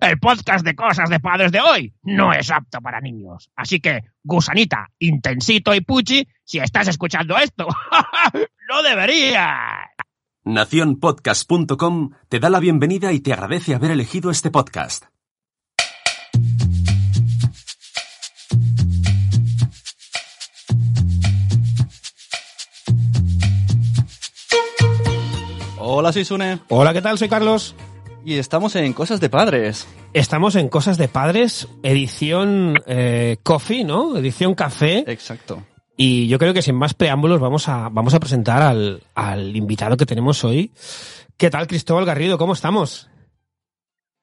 El 0.00 0.18
podcast 0.18 0.64
de 0.64 0.74
cosas 0.74 1.08
de 1.10 1.20
padres 1.20 1.52
de 1.52 1.60
hoy 1.60 1.94
no 2.02 2.32
es 2.32 2.50
apto 2.50 2.80
para 2.80 3.00
niños. 3.00 3.50
Así 3.56 3.80
que, 3.80 4.00
gusanita, 4.22 4.88
intensito 4.98 5.74
y 5.74 5.80
puchi, 5.80 6.26
si 6.44 6.58
estás 6.58 6.88
escuchando 6.88 7.36
esto, 7.36 7.66
no 8.68 8.82
deberías. 8.82 9.88
Naciónpodcast.com 10.44 12.10
te 12.28 12.40
da 12.40 12.50
la 12.50 12.60
bienvenida 12.60 13.12
y 13.12 13.20
te 13.20 13.32
agradece 13.32 13.74
haber 13.74 13.90
elegido 13.90 14.30
este 14.30 14.50
podcast. 14.50 15.04
Hola, 25.92 26.12
soy 26.12 26.24
Sune. 26.24 26.60
Hola, 26.68 26.92
¿qué 26.92 27.02
tal? 27.02 27.18
Soy 27.18 27.28
Carlos. 27.28 27.74
Y 28.24 28.38
estamos 28.38 28.76
en 28.76 28.92
Cosas 28.92 29.20
de 29.20 29.30
Padres. 29.30 29.88
Estamos 30.12 30.54
en 30.56 30.68
Cosas 30.68 30.98
de 30.98 31.08
Padres, 31.08 31.68
edición 31.82 32.74
eh, 32.86 33.38
Coffee, 33.42 33.84
¿no? 33.84 34.16
Edición 34.16 34.54
café. 34.54 35.04
Exacto. 35.06 35.62
Y 35.96 36.28
yo 36.28 36.38
creo 36.38 36.52
que 36.52 36.62
sin 36.62 36.76
más 36.76 36.94
preámbulos 36.94 37.40
vamos 37.40 37.68
a, 37.68 37.88
vamos 37.90 38.14
a 38.14 38.20
presentar 38.20 38.62
al, 38.62 39.02
al 39.14 39.56
invitado 39.56 39.96
que 39.96 40.06
tenemos 40.06 40.44
hoy. 40.44 40.70
¿Qué 41.38 41.48
tal, 41.48 41.66
Cristóbal 41.66 42.04
Garrido? 42.04 42.36
¿Cómo 42.36 42.52
estamos? 42.52 43.10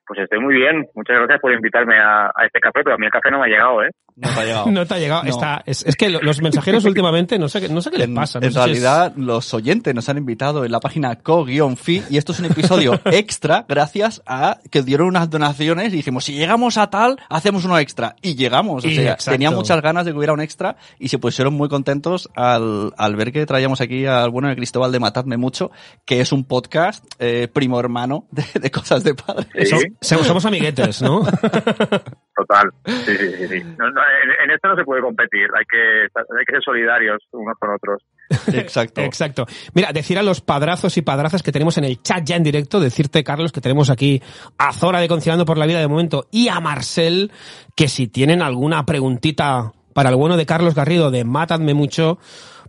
Pues 0.05 0.19
estoy 0.19 0.39
muy 0.39 0.55
bien. 0.55 0.87
Muchas 0.93 1.17
gracias 1.17 1.39
por 1.41 1.51
invitarme 1.53 1.97
a, 1.99 2.27
a 2.27 2.45
este 2.45 2.59
café, 2.59 2.81
pero 2.83 2.95
a 2.95 2.97
mí 2.97 3.05
el 3.05 3.11
café 3.11 3.31
no 3.31 3.39
me 3.39 3.45
ha 3.45 3.49
llegado, 3.49 3.83
¿eh? 3.83 3.89
No 4.17 4.29
te 4.33 4.39
ha 4.39 4.43
llegado. 4.45 4.65
No 4.71 4.85
te 4.85 4.93
ha 4.95 4.97
llegado. 4.99 5.23
No. 5.23 5.29
Está, 5.29 5.61
es, 5.65 5.85
es 5.85 5.95
que 5.95 6.09
lo- 6.09 6.19
los 6.21 6.41
mensajeros 6.41 6.83
últimamente 6.85 7.37
no 7.39 7.47
sé, 7.49 7.61
qué- 7.61 7.69
no 7.69 7.81
sé 7.81 7.91
qué 7.91 7.99
les 7.99 8.09
pasa. 8.09 8.39
no 8.39 8.47
en 8.47 8.51
sé 8.51 8.57
si 8.57 8.59
es- 8.59 8.65
realidad, 8.65 9.13
los 9.15 9.53
oyentes 9.53 9.93
nos 9.93 10.09
han 10.09 10.17
invitado 10.17 10.65
en 10.65 10.71
la 10.71 10.79
página 10.79 11.15
co-fi 11.17 12.03
y 12.09 12.17
esto 12.17 12.31
es 12.31 12.39
un 12.39 12.45
episodio 12.45 12.99
extra 13.05 13.65
gracias 13.69 14.21
a 14.25 14.57
que 14.71 14.81
dieron 14.81 15.07
unas 15.07 15.29
donaciones 15.29 15.93
y 15.93 15.97
dijimos, 15.97 16.25
si 16.25 16.33
llegamos 16.33 16.77
a 16.77 16.89
tal, 16.89 17.17
hacemos 17.29 17.63
uno 17.65 17.77
extra. 17.79 18.15
Y 18.21 18.35
llegamos. 18.35 18.83
O 18.83 18.87
Y 18.87 18.95
sea, 18.95 19.11
exacto. 19.13 19.31
tenía 19.31 19.51
muchas 19.51 19.81
ganas 19.81 20.05
de 20.05 20.11
que 20.11 20.17
hubiera 20.17 20.33
un 20.33 20.41
extra 20.41 20.77
y 20.99 21.09
se 21.09 21.19
pusieron 21.19 21.53
muy 21.53 21.69
contentos 21.69 22.29
al, 22.35 22.93
al 22.97 23.15
ver 23.15 23.31
que 23.31 23.45
traíamos 23.45 23.81
aquí 23.81 24.05
al 24.07 24.29
bueno 24.31 24.47
de 24.49 24.55
Cristóbal 24.55 24.91
de 24.91 24.99
Matadme 24.99 25.37
Mucho, 25.37 25.69
que 26.05 26.21
es 26.21 26.31
un 26.31 26.43
podcast 26.43 27.05
eh, 27.19 27.47
primo 27.53 27.79
hermano 27.79 28.25
de, 28.31 28.43
de 28.59 28.71
cosas 28.71 29.03
de 29.03 29.13
padres. 29.13 29.69
Sí. 29.69 29.77
Somos, 30.01 30.25
somos 30.27 30.45
amiguetes, 30.45 31.01
¿no? 31.03 31.21
Total. 32.37 32.69
Sí, 32.85 33.17
sí, 33.17 33.31
sí. 33.35 33.47
sí. 33.47 33.63
No, 33.63 33.89
no, 33.89 34.01
en, 34.23 34.29
en 34.43 34.51
esto 34.51 34.67
no 34.67 34.75
se 34.75 34.83
puede 34.83 35.01
competir. 35.01 35.47
Hay 35.57 35.65
que, 35.65 36.03
hay 36.03 36.45
que 36.45 36.53
ser 36.53 36.63
solidarios 36.63 37.17
unos 37.31 37.57
con 37.57 37.73
otros. 37.73 38.03
Exacto. 38.53 39.01
Exacto. 39.01 39.47
Mira, 39.73 39.91
decir 39.91 40.19
a 40.19 40.23
los 40.23 40.41
padrazos 40.41 40.95
y 40.97 41.01
padrazas 41.01 41.41
que 41.41 41.51
tenemos 41.51 41.79
en 41.79 41.85
el 41.85 42.03
chat 42.03 42.23
ya 42.23 42.35
en 42.35 42.43
directo, 42.43 42.79
decirte, 42.79 43.23
Carlos, 43.23 43.51
que 43.51 43.59
tenemos 43.59 43.89
aquí 43.89 44.21
a 44.59 44.71
Zora 44.71 44.99
de 44.99 45.07
Conciliando 45.07 45.45
por 45.45 45.57
la 45.57 45.65
Vida 45.65 45.79
de 45.79 45.87
momento 45.87 46.27
y 46.31 46.49
a 46.49 46.59
Marcel, 46.59 47.31
que 47.75 47.87
si 47.87 48.07
tienen 48.07 48.43
alguna 48.43 48.85
preguntita 48.85 49.71
para 49.95 50.09
el 50.09 50.15
bueno 50.15 50.37
de 50.37 50.45
Carlos 50.45 50.75
Garrido 50.75 51.09
de 51.09 51.23
Mátadme 51.23 51.73
Mucho, 51.73 52.19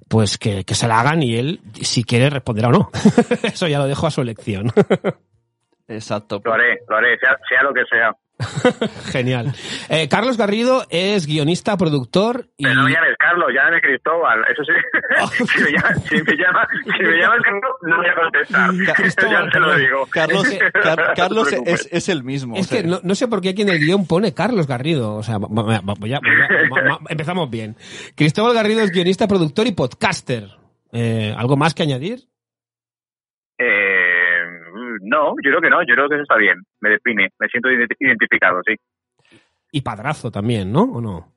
pues 0.09 0.39
que, 0.39 0.65
que 0.65 0.75
se 0.75 0.89
la 0.89 1.01
hagan 1.01 1.23
y 1.23 1.37
él, 1.37 1.61
si 1.75 2.05
quiere, 2.05 2.31
responderá 2.31 2.69
o 2.69 2.73
no. 2.73 2.91
Eso 3.43 3.69
ya 3.69 3.79
lo 3.79 3.87
dejo 3.87 4.07
a 4.07 4.11
su 4.11 4.23
elección. 4.23 4.73
Exacto. 5.89 6.41
Lo 6.43 6.55
haré, 6.55 6.79
lo 6.89 6.97
haré, 6.97 7.19
sea, 7.19 7.37
sea 7.49 7.63
lo 7.63 7.75
que 7.75 7.85
sea. 7.85 8.15
Genial. 9.13 9.53
Eh, 9.89 10.09
Carlos 10.09 10.37
Garrido 10.37 10.85
es 10.91 11.27
guionista, 11.27 11.77
productor 11.77 12.49
y... 12.57 12.65
Pero 12.65 12.77
no 12.77 12.85
me 12.85 12.93
llames 12.93 13.17
Carlos, 13.19 13.49
llámame 13.55 13.81
Cristóbal. 13.81 14.41
Eso 14.51 14.63
sí. 14.65 15.47
si, 15.53 15.65
me 15.65 15.73
llama, 15.73 15.95
si, 15.95 16.15
me 16.15 16.37
llama, 16.37 16.69
si 16.85 17.03
me 17.03 17.19
llamas 17.19 17.41
Carlos, 17.43 17.71
no 17.83 17.97
voy 17.97 18.07
a 18.07 18.15
contestar. 18.15 18.97
Cristóbal, 18.97 19.45
ya 19.47 19.51
te 19.51 19.61
lo 19.61 19.77
digo. 19.77 20.07
Carlos, 20.11 20.45
Car- 20.73 21.15
te 21.15 21.21
Carlos 21.21 21.53
es, 21.53 21.89
es 21.91 22.09
el 22.09 22.23
mismo. 22.23 22.57
Es 22.57 22.67
o 22.67 22.69
sea. 22.69 22.83
que 22.83 22.89
no, 22.89 23.01
no 23.03 23.15
sé 23.15 23.27
por 23.29 23.41
qué 23.41 23.51
aquí 23.51 23.63
en 23.63 23.71
el 23.71 23.79
guion 23.79 24.07
pone 24.07 24.35
Carlos 24.35 24.67
Garrido. 24.67 25.17
O 25.17 25.23
sea, 25.23 25.39
empezamos 27.09 27.51
bien. 27.51 27.77
Cristóbal 28.15 28.55
Garrido 28.55 28.83
es 28.83 28.91
guionista, 28.91 29.27
productor 29.27 29.67
y 29.67 29.73
podcaster. 29.73 30.49
Eh, 30.93 31.35
¿Algo 31.37 31.57
más 31.57 31.75
que 31.75 31.83
añadir? 31.83 32.29
No, 35.03 35.31
yo 35.43 35.51
creo 35.51 35.61
que 35.61 35.71
no. 35.71 35.83
Yo 35.83 35.95
creo 35.95 36.09
que 36.09 36.15
eso 36.17 36.23
está 36.23 36.37
bien. 36.37 36.57
Me 36.81 36.91
define. 36.91 37.29
Me 37.39 37.49
siento 37.49 37.69
identi- 37.69 37.97
identificado, 37.99 38.61
sí. 38.67 38.75
Y 39.73 39.83
padrazo 39.83 40.31
también, 40.31 40.73
¿no? 40.73 40.83
¿O 40.83 41.01
no? 41.01 41.33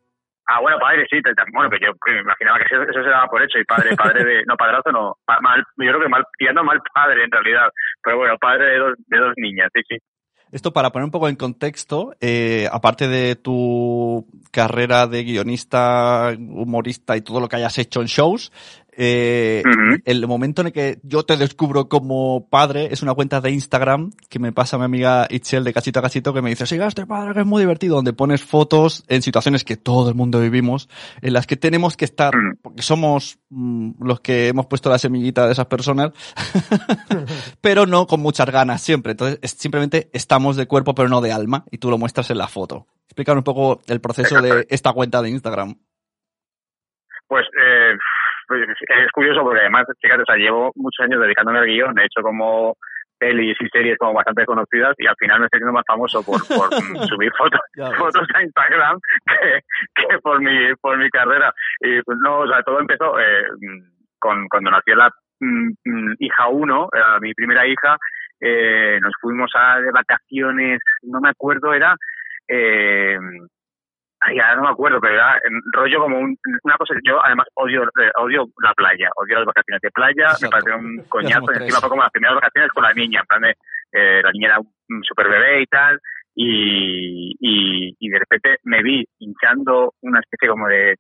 Ah, 0.47 0.59
bueno, 0.61 0.77
padre, 0.79 1.05
sí. 1.09 1.17
Bueno, 1.53 1.69
que 1.69 1.79
yo 1.79 1.91
me 2.07 2.21
imaginaba 2.21 2.57
que 2.59 2.65
eso, 2.65 2.81
eso 2.83 3.03
se 3.03 3.09
daba 3.09 3.27
por 3.27 3.41
hecho. 3.41 3.59
Y 3.59 3.63
padre, 3.63 3.95
padre 3.95 4.23
de... 4.25 4.43
No, 4.45 4.55
padrazo 4.57 4.91
no. 4.91 5.17
Pa- 5.25 5.39
mal, 5.41 5.59
yo 5.77 5.87
creo 5.87 6.01
que 6.01 6.09
mal, 6.09 6.25
tirando 6.37 6.63
mal 6.63 6.81
padre 6.93 7.23
en 7.23 7.31
realidad. 7.31 7.69
Pero 8.03 8.17
bueno, 8.17 8.35
padre 8.39 8.65
de 8.65 8.77
dos, 8.79 8.93
de 9.07 9.17
dos 9.17 9.33
niñas, 9.37 9.69
sí, 9.73 9.81
sí. 9.87 9.97
Esto 10.51 10.73
para 10.73 10.89
poner 10.89 11.05
un 11.05 11.11
poco 11.11 11.29
en 11.29 11.37
contexto, 11.37 12.13
eh, 12.19 12.67
aparte 12.69 13.07
de 13.07 13.37
tu 13.37 14.27
carrera 14.51 15.07
de 15.07 15.23
guionista, 15.23 16.33
humorista 16.37 17.15
y 17.15 17.21
todo 17.21 17.39
lo 17.39 17.47
que 17.47 17.55
hayas 17.55 17.77
hecho 17.77 18.01
en 18.01 18.07
shows, 18.07 18.51
eh, 19.03 19.63
el 20.05 20.27
momento 20.27 20.61
en 20.61 20.67
el 20.67 20.73
que 20.73 20.99
yo 21.01 21.23
te 21.23 21.35
descubro 21.35 21.89
como 21.89 22.47
padre 22.49 22.89
es 22.91 23.01
una 23.01 23.15
cuenta 23.15 23.41
de 23.41 23.49
Instagram 23.49 24.11
que 24.29 24.37
me 24.37 24.51
pasa 24.51 24.77
mi 24.77 24.83
amiga 24.85 25.25
Itchel 25.27 25.63
de 25.63 25.73
cachito 25.73 25.97
a 25.97 26.03
cachito 26.03 26.33
que 26.35 26.43
me 26.43 26.51
dice, 26.51 26.67
siga 26.67 26.85
este 26.85 27.07
padre 27.07 27.33
que 27.33 27.39
es 27.39 27.45
muy 27.47 27.61
divertido, 27.63 27.95
donde 27.95 28.13
pones 28.13 28.43
fotos 28.43 29.03
en 29.07 29.23
situaciones 29.23 29.63
que 29.63 29.75
todo 29.75 30.07
el 30.09 30.13
mundo 30.15 30.39
vivimos, 30.39 30.87
en 31.23 31.33
las 31.33 31.47
que 31.47 31.57
tenemos 31.57 31.97
que 31.97 32.05
estar, 32.05 32.31
porque 32.61 32.83
somos 32.83 33.39
mm, 33.49 34.03
los 34.05 34.19
que 34.19 34.49
hemos 34.49 34.67
puesto 34.67 34.91
la 34.91 34.99
semillita 34.99 35.47
de 35.47 35.53
esas 35.53 35.65
personas, 35.65 36.11
pero 37.61 37.85
no 37.87 38.05
con 38.05 38.19
muchas 38.19 38.49
ganas 38.51 38.81
siempre. 38.81 39.13
Entonces, 39.13 39.39
es- 39.41 39.51
simplemente 39.51 40.09
estamos 40.13 40.55
de 40.57 40.67
cuerpo, 40.67 40.93
pero 40.93 41.09
no 41.09 41.21
de 41.21 41.31
alma, 41.31 41.65
y 41.71 41.79
tú 41.79 41.89
lo 41.89 41.97
muestras 41.97 42.29
en 42.29 42.37
la 42.37 42.47
foto. 42.47 42.85
Explícanos 43.07 43.39
un 43.39 43.43
poco 43.45 43.81
el 43.87 43.99
proceso 43.99 44.41
de 44.41 44.67
esta 44.69 44.93
cuenta 44.93 45.21
de 45.21 45.29
Instagram. 45.31 45.75
Pues, 47.27 47.45
eh, 47.45 47.97
pues 48.51 48.67
es 48.67 49.11
curioso 49.13 49.43
porque 49.43 49.61
además, 49.61 49.85
fíjate, 50.01 50.23
o 50.23 50.25
sea, 50.25 50.35
llevo 50.35 50.71
muchos 50.75 51.05
años 51.05 51.21
dedicándome 51.21 51.59
al 51.59 51.65
guion, 51.65 51.97
he 51.97 52.05
hecho 52.05 52.21
como 52.21 52.75
pelis 53.17 53.55
y 53.61 53.69
series 53.69 53.97
como 53.97 54.13
bastante 54.13 54.45
conocidas 54.45 54.93
y 54.97 55.07
al 55.07 55.15
final 55.15 55.39
me 55.39 55.45
estoy 55.45 55.59
haciendo 55.59 55.73
más 55.73 55.85
famoso 55.87 56.21
por, 56.21 56.39
por 56.47 56.69
subir 57.07 57.31
fotos 57.37 57.61
fotos 57.97 58.27
a 58.33 58.43
Instagram 58.43 58.99
que, 59.25 59.61
que 59.95 60.19
por 60.19 60.41
mi 60.41 60.75
por 60.81 60.97
mi 60.97 61.09
carrera. 61.09 61.53
Y 61.79 62.01
pues 62.01 62.17
no 62.19 62.39
o 62.39 62.47
sea 62.47 62.61
todo 62.63 62.79
empezó 62.79 63.17
eh, 63.19 63.45
con 64.19 64.49
cuando 64.49 64.71
nació 64.71 64.95
la 64.95 65.09
mm, 65.39 65.69
mm, 65.85 66.15
hija 66.19 66.47
uno 66.49 66.89
era 66.91 67.19
mi 67.21 67.33
primera 67.33 67.65
hija 67.65 67.95
eh, 68.41 68.99
nos 69.01 69.13
fuimos 69.21 69.49
a 69.55 69.79
de 69.79 69.91
vacaciones 69.91 70.81
no 71.03 71.21
me 71.21 71.29
acuerdo 71.29 71.73
era 71.73 71.95
eh, 72.49 73.17
Ay, 74.21 74.37
ya 74.37 74.55
no 74.55 74.63
me 74.63 74.69
acuerdo, 74.69 75.01
pero 75.01 75.15
era 75.15 75.35
en 75.43 75.59
rollo 75.73 75.99
como 75.99 76.19
un, 76.19 76.37
una 76.63 76.77
cosa. 76.77 76.93
Yo 77.03 77.23
además 77.23 77.47
odio 77.55 77.83
eh, 77.83 78.11
odio 78.19 78.45
la 78.61 78.73
playa, 78.73 79.09
odio 79.15 79.37
las 79.37 79.45
vacaciones 79.45 79.81
de 79.81 79.91
playa. 79.91 80.25
Exacto. 80.29 80.45
Me 80.45 80.51
parece 80.51 80.73
un 80.75 81.03
coñazo. 81.09 81.53
Y 81.53 81.57
encima 81.57 81.79
fue 81.79 81.89
como 81.89 82.03
las 82.03 82.11
primeras 82.11 82.35
vacaciones 82.35 82.71
con 82.71 82.83
la 82.83 82.93
niña. 82.93 83.21
En 83.21 83.25
plan 83.25 83.41
de, 83.41 83.55
eh, 83.93 84.21
la 84.23 84.31
niña 84.31 84.47
era 84.49 84.59
un 84.59 85.03
super 85.03 85.27
bebé 85.27 85.63
y 85.63 85.65
tal. 85.65 85.99
Y, 86.43 87.35
y, 87.39 88.09
de 88.09 88.17
repente 88.17 88.57
me 88.63 88.81
vi 88.81 89.05
hinchando 89.19 89.93
una 90.01 90.19
especie 90.19 90.49
como 90.49 90.67
de, 90.67 90.97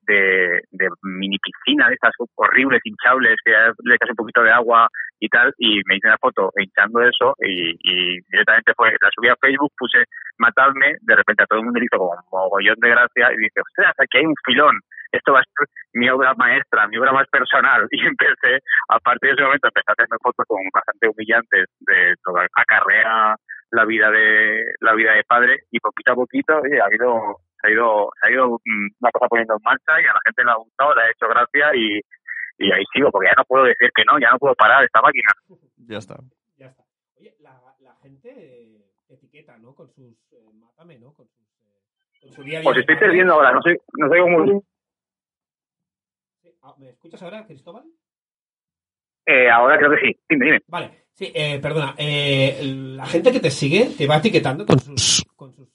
mini 1.01 1.37
piscina 1.39 1.87
de 1.87 1.95
estas 1.95 2.13
horribles 2.35 2.79
hinchables 2.83 3.35
que 3.43 3.51
le 3.83 3.95
echas 3.95 4.11
un 4.11 4.15
poquito 4.15 4.43
de 4.43 4.51
agua 4.51 4.87
y 5.19 5.27
tal 5.29 5.51
y 5.57 5.81
me 5.87 5.95
hice 5.95 6.07
una 6.07 6.17
foto 6.21 6.51
hinchando 6.55 7.01
eso 7.01 7.33
y, 7.39 8.21
directamente 8.29 8.73
fue 8.77 8.91
la 8.91 9.09
subí 9.13 9.29
a 9.29 9.35
Facebook 9.41 9.71
puse 9.77 10.05
matadme 10.37 10.95
de 11.01 11.15
repente 11.15 11.43
a 11.43 11.47
todo 11.47 11.59
el 11.59 11.65
mundo 11.65 11.79
le 11.79 11.85
hizo 11.85 11.97
como 11.97 12.15
mogollón 12.31 12.79
de 12.79 12.89
gracia 12.89 13.33
y 13.33 13.37
dice 13.37 13.61
ostras 13.61 13.95
aquí 13.97 14.19
hay 14.19 14.25
un 14.25 14.35
filón 14.45 14.79
esto 15.11 15.33
va 15.33 15.39
a 15.39 15.43
ser 15.43 15.67
mi 15.93 16.09
obra 16.09 16.33
maestra 16.35 16.87
mi 16.87 16.97
obra 16.97 17.11
más 17.11 17.27
personal 17.29 17.87
y 17.91 18.05
empecé 18.05 18.61
a 18.89 18.99
partir 18.99 19.29
de 19.29 19.33
ese 19.33 19.43
momento 19.43 19.67
empecé 19.67 19.89
a 19.89 19.93
hacerme 19.93 20.17
fotos 20.21 20.45
como 20.47 20.61
bastante 20.73 21.09
humillantes 21.09 21.65
de 21.81 22.15
toda 22.23 22.43
la 22.43 22.65
carrera 22.65 23.35
la 23.71 23.85
vida 23.85 24.09
de 24.11 24.63
la 24.79 24.93
vida 24.93 25.13
de 25.13 25.23
padre 25.23 25.59
y 25.71 25.79
poquito 25.79 26.11
a 26.11 26.15
poquito 26.15 26.57
oye, 26.59 26.79
ha 26.81 26.93
ido 26.93 27.37
se 27.61 27.67
ha 27.67 27.71
ido 27.71 28.09
se 28.19 28.27
ha 28.27 28.31
ido 28.31 28.49
mm, 28.63 28.87
una 29.01 29.11
cosa 29.11 29.27
poniendo 29.27 29.53
en 29.55 29.63
marcha 29.63 30.01
y 30.01 30.05
a 30.05 30.13
la 30.13 30.21
gente 30.25 30.43
le 30.43 30.51
ha 30.51 30.55
gustado 30.55 30.95
le 30.95 31.01
ha 31.01 31.11
hecho 31.11 31.27
gracia 31.27 31.75
y 31.75 31.99
y 32.57 32.71
ahí 32.71 32.83
sigo 32.93 33.09
porque 33.11 33.29
ya 33.29 33.33
no 33.37 33.45
puedo 33.45 33.63
decir 33.65 33.89
que 33.95 34.03
no 34.05 34.19
ya 34.19 34.31
no 34.31 34.39
puedo 34.39 34.55
parar 34.55 34.83
esta 34.83 35.01
máquina 35.01 35.31
Ya 35.87 35.97
está. 35.97 36.15
Ya 36.57 36.67
está. 36.67 36.83
Oye, 37.17 37.35
la, 37.39 37.59
la 37.79 37.95
gente 38.03 38.81
etiqueta, 39.09 39.57
¿no? 39.57 39.75
Con 39.75 39.89
sus... 39.89 40.15
eh, 40.33 40.49
mátame, 40.53 40.99
¿no? 40.99 41.13
Con 41.13 41.27
sus... 41.27 41.45
eh, 41.61 41.81
con 42.21 42.31
su 42.31 42.43
día 42.43 42.59
a 42.59 42.61
día 42.61 42.71
de 42.71 42.79
estoy 42.79 42.95
perdiendo 42.97 43.33
ahora, 43.33 43.51
no 43.51 43.61
sé, 43.61 43.77
no 43.97 44.09
sé 44.09 44.19
cómo... 44.19 44.63
Ah, 46.63 46.75
¿Me 46.77 46.89
escuchas 46.89 47.21
ahora, 47.23 47.45
Cristóbal? 47.45 47.83
Eh, 49.25 49.49
ahora 49.49 49.77
creo 49.77 49.91
que 49.91 49.97
sí. 50.01 50.19
Dime, 50.29 50.45
dime. 50.45 50.61
Vale, 50.67 51.00
sí, 51.25 51.31
eh, 51.35 51.59
perdona. 51.61 51.93
eh, 51.97 52.59
la 52.95 53.05
gente 53.05 53.31
que 53.31 53.39
te 53.39 53.51
sigue 53.51 53.91
te 53.97 54.07
va 54.07 54.17
etiquetando 54.17 54.65
con 54.65 54.79
sus, 54.79 55.23
con 55.35 55.53
sus, 55.55 55.67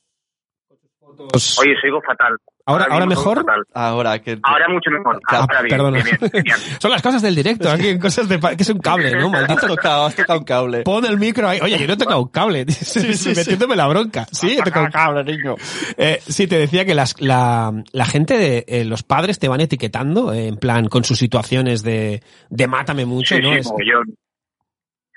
con 0.69 0.77
sus 0.79 0.91
fotos. 0.99 1.59
Oye, 1.61 1.75
sigo 1.83 2.01
fatal. 2.03 2.37
¿Ahora- 2.69 2.87
ahora 2.91 3.07
mejor? 3.07 3.37
fatal. 3.45 3.63
Ahora 3.75 4.19
que... 4.21 4.41
Ahora 4.43 4.67
mucho 4.69 4.91
mejor. 4.91 5.21
Ah, 5.29 5.37
Ahora 5.43 5.63
bien, 5.63 5.77
perdona. 5.77 6.03
bien, 6.03 6.19
bien, 6.21 6.31
genial. 6.33 6.59
Son 6.81 6.91
las 6.91 7.01
cosas 7.01 7.23
del 7.23 7.37
directo, 7.37 7.71
aquí, 7.71 7.97
cosas 8.01 8.29
de... 8.29 8.41
que 8.41 8.57
es 8.65 8.69
un 8.71 8.81
cable, 8.81 9.13
¿no? 9.13 9.27
Has 9.27 9.31
Maldito. 9.49 9.67
tocado, 9.69 10.07
has 10.07 10.17
tocado 10.17 10.39
un 10.41 10.45
cable. 10.45 10.83
Pon 10.83 11.05
el 11.07 11.17
micro 11.17 11.49
ahí. 11.49 11.61
Oye, 11.63 11.79
yo 11.79 11.87
no 11.87 11.93
he 11.93 11.97
tocado 11.97 12.23
un 12.23 12.29
cable. 12.29 12.67
sí, 12.69 13.15
sí. 13.15 13.33
Metiéndome 13.37 13.77
la 13.77 13.87
bronca. 13.87 14.27
Sí, 14.33 14.57
he 14.59 14.63
tocado 14.63 14.87
un 14.87 14.91
cable, 14.91 15.23
niño. 15.23 15.55
Eh, 15.97 16.21
sí, 16.27 16.49
te 16.49 16.59
decía 16.59 16.85
que 16.85 16.97
las, 16.97 17.21
la, 17.21 17.73
la 17.93 18.05
gente 18.05 18.37
de 18.37 18.65
eh, 18.67 18.85
los 18.85 19.05
padres 19.05 19.39
te 19.39 19.47
van 19.47 19.61
etiquetando, 19.61 20.33
eh, 20.33 20.49
en 20.49 20.57
plan, 20.57 20.89
con 20.89 21.05
sus 21.05 21.19
situaciones 21.19 21.85
de, 21.85 22.21
de 22.51 22.67
mátame 22.67 23.05
mucho, 23.07 23.37
Sí, 23.37 23.43
¿no? 23.43 23.53
sí, 23.53 23.59
Es- 23.61 23.67
mogollón. 23.67 24.17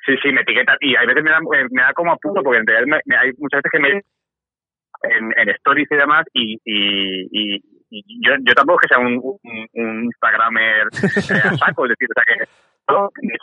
Sí, 0.06 0.16
sí, 0.24 0.32
me 0.32 0.42
etiqueta 0.42 0.76
y 0.80 0.96
hay 0.96 1.06
veces 1.08 1.24
me 1.24 1.30
da, 1.32 1.38
eh, 1.40 1.66
me 1.72 1.82
da 1.82 1.94
como 1.94 2.12
apunto 2.14 2.42
porque 2.44 2.60
en 2.60 2.68
realidad 2.68 2.88
me- 2.98 3.02
me- 3.06 3.18
hay 3.22 3.32
muchas 3.38 3.60
veces 3.62 3.72
que 3.72 3.80
me 3.80 4.02
en, 5.04 5.34
en 5.38 5.50
stories 5.50 5.88
y 5.92 5.96
demás 5.96 6.26
y, 6.34 6.54
y, 6.66 7.56
y- 7.56 7.62
y 7.92 8.26
yo, 8.26 8.34
yo 8.44 8.54
tampoco 8.54 8.80
es 8.82 8.88
que 8.88 8.96
sea 8.96 9.04
un, 9.04 9.20
un, 9.24 9.68
un 9.74 10.04
Instagramer 10.06 10.88
eh, 10.94 11.42
a 11.44 11.58
saco, 11.58 11.86
es 11.86 11.90
decir, 11.90 12.08
o 12.10 12.14
sea 12.14 12.24
que 12.26 12.44
no, 12.94 13.10
ni 13.22 13.34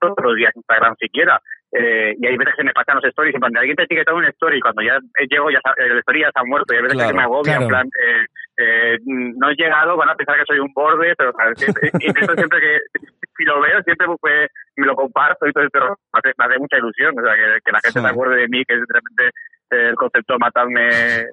todos 0.00 0.16
los 0.22 0.34
días 0.36 0.52
Instagram 0.56 0.94
siquiera. 1.00 1.40
Eh, 1.72 2.14
y 2.18 2.26
hay 2.26 2.36
veces 2.36 2.54
que 2.56 2.64
me 2.64 2.72
pasan 2.72 2.96
los 2.96 3.04
stories 3.04 3.34
y 3.34 3.38
cuando 3.40 3.58
alguien 3.60 3.76
te 3.76 3.82
etiqueta 3.84 4.12
un 4.14 4.24
story 4.26 4.60
cuando 4.60 4.82
ya 4.82 4.98
llego 5.28 5.50
ya 5.50 5.60
el 5.78 5.98
story 5.98 6.20
ya 6.20 6.28
está 6.28 6.42
muerto 6.44 6.72
y 6.72 6.76
hay 6.76 6.82
veces 6.82 6.96
Claro, 6.98 7.10
que 7.10 7.16
me 7.16 7.22
agobia 7.22 7.56
claro. 7.56 7.62
en 7.62 7.68
plan 7.68 7.86
eh, 8.06 8.26
eh, 8.58 8.98
no 9.06 9.50
he 9.50 9.54
llegado 9.56 9.96
van 9.96 10.08
a 10.10 10.14
pensar 10.14 10.36
que 10.38 10.44
soy 10.46 10.58
un 10.60 10.72
borde 10.72 11.14
pero 11.18 11.32
¿sabes? 11.32 11.58
Siempre- 11.58 11.90
intento 12.00 12.34
siempre 12.34 12.60
que 12.60 12.78
si 13.36 13.44
lo 13.44 13.60
veo 13.60 13.82
siempre 13.82 14.06
pues, 14.20 14.48
me 14.76 14.86
lo 14.86 14.94
comparto 14.96 15.46
y 15.46 15.52
todo 15.52 15.64
esto 15.64 15.78
me 15.80 16.18
hace, 16.20 16.32
me 16.38 16.44
hace 16.44 16.58
mucha 16.58 16.78
ilusión 16.78 17.18
o 17.18 17.22
sea 17.22 17.34
que, 17.34 17.60
que 17.64 17.72
la 17.72 17.80
gente 17.80 18.00
Sí. 18.00 18.04
se 18.06 18.10
acuerde 18.10 18.36
de 18.42 18.48
mí 18.48 18.64
que 18.64 18.74
de 18.74 18.84
repente 18.88 19.30
el 19.70 19.94
concepto 19.96 20.34
de 20.34 20.38
matarme 20.38 20.90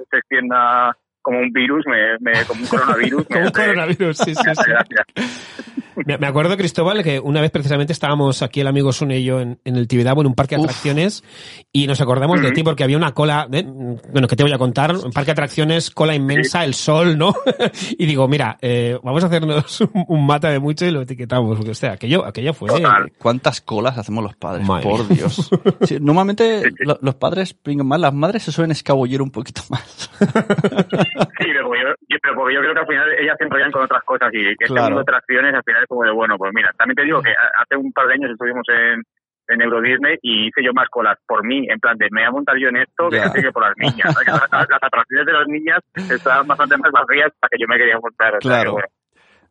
se 0.09 0.17
extienda 0.17 0.95
como 1.21 1.39
un 1.39 1.51
virus 1.53 1.85
me, 1.87 2.17
me 2.19 2.45
como 2.45 2.61
un 2.61 2.67
coronavirus 2.67 3.27
Como 3.31 3.45
un 3.45 3.51
coronavirus, 3.51 4.17
sí, 4.17 4.33
sí, 4.35 4.49
sí. 4.55 5.80
Me, 6.05 6.17
me 6.17 6.27
acuerdo, 6.27 6.55
Cristóbal, 6.57 7.03
que 7.03 7.19
una 7.19 7.41
vez 7.41 7.51
precisamente 7.51 7.93
estábamos 7.93 8.41
aquí 8.41 8.61
el 8.61 8.67
amigo 8.67 8.91
Sune 8.93 9.19
y 9.19 9.23
yo 9.23 9.39
en, 9.41 9.59
en 9.65 9.75
el 9.75 9.87
Tibidabo, 9.87 10.21
en 10.21 10.27
un 10.27 10.35
parque 10.35 10.55
de 10.55 10.61
Uf. 10.61 10.65
atracciones, 10.67 11.23
y 11.71 11.87
nos 11.87 11.99
acordamos 12.01 12.41
de 12.41 12.51
ti 12.51 12.63
porque 12.63 12.83
había 12.83 12.97
una 12.97 13.13
cola, 13.13 13.47
¿eh? 13.51 13.63
bueno, 14.11 14.27
que 14.27 14.35
te 14.35 14.43
voy 14.43 14.53
a 14.53 14.57
contar, 14.57 14.95
un 14.95 15.11
parque 15.11 15.27
de 15.27 15.31
atracciones, 15.33 15.91
cola 15.91 16.15
inmensa, 16.15 16.63
el 16.63 16.73
sol, 16.73 17.17
¿no? 17.17 17.33
y 17.97 18.05
digo, 18.05 18.27
mira, 18.27 18.57
eh, 18.61 18.97
vamos 19.03 19.23
a 19.23 19.27
hacernos 19.27 19.81
un, 19.81 20.05
un 20.07 20.25
mata 20.25 20.49
de 20.49 20.59
mucho 20.59 20.85
y 20.85 20.91
lo 20.91 21.01
etiquetamos, 21.01 21.55
porque 21.57 21.71
o 21.71 21.75
sea, 21.75 21.93
aquello, 21.93 22.25
aquello 22.25 22.53
fue... 22.53 22.69
Total. 22.69 23.11
¿Cuántas 23.17 23.61
colas 23.61 23.97
hacemos 23.97 24.23
los 24.23 24.35
padres? 24.35 24.67
Madre 24.67 24.83
Por. 24.89 25.07
Dios. 25.07 25.49
Sí, 25.81 25.97
normalmente 25.99 26.63
lo- 26.79 26.99
los 27.01 27.15
padres 27.15 27.53
pringan 27.53 27.87
más, 27.87 27.99
las 27.99 28.13
madres 28.13 28.43
se 28.43 28.51
suelen 28.51 28.71
escabullir 28.71 29.21
un 29.21 29.31
poquito 29.31 29.61
más. 29.69 30.09
Sí, 30.19 30.25
pero 31.47 31.73
yo, 31.73 31.89
yo- 32.07 32.17
pero 32.21 32.35
porque 32.35 32.53
yo 32.55 32.61
creo 32.61 32.73
que 32.73 32.79
al 32.79 32.87
final 32.87 33.07
ellas 33.19 33.35
se 33.37 33.45
enrollan 33.45 33.71
con 33.71 33.83
otras 33.83 34.03
cosas 34.03 34.29
y 34.33 34.45
este 34.47 34.65
Claro. 34.65 34.83
mundo 34.95 34.97
de 34.97 35.01
atracciones 35.03 35.53
al 35.55 35.63
final 35.63 35.80
es 35.81 35.87
como 35.87 36.03
de 36.03 36.11
bueno, 36.11 36.37
pues 36.37 36.51
mira, 36.53 36.71
también 36.77 36.95
te 36.95 37.03
digo 37.03 37.21
que 37.21 37.31
hace 37.31 37.75
un 37.75 37.91
par 37.91 38.07
de 38.07 38.13
años 38.13 38.31
estuvimos 38.31 38.63
en, 38.69 39.01
en 39.47 39.61
Euro 39.61 39.81
Disney 39.81 40.17
y 40.21 40.47
hice 40.47 40.63
yo 40.63 40.71
más 40.73 40.87
colas 40.89 41.17
por 41.27 41.43
mí, 41.45 41.67
en 41.69 41.79
plan 41.79 41.97
de 41.97 42.07
me 42.11 42.21
voy 42.21 42.27
a 42.27 42.31
montar 42.31 42.55
yo 42.57 42.69
en 42.69 42.77
esto 42.77 43.09
que, 43.09 43.17
Ya. 43.17 43.31
que 43.31 43.51
por 43.51 43.63
las 43.63 43.73
niñas. 43.77 44.15
Que 44.25 44.31
las, 44.31 44.49
las 44.51 44.83
atracciones 44.83 45.25
de 45.25 45.33
las 45.33 45.47
niñas 45.47 45.79
estaban 46.09 46.47
bastante 46.47 46.77
más 46.77 46.91
vacías 46.91 47.31
para 47.39 47.49
que 47.49 47.57
yo 47.59 47.67
me 47.67 47.77
quería 47.77 47.99
montar. 47.99 48.39
Claro. 48.39 48.63
que 48.63 48.71
bueno. 48.73 48.87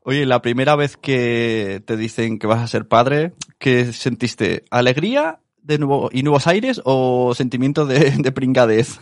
Oye, 0.03 0.25
la 0.25 0.41
primera 0.41 0.77
vez 0.77 0.97
que 0.97 1.82
te 1.87 1.97
dicen 1.99 2.38
que 2.38 2.47
vas 2.47 2.61
a 2.62 2.67
ser 2.67 2.88
padre, 2.88 3.33
¿qué 3.59 3.85
sentiste? 3.93 4.65
¿Alegría 4.71 5.41
de 5.62 5.79
nuevo 5.79 6.09
y 6.11 6.23
nuevos 6.23 6.47
aires 6.47 6.81
o 6.87 7.35
sentimiento 7.35 7.85
de, 7.85 8.12
de 8.19 8.33
pringadez? 8.33 8.99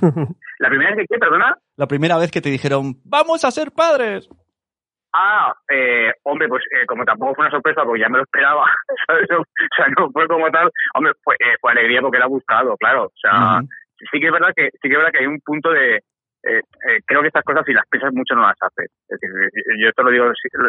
La 0.60 0.68
primera 0.68 0.90
vez 0.94 1.06
que, 1.08 1.14
¿qué? 1.14 1.18
perdona, 1.20 1.56
La 1.76 1.86
primera 1.88 2.16
vez 2.18 2.30
que 2.30 2.40
te 2.40 2.50
dijeron, 2.50 3.00
¡vamos 3.04 3.44
a 3.44 3.50
ser 3.50 3.72
padres! 3.72 4.28
Ah, 5.12 5.54
eh, 5.70 6.12
hombre, 6.24 6.48
pues 6.48 6.62
eh, 6.70 6.84
como 6.86 7.04
tampoco 7.04 7.34
fue 7.34 7.44
una 7.46 7.50
sorpresa 7.50 7.82
porque 7.84 8.00
ya 8.00 8.08
me 8.08 8.18
lo 8.18 8.24
esperaba, 8.24 8.64
¿sabes? 9.06 9.28
O 9.30 9.44
sea, 9.74 9.86
no 9.98 10.10
fue 10.10 10.26
como 10.28 10.50
tal, 10.50 10.70
hombre, 10.94 11.12
fue, 11.24 11.34
eh, 11.36 11.56
fue 11.60 11.72
alegría 11.72 12.00
porque 12.02 12.18
era 12.18 12.26
buscado, 12.26 12.76
claro. 12.76 13.04
O 13.04 13.18
sea, 13.20 13.60
sí 14.10 14.20
que 14.20 14.26
es 14.26 14.32
verdad 14.32 14.52
que 14.54 14.70
sí 14.70 14.88
que 14.88 14.92
es 14.92 14.96
verdad 14.96 15.12
que 15.12 15.20
hay 15.20 15.26
un 15.26 15.40
punto 15.40 15.70
de 15.70 16.02
eh, 16.44 16.60
eh, 16.88 17.00
creo 17.04 17.20
que 17.20 17.28
estas 17.28 17.42
cosas 17.44 17.64
si 17.66 17.72
las 17.72 17.84
piensas 17.90 18.12
mucho 18.14 18.34
no 18.34 18.42
las 18.42 18.56
haces. 18.60 18.90
Es 19.08 19.18
decir, 19.20 19.30
eh, 19.44 19.82
yo 19.82 19.88
esto 19.88 20.02
lo 20.02 20.10
digo 20.10 20.26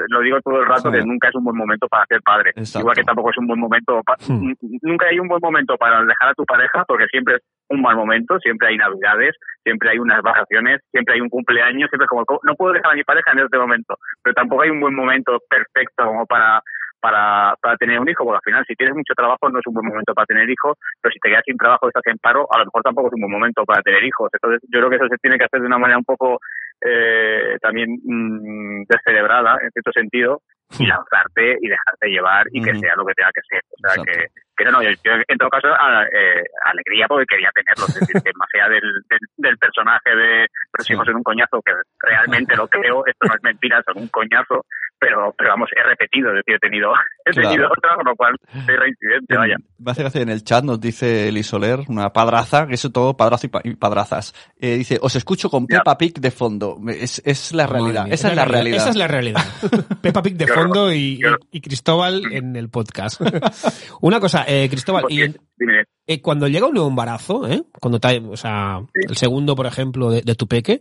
lo 0.09 0.19
digo 0.21 0.41
todo 0.41 0.61
el 0.61 0.67
rato 0.67 0.89
Sí. 0.91 0.97
que 0.97 1.05
nunca 1.05 1.29
es 1.29 1.35
un 1.35 1.43
buen 1.43 1.55
momento 1.57 1.87
para 1.87 2.05
ser 2.07 2.21
padre. 2.23 2.49
Exacto. 2.55 2.79
Igual 2.79 2.95
que 2.95 3.03
tampoco 3.03 3.29
es 3.29 3.37
un 3.37 3.47
buen 3.47 3.59
momento 3.59 4.01
pa- 4.03 4.17
Hmm. 4.27 4.53
nunca 4.81 5.07
hay 5.07 5.19
un 5.19 5.27
buen 5.27 5.41
momento 5.41 5.77
para 5.77 6.03
dejar 6.03 6.29
a 6.29 6.33
tu 6.33 6.45
pareja 6.45 6.83
porque 6.87 7.05
siempre 7.07 7.35
es 7.35 7.41
un 7.69 7.81
mal 7.81 7.95
momento, 7.95 8.39
siempre 8.39 8.67
hay 8.69 8.77
navidades, 8.77 9.35
siempre 9.63 9.89
hay 9.91 9.99
unas 9.99 10.21
vacaciones, 10.23 10.81
siempre 10.91 11.13
hay 11.15 11.21
un 11.21 11.29
cumpleaños, 11.29 11.89
siempre 11.89 12.05
es 12.05 12.09
como 12.09 12.25
no 12.43 12.55
puedo 12.55 12.73
dejar 12.73 12.93
a 12.93 12.95
mi 12.95 13.03
pareja 13.03 13.31
en 13.31 13.39
este 13.39 13.57
momento, 13.59 13.95
pero 14.23 14.33
tampoco 14.33 14.63
hay 14.63 14.71
un 14.71 14.79
buen 14.81 14.95
momento 14.95 15.37
perfecto 15.49 16.03
como 16.05 16.25
para 16.25 16.61
para, 16.99 17.55
para 17.61 17.77
tener 17.77 17.99
un 17.99 18.09
hijo, 18.09 18.23
porque 18.23 18.37
al 18.37 18.51
final 18.51 18.65
si 18.67 18.75
tienes 18.75 18.95
mucho 18.95 19.13
trabajo 19.15 19.49
no 19.49 19.59
es 19.59 19.67
un 19.67 19.73
buen 19.73 19.87
momento 19.87 20.13
para 20.13 20.25
tener 20.25 20.49
hijos, 20.49 20.77
pero 21.01 21.11
si 21.11 21.19
te 21.19 21.29
quedas 21.29 21.43
sin 21.45 21.57
trabajo 21.57 21.87
y 21.87 21.89
estás 21.89 22.07
en 22.07 22.17
paro, 22.17 22.47
a 22.51 22.59
lo 22.59 22.65
mejor 22.65 22.81
tampoco 22.83 23.07
es 23.07 23.13
un 23.13 23.21
buen 23.21 23.31
momento 23.31 23.63
para 23.65 23.81
tener 23.81 24.03
hijos. 24.03 24.29
Entonces 24.33 24.61
yo 24.71 24.79
creo 24.79 24.89
que 24.89 24.95
eso 24.97 25.07
se 25.07 25.17
tiene 25.17 25.37
que 25.37 25.45
hacer 25.45 25.61
de 25.61 25.67
una 25.67 25.77
manera 25.77 25.97
un 25.97 26.05
poco 26.05 26.39
eh, 26.81 27.57
también 27.61 27.99
mm, 28.03 28.83
descerebrada, 28.87 29.57
en 29.61 29.71
cierto 29.71 29.91
sentido, 29.91 30.41
y 30.77 30.85
lanzarte 30.85 31.57
y 31.61 31.67
dejarte 31.67 32.09
llevar 32.09 32.45
y 32.51 32.61
que 32.61 32.75
sea 32.75 32.95
lo 32.95 33.05
que 33.05 33.13
tenga 33.13 33.31
que 33.33 33.41
ser. 33.49 33.61
O 33.71 33.77
sea, 33.81 33.95
Exacto. 33.95 34.11
que, 34.11 34.41
que 34.65 34.71
no, 34.71 34.83
yo, 34.83 34.89
yo 35.03 35.11
en 35.27 35.37
todo 35.37 35.49
caso 35.49 35.67
a- 35.69 36.03
eh, 36.03 36.43
alegría 36.65 37.07
porque 37.07 37.25
quería 37.25 37.49
tenerlo, 37.55 37.85
es 37.87 37.95
decir, 37.99 38.21
que 38.21 38.31
más 38.35 38.49
allá 38.53 38.69
del, 38.75 38.87
del, 39.09 39.19
del 39.37 39.57
personaje 39.57 40.11
de 40.15 40.47
los 40.77 40.85
Sí. 40.85 40.93
son 40.95 41.15
un 41.15 41.23
coñazo, 41.23 41.61
que 41.65 41.71
realmente 41.99 42.55
lo 42.55 42.67
creo, 42.67 43.05
esto 43.07 43.27
no 43.27 43.35
es 43.35 43.43
mentira, 43.43 43.81
son 43.85 44.03
un 44.03 44.07
coñazo, 44.09 44.65
pero, 44.99 45.33
pero 45.37 45.51
vamos, 45.51 45.69
he 45.75 45.81
repetido, 45.83 46.29
es 46.31 46.35
decir, 46.43 46.55
he 46.55 46.59
tenido, 46.59 46.91
he 47.25 47.31
Claro. 47.31 47.49
tenido 47.49 47.67
otra, 47.71 47.95
con 47.95 48.05
lo 48.05 48.15
cual 48.15 48.35
soy 48.65 48.75
reincidente, 48.75 49.37
vaya. 49.37 49.55
En- 49.55 49.65
Me 49.85 49.91
hace 49.91 50.01
gracia 50.03 50.21
en 50.21 50.29
el 50.29 50.43
chat, 50.43 50.63
nos 50.63 50.79
dice 50.81 51.29
Eli 51.29 51.43
Soler, 51.43 51.79
una 51.87 52.11
padraza, 52.11 52.67
que 52.67 52.73
eso 52.75 52.91
todo 52.91 53.15
padrazo 53.15 53.47
y, 53.47 53.49
pa- 53.49 53.61
y 53.63 53.75
padrazas. 53.75 54.33
Eh, 54.59 54.75
dice, 54.75 54.97
os 55.01 55.15
escucho 55.15 55.49
con. 55.49 55.65
Peppa 55.67 55.97
Pig 55.97 56.19
de 56.19 56.31
fondo. 56.31 56.77
Es, 56.87 57.21
es 57.25 57.53
la 57.53 57.65
realidad, 57.67 58.05
mía, 58.05 58.13
esa 58.15 58.29
es 58.29 58.35
la 58.35 58.45
realidad. 58.45 58.77
Esa 58.77 58.89
es 58.89 58.95
la 58.95 59.07
realidad. 59.07 59.41
Peppa 60.01 60.21
Pig 60.21 60.35
de 60.35 60.47
fondo 60.47 60.91
y- 60.91 61.21
y 61.51 61.61
Cristóbal 61.61 62.23
en 62.33 62.55
el 62.55 62.69
podcast. 62.69 63.21
Una 64.01 64.19
cosa, 64.19 64.43
eh, 64.49 64.67
Cristóbal, 64.69 65.05
y 65.09 65.17
Dime, 65.57 65.83
eh, 66.07 66.21
cuando 66.21 66.47
llega 66.47 66.67
un 66.67 66.73
nuevo 66.73 66.89
embarazo, 66.89 67.47
¿eh? 67.47 67.63
cuando 67.81 67.99
te, 67.99 68.17
o 68.19 68.37
sea, 68.37 68.79
el 68.93 69.15
segundo, 69.17 69.55
por 69.55 69.65
ejemplo, 69.65 70.09
de, 70.09 70.21
de 70.21 70.35
tu 70.35 70.47
peque, 70.47 70.79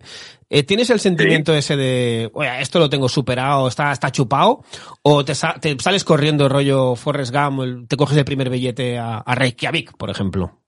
eh, 0.48 0.62
¿tienes 0.62 0.88
el 0.90 1.00
sentimiento 1.00 1.52
ese 1.54 1.76
de, 1.76 2.30
oye, 2.32 2.60
esto 2.60 2.78
lo 2.78 2.88
tengo 2.88 3.08
superado, 3.08 3.66
está, 3.68 3.90
está 3.92 4.10
chupado? 4.12 4.62
¿O 5.02 5.24
te, 5.24 5.34
sa- 5.34 5.54
te 5.60 5.76
sales 5.80 6.04
corriendo 6.04 6.48
rollo 6.48 6.94
Forrest 6.94 7.34
Gump, 7.34 7.60
el- 7.62 7.88
te 7.88 7.96
coges 7.96 8.16
el 8.16 8.24
primer 8.24 8.50
billete 8.50 8.98
a, 8.98 9.18
a 9.18 9.34
Reykjavik, 9.34 9.96
por 9.96 10.10
ejemplo? 10.10 10.60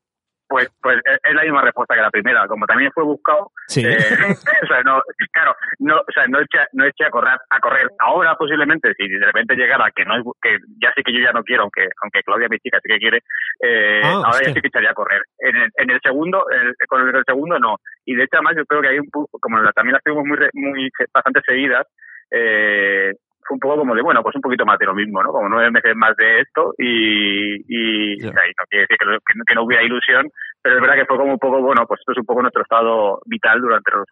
Pues, 0.51 0.69
pues 0.83 0.99
es 1.07 1.35
la 1.35 1.43
misma 1.45 1.63
respuesta 1.63 1.95
que 1.95 2.03
la 2.03 2.11
primera, 2.11 2.47
como 2.49 2.67
también 2.67 2.91
fue 2.93 3.05
buscado, 3.05 3.53
Sí. 3.69 3.87
Eh, 3.87 3.97
o 4.65 4.67
sea, 4.67 4.83
no, 4.83 5.01
claro, 5.33 5.55
no, 5.79 5.97
o 5.97 6.13
sea, 6.13 6.27
no 6.27 6.41
eché, 6.41 6.59
no 6.73 6.85
eché 6.85 7.05
a 7.05 7.11
correr, 7.11 7.39
a 7.49 7.61
correr 7.61 7.87
ahora 8.01 8.35
posiblemente, 8.35 8.93
si 8.95 9.09
de 9.09 9.25
repente 9.25 9.55
llegara 9.55 9.91
que 9.95 10.05
no 10.05 10.17
es, 10.17 10.25
que 10.43 10.59
ya 10.83 10.93
sé 10.93 11.03
que 11.05 11.13
yo 11.13 11.21
ya 11.21 11.31
no 11.33 11.45
quiero, 11.45 11.63
aunque, 11.63 11.89
aunque 12.03 12.23
Claudia, 12.25 12.49
mi 12.51 12.59
chica, 12.59 12.81
sí 12.83 12.89
que 12.93 12.99
quiere, 12.99 13.19
eh, 13.63 14.01
Ah, 14.03 14.09
ahora 14.17 14.29
hostia. 14.31 14.49
ya 14.49 14.55
sí 14.55 14.61
que 14.61 14.67
echaría 14.69 14.91
a 14.91 14.95
correr. 14.95 15.23
En 15.39 15.55
el, 15.57 15.71
en 15.77 15.91
el 15.91 16.01
segundo, 16.03 16.45
el- 16.51 16.75
con 16.89 17.09
el, 17.09 17.23
segundo 17.25 17.59
no. 17.61 17.77
Y 18.05 18.17
de 18.17 18.25
hecho, 18.25 18.37
además, 18.39 18.55
yo 18.57 18.67
creo 18.67 18.83
que 18.83 18.89
hay 18.89 18.99
un 18.99 19.07
pu- 19.07 19.29
como 19.41 19.59
la- 19.61 19.73
también 19.73 19.93
las 19.95 20.03
tuvimos 20.03 20.25
muy, 20.27 20.39
muy, 20.55 20.91
bastante 21.15 21.41
seguidas, 21.47 21.87
eh, 22.33 23.13
fue 23.47 23.55
un 23.57 23.61
poco 23.61 23.77
como 23.79 23.95
de, 23.95 24.03
bueno, 24.03 24.23
pues 24.23 24.35
un 24.37 24.43
poquito 24.43 24.65
más 24.67 24.79
de 24.79 24.87
lo 24.87 24.95
mismo, 24.95 25.23
¿no? 25.23 25.31
Como 25.33 25.49
nueve 25.49 25.71
meses 25.71 25.95
más 25.97 26.17
de 26.17 26.41
esto 26.41 26.75
y, 26.79 27.57
y, 27.69 28.21
Ya. 28.21 28.31
o 28.31 28.33
sea, 28.33 28.43
y 28.47 28.51
no 28.51 28.65
quiere 28.69 28.83
decir 28.85 28.97
que, 28.99 29.05
lo- 29.07 29.19
que 29.21 29.35
no- 29.37 29.45
que 29.47 29.55
no 29.55 29.63
hubiera 29.65 29.83
ilusión, 29.85 30.31
pero 30.63 30.77
es 30.77 30.81
verdad 30.83 30.97
que 30.97 31.07
fue 31.07 31.17
como 31.17 31.33
un 31.33 31.39
poco, 31.39 31.61
bueno, 31.63 31.87
pues 31.87 32.01
esto 32.01 32.13
es 32.13 32.19
un 32.19 32.25
poco 32.27 32.43
nuestro 32.43 32.63
estado 32.63 33.21
vital 33.27 33.61
durante 33.61 33.91
los 33.93 34.05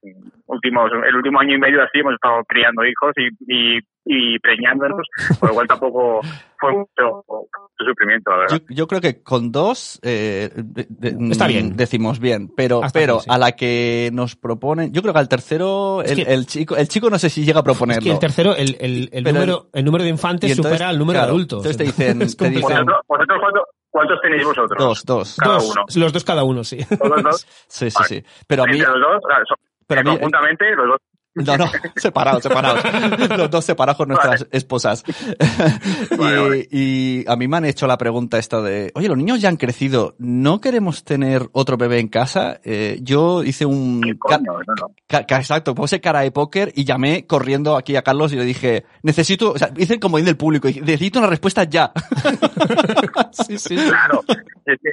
últimos, 0.46 0.90
el 1.06 1.14
último 1.16 1.40
año 1.40 1.54
y 1.54 1.58
medio 1.58 1.82
así 1.82 1.98
hemos 1.98 2.14
estado 2.14 2.42
criando 2.48 2.84
hijos 2.84 3.12
y, 3.16 3.28
y, 3.46 3.78
y 4.04 4.38
preñándonos, 4.38 5.06
por 5.38 5.50
lo 5.50 5.54
cual 5.54 5.68
tampoco 5.68 6.20
fue 6.58 6.72
mucho, 6.72 7.22
mucho 7.28 7.84
sufrimiento, 7.86 8.30
la 8.30 8.36
verdad. 8.38 8.60
Yo, 8.68 8.74
yo 8.74 8.86
creo 8.86 9.00
que 9.00 9.22
con 9.22 9.52
dos 9.52 10.00
eh, 10.02 10.50
de- 10.56 10.86
de- 10.88 11.30
Está 11.32 11.44
mm, 11.44 11.48
bien. 11.48 11.76
decimos 11.76 12.18
bien, 12.18 12.50
pero, 12.56 12.82
Hasta 12.82 12.98
pero 12.98 13.14
aquí, 13.16 13.24
sí. 13.24 13.30
a 13.30 13.38
la 13.38 13.52
que 13.52 14.10
nos 14.12 14.34
proponen, 14.36 14.92
yo 14.92 15.02
creo 15.02 15.12
que 15.12 15.20
al 15.20 15.28
tercero 15.28 16.02
Es 16.02 16.12
el, 16.12 16.24
que- 16.24 16.32
el 16.32 16.46
chico, 16.46 16.76
el 16.76 16.88
chico 16.88 17.10
no 17.10 17.18
sé 17.18 17.28
si 17.30 17.44
llega 17.44 17.58
a 17.58 17.60
Es 17.60 17.64
proponerlo. 17.64 18.02
que 18.02 18.10
el 18.10 18.18
tercero, 18.18 18.56
el, 18.56 18.76
el, 18.80 19.08
el 19.12 19.24
número, 19.24 19.66
el 19.74 19.84
número 19.84 20.04
de 20.04 20.10
infantes 20.10 20.50
entonces, 20.50 20.72
supera 20.78 20.90
el 20.90 20.98
número 20.98 21.18
claro, 21.18 21.26
de 21.26 21.32
adultos. 21.34 21.58
entonces 21.66 21.76
te 21.76 21.84
dicen- 21.84 22.22
Es 22.22 22.36
te 22.36 22.48
dicen-. 22.50 22.62
¿Vosotros, 22.62 22.96
vosotros 23.06 23.38
cuándo, 23.40 23.64
¿Cuántos 23.90 24.20
tenéis 24.20 24.44
vosotros? 24.44 24.76
Dos, 24.78 25.04
dos. 25.04 25.36
Cada 25.40 25.54
Dos, 25.54 25.70
uno. 25.72 25.84
los 25.96 26.12
dos 26.12 26.24
cada 26.24 26.44
uno, 26.44 26.62
sí. 26.64 26.78
¿Todos 26.98 27.22
dos? 27.22 27.46
Sí, 27.68 27.90
sí, 27.90 27.96
Vale. 27.96 28.08
sí. 28.08 28.24
Pero 28.46 28.62
a 28.64 28.66
mí, 28.66 28.78
los 28.78 28.88
dos, 29.00 29.20
claro, 29.26 29.44
son- 29.48 29.56
Pero 29.86 30.00
a 30.00 30.04
mí- 30.04 30.10
conjuntamente, 30.10 30.70
los 30.76 30.88
dos. 30.88 30.98
No, 31.46 31.56
no, 31.56 31.66
separados, 31.96 32.42
separados. 32.42 32.82
Los 33.38 33.50
dos 33.50 33.64
separados 33.64 33.96
con 33.96 34.08
nuestras 34.08 34.46
esposas. 34.50 35.04
y, 36.10 36.16
Vale, 36.16 36.38
vale. 36.40 36.68
y 36.70 37.24
a 37.28 37.36
mí 37.36 37.48
me 37.48 37.56
han 37.56 37.64
hecho 37.64 37.86
la 37.86 37.96
pregunta 37.98 38.38
esta 38.38 38.60
de, 38.60 38.90
oye, 38.94 39.08
los 39.08 39.16
niños 39.16 39.40
ya 39.40 39.48
han 39.48 39.56
crecido, 39.56 40.14
¿no 40.18 40.60
queremos 40.60 41.04
tener 41.04 41.48
otro 41.52 41.76
bebé 41.76 41.98
en 42.00 42.08
casa? 42.08 42.60
Eh, 42.64 42.98
yo 43.02 43.42
hice 43.44 43.66
un... 43.66 44.00
¿Qué 44.02 44.12
ca- 44.18 44.38
coño? 44.38 44.52
No, 44.66 44.74
no. 44.88 45.18
exacto, 45.18 45.74
puse 45.74 46.00
cara 46.00 46.20
de 46.20 46.30
póker 46.30 46.72
y 46.74 46.84
llamé 46.84 47.26
corriendo 47.26 47.76
aquí 47.76 47.96
a 47.96 48.02
Carlos 48.02 48.32
y 48.32 48.36
le 48.36 48.44
dije, 48.44 48.84
necesito, 49.02 49.52
o 49.52 49.58
sea, 49.58 49.70
hice 49.76 49.98
como 50.00 50.18
del 50.18 50.36
público, 50.36 50.68
y 50.68 50.72
dije, 50.72 50.84
necesito 50.84 51.18
una 51.20 51.28
respuesta 51.28 51.64
ya. 51.64 51.92
sí, 53.32 53.58
sí. 53.58 53.76
Claro. 53.76 54.24
Es 54.66 54.78
que- 54.82 54.90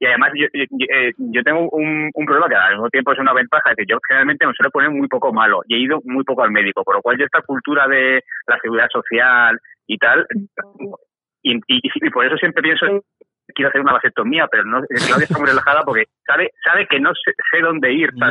y 0.00 0.06
además 0.06 0.32
yo, 0.34 0.46
yo, 0.52 0.64
eh, 0.88 1.12
yo 1.16 1.42
tengo 1.42 1.68
un, 1.70 2.10
un 2.12 2.26
problema 2.26 2.48
que 2.48 2.54
al 2.54 2.74
mismo 2.74 2.90
tiempo 2.90 3.12
es 3.12 3.18
una 3.18 3.32
ventaja, 3.32 3.74
que 3.76 3.84
yo 3.86 3.98
generalmente 4.06 4.46
me 4.46 4.52
suelo 4.54 4.70
poner 4.70 4.90
muy 4.90 5.08
poco 5.08 5.32
malo 5.32 5.62
y 5.66 5.74
he 5.74 5.78
ido 5.78 6.00
muy 6.04 6.24
poco 6.24 6.42
al 6.42 6.52
médico, 6.52 6.84
por 6.84 6.96
lo 6.96 7.02
cual 7.02 7.18
yo 7.18 7.24
esta 7.24 7.42
cultura 7.42 7.88
de 7.88 8.22
la 8.46 8.58
seguridad 8.60 8.88
social 8.92 9.58
y 9.86 9.98
tal, 9.98 10.26
y, 11.42 11.56
y, 11.56 11.80
y 11.94 12.10
por 12.10 12.26
eso 12.26 12.36
siempre 12.36 12.62
pienso 12.62 12.86
en 12.86 13.00
quiero 13.54 13.70
hacer 13.70 13.80
una 13.80 13.94
vasectomía, 13.94 14.46
pero 14.50 14.64
no, 14.64 14.82
Claudia 15.06 15.24
está 15.24 15.38
muy 15.38 15.48
relajada 15.48 15.82
porque 15.82 16.04
sabe, 16.26 16.50
sabe 16.62 16.86
que 16.86 17.00
no 17.00 17.10
sé, 17.14 17.32
sé 17.50 17.60
dónde 17.60 17.92
ir, 17.92 18.10
no, 18.14 18.28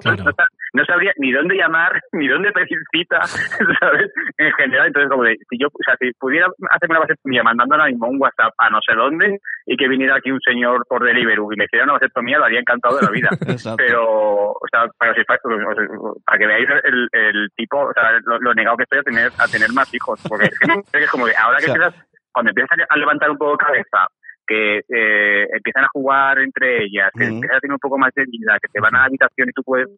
claro. 0.00 0.24
no 0.24 0.30
no 0.74 0.84
sabría 0.84 1.12
ni 1.18 1.32
dónde 1.32 1.54
llamar, 1.56 2.00
ni 2.12 2.28
dónde 2.28 2.52
pedir 2.52 2.78
cita, 2.90 3.20
¿sabes? 3.80 4.10
En 4.38 4.52
general, 4.52 4.86
entonces 4.86 5.10
como 5.10 5.24
de, 5.24 5.36
si 5.48 5.58
yo, 5.58 5.68
o 5.68 5.82
sea, 5.84 5.96
si 6.00 6.12
pudiera 6.18 6.46
hacerme 6.70 6.94
una 6.96 7.00
vasectomía 7.00 7.42
mandando 7.42 7.74
ahora 7.74 7.88
mismo 7.88 8.08
un 8.08 8.20
WhatsApp 8.20 8.52
a 8.58 8.70
no 8.70 8.78
sé 8.86 8.94
dónde 8.94 9.38
y 9.66 9.76
que 9.76 9.88
viniera 9.88 10.16
aquí 10.16 10.30
un 10.30 10.40
señor 10.40 10.84
por 10.88 11.04
Deliveroo 11.04 11.52
y 11.52 11.56
me 11.56 11.64
hiciera 11.64 11.84
una 11.84 11.94
vasectomía, 11.94 12.38
lo 12.38 12.44
haría 12.46 12.60
encantado 12.60 12.96
de 12.96 13.02
la 13.02 13.10
vida. 13.10 13.28
Pero, 13.76 14.50
o 14.52 14.66
sea, 14.70 14.86
para, 14.98 15.14
que- 15.14 15.24
para 15.24 16.38
que 16.38 16.46
veáis 16.46 16.68
el, 16.84 17.08
el 17.12 17.48
tipo, 17.56 17.78
o 17.80 17.92
sea, 17.92 18.12
lo, 18.24 18.38
lo 18.38 18.54
negado 18.54 18.76
que 18.76 18.84
estoy 18.84 18.98
a 19.00 19.02
tener, 19.02 19.30
a 19.38 19.46
tener 19.48 19.70
más 19.72 19.92
hijos, 19.94 20.20
porque 20.28 20.46
es, 20.46 21.10
como 21.10 21.26
que 21.26 21.32
ahora 21.36 21.58
que 21.58 21.70
O 21.70 21.74
sea, 21.74 21.86
empiezas, 21.86 22.06
cuando 22.32 22.50
empiezas 22.50 22.78
a 22.88 22.96
levantar 22.96 23.30
un 23.30 23.38
poco 23.38 23.56
cabeza, 23.58 24.06
que 24.46 24.78
eh, 24.88 25.46
empiezan 25.54 25.84
a 25.84 25.88
jugar 25.92 26.38
entre 26.40 26.84
ellas, 26.84 27.10
que 27.16 27.24
Ujú. 27.24 27.34
empiezan 27.34 27.56
a 27.56 27.60
tener 27.60 27.74
un 27.74 27.78
poco 27.78 27.98
más 27.98 28.12
de 28.14 28.24
vida, 28.24 28.58
que 28.60 28.68
te 28.72 28.80
van 28.80 28.94
a 28.96 29.00
la 29.00 29.04
habitación 29.04 29.48
y 29.48 29.52
tú 29.52 29.62
puedes 29.62 29.88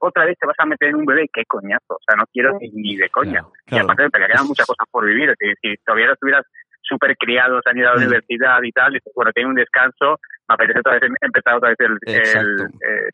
otra 0.00 0.24
vez 0.24 0.38
te 0.38 0.46
vas 0.46 0.56
a 0.58 0.66
meter 0.66 0.88
en 0.88 0.96
un 0.96 1.06
bebé, 1.06 1.28
qué 1.32 1.44
coñazo, 1.44 1.94
o 1.94 2.02
sea, 2.04 2.16
no 2.16 2.24
quiero 2.32 2.58
ni, 2.60 2.70
ni 2.70 2.96
de 2.96 3.08
coña. 3.10 3.44
Claro, 3.66 3.84
Y 3.84 3.90
aparte 3.90 4.10
te 4.10 4.26
quedan 4.26 4.46
muchas 4.46 4.66
cosas 4.66 4.86
por 4.90 5.06
vivir, 5.06 5.34
si 5.38 5.76
todavía 5.84 6.12
estuvieras 6.12 6.44
súper 6.90 7.16
criados, 7.16 7.62
han 7.66 7.78
ido 7.78 7.88
a 7.88 7.92
la 7.94 8.00
Mm. 8.00 8.04
universidad 8.04 8.58
y 8.62 8.72
tal, 8.72 8.96
y 8.96 8.98
bueno, 9.14 9.30
tiene 9.32 9.48
un 9.48 9.54
descanso, 9.54 10.18
me 10.48 10.54
apetece 10.54 10.80
otra 10.80 10.92
vez 10.94 11.02
em- 11.04 11.14
empezar 11.20 11.54
otra 11.54 11.68
vez 11.70 11.78
el, 11.80 11.96
el, 12.02 12.16
eh, 12.16 12.20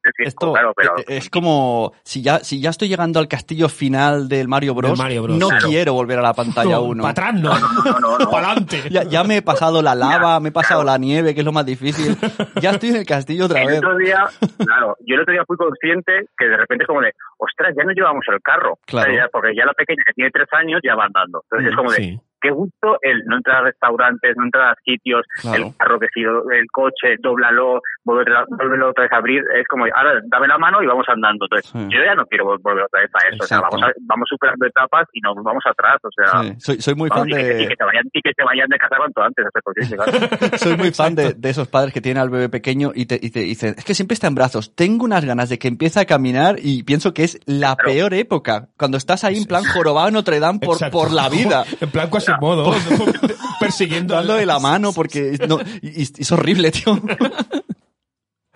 el 0.02 0.12
circo, 0.16 0.28
Esto 0.28 0.52
claro, 0.54 0.73
pero 0.75 0.99
eh, 0.99 1.04
es 1.18 1.28
como 1.30 1.92
si 2.02 2.23
ya 2.23 2.38
si 2.38 2.61
ya 2.62 2.71
estoy 2.71 2.88
llegando 2.88 3.21
al 3.21 3.28
castillo 3.28 3.68
final 3.68 4.26
del 4.28 4.49
Mario 4.49 4.75
Bros. 4.75 4.92
Del 4.92 4.99
Mario 4.99 5.23
Bros, 5.25 5.38
no 5.38 5.49
claro. 5.49 5.68
quiero 5.68 5.92
volver 5.92 6.18
a 6.18 6.23
la 6.23 6.33
pantalla 6.35 6.80
1. 6.80 7.02
Para 7.02 7.11
atrás 7.12 7.35
no. 7.35 7.50
no, 7.59 8.00
no, 8.00 8.18
no. 8.18 8.30
Para 8.30 8.49
adelante. 8.49 8.83
Ya, 8.90 9.02
ya 9.04 9.23
me 9.23 9.37
he 9.38 9.42
pasado 9.42 9.83
la 9.83 9.95
lava, 9.95 10.40
me 10.40 10.49
he 10.49 10.52
pasado 10.52 10.83
la 10.83 10.97
nieve, 10.97 11.35
que 11.35 11.40
es 11.40 11.47
lo 11.47 11.52
más 11.52 11.66
difícil. 11.66 12.16
Ya 12.62 12.71
estoy 12.71 12.88
en 12.90 12.97
el 12.97 13.06
castillo 13.06 13.45
otra 13.45 13.61
el 13.61 13.66
vez. 13.68 13.78
otro 13.78 13.97
día, 13.99 14.25
claro, 14.64 14.97
yo 15.06 15.14
el 15.16 15.21
otro 15.21 15.33
día 15.33 15.45
fui 15.47 15.56
consciente 15.59 16.28
que 16.38 16.47
de 16.49 16.56
repente 16.56 16.85
es 16.85 16.88
como 16.88 17.02
de, 17.02 17.12
ostras, 17.37 17.75
ya 17.76 17.85
no 17.85 17.92
llevamos 17.92 18.25
el 18.33 18.40
carro. 18.40 18.78
Claro. 18.87 19.11
O 19.11 19.14
sea, 19.14 19.25
ya- 19.25 19.28
porque 19.30 19.54
ya 19.54 19.66
la 19.66 19.75
pequeña 19.75 20.02
que 20.06 20.12
tiene 20.14 20.30
tres 20.30 20.49
años 20.52 20.80
ya 20.83 20.95
va 20.95 21.04
andando. 21.04 21.42
Entonces 21.50 21.71
es 21.71 21.76
como 21.76 21.90
de, 21.90 21.97
Sí. 21.97 22.21
Qué 22.40 22.50
gusto 22.50 22.99
el 23.02 23.25
no 23.26 23.37
entrar 23.37 23.59
a 23.59 23.66
restaurantes, 23.66 24.35
no 24.37 24.45
entrar 24.45 24.71
a 24.73 24.76
sitios, 24.85 25.25
Claro. 25.43 25.66
el 25.66 25.76
carro 25.76 25.99
que 25.99 26.09
si 26.14 26.21
el 26.23 26.66
coche, 26.73 27.16
dóblalo, 27.21 27.81
vuélvelo 28.05 28.45
vuélvelo 28.49 28.90
otra 28.90 29.05
vez 29.05 29.12
a 29.12 29.16
abrir, 29.16 29.43
es 29.57 29.66
como, 29.69 29.85
ahora 29.87 30.21
dame 30.26 30.47
la 30.49 30.59
mano 30.59 30.83
y 30.83 30.87
vamos 30.87 31.07
andando. 31.09 31.47
Entonces, 31.47 31.71
Sí. 31.71 31.78
yo 31.90 32.05
ya 32.05 32.14
no 32.14 32.26
quiero 32.26 32.45
vol- 32.47 32.61
volver 32.62 32.85
otra 32.85 33.00
vez 33.00 33.11
a 33.14 33.28
eso. 33.28 33.43
O 33.45 33.47
sea, 33.47 33.61
vamos, 33.61 33.83
a- 33.83 33.93
vamos 34.07 34.26
superando 34.28 34.66
etapas 34.66 35.07
y 35.12 35.21
nos 35.21 35.35
vamos 35.43 35.62
atrás. 35.66 35.97
O 36.02 36.11
sea, 36.14 36.43
Sí, 36.43 36.55
Soy, 36.59 36.81
soy 36.81 36.95
muy 36.95 37.09
vamos, 37.09 37.28
fan 37.28 37.31
y, 37.31 37.43
que, 37.43 37.50
y 37.52 37.57
de 37.64 37.69
que 37.69 37.76
te 37.76 37.85
vayan, 37.85 38.05
y 38.12 38.23
que 38.23 38.33
te 38.33 38.45
vayan 38.45 38.69
de 38.69 38.78
casa 38.78 38.97
cuanto 38.97 39.23
antes. 39.23 39.47
hasta 39.47 39.61
posible, 39.61 39.97
claro. 39.97 40.12
soy 40.59 40.76
muy 40.76 40.90
fan 40.93 41.14
de, 41.14 41.35
de 41.35 41.50
esos 41.50 41.69
padres 41.69 41.93
que 41.93 42.00
tienen 42.00 42.23
al 42.23 42.31
bebé 42.31 42.49
pequeño 42.49 42.93
y 42.95 43.07
te, 43.07 43.19
y 43.21 43.31
te 43.31 43.40
dicen, 43.40 43.75
es 43.76 43.85
que 43.85 43.95
siempre 43.95 44.14
está 44.14 44.26
en 44.26 44.35
brazos. 44.35 44.75
Tengo 44.75 45.05
unas 45.05 45.25
ganas 45.25 45.49
de 45.49 45.59
que 45.59 45.69
empiece 45.69 46.00
a 46.00 46.05
caminar 46.05 46.57
y 46.59 46.83
pienso 46.83 47.12
que 47.14 47.25
es 47.25 47.40
la 47.47 47.75
Claro. 47.76 47.90
peor 47.93 48.14
época. 48.14 48.69
Cuando 48.76 48.97
estás 48.97 49.25
ahí 49.25 49.37
en 49.38 49.45
plan 49.47 49.64
jorobado 49.64 50.09
en 50.09 50.14
Notre 50.14 50.40
Dame 50.40 50.59
por, 50.61 50.75
Exacto. 50.76 50.99
por 50.99 51.12
la 51.12 51.28
vida. 51.28 51.64
En 51.81 51.90
plan 51.90 52.09
Quasimodo, 52.26 52.75
persiguiendo 53.61 54.16
al- 54.16 54.26
Dándole 54.26 54.47
la 54.47 54.59
mano 54.59 54.92
porque 54.92 55.38
no, 55.49 55.59
y- 55.83 56.02
y- 56.02 56.09
es 56.18 56.33
horrible, 56.33 56.71
tío. 56.73 57.00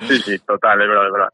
Sí, 0.09 0.19
sí, 0.25 0.39
total, 0.47 0.81
es 0.83 0.89
verdad, 0.89 1.07
es 1.07 1.13
verdad. 1.13 1.29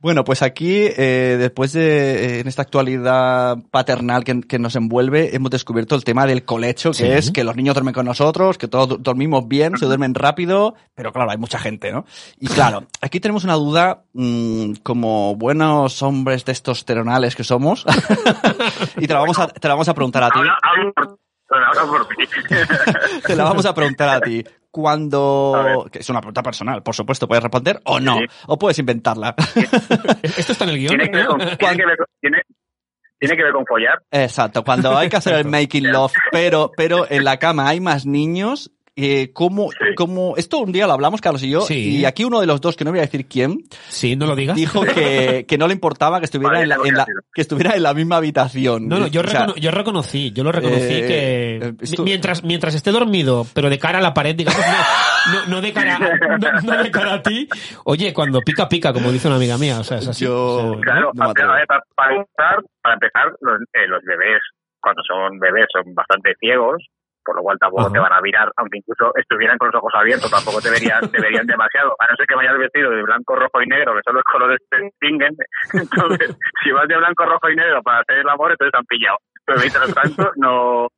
Bueno, 0.00 0.22
pues 0.22 0.42
aquí, 0.42 0.84
eh, 0.96 1.36
después 1.40 1.72
de 1.72 2.36
eh, 2.36 2.40
en 2.40 2.46
esta 2.46 2.62
actualidad 2.62 3.58
paternal 3.72 4.22
que, 4.22 4.42
que 4.42 4.60
nos 4.60 4.76
envuelve, 4.76 5.34
hemos 5.34 5.50
descubierto 5.50 5.96
el 5.96 6.04
tema 6.04 6.24
del 6.24 6.44
colecho, 6.44 6.90
que 6.90 6.94
Sí. 6.98 7.04
es 7.06 7.30
que 7.32 7.42
los 7.42 7.56
niños 7.56 7.74
duermen 7.74 7.94
con 7.94 8.06
nosotros, 8.06 8.58
que 8.58 8.68
todos 8.68 9.02
dormimos 9.02 9.48
bien, 9.48 9.76
se 9.76 9.86
duermen 9.86 10.14
rápido, 10.14 10.76
pero 10.94 11.12
claro, 11.12 11.32
hay 11.32 11.36
mucha 11.38 11.58
gente, 11.58 11.90
¿no? 11.90 12.04
Y 12.38 12.46
claro, 12.46 12.84
aquí 13.00 13.18
tenemos 13.18 13.42
una 13.42 13.54
duda, 13.54 14.04
mm, 14.12 14.74
como 14.84 15.34
buenos 15.34 16.00
hombres 16.02 16.44
testosteronales 16.44 17.34
que 17.34 17.42
somos, 17.42 17.84
y 18.98 19.08
te 19.08 19.12
la 19.14 19.18
vamos 19.18 19.38
a, 19.40 19.48
te 19.48 19.66
la 19.66 19.74
vamos 19.74 19.88
a 19.88 19.94
preguntar 19.94 20.22
a 20.22 20.30
ti. 20.30 20.38
Te 23.26 23.34
la 23.34 23.44
vamos 23.44 23.64
a 23.64 23.74
preguntar 23.74 24.08
a 24.10 24.20
ti. 24.20 24.44
Cuando, 24.70 25.86
que 25.90 26.00
es 26.00 26.08
una 26.10 26.20
pregunta 26.20 26.42
personal, 26.42 26.82
por 26.82 26.94
supuesto, 26.94 27.26
puedes 27.26 27.42
responder 27.42 27.80
o 27.84 28.00
no, 28.00 28.18
Sí. 28.18 28.24
o 28.46 28.58
puedes 28.58 28.78
inventarla. 28.78 29.34
Esto 30.22 30.52
está 30.52 30.64
en 30.64 30.70
el 30.70 30.78
guion. 30.78 30.88
tiene, 30.96 31.10
que 31.10 31.16
ver 31.16 31.26
con, 31.26 31.38
¿no? 31.38 31.44
tiene, 31.56 31.76
que 31.76 31.86
ver, 31.86 31.96
con- 31.96 32.06
tiene, 32.20 32.42
tiene 33.18 33.36
que 33.36 33.42
ver 33.42 33.52
con 33.52 33.66
follar. 33.66 34.02
Exacto, 34.10 34.62
cuando 34.64 34.96
hay 34.96 35.08
que 35.08 35.16
hacer 35.16 35.34
el 35.34 35.46
making 35.46 35.90
love, 35.90 36.12
pero, 36.30 36.70
pero 36.76 37.10
en 37.10 37.24
la 37.24 37.38
cama 37.38 37.68
hay 37.68 37.80
más 37.80 38.06
niños, 38.06 38.70
eh, 39.00 39.30
¿cómo, 39.32 39.70
Sí. 39.70 39.94
cómo, 39.96 40.36
esto 40.36 40.58
un 40.58 40.72
día 40.72 40.86
lo 40.86 40.92
hablamos 40.94 41.20
Carlos 41.20 41.42
y 41.44 41.50
yo, 41.50 41.60
Sí. 41.62 41.98
y 42.00 42.04
aquí 42.04 42.24
uno 42.24 42.40
de 42.40 42.46
los 42.46 42.60
dos, 42.60 42.76
que 42.76 42.84
no 42.84 42.90
voy 42.90 42.98
a 42.98 43.02
decir 43.02 43.26
quién, 43.26 43.62
Sí, 43.88 44.16
no 44.16 44.26
lo 44.26 44.34
digas. 44.34 44.56
dijo 44.56 44.82
que, 44.82 45.44
que 45.48 45.56
no 45.58 45.66
le 45.68 45.74
importaba 45.74 46.18
que 46.18 46.24
estuviera, 46.24 46.54
Vale, 46.54 46.62
en 46.64 46.68
la, 46.68 46.74
en 46.76 46.82
que 46.82 46.92
la- 46.92 47.06
que 47.34 47.40
estuviera 47.42 47.74
en 47.76 47.82
la 47.84 47.94
misma 47.94 48.16
habitación. 48.16 48.88
No, 48.88 48.98
no, 48.98 49.06
yo, 49.06 49.20
O 49.20 49.26
sea, 49.26 49.46
recono- 49.46 49.56
yo 49.56 49.70
reconocí, 49.70 50.32
yo 50.32 50.42
lo 50.44 50.50
reconocí 50.52 50.82
eh, 50.94 51.06
que 51.06 51.56
eh, 51.68 51.74
esto- 51.80 52.02
mientras, 52.02 52.42
mientras 52.44 52.74
esté 52.74 52.90
dormido, 52.90 53.46
pero 53.54 53.70
de 53.70 53.78
cara 53.78 53.98
a 53.98 54.02
la 54.02 54.12
pared, 54.14 54.34
digamos, 54.34 54.60
no, 54.60 55.32
no, 55.32 55.46
no 55.46 55.60
de 55.60 55.72
cara, 55.72 55.98
no, 56.40 56.60
no 56.62 56.82
de 56.82 56.90
cara 56.90 57.14
a 57.14 57.22
ti. 57.22 57.48
Oye, 57.84 58.12
cuando 58.12 58.40
pica, 58.40 58.68
pica, 58.68 58.92
como 58.92 59.12
dice 59.12 59.28
una 59.28 59.36
amiga 59.36 59.56
mía, 59.58 59.78
o 59.80 59.84
sea, 59.84 59.98
es 59.98 60.08
así. 60.08 60.24
Yo- 60.24 60.56
o 60.56 60.72
sea, 60.74 60.80
Claro, 60.82 61.10
no 61.14 61.32
para, 61.32 61.34
para 61.94 62.14
empezar, 62.16 62.62
para 62.82 62.94
empezar 62.94 63.24
los, 63.40 63.60
eh, 63.74 63.86
los 63.88 64.02
bebés, 64.02 64.40
cuando 64.80 65.02
son 65.06 65.38
bebés, 65.38 65.66
son 65.72 65.94
bastante 65.94 66.34
ciegos, 66.40 66.82
por 67.28 67.36
lo 67.36 67.42
cual 67.42 67.58
tampoco 67.58 67.82
Ajá. 67.82 67.92
te 67.92 67.98
van 68.00 68.12
a 68.14 68.22
mirar, 68.22 68.48
aunque 68.56 68.78
incluso 68.78 69.12
estuvieran 69.20 69.58
con 69.58 69.68
los 69.68 69.74
ojos 69.76 69.92
abiertos, 69.94 70.30
tampoco 70.30 70.62
te 70.64 70.70
verían, 70.72 71.04
te 71.12 71.20
verían 71.20 71.44
demasiado, 71.52 71.92
a 72.00 72.08
no 72.08 72.16
ser 72.16 72.26
que 72.26 72.34
vayas 72.34 72.56
vestido 72.56 72.90
de 72.90 73.02
blanco, 73.02 73.36
rojo 73.36 73.60
y 73.60 73.66
negro, 73.66 73.92
que 73.92 74.00
son 74.00 74.14
los 74.14 74.24
colores 74.24 74.56
que 74.64 74.78
te 74.78 74.82
distinguen. 74.84 75.36
Entonces, 75.74 76.32
si 76.64 76.72
vas 76.72 76.88
de 76.88 76.96
blanco, 76.96 77.26
rojo 77.26 77.50
y 77.50 77.56
negro 77.56 77.82
para 77.82 78.00
hacer 78.00 78.24
el 78.24 78.28
amor, 78.30 78.52
entonces 78.52 78.72
te 78.72 78.78
han 78.78 78.86
pillado. 78.88 79.18
Pero 79.44 79.60
mientras 79.60 79.94
tanto, 79.94 80.32
no, 80.36 80.88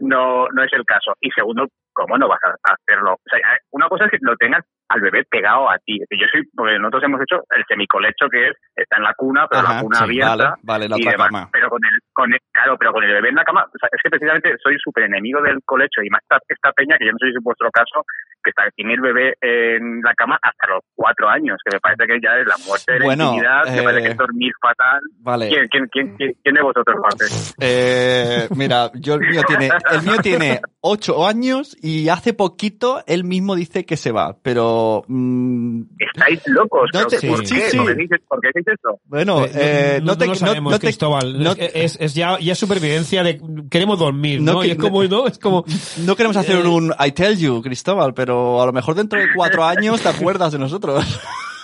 no, 0.00 0.46
no 0.54 0.62
es 0.62 0.72
el 0.72 0.84
caso. 0.84 1.14
Y 1.20 1.30
segundo, 1.30 1.66
¿cómo 1.92 2.16
no 2.16 2.28
vas 2.28 2.38
a 2.44 2.74
hacerlo? 2.74 3.14
O 3.14 3.28
sea, 3.28 3.40
una 3.72 3.88
cosa 3.88 4.04
es 4.04 4.12
que 4.12 4.18
lo 4.20 4.36
tengas 4.36 4.64
al 4.88 5.00
bebé 5.00 5.24
pegado 5.24 5.70
a 5.70 5.78
ti. 5.78 5.98
Yo 6.10 6.26
soy, 6.30 6.42
porque 6.54 6.78
nosotros 6.78 7.02
hemos 7.04 7.20
hecho 7.22 7.42
el 7.50 7.64
semicolecho 7.66 8.28
que 8.30 8.48
es, 8.48 8.56
está 8.76 8.98
en 8.98 9.04
la 9.04 9.14
cuna, 9.14 9.46
pero 9.48 9.62
Ajá, 9.62 9.74
la 9.76 9.82
cuna 9.82 9.98
sí, 9.98 10.04
abierta. 10.04 10.36
vale, 10.36 10.50
vale, 10.62 10.88
la 10.88 10.96
y 10.98 11.00
otra 11.02 11.12
demás. 11.12 11.26
cama. 11.28 11.48
Pero 11.52 11.68
con 11.70 11.84
el, 11.84 11.98
con 12.12 12.32
el, 12.32 12.38
claro, 12.52 12.76
pero 12.78 12.92
con 12.92 13.04
el 13.04 13.12
bebé 13.12 13.28
en 13.30 13.34
la 13.36 13.44
cama, 13.44 13.64
o 13.64 13.78
sea, 13.78 13.88
es 13.92 14.00
que 14.02 14.10
precisamente 14.10 14.54
soy 14.62 14.76
súper 14.82 15.04
enemigo 15.04 15.40
del 15.42 15.58
colecho 15.64 16.02
y 16.02 16.10
más 16.10 16.22
esta, 16.22 16.38
esta 16.48 16.72
peña, 16.72 16.96
que 16.98 17.06
yo 17.06 17.12
no 17.12 17.18
sé 17.18 17.26
si 17.30 17.36
es 17.36 17.42
vuestro 17.42 17.70
caso, 17.70 18.04
que 18.44 18.50
está, 18.50 18.64
tiene 18.74 18.94
el 18.94 19.00
bebé 19.00 19.34
en 19.40 20.00
la 20.02 20.14
cama 20.14 20.38
hasta 20.42 20.66
los 20.74 20.82
cuatro 20.94 21.28
años, 21.28 21.58
que 21.64 21.76
me 21.76 21.80
parece 21.80 22.06
que 22.06 22.20
ya 22.20 22.36
es 22.38 22.46
la 22.46 22.56
muerte 22.66 22.92
de 22.92 22.98
la 22.98 23.04
Bueno, 23.04 23.24
intimidad, 23.30 23.64
me 23.66 23.78
eh, 23.80 23.84
parece 23.84 24.02
que 24.04 24.10
es 24.12 24.16
dormir 24.16 24.52
fatal. 24.60 25.00
Vale. 25.20 25.48
¿Quién, 25.48 25.68
quién, 25.68 25.86
quién, 25.92 26.16
quién, 26.16 26.32
quién 26.42 26.54
de 26.54 26.62
vosotros 26.62 26.96
hace? 27.04 27.54
Eh, 27.60 28.48
mira, 28.56 28.90
yo 28.94 29.14
el 29.14 29.20
mío 29.20 29.42
tiene, 29.46 29.70
el 29.92 30.02
mío 30.02 30.16
tiene 30.22 30.60
ocho 30.80 31.26
años 31.26 31.76
y 31.80 32.08
hace 32.08 32.34
poquito 32.34 33.02
él 33.06 33.24
mismo 33.24 33.54
dice 33.54 33.84
que 33.86 33.96
se 33.96 34.10
va, 34.12 34.36
pero 34.42 35.04
mm, 35.06 35.82
Estáis 35.98 36.42
locos, 36.48 36.90
No 36.92 37.00
¿pero 37.06 37.20
te- 37.20 37.26
¿por 37.28 37.46
sí, 37.46 37.54
qué? 37.54 37.70
sí. 37.70 37.76
¿Por 37.78 37.86
qué 37.86 37.94
dices, 37.94 38.20
por 38.28 38.40
qué 38.40 38.48
decís 38.52 38.74
eso? 38.78 39.00
bueno, 39.04 39.44
eh, 39.54 40.00
no, 40.02 40.18
te 40.18 40.26
lo 40.26 40.32
no- 40.32 40.36
sabemos, 40.36 40.72
no 40.72 40.78
te- 40.78 40.86
Cristóbal. 40.88 41.42
no- 41.42 41.52
es, 41.52 41.74
es, 41.74 42.00
es 42.02 42.14
ya, 42.14 42.38
ya 42.40 42.56
supervivencia 42.56 43.22
de 43.22 43.40
queremos 43.70 43.96
dormir, 43.98 44.40
¿no? 44.40 44.54
No 44.54 44.64
y 44.64 44.70
es 44.72 44.76
como, 44.76 45.04
¿no? 45.04 45.28
Es 45.28 45.38
como, 45.38 45.64
no 45.98 46.16
queremos 46.16 46.36
hacer 46.36 46.56
Eh, 46.56 46.68
un 46.68 46.92
I 46.98 47.12
tell 47.12 47.38
you, 47.38 47.62
Cristóbal, 47.62 48.12
pero 48.12 48.60
a 48.60 48.66
lo 48.66 48.72
mejor 48.72 48.96
dentro 48.96 49.20
de 49.20 49.26
cuatro 49.34 49.64
años 49.72 50.00
te 50.00 50.08
acuerdas 50.08 50.52
de 50.52 50.58
nosotros. 50.58 51.04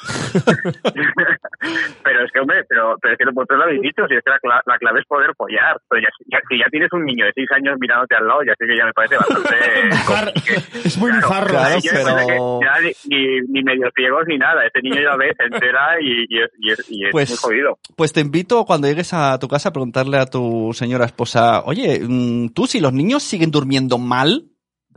pero 2.04 2.24
es 2.24 2.32
que, 2.32 2.40
hombre, 2.40 2.64
pero, 2.68 2.96
pero 3.00 3.12
es 3.14 3.18
que 3.18 3.24
vosotros 3.32 3.58
lo 3.58 3.64
habéis 3.64 3.82
dicho, 3.82 4.06
si 4.08 4.14
es 4.14 4.22
que 4.24 4.30
la, 4.48 4.62
la 4.66 4.78
clave 4.78 5.00
es 5.00 5.06
poder 5.06 5.30
follar. 5.36 5.76
Pero 5.88 6.02
ya, 6.02 6.08
ya- 6.26 6.42
si 6.48 6.58
ya 6.58 6.66
tienes 6.70 6.92
un 6.92 7.04
niño 7.04 7.24
de 7.26 7.32
6 7.34 7.48
años 7.56 7.76
mirándote 7.80 8.14
al 8.16 8.26
lado, 8.26 8.40
ya 8.46 8.54
sé 8.58 8.66
que 8.66 8.76
ya 8.76 8.86
me 8.86 8.92
parece 8.92 9.16
bastante... 9.16 9.56
Es 10.84 10.96
muy 10.98 11.12
bizarro. 11.12 11.46
claro, 11.48 11.78
pero- 11.92 12.60
ya 12.62 12.80
ni, 13.08 13.40
ni, 13.48 13.62
medio 13.62 13.88
ciegos 13.94 14.24
ni 14.26 14.38
nada. 14.38 14.64
Ese 14.66 14.80
niño 14.82 15.00
ya 15.02 15.16
ve, 15.16 15.32
se 15.36 15.44
entera 15.44 16.00
y, 16.00 16.24
y 16.28 16.42
es, 16.42 16.50
y 16.58 16.70
es, 16.72 16.86
y 16.90 17.04
es 17.06 17.10
Pues- 17.12 17.30
muy 17.30 17.38
jodido. 17.38 17.78
Pues 17.96 18.12
te 18.12 18.20
invito 18.20 18.64
cuando 18.64 18.86
llegues 18.88 19.12
a 19.12 19.38
tu 19.38 19.48
casa 19.48 19.68
a 19.70 19.72
preguntarle 19.72 20.18
a 20.18 20.26
tu 20.26 20.70
señora 20.72 21.04
esposa, 21.04 21.62
oye, 21.64 22.00
mm, 22.02 22.50
tú 22.54 22.66
si 22.66 22.80
los 22.80 22.92
niños 22.92 23.22
siguen 23.22 23.50
durmiendo 23.50 23.98
mal, 23.98 24.44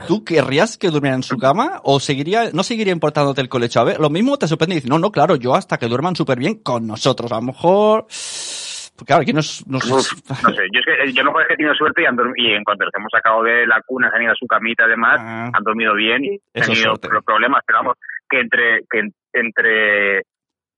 ¿tú 0.08 0.24
querrías 0.24 0.78
que 0.78 0.90
durmieran 0.90 1.20
en 1.20 1.24
su 1.24 1.38
cama 1.38 1.80
o 1.84 2.00
seguiría, 2.00 2.50
no 2.54 2.64
seguiría 2.64 2.94
importándote 2.94 3.42
el 3.42 3.50
colecho? 3.50 3.80
A 3.80 3.84
ver, 3.84 4.00
lo 4.00 4.10
mismo 4.10 4.38
te 4.38 4.48
sorprende 4.48 4.76
y 4.76 4.78
dices, 4.78 4.90
no, 4.90 5.00
no, 5.00 5.12
claro, 5.12 5.36
yo 5.36 5.54
hasta 5.56 5.78
que 5.78 5.88
duerman 5.88 6.16
súper 6.16 6.40
bien 6.40 6.56
con 6.64 6.88
nosotros. 6.88 7.32
A 7.32 7.36
lo 7.36 7.42
mejor, 7.44 8.06
pues 8.06 8.94
claro, 9.06 9.22
aquí 9.24 9.34
nos, 9.34 9.66
nos- 9.68 9.86
Uf, 9.90 10.12
no 10.44 10.50
sé, 10.52 10.62
yo 10.74 10.80
es 10.80 10.86
que 10.86 11.14
yo 11.14 11.24
mejor 11.24 11.42
es 11.44 11.48
que 11.48 11.54
he 11.54 11.58
tenido 11.58 11.76
suerte 11.76 12.02
y, 12.04 12.06
han 12.06 12.16
y 12.36 12.52
en 12.54 12.64
cuanto 12.64 12.86
los 12.86 12.94
hemos 12.96 13.10
sacado 13.12 13.44
de 13.44 13.66
la 13.68 13.82
cuna, 13.86 14.10
se 14.10 14.16
han 14.18 14.24
ido 14.24 14.32
a 14.32 14.36
su 14.36 14.48
camita 14.48 14.84
además, 14.86 15.18
Ah. 15.20 15.52
han 15.54 15.64
dormido 15.64 15.94
bien 15.96 16.24
y 16.26 16.40
han 16.56 16.68
tenido 16.68 16.94
pro- 16.96 17.22
problemas, 17.22 17.62
pero 17.66 17.80
vamos, 17.80 17.96
que 18.30 18.40
entre, 18.40 18.82
que 18.90 19.00
en- 19.00 19.14
entre 19.34 20.24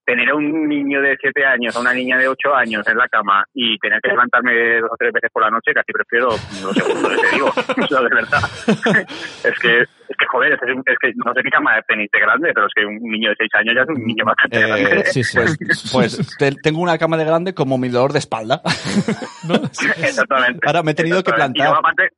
tener 0.04 0.28
a 0.30 0.34
un 0.34 0.68
niño 0.68 1.00
de 1.00 1.16
7 1.20 1.44
años, 1.44 1.74
a 1.76 1.80
una 1.80 1.92
niña 1.94 2.18
de 2.18 2.28
8 2.28 2.54
años 2.54 2.86
en 2.88 2.96
la 2.98 3.08
cama 3.08 3.44
y 3.54 3.78
tener 3.78 4.00
que 4.02 4.10
levantarme 4.10 4.80
dos 4.80 4.90
o 4.92 4.96
tres 4.98 5.12
veces 5.12 5.30
por 5.32 5.42
la 5.42 5.50
noche, 5.50 5.72
casi 5.74 5.92
prefiero 5.92 6.28
los 6.28 6.74
segundos, 6.74 7.12
te 7.20 7.34
digo, 7.36 7.50
de 8.08 8.14
verdad. 8.14 8.40
es 9.44 9.58
que, 9.60 9.80
es 9.80 10.16
que 10.18 10.26
joder, 10.30 10.52
es 10.52 10.60
que, 10.60 10.72
es 10.92 10.98
que 11.00 11.12
no 11.24 11.32
sé 11.34 11.42
qué 11.42 11.50
cama 11.50 11.76
de 11.76 11.82
tenis 11.88 12.10
de 12.12 12.20
grande, 12.20 12.52
pero 12.54 12.66
es 12.66 12.72
que 12.74 12.84
un 12.84 12.98
niño 13.10 13.30
de 13.30 13.36
6 13.38 13.50
años 13.54 13.74
ya 13.76 13.82
es 13.82 13.88
un 13.88 14.06
niño 14.06 14.24
bastante 14.24 14.58
Eh, 14.58 14.66
grande. 14.66 15.04
Sí, 15.06 15.24
sí. 15.24 15.38
Pues, 15.44 15.88
pues 15.92 16.36
te- 16.38 16.52
tengo 16.62 16.80
una 16.80 16.98
cama 16.98 17.16
de 17.16 17.24
grande 17.24 17.54
como 17.54 17.78
mi 17.78 17.88
dolor 17.88 18.12
de 18.12 18.18
espalda. 18.18 18.60
Exactamente. 20.02 20.60
Ahora 20.66 20.82
me 20.82 20.92
he 20.92 20.94
tenido 20.94 21.22
que. 21.22 21.30
Y 21.30 21.34
plantar. 21.34 21.74
aparte, 21.76 22.08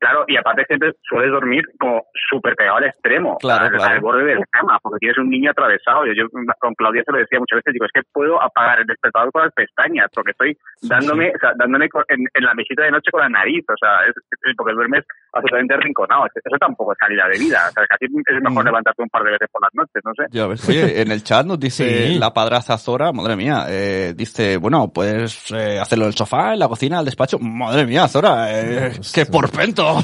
claro, 0.00 0.24
y 0.26 0.36
aparte 0.36 0.64
siempre 0.66 0.92
sueles 1.02 1.30
dormir 1.30 1.64
como 1.78 2.04
súper 2.28 2.56
pegado 2.56 2.78
al 2.78 2.84
extremo, 2.84 3.38
Claro, 3.38 3.66
al, 3.66 3.70
claro. 3.72 3.94
al 3.94 4.00
borde 4.00 4.24
de 4.24 4.34
la 4.36 4.46
cama, 4.50 4.78
porque 4.82 4.98
tienes 4.98 5.18
un 5.18 5.30
niño 5.30 5.50
atravesado. 5.50 6.06
Yo, 6.06 6.12
yo 6.14 6.26
con 6.58 6.74
Claudia 6.74 7.02
se 7.04 7.12
lo 7.12 7.18
decía 7.18 7.38
muchas 7.38 7.58
veces, 7.58 7.72
digo, 7.72 7.84
es 7.84 7.92
que 7.92 8.02
puedo 8.12 8.42
apagar 8.42 8.80
el 8.80 8.86
despertador 8.86 9.30
con 9.32 9.42
las 9.42 9.52
pestañas, 9.52 10.08
porque 10.14 10.32
estoy 10.32 10.56
dándome, 10.82 11.32
o 11.34 11.38
sea, 11.38 11.52
dándome 11.56 11.88
en, 12.08 12.26
en 12.34 12.44
la 12.44 12.54
mesita 12.54 12.82
de 12.82 12.90
noche 12.90 13.10
con 13.10 13.20
la 13.20 13.28
nariz, 13.28 13.64
o 13.68 13.76
sea, 13.78 14.06
es, 14.08 14.14
es 14.16 14.56
porque 14.56 14.74
duermes 14.74 15.04
absolutamente 15.32 15.76
rinconado. 15.78 16.26
Eso 16.26 16.56
tampoco 16.58 16.92
es 16.92 16.98
calidad 16.98 17.28
de 17.32 17.38
vida, 17.38 17.58
o 17.68 17.72
sea, 17.72 17.86
casi 17.86 18.06
es 18.06 18.42
mejor 18.42 18.64
Mm. 18.64 18.66
levantarte 18.66 19.02
un 19.02 19.08
par 19.08 19.22
de 19.24 19.30
veces 19.32 19.48
por 19.52 19.62
las 19.62 19.74
noches, 19.74 20.02
no 20.04 20.12
sé. 20.14 20.24
Ya 20.30 20.46
ves. 20.46 20.68
Oye, 20.68 21.00
en 21.02 21.10
el 21.12 21.22
chat 21.22 21.46
nos 21.46 21.58
dice 21.60 22.08
Sí. 22.08 22.18
la 22.18 22.32
padraza 22.32 22.76
Zora, 22.78 23.12
madre 23.12 23.36
mía, 23.36 23.64
eh, 23.68 24.12
dice, 24.16 24.56
bueno, 24.56 24.90
puedes 24.92 25.50
eh, 25.52 25.78
hacerlo 25.80 26.04
en 26.04 26.08
el 26.10 26.14
sofá, 26.16 26.52
en 26.54 26.58
la 26.58 26.68
cocina, 26.68 26.96
en 26.96 27.00
el 27.00 27.04
despacho. 27.06 27.38
Madre 27.38 27.86
mía, 27.86 28.06
Zora, 28.08 28.46
eh, 28.50 28.92
qué 29.14 29.26
porpento. 29.26 29.98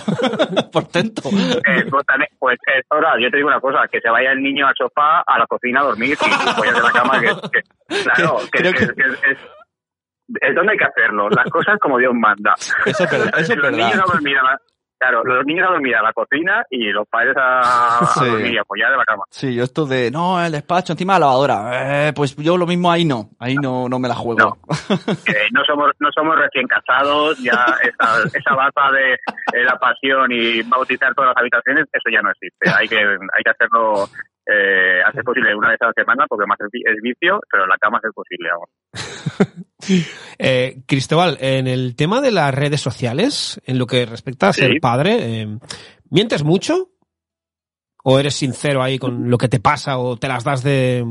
portento. 0.72 1.22
Eh, 1.28 1.84
pues, 1.90 2.06
también- 2.06 2.30
pues 2.38 2.58
eh, 2.68 2.82
ahora 2.90 3.14
yo 3.20 3.30
te 3.30 3.36
digo 3.38 3.48
una 3.48 3.60
cosa, 3.60 3.86
que 3.90 4.00
se 4.00 4.08
vaya 4.10 4.32
el 4.32 4.42
niño 4.42 4.66
al 4.66 4.74
sofá, 4.76 5.20
a 5.26 5.38
la 5.38 5.46
cocina 5.46 5.80
a 5.80 5.84
dormir 5.84 6.10
y 6.12 6.16
tú 6.16 6.24
follas 6.56 6.74
de 6.74 6.82
la 6.82 6.92
cama, 6.92 7.20
que, 7.20 7.26
que- 7.50 8.02
claro, 8.04 8.38
que, 8.52 8.62
que- 8.62 8.72
que- 8.72 8.86
que 8.94 9.02
es, 9.02 9.12
es, 9.30 9.38
es 10.40 10.54
donde 10.54 10.72
hay 10.72 10.78
que 10.78 10.84
hacerlo, 10.84 11.28
las 11.30 11.46
cosas 11.50 11.76
como 11.80 11.98
Dios 11.98 12.12
manda. 12.14 12.54
Eso 12.84 13.04
es 13.04 13.10
verdad, 13.10 13.30
eso 13.38 13.52
es 13.52 13.58
los 13.58 13.70
niños 13.72 13.90
verdad. 13.90 14.04
a 14.08 14.12
dormir 14.12 14.38
a 14.38 14.42
la, 14.42 14.60
claro, 14.98 15.24
los 15.24 15.44
niños 15.44 15.68
a 15.68 15.72
dormir 15.72 15.94
a 15.96 16.02
la 16.02 16.12
cocina 16.12 16.64
y 16.70 16.90
los 16.90 17.06
padres 17.08 17.34
a, 17.36 17.98
a 17.98 18.06
Sí. 18.06 18.24
dormir 18.28 18.54
y 18.54 18.58
a 18.58 18.64
follar 18.64 18.90
de 18.92 18.96
la 18.96 19.04
cama. 19.04 19.24
Sí, 19.30 19.54
yo 19.54 19.64
esto 19.64 19.86
de, 19.86 20.10
no, 20.10 20.44
el 20.44 20.52
despacho 20.52 20.92
encima 20.92 21.14
de 21.14 21.20
la 21.20 21.26
lavadora. 21.26 22.08
Eh, 22.08 22.12
pues 22.14 22.34
yo 22.36 22.56
lo 22.56 22.66
mismo 22.66 22.90
ahí 22.90 23.04
no, 23.04 23.30
ahí 23.38 23.54
no, 23.56 23.88
no 23.88 23.98
me 23.98 24.08
la 24.08 24.14
juego. 24.14 24.58
Eh, 25.26 25.48
no 25.52 25.64
somos 25.64 25.90
no 25.98 26.08
somos 26.14 26.36
recién 26.36 26.66
casados, 26.66 27.38
ya 27.38 27.64
esa, 27.82 28.22
esa 28.38 28.54
baza 28.54 28.90
de 28.92 29.14
eh, 29.14 29.64
la 29.64 29.76
pasión 29.78 30.30
y 30.30 30.62
bautizar 30.62 31.14
todas 31.14 31.28
las 31.30 31.36
habitaciones, 31.38 31.86
eso 31.92 32.08
ya 32.12 32.22
no 32.22 32.30
existe. 32.30 32.70
Hay 32.70 32.88
que 32.88 32.96
hay 32.98 33.42
que 33.44 33.50
hacerlo 33.50 34.08
eh, 34.46 35.00
hacer 35.06 35.22
posible 35.24 35.54
una 35.54 35.70
vez 35.70 35.82
a 35.82 35.86
la 35.86 35.92
semana 35.92 36.26
porque 36.28 36.46
más 36.46 36.58
es, 36.60 36.68
vi- 36.72 36.82
es 36.84 37.00
vicio, 37.02 37.40
pero 37.50 37.64
en 37.64 37.68
la 37.70 37.78
cama 37.78 38.00
es 38.02 38.12
posible. 38.14 38.48
Vamos. 38.50 38.68
Eh, 40.38 40.82
Cristóbal, 40.86 41.36
en 41.40 41.66
el 41.66 41.94
tema 41.96 42.20
de 42.20 42.32
las 42.32 42.52
redes 42.54 42.80
sociales, 42.80 43.60
en 43.66 43.78
lo 43.78 43.86
que 43.86 44.04
respecta 44.06 44.48
a 44.48 44.52
ser 44.52 44.72
Sí. 44.72 44.80
padre, 44.80 45.42
eh, 45.42 45.58
¿mientes 46.10 46.42
mucho? 46.44 46.88
¿O 48.02 48.18
eres 48.18 48.34
sincero 48.34 48.82
ahí 48.82 48.98
con 48.98 49.30
lo 49.30 49.38
que 49.38 49.48
te 49.48 49.60
pasa 49.60 49.98
o 49.98 50.16
te 50.16 50.28
las 50.28 50.44
das 50.44 50.62
de... 50.62 51.04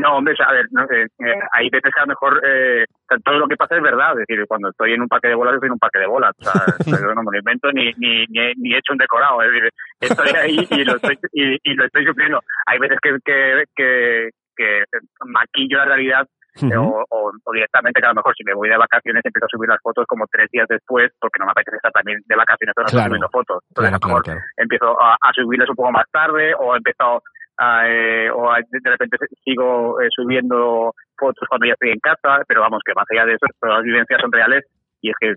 No, 0.00 0.16
hombre, 0.18 0.34
a 0.46 0.52
ver, 0.52 0.66
no 0.72 0.86
sé, 0.86 1.02
eh, 1.02 1.38
hay 1.52 1.70
veces 1.70 1.90
que 1.92 2.00
a 2.00 2.02
lo 2.04 2.08
mejor 2.08 2.40
eh, 2.44 2.84
todo 3.24 3.38
lo 3.38 3.48
que 3.48 3.56
pasa 3.56 3.76
es 3.76 3.82
verdad. 3.82 4.12
Es 4.12 4.26
decir, 4.26 4.44
cuando 4.46 4.68
estoy 4.70 4.92
en 4.92 5.02
un 5.02 5.08
parque 5.08 5.28
de 5.28 5.34
bolas, 5.34 5.54
estoy 5.54 5.68
en 5.68 5.72
un 5.72 5.78
parque 5.78 5.98
de 6.00 6.06
bolas. 6.06 6.32
O 6.40 6.42
sea, 6.44 6.98
yo 7.00 7.14
no 7.14 7.22
me 7.22 7.32
lo 7.32 7.38
invento 7.38 7.70
ni, 7.72 7.92
ni, 7.96 8.26
ni, 8.26 8.38
he- 8.40 8.54
ni 8.56 8.74
he 8.74 8.78
hecho 8.78 8.92
un 8.92 8.98
decorado. 8.98 9.40
Es 9.42 9.50
decir, 9.52 9.70
estoy 10.00 10.28
ahí 10.36 10.66
y 10.70 10.84
lo 10.84 10.96
estoy, 10.96 11.18
y, 11.32 11.58
y 11.62 11.74
lo 11.74 11.84
estoy 11.84 12.04
sufriendo. 12.06 12.40
Hay 12.66 12.78
veces 12.78 12.98
que, 13.02 13.16
que, 13.24 13.64
que, 13.74 14.28
que 14.56 14.84
maquillo 15.24 15.78
la 15.78 15.84
realidad 15.86 16.26
eh, 16.62 16.76
o, 16.76 17.04
o, 17.10 17.32
o 17.44 17.52
directamente 17.52 18.00
que 18.00 18.06
a 18.06 18.10
lo 18.10 18.14
mejor 18.16 18.34
si 18.34 18.42
me 18.44 18.54
voy 18.54 18.68
de 18.70 18.78
vacaciones 18.78 19.22
empiezo 19.24 19.44
a 19.44 19.48
subir 19.48 19.68
las 19.68 19.80
fotos 19.82 20.06
como 20.08 20.26
tres 20.32 20.50
días 20.50 20.66
después 20.68 21.12
porque 21.20 21.38
no 21.38 21.44
me 21.44 21.52
apetece 21.52 21.76
estar 21.76 21.92
también 21.92 22.18
de 22.24 22.34
vacaciones 22.36 22.72
estoy 22.74 22.92
Claro. 22.92 23.08
subiendo 23.08 23.28
fotos. 23.28 23.62
Entonces 23.68 23.90
Claro, 23.90 23.96
a 23.96 24.00
lo 24.00 24.08
mejor 24.08 24.22
claro, 24.24 24.40
empiezo 24.56 25.00
a, 25.02 25.16
a 25.20 25.32
subirles 25.34 25.68
un 25.68 25.76
poco 25.76 25.92
más 25.92 26.06
tarde 26.10 26.54
o 26.58 26.74
he 26.74 26.78
empezado 26.78 27.22
eh, 27.58 28.28
o 28.34 28.50
de 28.52 28.90
repente 28.90 29.16
sigo 29.44 30.00
eh, 30.00 30.08
subiendo 30.10 30.94
fotos 31.16 31.48
cuando 31.48 31.66
ya 31.66 31.72
estoy 31.72 31.90
en 31.90 32.00
casa, 32.00 32.42
pero 32.46 32.60
vamos, 32.60 32.82
que 32.84 32.94
más 32.94 33.06
allá 33.10 33.26
de 33.26 33.34
eso, 33.34 33.46
todas 33.60 33.76
las 33.76 33.84
vivencias 33.84 34.20
son 34.20 34.32
reales 34.32 34.64
y 35.00 35.10
es 35.10 35.16
que 35.20 35.30
es 35.30 35.36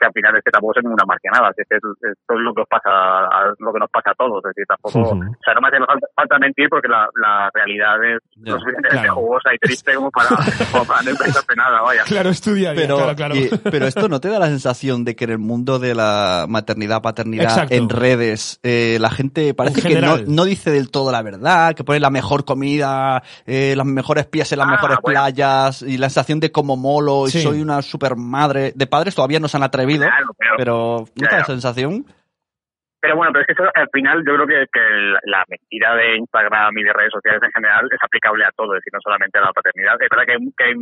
que 0.00 0.06
al 0.06 0.12
final 0.12 0.36
es 0.36 0.44
que 0.44 0.50
tampoco 0.50 0.74
es 0.78 0.84
ninguna 0.84 1.04
marcianada, 1.06 1.50
es 1.56 1.66
que 1.68 1.76
es, 1.76 1.82
es 1.82 2.16
lo 2.28 2.54
que 2.54 2.62
os 2.62 2.68
pasa, 2.68 2.90
a- 2.90 3.52
lo 3.58 3.72
que 3.72 3.78
nos 3.80 3.90
pasa 3.90 4.10
a 4.10 4.14
todos, 4.14 4.38
es 4.44 4.54
decir, 4.54 4.64
tampoco, 4.66 4.98
Ujú. 5.00 5.30
o 5.30 5.42
sea, 5.44 5.54
no 5.54 5.60
me 5.60 5.68
hace 5.68 5.78
falta, 5.84 6.06
falta 6.14 6.38
mentir 6.38 6.68
porque 6.70 6.88
la, 6.88 7.08
la 7.20 7.50
realidad 7.52 8.02
es 8.04 8.20
Ya, 8.36 8.52
lo 8.52 8.58
suficientemente 8.60 9.02
claro. 9.06 9.14
jugosa 9.20 9.54
y 9.54 9.58
triste 9.58 9.94
como 9.94 10.10
para, 10.10 10.28
como 10.72 10.84
para 10.84 11.02
no 11.02 11.10
inventarte 11.10 11.54
nada, 11.56 11.80
vaya. 11.82 12.02
Claro, 12.04 12.30
estudia. 12.30 12.72
Pero, 12.74 12.96
claro, 12.96 13.16
claro. 13.16 13.36
y- 13.36 13.48
pero 13.70 13.86
esto 13.86 14.08
no 14.08 14.20
te 14.20 14.28
da 14.28 14.38
la 14.38 14.46
sensación 14.46 15.04
de 15.04 15.16
que 15.16 15.24
en 15.24 15.30
el 15.30 15.38
mundo 15.38 15.78
de 15.78 15.94
la 15.94 16.46
maternidad, 16.48 17.02
paternidad, 17.02 17.44
Exacto. 17.44 17.74
en 17.74 17.88
redes, 17.88 18.60
eh, 18.62 18.98
la 19.00 19.10
gente 19.10 19.52
parece 19.54 19.82
que 19.86 20.00
no, 20.00 20.18
no 20.26 20.44
dice 20.44 20.70
del 20.70 20.90
todo 20.90 21.10
la 21.12 21.22
verdad, 21.22 21.74
que 21.74 21.84
pone 21.84 22.00
la 22.00 22.10
mejor 22.10 22.44
comida, 22.44 23.22
eh, 23.46 23.74
las 23.76 23.86
mejores 23.86 24.26
pies 24.26 24.50
en 24.52 24.58
las 24.58 24.68
Ah, 24.68 24.72
mejores 24.72 24.98
bueno. 25.02 25.20
playas 25.20 25.82
y 25.82 25.98
la 25.98 26.08
sensación 26.08 26.40
de 26.40 26.50
como 26.52 26.76
molo 26.76 27.26
y 27.26 27.30
Sí. 27.30 27.42
soy 27.42 27.60
una 27.60 27.82
super 27.82 28.16
madre. 28.16 28.72
De 28.74 28.86
padres 28.92 29.14
todavía 29.16 29.40
no 29.40 29.48
se 29.48 29.56
han 29.56 29.62
atrevido, 29.64 30.04
Claro, 30.04 30.28
pero, 30.38 30.54
pero 30.60 30.74
¿no 31.00 31.04
te 31.16 31.24
da 31.24 31.40
la 31.40 31.44
Claro. 31.48 31.52
sensación? 31.56 32.04
Pero 33.00 33.16
bueno, 33.16 33.32
pero 33.32 33.40
es 33.42 33.46
que 33.48 33.54
eso, 33.54 33.64
al 33.74 33.88
final 33.92 34.22
yo 34.24 34.34
creo 34.36 34.46
que, 34.46 34.66
que 34.72 34.80
la, 34.80 35.18
la 35.24 35.44
mentira 35.48 35.96
de 35.96 36.16
Instagram 36.18 36.78
y 36.78 36.84
de 36.84 36.92
redes 36.92 37.10
sociales 37.10 37.42
en 37.42 37.50
general 37.50 37.88
es 37.90 37.98
aplicable 38.00 38.44
a 38.44 38.52
todo, 38.54 38.74
es 38.74 38.78
decir, 38.78 38.92
no 38.92 39.00
solamente 39.02 39.38
a 39.38 39.42
la 39.42 39.52
paternidad. 39.52 39.96
Es 40.00 40.08
verdad 40.08 40.24
que 40.24 40.32
hay, 40.32 40.38
que 40.56 40.64
hay, 40.64 40.74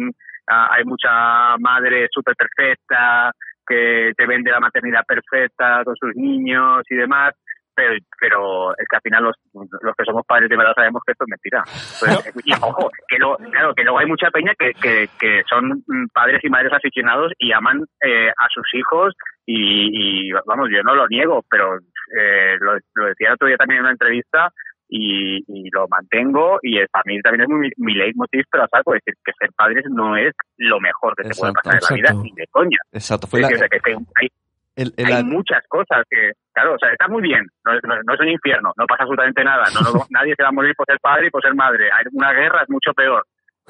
ah, 0.51 0.69
hay 0.73 0.85
mucha 0.85 1.57
madre 1.59 2.09
súper 2.13 2.35
perfecta 2.37 3.33
que 3.67 4.13
te 4.19 4.27
vende 4.27 4.51
la 4.51 4.61
maternidad 4.61 5.05
perfecta 5.07 5.83
con 5.85 5.97
sus 5.97 6.15
niños 6.15 6.83
y 6.91 6.97
demás, 6.97 7.33
pero, 7.81 7.95
pero 8.21 8.73
es 8.77 8.87
que 8.89 8.97
al 8.97 9.03
final 9.03 9.25
los, 9.25 9.37
los 9.81 9.97
que 9.97 10.05
somos 10.05 10.27
padres 10.27 10.49
de 10.51 10.57
verdad 10.57 10.75
sabemos 10.75 11.03
que 11.05 11.13
esto 11.13 11.25
es 11.25 11.31
mentira. 11.31 11.63
Entonces, 12.03 12.43
y 12.45 12.53
ojo, 12.53 12.91
que 13.09 13.19
luego, 13.19 13.37
claro, 13.51 13.75
que 13.75 13.85
luego 13.85 13.99
hay 13.99 14.07
mucha 14.07 14.31
peña 14.31 14.53
que, 14.59 14.73
que, 14.75 15.09
que 15.19 15.43
son 15.49 15.83
mm, 15.87 16.09
padres 16.13 16.41
y 16.45 16.51
madres 16.51 16.73
aficionados 16.73 17.33
y 17.39 17.53
aman 17.53 17.85
eh, 18.05 18.29
a 18.29 18.47
sus 18.53 18.67
hijos 18.75 19.15
y, 19.47 20.29
y, 20.29 20.33
vamos, 20.47 20.69
yo 20.71 20.83
no 20.83 20.95
lo 20.95 21.09
niego, 21.09 21.43
pero 21.51 21.77
eh, 21.77 22.57
lo, 22.61 22.75
lo 22.95 23.07
decía 23.07 23.29
el 23.29 23.35
otro 23.35 23.49
día 23.49 23.57
también 23.57 23.79
en 23.79 23.85
una 23.85 23.93
entrevista 23.93 24.53
y, 24.89 25.39
y 25.47 25.71
lo 25.71 25.87
mantengo 25.89 26.59
y 26.63 26.79
es, 26.81 26.89
para 26.91 27.05
mí 27.07 27.21
también 27.23 27.43
es 27.43 27.49
mi, 27.49 27.69
mi 27.79 27.95
leitmotiv, 27.95 28.45
pero 28.51 28.67
saco, 28.71 28.95
es 28.95 29.03
decir, 29.05 29.19
que 29.25 29.33
ser 29.39 29.51
padres 29.57 29.85
no 29.89 30.17
es 30.17 30.35
lo 30.59 30.81
mejor 30.81 31.15
que 31.17 31.33
se 31.33 31.41
puede 31.41 31.53
pasar 31.55 31.75
en 31.75 31.81
la 31.81 31.97
vida, 31.97 32.23
ni 32.23 32.33
de 32.33 32.47
coña. 32.51 32.79
Exacto, 32.93 33.27
fue 33.27 33.41
la, 33.41 33.49
decir, 33.49 33.69
que, 33.71 33.79
que 33.81 33.97
hay, 34.17 34.29
el- 34.77 34.95
el- 34.97 35.13
hay 35.13 35.25
muchas 35.25 35.63
cosas 35.69 36.05
que, 36.09 36.33
claro, 36.55 36.75
o 36.75 36.79
sea, 36.79 36.91
está 36.93 37.09
muy 37.09 37.23
bien, 37.23 37.45
no 37.65 37.75
es, 37.75 37.81
no, 37.85 37.95
no 38.03 38.15
es 38.15 38.21
un 38.21 38.29
infierno, 38.29 38.73
no 38.77 38.87
pasa 38.87 39.03
absolutamente 39.05 39.45
nada, 39.45 39.65
no, 39.75 39.81
nadie 40.11 40.35
se 40.37 40.43
va 40.43 40.49
a 40.51 40.53
morir 40.53 40.75
por 40.77 40.87
ser 40.87 40.99
padre 41.01 41.27
y 41.27 41.31
por 41.31 41.43
ser 41.43 41.55
madre, 41.55 41.91
hay 41.93 42.05
una 42.13 42.33
guerra 42.33 42.63
es 42.63 42.71
mucho 42.71 42.93
peor, 42.95 43.25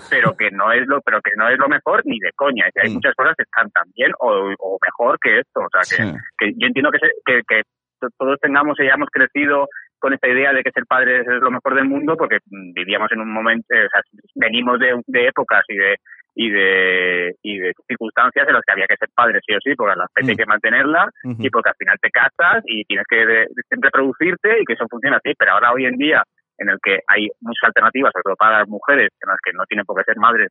pero 0.09 0.37
que 0.37 0.51
no 0.51 0.73
es 0.73 0.87
lo, 0.87 1.01
pero 1.03 1.21
que 1.21 1.33
no 1.37 1.49
es 1.49 1.59
lo 1.59 1.69
mejor 1.69 2.03
ni 2.05 2.19
de 2.21 2.33
coña, 2.37 2.67
es 2.69 2.73
que 2.75 2.81
hay 2.83 2.91
Mm. 2.91 2.95
muchas 2.95 3.15
cosas 3.15 3.35
que 3.37 3.43
están 3.45 3.71
tan 3.71 3.85
bien 3.95 4.13
o, 4.21 4.55
o 4.59 4.79
mejor 4.83 5.19
que 5.21 5.41
esto, 5.41 5.61
o 5.61 5.69
sea, 5.73 5.81
que, 5.83 6.03
sí. 6.05 6.19
que 6.39 6.53
yo 6.57 6.67
entiendo 6.67 6.91
que, 6.91 6.99
se- 7.01 7.15
que, 7.27 7.43
que 7.49 7.63
to- 8.01 8.09
todos 8.19 8.39
tengamos 8.41 8.79
y 8.79 8.83
hayamos 8.85 9.09
crecido 9.11 9.69
con 10.01 10.13
esta 10.15 10.29
idea 10.29 10.53
de 10.53 10.63
que 10.63 10.71
ser 10.73 10.85
padres 10.87 11.21
es 11.27 11.41
lo 11.41 11.51
mejor 11.51 11.75
del 11.75 11.85
mundo 11.85 12.17
porque 12.17 12.39
mm, 12.47 12.73
vivíamos 12.73 13.11
en 13.13 13.21
un 13.21 13.33
momento, 13.33 13.67
eh, 13.75 13.87
o 13.87 13.89
sea, 13.91 14.01
venimos 14.35 14.79
de, 14.81 15.01
de 15.07 15.27
épocas 15.29 15.63
y 15.69 15.77
de 15.77 15.97
y 16.35 16.49
de 16.49 17.35
y 17.43 17.59
de 17.59 17.73
circunstancias 17.89 18.47
en 18.47 18.55
las 18.55 18.63
que 18.65 18.73
había 18.73 18.87
que 18.87 18.97
ser 18.97 19.09
padre 19.15 19.41
sí 19.45 19.53
o 19.55 19.59
sí 19.61 19.75
porque 19.77 19.93
a 19.93 19.97
la 19.97 20.07
Mm. 20.23 20.29
hay 20.31 20.37
que 20.37 20.47
mantenerla 20.47 21.11
y 21.39 21.51
porque 21.51 21.71
al 21.71 21.77
final 21.77 21.97
te 22.01 22.11
casas 22.11 22.63
y 22.67 22.85
tienes 22.85 23.07
que 23.09 23.17
de- 23.27 23.47
de- 23.51 23.79
reproducirte 23.83 24.61
y 24.61 24.65
que 24.65 24.75
eso 24.75 24.87
funciona 24.89 25.17
así. 25.19 25.33
Pero 25.39 25.53
ahora 25.53 25.73
hoy 25.73 25.87
en 25.87 25.97
día 25.97 26.23
en 26.59 26.69
el 26.69 26.79
que 26.83 27.01
hay 27.09 27.29
muchas 27.41 27.69
alternativas, 27.69 28.13
sobre 28.13 28.23
todo 28.25 28.37
para 28.37 28.59
las 28.61 28.69
mujeres, 28.69 29.09
en 29.23 29.29
las 29.29 29.39
que 29.43 29.53
no 29.55 29.65
tienen 29.65 29.85
por 29.87 29.97
qué 29.97 30.05
ser 30.05 30.19
madres 30.19 30.49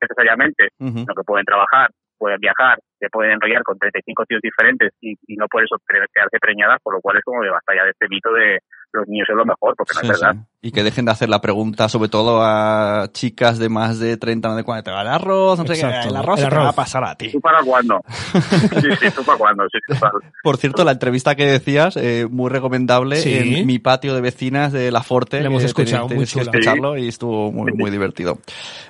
necesariamente, 0.00 0.68
sino 0.78 1.14
que 1.14 1.22
pueden 1.24 1.44
trabajar, 1.44 1.90
pueden 2.18 2.40
viajar, 2.40 2.78
se 3.00 3.08
pueden 3.08 3.32
enrollar 3.32 3.62
con 3.64 3.78
35 3.78 4.24
tíos 4.28 4.40
diferentes 4.42 4.92
y, 5.00 5.12
y 5.26 5.36
no 5.36 5.46
por 5.48 5.64
eso 5.64 5.76
quedarse 5.88 6.38
preñadas, 6.40 6.78
por 6.82 6.94
lo 6.94 7.00
cual 7.00 7.16
es 7.18 7.24
como 7.24 7.42
de 7.42 7.50
basta 7.50 7.72
ya 7.74 7.84
de 7.84 7.90
este 7.90 8.06
mito 8.08 8.30
de 8.32 8.60
los 8.92 9.06
niños 9.06 9.28
es 9.30 9.36
lo 9.36 9.44
mejor, 9.44 9.74
porque 9.76 9.92
no 9.94 10.00
Sí, 10.00 10.06
es 10.10 10.20
verdad. 10.20 10.34
sí. 10.34 10.46
Y 10.62 10.72
que 10.72 10.82
dejen 10.82 11.04
de 11.06 11.12
hacer 11.12 11.28
la 11.30 11.40
pregunta, 11.40 11.88
sobre 11.88 12.08
todo 12.10 12.40
a 12.42 13.08
chicas 13.12 13.58
de 13.58 13.68
más 13.70 13.98
de 14.00 14.16
30, 14.18 14.48
no 14.48 14.56
de 14.56 14.64
40. 14.64 15.00
El 15.00 15.06
arroz, 15.08 15.58
no 15.60 15.64
sé 15.66 15.74
qué. 15.80 16.08
El 16.08 16.16
arroz 16.16 16.42
el 16.42 16.48
te 16.50 16.54
va 16.56 16.68
a 16.68 16.72
pasar 16.72 17.02
a 17.04 17.14
ti. 17.14 17.30
¿Tú 17.30 17.40
para 17.40 17.62
cuándo? 17.62 18.02
sí, 18.34 18.88
sí, 19.00 19.10
¿tú 19.14 19.22
para 19.24 19.38
cuándo? 19.38 19.64
Sí, 19.72 19.78
para- 19.98 20.12
Por 20.42 20.56
cierto, 20.58 20.84
la 20.84 20.92
entrevista 20.92 21.34
que 21.36 21.46
decías, 21.46 21.96
eh, 21.96 22.26
muy 22.28 22.50
recomendable 22.50 23.16
Sí. 23.16 23.32
en 23.60 23.66
mi 23.66 23.78
patio 23.78 24.12
de 24.14 24.20
vecinas 24.20 24.72
de 24.72 24.90
La 24.90 25.02
Forte. 25.02 25.40
La 25.40 25.46
hemos 25.46 25.62
que 25.62 25.66
escuchado, 25.68 26.08
tenéis- 26.08 26.16
muy 26.16 26.26
que 26.26 26.40
escucharlo 26.50 26.98
y 26.98 27.08
estuvo 27.08 27.52
muy, 27.52 27.72
muy 27.72 27.90
divertido. 27.90 28.38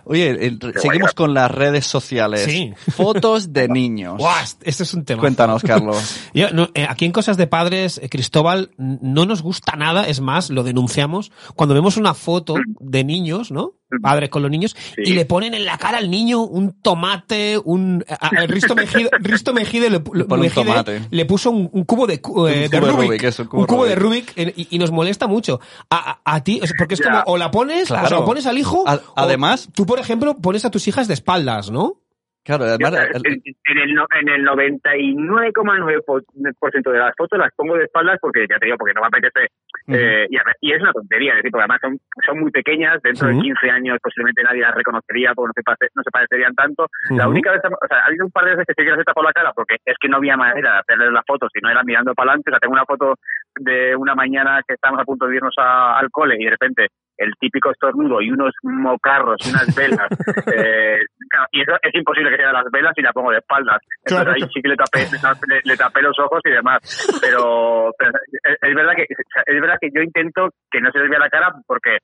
Oye, 0.05 0.31
el- 0.47 0.59
seguimos 0.77 1.13
con 1.15 1.35
las 1.35 1.51
redes 1.53 1.87
sociales. 1.87 2.41
Sí. 2.45 2.73
Fotos 2.91 3.53
de 3.53 3.69
niños. 3.69 4.00
¡Guau! 4.07 4.45
Este 4.63 4.83
es 4.83 4.95
un 4.95 5.05
tema. 5.05 5.21
Cuéntanos, 5.21 5.63
Carlos. 5.63 6.21
Yo, 6.35 6.51
no, 6.51 6.69
eh, 6.75 6.87
aquí 6.89 7.05
en 7.05 7.13
Cosas 7.13 7.37
de 7.37 7.47
Padres, 7.47 7.99
eh, 8.03 8.09
Cristóbal, 8.09 8.71
no 8.77 9.27
nos 9.27 9.43
gusta 9.43 9.77
nada, 9.77 10.07
es 10.07 10.21
más, 10.21 10.51
lo 10.51 10.63
denunciamos, 10.63 11.31
cuando 11.55 11.75
vemos 11.75 11.97
una 11.97 12.15
foto 12.15 12.55
de 12.81 13.05
niños, 13.05 13.51
¿no? 13.51 13.73
Padres 14.03 14.31
con 14.31 14.43
los 14.43 14.51
niños, 14.53 14.77
y 14.97 15.15
le 15.15 15.25
ponen 15.25 15.53
en 15.53 15.65
la 15.65 15.77
cara 15.77 15.99
al 15.99 16.11
niño 16.13 16.43
un 16.43 16.81
tomate, 16.81 17.59
un... 17.65 18.05
a- 18.09 18.27
a- 18.29 18.47
Risto 18.47 18.77
Mejide, 18.77 19.11
Risto 19.19 19.53
Mejide, 19.53 19.91
le, 19.91 20.01
pu- 20.01 20.15
Le 20.15 20.25
pone 20.27 20.43
un 20.43 20.47
Mejide 20.47 20.65
tomate. 20.65 21.03
le 21.11 21.25
puso 21.25 21.51
un, 21.51 21.69
un 21.73 21.83
cubo 21.85 22.07
de, 22.07 22.21
cu- 22.21 22.47
eh, 22.47 22.67
Un 22.67 22.71
de 22.71 22.79
cubo 22.79 22.87
de 22.87 22.93
Rubik, 22.93 23.09
Rubik, 23.09 23.25
eso, 23.25 23.43
un 23.43 23.49
cubo 23.49 23.61
un 23.63 23.67
cubo 23.67 23.85
de 23.87 23.95
Rubik. 23.97 24.33
Y, 24.57 24.69
y 24.77 24.79
nos 24.79 24.93
molesta 24.93 25.27
mucho. 25.27 25.59
A, 25.91 26.21
a- 26.25 26.37
a 26.37 26.45
ti, 26.45 26.61
porque 26.79 26.95
es 26.95 27.01
Ya. 27.01 27.11
como, 27.11 27.23
o 27.27 27.37
la 27.37 27.51
pones, 27.51 27.91
o 27.91 27.95
Claro. 27.95 28.09
se 28.09 28.15
lo 28.15 28.25
pones 28.25 28.47
al 28.47 28.59
hijo, 28.59 28.85
A- 28.87 28.95
o 28.95 29.01
además- 29.17 29.69
tú, 29.75 29.87
por 29.87 29.99
ejemplo, 29.99 30.37
pones 30.39 30.65
a 30.65 30.71
tus 30.71 30.87
hijas 30.87 31.09
de 31.09 31.15
espaldas, 31.15 31.73
¿no? 31.73 31.97
Claro, 32.43 32.65
además, 32.65 32.93
en, 33.25 33.43
en 33.67 33.79
el, 33.79 33.91
en 34.21 34.29
el 34.29 34.45
99,9% 34.47 36.91
de 36.91 36.99
las 36.99 37.15
fotos 37.17 37.39
las 37.39 37.53
pongo 37.55 37.77
de 37.77 37.85
espaldas 37.85 38.19
porque, 38.21 38.47
ya 38.49 38.59
te 38.59 38.67
digo, 38.67 38.79
porque 38.79 38.95
no 38.95 39.03
me 39.03 39.09
apetece. 39.09 39.49
eh, 39.89 40.27
y, 40.31 40.37
y 40.61 40.73
es 40.73 40.81
una 40.81 40.93
tontería, 40.93 41.33
es 41.33 41.37
decir, 41.39 41.51
porque 41.51 41.63
además 41.65 41.81
son, 41.81 41.99
son 42.27 42.41
muy 42.41 42.51
pequeñas, 42.51 43.01
dentro 43.03 43.29
de 43.29 43.35
15 43.43 43.71
años 43.71 43.99
posiblemente 44.03 44.43
nadie 44.43 44.63
las 44.63 44.75
reconocería 44.75 45.33
porque 45.35 45.49
no 45.51 45.53
se, 45.55 45.63
pase- 45.63 45.89
no 45.95 46.03
se 46.03 46.11
parecerían 46.11 46.55
tanto. 46.55 46.87
La 47.11 47.25
Ujú. 47.25 47.33
única 47.33 47.53
vez, 47.53 47.61
o 47.65 47.87
sea, 47.89 47.99
ha 47.99 48.07
habido 48.07 48.25
un 48.27 48.33
par 48.33 48.45
de 48.45 48.57
veces 48.57 48.75
que 48.77 48.85
las 48.85 48.99
he 49.01 49.05
tapado 49.05 49.27
la 49.27 49.33
cara 49.33 49.53
porque 49.53 49.77
es 49.85 49.97
que 50.01 50.09
no 50.09 50.17
había 50.17 50.37
manera 50.37 50.73
de 50.75 50.79
hacerles 50.81 51.13
la 51.13 51.23
foto 51.27 51.49
si 51.53 51.61
no 51.61 51.71
era 51.71 51.83
mirando 51.85 52.15
para 52.15 52.31
adelante. 52.33 52.51
O 52.51 52.53
sea, 52.53 52.61
tengo 52.61 52.75
una 52.75 52.85
foto 52.87 53.15
de 53.59 53.95
una 53.97 54.15
mañana 54.15 54.61
que 54.67 54.75
estábamos 54.75 55.03
a 55.03 55.05
punto 55.05 55.27
de 55.27 55.37
irnos 55.37 55.55
a- 55.59 55.99
al 55.99 56.11
cole 56.11 56.37
y 56.39 56.45
de 56.45 56.51
repente 56.51 56.89
el 57.21 57.33
típico 57.39 57.71
estornudo 57.71 58.21
y 58.23 58.31
unos 58.31 58.53
mocarros 58.63 59.37
y 59.47 59.51
unas 59.51 59.69
velas. 59.77 60.09
eh, 60.57 61.01
claro, 61.29 61.47
y 61.53 61.61
eso 61.61 61.73
es 61.83 61.95
imposible 61.95 62.31
que 62.31 62.37
sean 62.39 62.53
las 62.55 62.65
velas 62.73 62.93
y 62.97 63.03
la 63.03 63.13
pongo 63.13 63.31
de 63.31 63.39
espaldas. 63.39 63.79
Entonces 64.05 64.25
Claro. 64.25 64.33
ahí 64.33 64.51
sí 64.53 64.63
que 64.63 64.69
le 64.69 64.77
tapé, 64.77 65.07
le, 65.47 65.61
le 65.65 65.77
tapé 65.77 66.01
los 66.03 66.19
ojos 66.19 66.41
y 66.45 66.51
demás. 66.51 66.81
Pero, 67.21 67.93
pero 67.99 68.11
es, 68.43 68.57
es 68.63 68.75
verdad 68.75 68.95
que 68.97 69.05
sea, 69.07 69.43
es 69.47 69.61
verdad 69.61 69.77
que 69.81 69.91
yo 69.95 70.01
intento 70.03 70.49
que 70.71 70.81
no 70.81 70.91
se 70.91 70.99
les 70.99 71.11
vea 71.11 71.19
la 71.19 71.29
cara 71.29 71.53
porque 71.67 71.99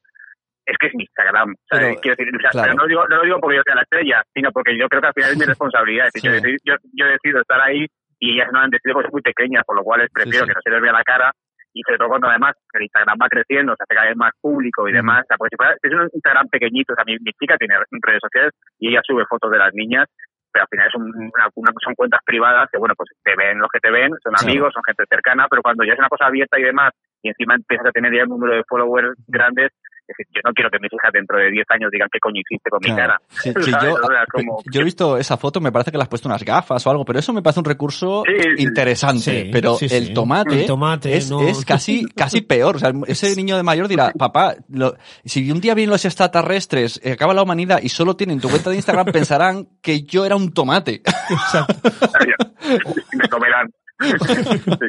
es 0.67 0.77
que 0.79 0.87
es 0.89 0.95
mi 0.95 1.05
Instagram. 1.05 1.55
Sea, 1.71 1.81
Pero, 1.81 2.01
quiero 2.01 2.17
decir, 2.17 2.37
o 2.37 2.41
sea, 2.41 2.51
claro. 2.51 2.67
pero 2.67 2.75
no, 2.77 2.83
lo 2.83 2.89
digo, 2.89 3.09
no 3.09 3.17
lo 3.17 3.23
digo 3.23 3.41
porque 3.41 3.57
yo 3.57 3.63
sea 3.65 3.75
la 3.77 3.83
estrella, 3.83 4.23
sino 4.35 4.53
porque 4.53 4.77
yo 4.77 4.89
creo 4.89 5.01
que 5.01 5.09
al 5.09 5.15
final 5.15 5.31
es 5.33 5.39
mi 5.39 5.45
responsabilidad. 5.55 6.07
Es 6.09 6.13
decir, 6.13 6.31
yo, 6.31 6.35
decido, 6.37 6.57
yo, 6.65 6.75
yo 6.93 7.07
decido 7.07 7.41
estar 7.41 7.61
ahí 7.63 7.87
y 8.19 8.35
ellas 8.35 8.49
no 8.53 8.61
han 8.61 8.71
decidido 8.71 8.95
porque 8.95 9.09
son 9.09 9.15
muy 9.17 9.23
pequeñas, 9.23 9.65
por 9.65 9.77
lo 9.77 9.83
cual 9.85 10.09
prefiero 10.13 10.45
sí. 10.45 10.49
que 10.49 10.55
no 10.55 10.61
se 10.63 10.71
les 10.71 10.83
vea 10.83 10.93
la 10.93 11.05
cara 11.05 11.33
y 11.77 11.83
sobre 11.85 11.99
todo 11.99 12.09
cuando 12.09 12.29
además 12.29 12.55
el 12.73 12.83
Instagram 12.89 13.19
va 13.21 13.29
creciendo, 13.29 13.75
se 13.77 13.83
hace 13.85 13.95
cada 13.95 14.09
vez 14.09 14.17
más 14.17 14.33
público 14.41 14.89
y 14.89 14.93
demás. 14.93 15.23
O 15.25 15.27
sea, 15.29 15.37
porque 15.37 15.53
si 15.53 15.57
fuera, 15.57 15.77
si 15.81 15.89
es 15.89 15.95
un 15.95 16.09
Instagram 16.13 16.49
pequeñito, 16.49 16.93
o 16.93 16.97
sea, 16.97 17.05
mi, 17.05 17.17
mi 17.21 17.33
chica 17.39 17.57
tiene 17.59 17.75
redes 17.77 18.21
sociales 18.23 18.53
y 18.79 18.89
ella 18.91 19.01
sube 19.05 19.25
fotos 19.29 19.51
de 19.53 19.59
las 19.59 19.75
niñas, 19.75 20.07
pero 20.53 20.63
al 20.65 20.69
final 20.73 20.89
es 20.89 20.95
un- 20.95 21.31
una, 21.37 21.47
una- 21.55 21.73
son 21.85 21.95
cuentas 21.95 22.21
privadas 22.25 22.69
que, 22.73 22.79
bueno, 22.79 22.95
pues 22.97 23.11
te 23.23 23.37
ven 23.37 23.59
los 23.59 23.69
que 23.71 23.81
te 23.81 23.91
ven, 23.91 24.13
son 24.25 24.33
amigos, 24.49 24.73
son 24.73 24.83
gente 24.87 25.05
cercana, 25.09 25.47
pero 25.51 25.61
cuando 25.63 25.85
ya 25.85 25.93
es 25.93 25.99
una 25.99 26.09
cosa 26.09 26.27
abierta 26.27 26.59
y 26.59 26.63
demás, 26.65 26.93
y 27.23 27.29
encima 27.29 27.55
empiezas 27.55 27.87
a 27.89 27.93
tener 27.93 28.15
ya 28.15 28.23
un 28.25 28.31
número 28.31 28.55
de 28.55 28.65
followers 28.69 29.13
grandes, 29.29 29.71
es 30.09 30.17
decir, 30.17 30.27
yo 30.35 30.41
no 30.45 30.53
quiero 30.55 30.71
que 30.71 30.79
mis 30.79 30.93
hijas 30.93 31.13
dentro 31.13 31.39
de 31.39 31.51
10 31.51 31.67
años 31.71 31.91
digan 31.91 32.09
qué 32.13 32.19
coño 32.21 32.41
hiciste 32.41 32.71
con 32.71 32.81
mi 32.83 32.95
cara. 32.95 33.21
Sí, 33.29 33.53
¿Sabes? 33.53 33.65
sí, 33.65 33.71
yo, 33.83 33.95
O 33.95 34.07
sea, 34.09 34.25
como- 34.33 34.63
yo 34.71 34.81
he 34.81 34.85
visto 34.85 35.17
esa 35.19 35.37
foto, 35.37 35.61
me 35.61 35.73
parece 35.73 35.91
que 35.91 35.97
le 35.99 36.03
has 36.03 36.09
puesto 36.09 36.29
unas 36.29 36.43
gafas 36.45 36.87
o 36.87 36.91
algo, 36.91 37.05
pero 37.05 37.19
eso 37.19 37.33
me 37.33 37.43
parece 37.43 37.61
un 37.61 37.65
recurso 37.67 38.23
Sí, 38.27 38.63
interesante. 38.63 39.45
Sí, 39.45 39.49
pero 39.53 39.77
sí, 39.77 39.89
sí. 39.89 39.95
el 39.97 40.15
tomate, 40.15 40.61
El 40.61 40.67
tomate, 40.67 41.17
es, 41.17 41.31
no. 41.31 41.43
es 41.43 41.65
casi, 41.65 42.07
casi 42.07 42.41
peor. 42.43 42.77
O 42.77 42.79
sea, 42.79 42.93
ese 43.07 43.35
niño 43.37 43.57
de 43.57 43.63
mayor 43.63 43.89
dirá, 43.89 44.13
papá, 44.17 44.55
lo- 44.69 44.97
si 45.25 45.51
un 45.51 45.61
día 45.61 45.75
vienen 45.75 45.91
los 45.91 46.05
extraterrestres, 46.05 47.01
eh, 47.05 47.13
acaba 47.13 47.35
la 47.35 47.43
humanidad 47.43 47.81
y 47.83 47.89
solo 47.89 48.17
tienen 48.17 48.41
tu 48.41 48.49
cuenta 48.49 48.71
de 48.71 48.77
Instagram, 48.77 49.07
pensarán 49.13 49.69
que 49.83 50.03
yo 50.03 50.25
era 50.25 50.37
un 50.37 50.53
tomate. 50.53 51.03
y 53.13 53.17
me 53.17 53.29
comerán. 53.29 53.71
Sí, 53.99 54.11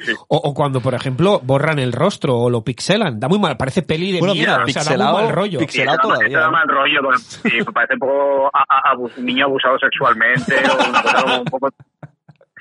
sí. 0.01 0.11
O, 0.27 0.37
o 0.37 0.53
cuando, 0.53 0.81
por 0.81 0.93
ejemplo, 0.93 1.39
borran 1.43 1.79
el 1.79 1.93
rostro 1.93 2.37
o 2.37 2.49
lo 2.49 2.63
pixelan. 2.63 3.19
Da 3.19 3.27
muy 3.29 3.39
mal, 3.39 3.55
parece 3.57 3.81
peli 3.81 4.11
de 4.11 4.19
Bueno, 4.19 4.33
mierda, 4.33 4.59
mira, 4.59 4.65
o 4.65 4.67
sea, 4.67 4.83
da 4.83 4.89
pixelado, 4.89 5.13
muy 5.17 5.23
mal 5.23 5.33
rollo. 5.33 5.59
pix- 5.59 5.71
Sí, 5.71 5.77
Pixelado 5.79 5.97
da- 5.97 6.15
todavía, 6.15 6.39
da 6.39 6.47
¿eh? 6.47 6.51
mal 6.51 6.67
rollo. 6.67 7.01
con- 7.03 7.19
sí, 7.19 7.49
parece 7.73 7.93
un 7.93 7.99
poco 7.99 8.51
a, 8.53 8.95
niño 9.21 9.45
abusado 9.45 9.77
sexualmente 9.79 10.55
o 10.69 11.39
un 11.39 11.45
poco, 11.45 11.69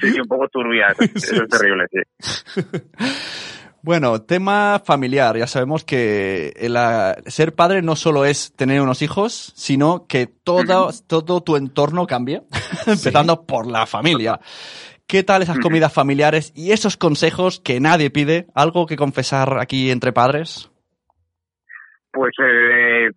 sí, 0.00 0.12
sí, 0.12 0.20
un 0.20 0.28
poco 0.28 0.48
turbia. 0.48 0.86
Eso, 0.98 1.02
eso 1.34 1.42
es 1.44 1.48
terrible, 1.48 1.84
sí. 1.90 2.62
Bueno, 3.82 4.20
tema 4.22 4.82
familiar. 4.84 5.36
Ya 5.36 5.46
sabemos 5.46 5.84
que 5.84 6.52
el, 6.56 6.76
ser 7.30 7.54
padre 7.54 7.82
no 7.82 7.94
solo 7.94 8.24
es 8.24 8.52
tener 8.56 8.80
unos 8.80 9.00
hijos, 9.00 9.52
sino 9.54 10.06
que 10.08 10.26
todo, 10.26 10.90
todo 11.06 11.40
tu 11.42 11.54
entorno 11.56 12.04
cambia, 12.08 12.42
empezando 12.86 13.44
por 13.46 13.68
la 13.68 13.86
familia. 13.86 14.40
¿Qué 15.08 15.22
tal 15.22 15.42
esas 15.42 15.60
comidas 15.60 15.94
familiares 15.94 16.52
y 16.56 16.72
esos 16.72 16.96
consejos 16.96 17.60
que 17.60 17.78
nadie 17.78 18.10
pide? 18.10 18.46
¿Algo 18.56 18.86
que 18.86 18.96
confesar 18.96 19.58
aquí 19.60 19.90
entre 19.92 20.12
padres? 20.12 20.68
Pues, 22.10 22.32
eh, 22.42 23.10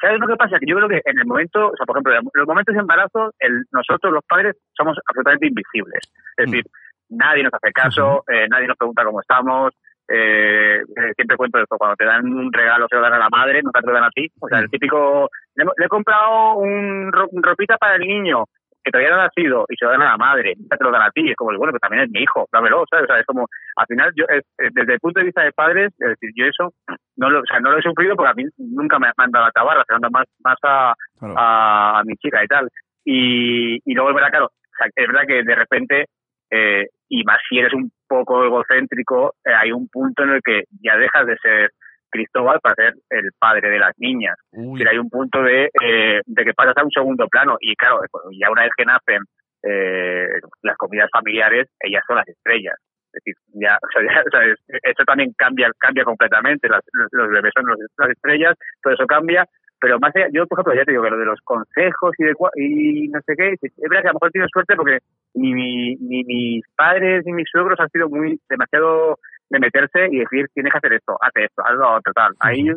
¿sabes 0.00 0.20
lo 0.20 0.28
que 0.28 0.36
pasa? 0.36 0.58
Que 0.60 0.66
yo 0.66 0.76
creo 0.76 0.88
que 0.88 1.00
en 1.04 1.18
el 1.18 1.26
momento, 1.26 1.66
o 1.68 1.76
sea, 1.76 1.84
por 1.84 1.96
ejemplo, 1.96 2.14
en 2.14 2.28
los 2.32 2.46
momentos 2.46 2.74
de 2.74 2.80
embarazo, 2.80 3.32
el, 3.40 3.64
nosotros 3.72 4.12
los 4.12 4.24
padres 4.24 4.54
somos 4.76 4.96
absolutamente 5.04 5.48
invisibles. 5.48 6.02
Es 6.36 6.46
Mm. 6.46 6.50
decir, 6.50 6.66
nadie 7.08 7.42
nos 7.42 7.54
hace 7.54 7.72
caso, 7.72 8.22
eh, 8.28 8.46
nadie 8.48 8.68
nos 8.68 8.76
pregunta 8.76 9.04
cómo 9.04 9.20
estamos. 9.20 9.72
Eh, 10.08 10.78
eh, 10.78 11.12
siempre 11.16 11.36
cuento 11.36 11.58
esto, 11.58 11.76
cuando 11.76 11.96
te 11.96 12.04
dan 12.04 12.24
un 12.24 12.52
regalo 12.52 12.86
se 12.88 12.94
lo 12.94 13.02
dan 13.02 13.14
a 13.14 13.18
la 13.18 13.28
madre, 13.30 13.62
nunca 13.64 13.80
te 13.80 13.88
lo 13.88 13.94
dan 13.94 14.04
a 14.04 14.10
ti. 14.10 14.30
O 14.38 14.48
sea, 14.48 14.60
el 14.60 14.70
típico, 14.70 15.28
le, 15.56 15.64
le 15.64 15.86
he 15.86 15.88
comprado 15.88 16.54
un 16.58 17.10
ropita 17.12 17.78
para 17.78 17.96
el 17.96 18.02
niño 18.06 18.44
que 18.86 18.92
todavía 18.92 19.10
no 19.14 19.20
ha 19.20 19.24
nacido 19.26 19.66
y 19.68 19.76
se 19.76 19.84
lo 19.84 19.90
dan 19.90 20.02
a 20.02 20.10
la 20.12 20.16
madre, 20.16 20.54
nunca 20.56 20.76
te 20.76 20.84
lo 20.84 20.90
dan 20.92 21.02
a 21.02 21.10
ti. 21.10 21.28
Es 21.28 21.36
como, 21.36 21.50
bueno, 21.58 21.72
pero 21.72 21.80
también 21.80 22.04
es 22.04 22.10
mi 22.10 22.20
hijo, 22.22 22.46
dámelo, 22.52 22.84
¿sabes? 22.88 23.04
O 23.04 23.06
sea, 23.12 23.18
es 23.20 23.26
como, 23.26 23.46
al 23.76 23.86
final, 23.86 24.12
yo, 24.14 24.24
es- 24.28 24.44
eh, 24.58 24.70
desde 24.72 24.94
el 24.94 25.00
punto 25.00 25.18
de 25.20 25.26
vista 25.26 25.42
de 25.42 25.52
padres, 25.52 25.92
es 25.98 26.08
decir, 26.10 26.30
yo 26.36 26.46
eso 26.46 26.72
no 27.16 27.28
lo, 27.30 27.40
o 27.40 27.46
sea, 27.46 27.58
no 27.60 27.70
lo 27.72 27.78
he 27.78 27.82
sufrido 27.82 28.14
porque 28.16 28.30
a 28.30 28.34
mí 28.34 28.44
nunca 28.58 28.98
me 28.98 29.08
han 29.16 29.30
dado 29.30 29.46
la 29.46 29.50
tabarra, 29.52 29.84
se 29.86 29.94
lo 29.94 30.10
más, 30.10 30.26
más 30.44 30.56
a, 30.62 30.94
Claro. 31.18 31.34
a, 31.36 31.98
a 32.00 32.04
mi 32.04 32.14
chica 32.16 32.44
y 32.44 32.46
tal. 32.46 32.68
Y, 33.04 33.76
y 33.84 33.94
luego 33.94 34.10
es 34.10 34.14
verdad, 34.16 34.30
claro, 34.30 34.46
o 34.46 34.76
sea, 34.78 34.86
es 34.94 35.06
verdad 35.06 35.26
que 35.26 35.42
de 35.42 35.54
repente, 35.54 36.06
eh, 36.50 36.86
y 37.08 37.24
más 37.24 37.38
si 37.48 37.58
eres 37.58 37.72
un 37.72 37.90
poco 38.08 38.44
egocéntrico, 38.44 39.34
eh, 39.44 39.52
hay 39.52 39.72
un 39.72 39.88
punto 39.88 40.22
en 40.24 40.30
el 40.30 40.40
que 40.42 40.64
ya 40.82 40.96
dejas 40.96 41.26
de 41.26 41.36
ser 41.38 41.70
Cristóbal 42.10 42.60
para 42.60 42.74
ser 42.74 42.94
el 43.10 43.30
padre 43.38 43.68
de 43.70 43.78
las 43.78 43.92
niñas. 43.98 44.36
Pero 44.78 44.90
hay 44.90 44.98
un 44.98 45.10
punto 45.10 45.42
de, 45.42 45.70
eh, 45.82 46.20
de 46.24 46.44
que 46.44 46.54
pasas 46.54 46.76
a 46.76 46.84
un 46.84 46.90
segundo 46.90 47.26
plano 47.28 47.56
y 47.60 47.74
claro, 47.76 48.00
ya 48.40 48.50
una 48.50 48.62
vez 48.62 48.72
que 48.76 48.84
nacen 48.84 49.22
eh, 49.62 50.26
las 50.62 50.76
comidas 50.76 51.08
familiares, 51.12 51.68
ellas 51.80 52.02
son 52.06 52.16
las 52.16 52.28
estrellas. 52.28 52.74
Es 53.12 53.24
decir, 53.24 53.34
ya, 53.54 53.78
o 53.82 53.88
sea, 53.92 54.02
ya, 54.02 54.20
o 54.26 54.30
sea, 54.30 54.44
es- 54.44 54.80
eso 54.82 55.04
también 55.06 55.32
cambia, 55.36 55.70
cambia 55.78 56.04
completamente. 56.04 56.68
Las, 56.68 56.82
los, 56.92 57.08
los 57.12 57.30
bebés 57.30 57.52
son 57.56 57.66
los- 57.66 57.78
las 57.98 58.10
estrellas, 58.10 58.54
todo 58.82 58.94
eso 58.94 59.06
cambia. 59.06 59.44
Pero 59.78 59.98
más 59.98 60.10
allá, 60.16 60.28
yo 60.32 60.46
por 60.46 60.58
ejemplo 60.58 60.74
ya 60.74 60.84
te 60.86 60.92
digo 60.92 61.02
que 61.02 61.10
lo 61.10 61.18
de 61.18 61.26
los 61.26 61.40
consejos 61.44 62.14
y 62.16 62.24
de 62.24 62.32
y 62.56 63.08
no 63.08 63.20
sé 63.26 63.34
qué, 63.36 63.52
es 63.60 63.72
verdad 63.90 64.02
que 64.02 64.08
a 64.08 64.12
lo 64.12 64.14
mejor 64.14 64.30
tenido 64.30 64.48
suerte 64.50 64.74
porque 64.74 64.98
ni, 65.34 65.52
mi- 65.52 65.96
ni 65.96 66.24
mis 66.24 66.64
padres 66.74 67.24
ni 67.26 67.32
mis 67.34 67.46
suegros 67.50 67.78
han 67.78 67.90
sido 67.90 68.08
muy 68.08 68.40
demasiado 68.48 69.18
de 69.48 69.58
meterse 69.60 70.08
y 70.10 70.18
decir 70.18 70.46
tienes 70.54 70.72
que 70.72 70.78
hacer 70.78 70.92
esto, 70.94 71.16
haz 71.20 71.32
esto, 71.34 71.62
haz 71.64 71.74
lo 71.74 71.96
otro, 71.96 72.12
tal. 72.12 72.34
Ahí 72.40 72.64
no, 72.64 72.74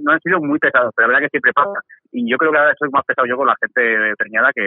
no 0.00 0.12
han 0.12 0.20
sido 0.20 0.40
muy 0.40 0.58
pesados, 0.58 0.92
pero 0.94 1.08
la 1.08 1.14
verdad 1.14 1.26
que 1.26 1.30
siempre 1.30 1.52
pasa. 1.52 1.80
Y 2.18 2.30
yo 2.30 2.36
creo 2.38 2.50
que 2.50 2.58
ahora 2.58 2.74
soy 2.78 2.88
más 2.90 3.04
pesado 3.04 3.26
yo 3.26 3.36
con 3.36 3.46
la 3.46 3.56
gente 3.60 4.14
preñada 4.16 4.48
que, 4.54 4.62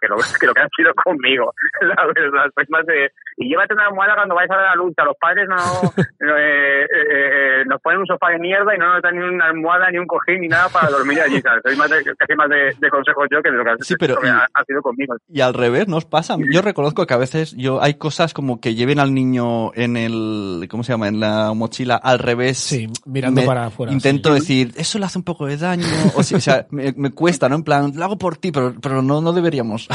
que, 0.00 0.08
lo, 0.08 0.16
que 0.40 0.46
lo 0.46 0.54
que 0.54 0.60
han 0.62 0.70
sido 0.76 0.92
conmigo, 0.94 1.52
la 1.82 2.06
verdad. 2.06 2.48
Soy 2.54 2.64
más 2.70 2.86
de, 2.86 3.10
y 3.36 3.48
llévate 3.48 3.74
una 3.74 3.86
almohada 3.88 4.14
cuando 4.14 4.34
vayas 4.34 4.50
a 4.56 4.62
la 4.62 4.74
lucha. 4.74 5.04
Los 5.04 5.16
padres 5.20 5.46
no, 5.48 5.56
no, 6.20 6.36
eh, 6.38 6.82
eh, 6.84 6.86
eh, 6.88 7.64
nos 7.66 7.80
ponen 7.82 8.00
un 8.00 8.06
sofá 8.06 8.30
de 8.30 8.38
mierda 8.38 8.74
y 8.74 8.78
no 8.78 8.92
nos 8.94 9.02
dan 9.02 9.16
ni 9.18 9.22
una 9.24 9.46
almohada, 9.46 9.90
ni 9.90 9.98
un 9.98 10.06
cojín, 10.06 10.40
ni 10.40 10.48
nada 10.48 10.68
para 10.68 10.88
dormir 10.88 11.20
allí, 11.20 11.40
¿sabes? 11.42 11.62
Soy 11.64 11.76
más 11.76 11.90
de, 11.90 12.02
casi 12.16 12.34
más 12.34 12.48
de, 12.48 12.74
de 12.78 12.88
consejos 12.90 13.26
yo 13.30 13.42
que 13.42 13.50
de 13.50 13.56
lo 13.58 13.64
que, 13.64 13.84
Sí, 13.84 13.94
pero 13.98 14.14
lo 14.14 14.20
que 14.22 14.28
y- 14.28 14.30
ha, 14.30 14.48
ha 14.54 14.64
sido 14.64 14.80
conmigo. 14.80 15.14
Y 15.28 15.40
al 15.42 15.52
revés, 15.54 15.88
¿nos 15.88 16.04
pasa? 16.06 16.36
Yo 16.50 16.62
reconozco 16.62 17.06
que 17.06 17.14
a 17.14 17.18
veces 17.18 17.54
yo 17.56 17.82
hay 17.82 17.94
cosas 17.94 18.32
como 18.32 18.60
que 18.60 18.74
lleven 18.74 18.98
al 18.98 19.12
niño 19.12 19.72
en 19.74 19.96
el, 19.96 20.66
¿cómo 20.70 20.82
se 20.84 20.92
llama? 20.92 21.08
En 21.08 21.20
la 21.20 21.52
mochila 21.54 21.96
al 21.96 22.18
revés. 22.18 22.58
Sí, 22.58 22.88
mirando 23.04 23.40
Me- 23.42 23.46
para 23.46 23.66
afuera. 23.66 23.92
Intento 23.92 24.30
sí. 24.30 24.34
decir, 24.40 24.68
eso 24.76 24.98
le 24.98 25.04
hace 25.06 25.18
un 25.18 25.24
poco 25.24 25.46
de 25.46 25.56
daño. 25.56 25.84
O 26.16 26.22
sea, 26.22 26.66
me, 26.70 26.93
me 26.96 27.10
cuesta, 27.12 27.48
¿no? 27.48 27.56
En 27.56 27.64
plan, 27.64 27.92
lo 27.94 28.04
hago 28.04 28.18
por 28.18 28.36
ti, 28.36 28.50
pero, 28.52 28.74
pero 28.82 29.02
no, 29.02 29.20
no 29.20 29.32
deberíamos. 29.32 29.88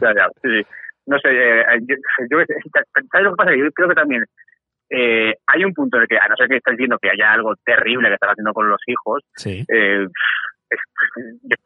Ya, 0.00 0.14
ya, 0.14 0.28
sí. 0.42 0.66
No 1.06 1.18
sé, 1.18 1.28
eh, 1.30 1.64
yo, 1.82 1.96
yo, 2.30 2.38
¿sabes 3.10 3.24
lo 3.24 3.30
que 3.32 3.36
pasa? 3.36 3.50
Yo 3.56 3.70
creo 3.72 3.88
que 3.88 3.94
también 3.94 4.24
eh, 4.90 5.34
hay 5.46 5.64
un 5.64 5.72
punto 5.74 5.96
en 5.96 6.02
el 6.02 6.08
que, 6.08 6.18
a 6.18 6.28
no 6.28 6.36
ser 6.36 6.48
que 6.48 6.56
estés 6.56 6.76
viendo 6.76 6.98
que 6.98 7.10
haya 7.10 7.32
algo 7.32 7.54
terrible 7.64 8.08
que 8.08 8.14
estás 8.14 8.30
haciendo 8.30 8.52
con 8.52 8.68
los 8.68 8.80
hijos, 8.86 9.22
Sí. 9.36 9.64
eh, 9.68 10.06
es- 10.70 10.80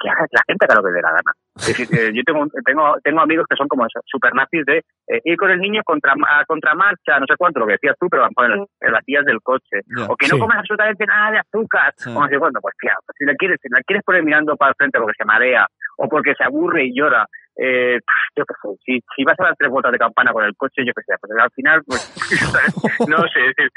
la 0.02 0.42
gente 0.46 0.64
haga 0.66 0.76
lo 0.76 0.84
que 0.84 0.92
dé 0.92 1.02
la 1.02 1.10
gana. 1.10 1.32
Es 1.56 1.68
decir, 1.78 2.12
yo 2.12 2.22
tengo, 2.24 2.46
tengo, 2.64 2.96
tengo 3.04 3.20
amigos 3.20 3.46
que 3.48 3.54
son 3.56 3.68
como 3.68 3.86
super 4.06 4.34
nazis 4.34 4.64
de 4.66 4.78
eh, 5.06 5.20
ir 5.24 5.36
con 5.36 5.50
el 5.50 5.60
niño 5.60 5.82
contra, 5.84 6.12
a 6.12 6.44
contramarcha, 6.46 7.20
no 7.20 7.26
sé 7.28 7.34
cuánto, 7.38 7.60
lo 7.60 7.66
que 7.66 7.74
decías 7.74 7.96
tú, 8.00 8.08
pero 8.10 8.22
van 8.24 8.32
con 8.34 8.50
el- 8.50 8.66
en 8.80 8.92
las 8.92 9.04
tías 9.04 9.24
del 9.24 9.40
coche. 9.40 9.80
O 10.08 10.16
que 10.16 10.26
no 10.28 10.34
Sí. 10.34 10.40
comes 10.40 10.56
absolutamente 10.58 11.06
nada 11.06 11.30
de 11.30 11.38
azúcar. 11.38 11.92
Sí. 11.96 12.10
O 12.10 12.20
no 12.20 12.28
sé 12.28 12.38
cuánto. 12.38 12.60
Pues 12.60 12.74
tía, 12.80 12.94
pues 13.06 13.14
si 13.18 13.24
la 13.24 13.34
quieres, 13.34 13.58
si 13.62 13.68
la 13.70 13.80
quieres 13.82 14.02
poner 14.04 14.24
mirando 14.24 14.56
para 14.56 14.70
el 14.70 14.74
frente 14.76 14.98
porque 14.98 15.14
se 15.16 15.24
marea 15.24 15.66
o 15.98 16.08
porque 16.08 16.34
se 16.34 16.42
aburre 16.44 16.86
y 16.86 16.94
llora, 16.98 17.24
eh, 17.56 18.00
yo 18.34 18.44
qué 18.44 18.54
sé, 18.60 18.68
si, 18.84 19.00
si 19.14 19.22
vas 19.22 19.38
a 19.38 19.44
dar 19.44 19.54
tres 19.56 19.70
vueltas 19.70 19.92
de 19.92 19.98
campana 19.98 20.32
con 20.32 20.42
el 20.44 20.56
coche, 20.56 20.82
yo 20.84 20.92
qué 20.92 21.02
sé, 21.06 21.14
pues 21.20 21.30
al 21.40 21.50
final, 21.52 21.82
pues, 21.86 22.02
no 23.08 23.18
sé, 23.28 23.40
es 23.46 23.54
decir, 23.56 23.70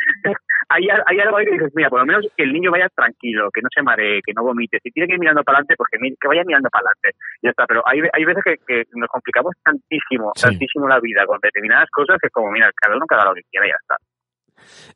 hay, 0.69 0.89
al- 0.89 1.03
hay 1.05 1.19
algo 1.19 1.37
ahí 1.37 1.45
que 1.45 1.51
dices, 1.53 1.71
mira, 1.75 1.89
por 1.89 1.99
lo 1.99 2.05
menos 2.05 2.25
que 2.35 2.43
el 2.43 2.53
niño 2.53 2.71
vaya 2.71 2.87
tranquilo, 2.95 3.49
que 3.53 3.61
no 3.61 3.69
se 3.73 3.81
maree, 3.83 4.21
que 4.25 4.33
no 4.33 4.43
vomite. 4.43 4.79
Si 4.83 4.91
tiene 4.91 5.07
que 5.07 5.13
ir 5.13 5.19
mirando 5.19 5.43
para 5.43 5.59
adelante, 5.59 5.75
pues 5.77 5.89
que, 5.91 5.97
que 6.19 6.27
vaya 6.27 6.43
mirando 6.45 6.69
para 6.69 6.85
adelante. 6.89 7.17
Ya 7.41 7.49
está, 7.51 7.65
pero 7.67 7.81
hay, 7.87 7.99
hay 8.13 8.25
veces 8.25 8.43
que, 8.43 8.55
que 8.65 8.83
nos 8.95 9.09
complicamos 9.09 9.53
tantísimo, 9.63 10.31
Sí. 10.35 10.43
tantísimo 10.47 10.87
la 10.87 10.99
vida 10.99 11.25
con 11.25 11.39
determinadas 11.41 11.89
cosas 11.91 12.17
que 12.21 12.27
es 12.27 12.33
como, 12.33 12.51
mira, 12.51 12.69
cada 12.75 12.95
uno 12.95 13.05
haga 13.09 13.25
lo 13.25 13.33
que 13.35 13.41
quiera 13.51 13.67
y 13.67 13.69
ya 13.69 13.75
está. 13.81 13.95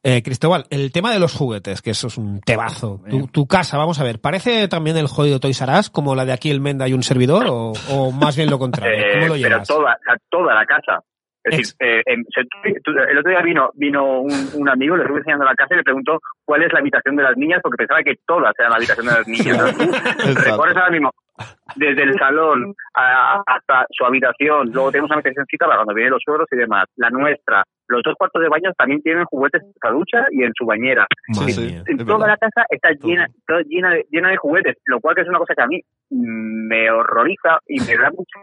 Eh, 0.04 0.22
Cristóbal, 0.24 0.66
el 0.70 0.92
tema 0.92 1.12
de 1.14 1.20
los 1.20 1.34
juguetes, 1.36 1.82
que 1.82 1.92
eso 1.92 2.08
es 2.08 2.18
un 2.18 2.42
tebazo. 2.42 3.00
Tu, 3.10 3.28
tu 3.28 3.48
casa, 3.48 3.78
vamos 3.78 4.00
a 4.00 4.04
ver, 4.04 4.20
¿parece 4.20 4.68
también 4.68 4.98
el 4.98 5.08
jodido 5.08 5.40
Toys 5.40 5.62
R 5.62 5.72
Us 5.80 5.90
como 5.90 6.16
la 6.16 6.26
de 6.26 6.34
aquí 6.34 6.50
el 6.50 6.60
Menda 6.60 6.88
y 6.88 6.94
un 6.94 7.04
servidor 7.04 7.46
o, 7.48 7.72
o 7.90 8.12
más 8.12 8.36
bien 8.36 8.50
lo 8.50 8.60
contrario? 8.60 8.92
Eh, 9.02 9.14
¿Cómo 9.14 9.28
lo 9.28 9.34
pero 9.36 9.50
llevas? 9.50 9.68
toda, 9.68 9.94
o 9.94 10.04
sea, 10.04 10.16
toda 10.30 10.56
la 10.56 10.66
casa. 10.66 11.00
Es 11.44 11.58
Ex- 11.58 11.78
decir, 11.80 12.04
eh, 12.08 12.80
tú- 12.84 12.92
el 12.92 13.18
otro 13.18 13.32
día 13.32 13.42
vino 13.42 13.72
vino 13.76 14.20
un, 14.22 14.32
un 14.56 14.70
amigo, 14.70 14.96
le 14.96 15.04
estuve 15.04 15.20
enseñando 15.20 15.46
la 15.46 15.56
casa 15.56 15.74
y 15.74 15.78
le 15.78 15.84
preguntó 15.84 16.20
cuál 16.46 16.64
es 16.64 16.72
la 16.74 16.80
habitación 16.80 17.16
de 17.16 17.24
las 17.24 17.36
niñas, 17.38 17.60
porque 17.64 17.78
pensaba 17.78 18.04
que 18.04 18.16
todas 18.28 18.54
eran 18.60 18.72
la 18.72 18.78
habitación 18.78 19.06
de 19.08 19.12
las 19.14 19.28
niñas. 19.28 19.78
Recorres 20.46 20.76
ahora 20.78 20.90
mismo 20.92 21.12
desde 21.76 22.04
el 22.04 22.14
salón 22.20 22.76
a- 22.94 23.42
hasta 23.48 23.86
su 23.90 24.06
habitación, 24.06 24.70
luego 24.72 24.92
tenemos 24.92 25.10
una 25.10 25.16
habitacióncita 25.16 25.66
para 25.66 25.78
cuando 25.78 25.94
vienen 25.96 26.12
los 26.12 26.22
suegros 26.24 26.48
y 26.52 26.58
demás, 26.58 26.86
la 26.98 27.10
nuestra, 27.10 27.64
los 27.88 28.04
dos 28.04 28.14
cuartos 28.16 28.42
de 28.44 28.50
baño 28.50 28.72
también 28.78 29.02
tienen 29.02 29.26
juguetes 29.26 29.64
en 29.64 29.72
la 29.82 29.90
ducha 29.90 30.28
y 30.32 30.44
en 30.44 30.52
su 30.56 30.66
bañera. 30.66 31.08
Sí. 31.34 31.82
En 31.88 31.98
toda 32.06 32.20
verdad. 32.20 32.28
la 32.28 32.38
casa 32.38 32.66
está 32.70 32.92
llena, 32.92 33.28
toda 33.48 33.62
llena, 33.64 33.90
de, 33.92 34.06
llena 34.12 34.30
de 34.30 34.38
juguetes, 34.38 34.78
lo 34.86 35.00
cual 35.00 35.16
que 35.16 35.22
es 35.22 35.30
una 35.30 35.40
cosa 35.40 35.56
que 35.56 35.64
a 35.64 35.68
mí 35.68 35.82
me 36.12 36.92
horroriza 36.92 37.58
y 37.68 37.80
me 37.80 37.98
da 37.98 38.12
mucho 38.12 38.40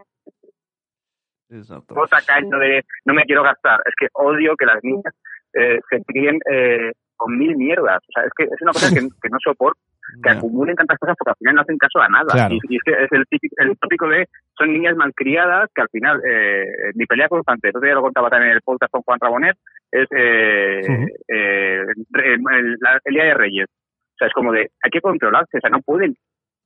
Exacto. 1.50 1.94
cosa 1.94 2.18
caño 2.26 2.58
de 2.58 2.84
no 3.04 3.14
me 3.14 3.24
quiero 3.24 3.42
gastar. 3.42 3.80
Es 3.86 3.94
que 3.98 4.08
odio 4.14 4.54
que 4.56 4.66
las 4.66 4.82
niñas 4.82 5.14
eh, 5.54 5.78
se 5.90 6.02
críen 6.04 6.38
eh, 6.50 6.92
con 7.16 7.36
mil 7.38 7.56
mierdas. 7.56 7.98
O 8.08 8.12
sea, 8.12 8.24
es 8.24 8.30
que 8.36 8.44
es 8.44 8.62
una 8.62 8.72
cosa 8.72 8.88
que, 8.94 9.00
que 9.22 9.28
no 9.30 9.38
soporto, 9.42 9.80
que 10.22 10.30
acumulen 10.30 10.74
tantas 10.76 10.98
cosas 10.98 11.16
porque 11.18 11.30
al 11.30 11.36
final 11.38 11.54
no 11.56 11.60
hacen 11.62 11.78
caso 11.78 12.00
a 12.00 12.08
nada. 12.08 12.32
Claro. 12.32 12.54
Y, 12.54 12.60
y 12.68 12.76
es 12.76 12.82
que 12.84 12.92
es 12.92 13.12
el 13.12 13.24
típico, 13.26 13.54
el 13.58 13.78
tópico 13.78 14.08
de 14.08 14.26
son 14.56 14.72
niñas 14.72 14.96
malcriadas 14.96 15.68
que 15.74 15.82
al 15.82 15.88
final, 15.90 16.20
eh, 16.28 16.64
mi 16.94 17.06
pelea 17.06 17.28
constante, 17.28 17.68
eso 17.70 17.80
ya 17.84 17.94
lo 17.94 18.02
contaba 18.02 18.30
también 18.30 18.50
en 18.50 18.56
el 18.56 18.62
podcast 18.62 18.90
con 18.92 19.02
Juan 19.02 19.18
Rabonet, 19.20 19.56
es 19.92 20.06
eh, 20.16 20.80
Ujú. 20.88 21.06
eh, 21.28 21.82
el, 22.14 22.42
el- 22.52 22.76
la- 22.80 23.00
el 23.04 23.14
Día 23.14 23.24
de 23.24 23.34
Reyes. 23.34 23.66
O 23.68 24.16
sea, 24.18 24.28
es 24.28 24.34
como 24.34 24.52
de, 24.52 24.70
hay 24.82 24.90
que 24.90 25.00
controlarse, 25.00 25.58
o 25.58 25.60
sea, 25.60 25.70
no 25.70 25.80
pueden 25.80 26.14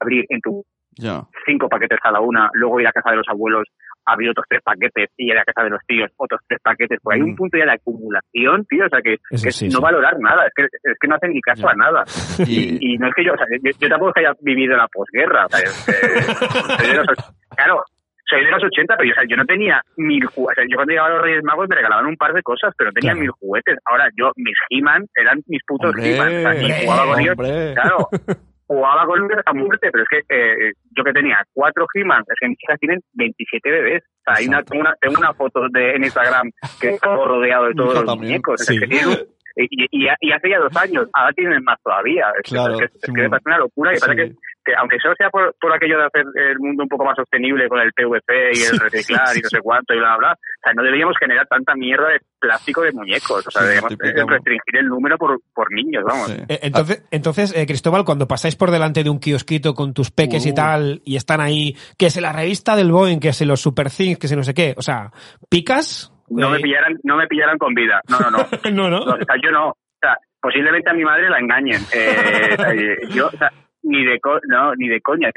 abrir 0.01 0.25
en 0.31 0.41
tu 0.41 0.65
Ya. 0.93 1.23
cinco 1.47 1.69
paquetes 1.69 1.99
cada 2.03 2.21
una, 2.21 2.49
luego 2.55 2.81
ir 2.81 2.87
a 2.87 2.93
casa 2.93 3.11
de 3.11 3.17
los 3.17 3.29
abuelos, 3.29 3.67
abrir 4.07 4.31
otros 4.31 4.47
tres 4.49 4.61
paquetes 4.63 5.11
y 5.17 5.31
ir 5.31 5.39
a 5.39 5.45
casa 5.45 5.63
de 5.65 5.71
los 5.71 5.81
tíos, 5.87 6.11
otros 6.17 6.41
tres 6.49 6.61
paquetes. 6.63 6.99
Pues 7.03 7.17
hay 7.17 7.23
Mm. 7.23 7.31
un 7.31 7.37
punto 7.37 7.59
ya 7.59 7.65
de 7.67 7.73
acumulación, 7.73 8.65
tío, 8.67 8.87
o 8.87 8.89
sea, 8.89 9.01
que, 9.03 9.15
Eso 9.31 9.43
que 9.43 9.49
es 9.51 9.57
sí, 9.57 9.67
no 9.67 9.79
sí. 9.79 9.83
valorar 9.83 10.19
nada, 10.21 10.47
es 10.47 10.53
que, 10.55 10.65
es 10.65 10.99
que 11.01 11.09
no 11.09 11.15
hacen 11.17 11.33
ni 11.33 11.41
caso 11.41 11.63
Ya. 11.63 11.71
a 11.71 11.75
nada. 11.75 12.05
Y, 12.49 12.95
Y 12.95 12.99
no 12.99 13.09
es 13.09 13.15
que 13.15 13.25
yo, 13.25 13.33
o 13.35 13.37
sea, 13.37 13.47
yo, 13.51 13.71
yo 13.79 13.89
tampoco 13.89 14.11
es 14.11 14.15
que 14.15 14.21
haya 14.21 14.35
vivido 14.41 14.77
la 14.77 14.89
posguerra, 14.89 15.47
o 15.47 15.49
sea, 15.49 15.61
es 15.61 15.87
que- 15.87 15.93
soy 16.83 16.89
de 16.89 16.95
los, 16.97 17.07
claro, 17.57 17.83
soy 18.27 18.45
de 18.45 18.51
los 18.51 18.65
80, 18.65 18.97
pero 18.97 19.09
yo, 19.09 19.13
o 19.13 19.15
sea, 19.15 19.25
yo 19.29 19.37
no 19.37 19.45
tenía 19.45 19.83
mil 19.99 20.25
juguetes. 20.27 20.53
O 20.53 20.55
sea, 20.63 20.65
yo 20.71 20.77
cuando 20.77 20.91
llegaba 20.93 21.09
a 21.09 21.13
los 21.15 21.23
Reyes 21.23 21.45
Magos 21.45 21.69
me 21.69 21.77
regalaban 21.77 22.07
un 22.07 22.17
par 22.17 22.33
de 22.33 22.43
cosas, 22.43 22.73
pero 22.79 22.89
no 22.91 22.95
tenía 22.95 23.13
Claro. 23.13 23.21
mil 23.21 23.31
juguetes. 23.33 23.79
Ahora 23.85 24.09
yo, 24.17 24.31
mis 24.37 24.57
He-Man 24.71 25.05
eran 25.15 25.43
mis 25.47 25.61
putos 25.67 25.95
He-Man. 25.99 26.29
O 26.29 26.41
sea, 26.41 26.81
jugaba 26.85 27.07
con 27.13 27.21
ellos. 27.21 27.37
Claro, 27.75 28.09
jugaba 28.67 29.07
con 29.07 29.19
ellos 29.25 29.43
a 29.45 29.53
muerte, 29.53 29.89
pero 29.93 30.05
es 30.05 30.09
que 30.09 30.19
eh, 30.35 30.73
yo 30.97 31.05
que 31.05 31.13
tenía 31.13 31.45
cuatro 31.53 31.87
He-Man, 31.95 32.23
es 32.29 32.37
que 32.41 32.49
mis 32.49 32.59
hijas 32.63 32.79
tienen 32.81 33.01
27 33.15 33.71
bebés. 33.71 34.03
O 34.05 34.23
sea, 34.25 34.35
hay 34.39 34.49
una, 34.49 34.63
tengo, 34.63 34.81
una, 34.83 34.95
tengo 35.01 35.19
una 35.19 35.35
foto 35.35 35.69
de, 35.71 35.95
en 35.97 36.05
Instagram 36.05 36.51
que 36.81 36.91
está 36.91 37.09
todo 37.15 37.27
rodeado 37.27 37.67
de 37.67 37.75
todos 37.75 37.95
los 37.95 38.05
también, 38.07 38.33
muñecos. 38.33 38.61
Es 38.61 38.67
sí. 38.67 38.79
que 38.79 38.87
tienen 38.87 39.19
y, 39.57 39.67
y, 39.91 40.09
y 40.21 40.33
hace 40.33 40.49
ya 40.49 40.59
dos 40.59 40.75
años, 40.77 41.09
ahora 41.13 41.33
tienen 41.35 41.63
más 41.65 41.77
todavía. 41.83 42.27
Es 42.43 42.43
que- 42.51 42.57
Claro, 42.57 42.75
es 42.75 42.81
que, 42.81 42.85
es 42.87 43.01
que 43.05 43.13
me 43.13 43.29
parece 43.29 43.49
una 43.49 43.59
locura 43.59 43.93
y 43.93 43.97
sí. 43.97 44.01
parece 44.07 44.31
que, 44.31 44.37
que 44.65 44.73
aunque 44.77 44.99
solo 45.01 45.15
sea 45.17 45.29
por, 45.31 45.55
por 45.61 45.73
aquello 45.73 45.99
de 45.99 46.07
hacer 46.07 46.25
el 46.35 46.59
mundo 46.59 46.85
un 46.85 46.89
poco 46.89 47.05
más 47.05 47.17
sostenible 47.17 47.69
con 47.69 47.81
el 47.81 47.93
PVC 47.93 48.53
y 48.55 48.63
el 48.63 48.79
reciclar 48.79 49.37
y 49.37 49.41
no 49.41 49.49
sé 49.49 49.59
cuánto 49.61 49.95
y 49.95 49.99
bla, 49.99 50.17
bla, 50.17 50.19
bla, 50.19 50.33
o 50.33 50.61
sea, 50.63 50.73
no 50.75 50.83
deberíamos 50.83 51.17
generar 51.19 51.47
tanta 51.49 51.75
mierda 51.75 52.09
de 52.09 52.21
plástico 52.39 52.83
de 52.83 52.93
muñecos. 52.93 53.47
O 53.47 53.51
sea, 53.51 53.63
Sí, 53.63 53.69
deberíamos 53.69 54.33
eh, 54.33 54.37
restringir 54.37 54.77
el 54.79 54.87
número 54.87 55.19
por, 55.19 55.41
por 55.55 55.73
niños, 55.73 56.05
vamos. 56.05 56.29
Sí. 56.29 56.37
Eh, 56.49 56.61
Entonces, 56.63 57.05
entonces 57.11 57.55
eh, 57.57 57.67
Cristóbal, 57.67 58.05
cuando 58.05 58.27
pasáis 58.29 58.57
por 58.57 58.71
delante 58.71 59.03
de 59.05 59.11
un 59.11 59.19
kiosquito 59.19 59.75
con 59.75 59.95
tus 59.95 60.11
peques 60.11 60.47
y 60.47 60.51
Uh. 60.51 60.55
tal, 60.55 61.03
y 61.05 61.17
están 61.17 61.41
ahí, 61.41 61.77
que 61.99 62.11
se 62.11 62.21
la 62.21 62.33
revista 62.33 62.77
del 62.77 62.93
Boeing, 62.93 63.19
que 63.21 63.33
se 63.33 63.47
los 63.47 63.61
Super 63.61 63.91
Things, 63.91 64.19
que 64.19 64.29
se 64.29 64.37
no 64.37 64.43
sé 64.43 64.55
qué, 64.55 64.75
o 64.77 64.83
sea, 64.83 65.11
¿picas? 65.49 66.13
No 66.29 66.51
me 66.51 66.59
Eh, 66.59 66.61
pillaran, 66.63 66.99
no 67.05 67.17
me 67.17 67.27
pillaran 67.27 67.59
con 67.59 67.75
vida. 67.75 68.01
No, 68.09 68.19
no, 68.21 68.31
no. 68.31 68.39
no, 68.73 68.89
no. 68.91 68.99
O 69.13 69.17
sea, 69.17 69.35
yo 69.43 69.51
no. 69.51 69.69
O 69.71 69.77
sea, 70.01 70.17
posiblemente 70.41 70.91
a 70.91 70.95
mi 70.95 71.05
madre 71.05 71.29
la 71.31 71.39
engañen. 71.39 71.81
Eh, 71.95 72.55
o 72.59 72.63
sea, 72.63 72.75
yo, 73.15 73.27
o 73.29 73.31
sea, 73.39 73.51
ni 73.85 74.05
de 74.05 74.21
co 74.21 74.39
no, 74.49 74.75
ni 74.77 74.89
de 74.89 75.01
coña. 75.01 75.31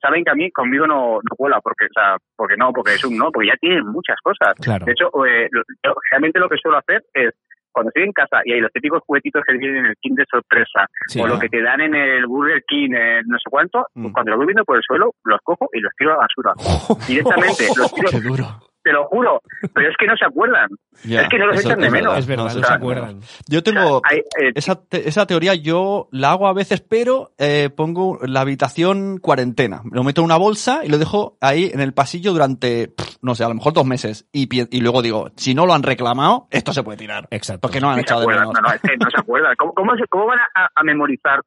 Saben 0.00 0.24
que 0.24 0.30
a 0.30 0.34
mí 0.34 0.50
conmigo 0.50 0.86
no, 0.86 1.14
no 1.22 1.36
cuela 1.36 1.60
porque, 1.60 1.86
o 1.86 1.92
sea, 1.94 2.16
porque 2.36 2.56
no, 2.56 2.72
porque 2.72 2.94
es 2.94 3.04
un 3.04 3.16
no, 3.16 3.30
porque 3.32 3.48
ya 3.48 3.56
tienen 3.60 3.86
muchas 3.86 4.16
cosas. 4.22 4.54
Claro. 4.60 4.84
De 4.84 4.92
hecho, 4.92 5.06
eh, 5.26 5.48
lo- 5.50 5.62
yo 5.84 5.94
realmente 6.10 6.38
lo 6.38 6.48
que 6.48 6.56
suelo 6.58 6.78
hacer 6.78 7.02
es 7.14 7.32
cuando 7.72 7.90
estoy 7.90 8.04
en 8.04 8.12
casa 8.12 8.40
y 8.44 8.52
hay 8.52 8.60
los 8.60 8.72
típicos 8.72 9.02
juguetitos 9.06 9.42
que 9.46 9.56
vienen 9.56 9.84
en 9.84 9.86
el 9.86 9.96
King 10.00 10.14
de 10.16 10.24
sorpresa 10.30 10.86
Sí. 11.06 11.20
o 11.20 11.26
lo 11.28 11.38
que 11.38 11.48
te 11.48 11.62
dan 11.62 11.80
en 11.80 11.94
el 11.94 12.26
Burger 12.26 12.62
King, 12.66 12.90
eh, 12.92 13.20
no 13.26 13.36
sé 13.38 13.44
cuánto, 13.50 13.86
Mm. 13.94 14.10
cuando 14.12 14.30
los 14.30 14.38
voy 14.38 14.46
viendo 14.46 14.64
por 14.64 14.76
el 14.78 14.82
suelo, 14.82 15.12
los 15.24 15.40
cojo 15.44 15.68
y 15.72 15.80
los 15.80 15.92
tiro 15.96 16.12
a 16.12 16.16
la 16.16 16.26
basura. 16.26 16.54
Directamente, 17.06 17.64
los 17.76 17.94
tiro, 17.94 18.08
Qué 18.10 18.20
duro. 18.20 18.44
Te 18.88 18.92
lo 18.94 19.04
juro. 19.08 19.42
Pero 19.74 19.90
es 19.90 19.96
que 19.98 20.06
no 20.06 20.16
se 20.16 20.24
acuerdan. 20.24 20.68
Ya, 21.04 21.20
Es 21.22 21.28
que 21.28 21.38
no 21.38 21.46
los 21.46 21.60
echan 21.64 21.78
de 21.80 21.90
menos. 21.90 22.16
Es 22.18 22.26
verdad, 22.26 22.44
no 22.44 22.50
se 22.50 22.60
se 22.60 22.66
sea, 22.66 22.76
acuerdan. 22.76 23.20
Yo 23.46 23.62
tengo 23.62 24.00
Hay, 24.04 24.18
eh, 24.18 24.52
esa, 24.54 24.74
te- 24.82 25.08
esa 25.08 25.26
teoría, 25.26 25.54
yo 25.54 26.08
la 26.10 26.30
hago 26.32 26.48
a 26.48 26.52
veces, 26.54 26.80
pero 26.80 27.32
eh, 27.38 27.70
pongo 27.74 28.18
la 28.22 28.40
habitación 28.40 29.18
cuarentena. 29.18 29.82
Lo 29.92 30.02
meto 30.02 30.20
en 30.22 30.24
una 30.24 30.36
bolsa 30.36 30.80
y 30.84 30.88
lo 30.88 30.98
dejo 30.98 31.36
ahí 31.40 31.70
en 31.72 31.80
el 31.80 31.92
pasillo 31.92 32.32
durante, 32.32 32.88
pff, 32.88 33.16
no 33.22 33.34
sé, 33.34 33.44
a 33.44 33.48
lo 33.48 33.54
mejor 33.54 33.72
dos 33.74 33.84
meses. 33.86 34.26
Y, 34.32 34.48
y 34.76 34.80
luego 34.80 35.02
digo, 35.02 35.30
si 35.36 35.54
no 35.54 35.66
lo 35.66 35.74
han 35.74 35.82
reclamado, 35.82 36.48
esto 36.50 36.72
se 36.72 36.82
puede 36.82 36.98
tirar. 36.98 37.28
Exacto. 37.30 37.60
Porque 37.60 37.80
no 37.80 37.90
han 37.90 37.98
echado 38.00 38.22
de 38.22 38.26
menos. 38.28 38.52
no, 38.54 38.60
no, 38.60 38.72
es 38.74 38.80
que 38.80 38.96
no 38.96 39.08
se 39.10 39.20
acuerdan. 39.20 39.54
¿Cómo, 39.58 39.74
cómo, 39.74 39.94
se- 39.96 40.06
cómo 40.08 40.26
van 40.26 40.38
a, 40.54 40.68
a 40.74 40.82
memorizar 40.82 41.40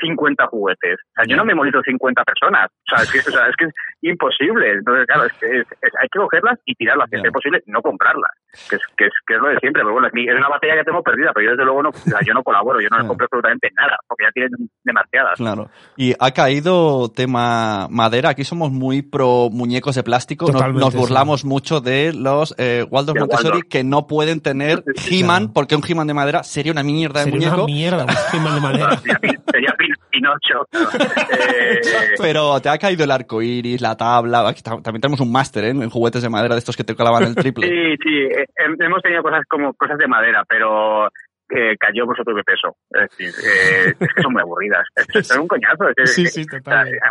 50 0.00 0.46
juguetes? 0.46 0.98
O 1.00 1.12
sea, 1.16 1.24
yo 1.28 1.36
no 1.36 1.44
memorizo 1.44 1.80
50 1.82 2.24
personas. 2.24 2.68
O 2.70 2.96
sea, 2.96 3.04
es 3.04 3.10
que, 3.12 3.18
o 3.20 3.32
sea, 3.32 3.46
es, 3.48 3.56
que 3.56 3.64
es 3.66 3.72
imposible. 4.02 4.72
Entonces, 4.72 5.06
claro, 5.06 5.24
es 5.26 5.32
que 5.34 5.46
es- 5.60 5.66
es- 5.82 5.94
hay 6.00 6.08
que 6.10 6.18
cogerlas 6.18 6.58
y 6.64 6.74
tirarlas. 6.74 7.08
Si 7.10 7.16
Ya. 7.16 7.22
es 7.24 7.32
posible, 7.32 7.62
no 7.66 7.82
comprarlas. 7.82 8.30
Que 8.68 8.76
es, 8.76 8.82
que, 8.96 9.04
es, 9.06 9.12
que 9.26 9.34
es 9.34 9.40
lo 9.40 9.48
de 9.48 9.58
siempre. 9.58 9.82
Pero 9.82 9.92
bueno, 9.92 10.08
es, 10.08 10.14
mi- 10.14 10.26
es 10.28 10.34
una 10.36 10.48
batalla 10.48 10.74
que 10.76 10.84
tengo 10.84 11.02
perdida, 11.02 11.30
pero 11.34 11.44
yo 11.44 11.50
desde 11.52 11.64
luego 11.64 11.82
no, 11.82 11.88
o 11.90 11.92
sea, 11.92 12.18
yo 12.26 12.34
no 12.34 12.42
colaboro. 12.42 12.80
Yo 12.80 12.88
no 12.90 12.98
les 12.98 13.06
compro 13.06 13.24
absolutamente 13.26 13.70
nada, 13.76 13.96
porque 14.08 14.24
ya 14.24 14.30
tienen 14.32 14.50
demasiadas. 14.84 15.36
Claro. 15.36 15.70
Y 15.96 16.14
ha 16.18 16.30
caído 16.32 17.10
tema 17.14 17.86
madera. 17.90 18.30
Aquí 18.30 18.44
somos 18.44 18.70
muy 18.72 19.02
pro 19.02 19.48
muñecos 19.50 19.94
de 19.94 20.02
plástico. 20.02 20.46
Nos, 20.46 20.54
Totalmente, 20.54 20.84
nos 20.84 20.94
burlamos 20.94 21.44
mucho 21.44 21.80
de 21.80 22.12
los 22.12 22.54
eh, 22.58 22.84
Waldorf 22.90 23.14
De 23.14 23.20
Montessori 23.20 23.48
Waldorf. 23.50 23.68
que 23.70 23.84
no 23.84 24.06
pueden 24.06 24.40
tener 24.40 24.82
He-Man, 25.10 25.38
Claro. 25.40 25.52
porque 25.54 25.76
un 25.76 25.82
He-Man 25.86 26.06
de 26.06 26.14
madera 26.14 26.42
sería 26.42 26.72
una 26.72 26.82
mierda 26.82 27.20
de 27.24 27.30
Sería 27.30 27.48
muñeco. 27.50 27.64
una 27.64 27.72
mierda, 27.72 28.04
un 28.04 28.38
He-Man 28.38 28.54
de 28.54 28.60
madera. 28.60 28.96
Sería, 28.98 29.40
sería 29.52 29.74
Pinocho. 30.10 30.66
Eh, 30.72 31.80
Pero 32.18 32.60
te 32.60 32.68
ha 32.68 32.78
caído 32.78 33.04
el 33.04 33.10
arco 33.10 33.42
iris, 33.42 33.80
la 33.80 33.96
tabla. 33.96 34.48
Aquí 34.48 34.62
ta- 34.62 34.80
también 34.82 35.00
tenemos 35.00 35.20
un 35.20 35.32
máster 35.32 35.64
¿eh? 35.64 35.70
en 35.70 35.90
juguetes 35.90 36.22
de 36.22 36.28
madera 36.28 36.54
de 36.54 36.58
estos 36.58 36.76
que 36.76 36.84
te 36.84 36.94
clavan 36.94 37.24
el 37.24 37.34
triple. 37.34 37.66
sí, 37.66 37.96
sí, 38.02 38.14
eh, 38.22 38.46
hem- 38.56 38.76
hemos 38.84 39.02
tenido 39.02 39.22
cosas 39.22 39.42
como 39.48 39.72
cosas 39.74 39.98
de 39.98 40.06
madera, 40.06 40.44
pero 40.48 41.06
eh, 41.52 41.76
cayó 41.78 42.04
por 42.06 42.16
su 42.16 42.24
propio 42.24 42.44
peso. 42.44 42.76
Es 42.90 43.10
decir, 43.10 43.28
eh, 43.44 43.94
es 43.98 44.14
que 44.14 44.22
son 44.22 44.32
muy 44.32 44.42
aburridas. 44.42 44.86
Es, 45.14 45.30
es 45.30 45.36
un 45.36 45.48
coñazo. 45.48 45.88
es 45.96 46.14
Sí, 46.14 46.26
sí, 46.26 46.44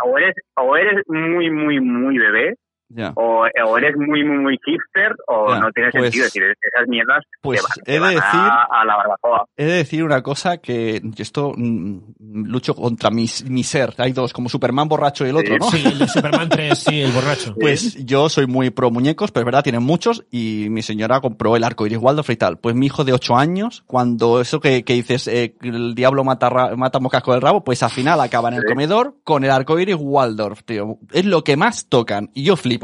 o 0.04 0.18
eres, 0.18 0.34
o 0.56 0.76
eres 0.76 1.02
muy, 1.08 1.50
muy, 1.50 1.80
muy 1.80 2.18
bebé, 2.18 2.54
O, 3.14 3.44
o 3.66 3.78
eres 3.78 3.96
muy, 3.96 4.24
muy, 4.24 4.38
muy 4.38 4.58
hipster, 4.64 5.14
o 5.28 5.54
no 5.56 5.70
tiene 5.72 5.90
pues- 5.90 6.04
sentido. 6.04 6.26
Es 6.26 6.32
decir, 6.32 6.42
esas 6.60 6.88
mierdas 6.88 7.24
pues 7.40 7.60
te 7.60 7.66
van, 7.66 7.84
te 7.84 7.90
he 7.90 7.94
de 7.94 8.00
van 8.00 8.14
decir- 8.14 8.50
a, 8.70 8.84
la 8.84 8.96
barbacoa. 8.96 9.44
He 9.56 9.64
de 9.64 9.72
decir 9.72 10.02
una 10.04 10.22
cosa 10.22 10.58
que 10.58 11.00
esto 11.18 11.52
mm, 11.56 11.98
lucho 12.46 12.74
contra 12.74 13.10
mi, 13.10 13.26
mi 13.48 13.62
ser. 13.62 13.94
Hay 13.98 14.12
dos, 14.12 14.32
como 14.32 14.48
Superman 14.48 14.88
borracho 14.88 15.24
y 15.26 15.30
el 15.30 15.36
otro, 15.36 15.56
¿no? 15.58 15.70
Sí, 15.70 15.82
el 15.86 15.98
de 15.98 16.08
Superman 16.08 16.48
3, 16.48 16.78
sí, 16.78 17.00
el 17.02 17.12
borracho. 17.12 17.54
Pues 17.60 18.04
yo 18.04 18.28
soy 18.28 18.46
muy 18.46 18.70
pro 18.70 18.90
muñecos, 18.90 19.30
pero 19.30 19.42
es 19.42 19.46
verdad, 19.46 19.62
tienen 19.62 19.82
muchos 19.82 20.24
y 20.30 20.66
mi 20.70 20.82
señora 20.82 21.20
compró 21.20 21.56
el 21.56 21.64
arco 21.64 21.86
iris 21.86 21.98
Waldorf 21.98 22.30
y 22.30 22.36
tal. 22.36 22.58
Pues 22.58 22.74
mi 22.74 22.86
hijo 22.86 23.04
de 23.04 23.12
8 23.12 23.36
años, 23.36 23.84
cuando 23.86 24.40
eso 24.40 24.60
que, 24.60 24.82
que 24.84 24.94
dices, 24.94 25.28
eh, 25.28 25.54
el 25.62 25.94
diablo 25.94 26.24
mata, 26.24 26.48
ra- 26.50 26.74
mata 26.76 26.98
moscas 26.98 27.22
con 27.22 27.34
el 27.36 27.40
rabo, 27.40 27.62
pues 27.62 27.82
al 27.82 27.90
final 27.90 28.20
acaba 28.20 28.48
en 28.48 28.54
el 28.56 28.62
Sí. 28.62 28.68
comedor 28.68 29.14
con 29.24 29.44
el 29.44 29.50
arco 29.50 29.78
iris 29.78 29.96
Waldorf, 29.98 30.64
tío. 30.64 30.98
Es 31.12 31.24
lo 31.24 31.44
que 31.44 31.56
más 31.56 31.86
tocan 31.88 32.30
y 32.34 32.42
yo 32.44 32.56
flipo. 32.56 32.79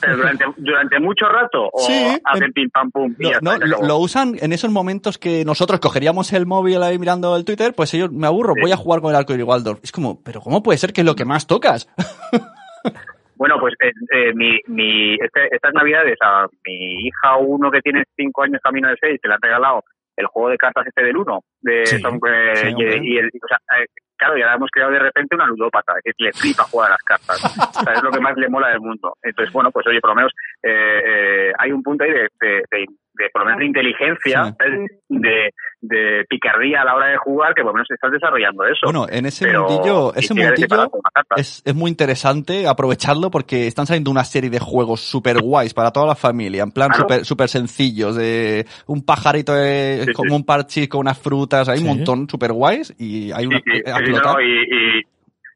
Pero 0.00 0.16
durante, 0.16 0.44
durante 0.56 0.98
mucho 1.00 1.26
rato, 1.28 1.68
o 1.72 1.80
Sí, 1.80 1.92
hacen 2.24 2.44
en- 2.44 2.52
pim 2.52 2.70
pam 2.70 2.90
pum. 2.90 3.14
No, 3.18 3.30
no, 3.58 3.58
lo, 3.66 3.82
lo 3.82 3.98
usan 3.98 4.34
en 4.40 4.52
esos 4.52 4.70
momentos 4.70 5.18
que 5.18 5.44
nosotros 5.44 5.78
cogeríamos 5.80 6.32
el 6.32 6.46
móvil 6.46 6.82
ahí 6.82 6.98
mirando 6.98 7.36
el 7.36 7.44
Twitter, 7.44 7.74
pues 7.74 7.92
ellos, 7.94 8.10
me 8.12 8.26
aburro, 8.26 8.54
Sí. 8.54 8.60
voy 8.62 8.72
a 8.72 8.76
jugar 8.76 9.00
con 9.00 9.10
el 9.10 9.16
arco 9.16 9.34
iris 9.34 9.44
Waldorf. 9.46 9.80
Es 9.82 9.92
como, 9.92 10.22
pero 10.22 10.40
¿cómo 10.40 10.62
puede 10.62 10.78
ser 10.78 10.92
que 10.92 11.02
es 11.02 11.06
lo 11.06 11.14
que 11.14 11.24
más 11.24 11.46
tocas? 11.46 11.88
Bueno, 13.36 13.54
pues 13.60 13.72
eh, 13.84 13.92
eh, 14.12 14.32
mi, 14.34 14.58
mi, 14.66 15.14
este- 15.14 15.54
estas 15.54 15.72
navidades 15.72 16.16
a 16.20 16.46
mi 16.66 17.06
hija 17.06 17.36
uno 17.36 17.70
que 17.70 17.80
tiene 17.82 18.02
cinco 18.16 18.42
años 18.42 18.60
camino 18.60 18.88
de 18.88 18.96
seis, 19.00 19.20
se 19.22 19.28
le 19.28 19.34
han 19.34 19.40
regalado 19.40 19.84
el 20.16 20.26
juego 20.26 20.48
de 20.48 20.56
cartas 20.58 20.84
este 20.88 21.04
del 21.04 21.16
uno. 21.16 21.44
De, 21.60 21.86
Sí, 21.86 22.00
son, 22.00 22.18
eh, 22.28 22.74
y, 22.76 23.14
y 23.14 23.18
el, 23.18 23.26
o 23.28 23.46
sea, 23.46 23.58
claro, 24.18 24.36
ya 24.36 24.52
hemos 24.52 24.70
creado 24.70 24.92
de 24.92 24.98
repente 24.98 25.34
una 25.34 25.46
ludópata, 25.46 25.94
que 26.04 26.12
le 26.18 26.32
flipa 26.32 26.64
jugar 26.64 26.90
las 26.90 27.02
cartas. 27.02 27.42
O 27.44 27.82
sea, 27.84 27.92
es 27.94 28.02
lo 28.02 28.10
que 28.10 28.20
más 28.20 28.36
le 28.36 28.48
mola 28.48 28.68
del 28.68 28.80
mundo. 28.80 29.16
Entonces, 29.22 29.52
bueno, 29.52 29.70
pues 29.70 29.86
oye, 29.86 30.00
por 30.00 30.10
lo 30.10 30.16
menos 30.16 30.32
eh, 30.62 31.02
eh, 31.06 31.52
hay 31.58 31.72
un 31.72 31.82
punto 31.82 32.04
ahí 32.04 32.10
de, 32.12 32.28
de- 32.40 32.86
de, 33.18 33.28
por 33.32 33.42
lo 33.42 33.46
menos 33.46 33.58
de 33.60 33.66
inteligencia, 33.66 34.56
de, 35.08 35.50
de 35.80 36.24
picardía 36.28 36.82
a 36.82 36.84
la 36.84 36.94
hora 36.94 37.06
de 37.08 37.16
jugar, 37.18 37.54
que 37.54 37.62
por 37.62 37.70
lo 37.72 37.74
menos 37.74 37.88
estás 37.90 38.10
desarrollando 38.12 38.64
eso. 38.64 38.80
Bueno, 38.84 39.06
en 39.08 39.26
ese 39.26 39.44
Pero 39.46 39.68
mundillo, 39.68 40.14
ese 40.14 40.34
mundillo 40.34 40.90
es, 41.36 41.62
es 41.64 41.74
muy 41.74 41.90
interesante 41.90 42.66
aprovecharlo 42.66 43.30
porque 43.30 43.66
están 43.66 43.86
saliendo 43.86 44.10
una 44.10 44.24
serie 44.24 44.50
de 44.50 44.58
juegos 44.58 45.00
super 45.00 45.40
guays 45.40 45.74
para 45.74 45.90
toda 45.92 46.06
la 46.06 46.14
familia, 46.14 46.62
en 46.62 46.70
plan 46.72 46.88
Claro. 46.88 47.02
super, 47.02 47.24
super 47.24 47.48
sencillos, 47.48 48.16
de 48.16 48.66
un 48.86 49.04
pajarito 49.04 49.54
de- 49.54 50.04
Sí, 50.06 50.12
como 50.12 50.30
sí. 50.30 50.36
un 50.36 50.44
parchís 50.44 50.88
con 50.88 51.00
unas 51.00 51.18
frutas, 51.18 51.68
hay 51.68 51.78
Sí. 51.78 51.84
un 51.84 51.96
montón 51.96 52.28
super 52.28 52.52
guays 52.52 52.94
y 52.98 53.30
hay 53.32 53.46
una 53.46 53.58
sí, 53.58 53.82
a 53.86 54.00
no, 54.00 54.40
y, 54.40 54.62
y, 54.62 55.02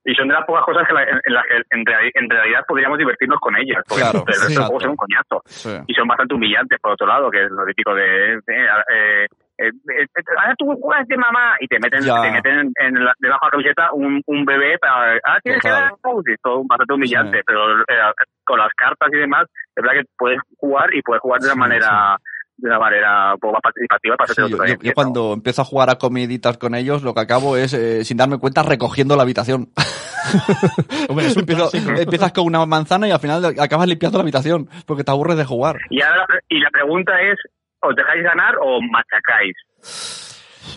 y 0.04 0.14
son 0.14 0.28
de 0.28 0.34
las 0.34 0.44
pocas 0.44 0.64
cosas 0.64 0.86
que 0.86 0.94
la- 0.94 1.02
en, 1.04 1.20
las 1.34 1.44
que 1.46 1.56
en, 1.70 1.84
reali- 1.84 2.10
en 2.14 2.28
realidad 2.30 2.64
podríamos 2.66 2.98
divertirnos 2.98 3.38
con 3.40 3.56
ellas, 3.56 3.82
porque 3.88 4.02
Claro, 4.02 4.24
el 4.26 4.34
resto 4.40 4.62
juegos 4.64 4.82
son 4.82 4.90
un 4.92 4.96
coñazo. 4.96 5.42
Sí. 5.46 5.70
Y 5.86 5.94
son 5.94 6.08
bastante 6.08 6.34
humillantes, 6.34 6.78
por 6.80 6.92
otro 6.92 7.06
lado, 7.06 7.30
que 7.30 7.44
es 7.44 7.50
lo 7.50 7.64
típico 7.66 7.94
de... 7.94 8.40
de, 8.46 8.64
eh, 8.90 9.26
eh, 9.58 9.68
eh, 9.68 10.06
ahora 10.40 10.54
tú 10.58 10.66
juegas 10.80 11.06
de 11.06 11.16
mamá 11.16 11.54
y 11.60 11.68
te 11.68 11.78
meten, 11.78 12.00
te 12.02 12.30
meten 12.32 12.72
en 12.80 13.04
la, 13.04 13.12
debajo 13.20 13.44
de 13.46 13.48
la 13.48 13.50
camiseta 13.50 13.92
un, 13.92 14.20
un 14.26 14.44
bebé 14.44 14.78
para 14.78 15.20
ah 15.24 15.38
tienes 15.42 15.60
que 15.60 15.68
dar 15.68 15.92
paus", 16.02 16.24
y 16.26 16.32
es 16.32 16.40
todo 16.42 16.64
bastante 16.66 16.94
humillante 16.94 17.38
Sí. 17.38 17.44
pero 17.46 17.80
eh, 17.82 18.12
con 18.44 18.58
las 18.58 18.72
cartas 18.74 19.08
y 19.12 19.18
demás 19.18 19.44
es 19.76 19.82
verdad 19.82 20.00
que 20.00 20.06
puedes 20.16 20.40
jugar 20.56 20.92
y 20.94 21.02
puedes 21.02 21.20
jugar 21.20 21.40
de 21.40 21.46
una 21.48 21.54
Sí, 21.54 21.60
manera 21.60 22.16
de 22.62 22.68
una 22.68 22.78
manera 22.78 23.34
un 23.34 23.40
poco 23.40 23.54
más 23.54 23.62
participativa 23.62 24.16
para 24.16 24.32
Sí, 24.32 24.40
yo, 24.40 24.46
otro 24.46 24.66
yo- 24.66 24.74
yo 24.80 24.92
cuando 24.94 25.32
empiezo 25.32 25.62
a 25.62 25.64
jugar 25.64 25.90
a 25.90 25.96
comiditas 25.96 26.56
con 26.58 26.74
ellos, 26.74 27.02
lo 27.02 27.12
que 27.12 27.20
acabo 27.20 27.56
es, 27.56 27.74
eh, 27.74 28.04
sin 28.04 28.16
darme 28.16 28.38
cuenta, 28.38 28.62
recogiendo 28.62 29.16
la 29.16 29.22
habitación. 29.24 29.68
Hombre, 31.08 31.26
es 31.26 31.36
un 31.36 31.42
Empiezo- 31.42 31.70
empiezas 32.00 32.32
con 32.32 32.44
una 32.46 32.64
manzana 32.64 33.08
y 33.08 33.10
al 33.10 33.18
final 33.20 33.44
acabas 33.58 33.88
limpiando 33.88 34.18
la 34.18 34.22
habitación 34.22 34.68
porque 34.86 35.02
te 35.04 35.10
aburres 35.10 35.36
de 35.36 35.44
jugar. 35.44 35.76
Y 35.90 36.00
ahora 36.00 36.18
la, 36.18 36.26
pre- 36.26 36.40
y 36.48 36.60
la 36.60 36.70
pregunta 36.70 37.12
es, 37.20 37.36
¿os 37.80 37.96
dejáis 37.96 38.22
ganar 38.22 38.54
o 38.62 38.80
machacáis? 38.80 39.56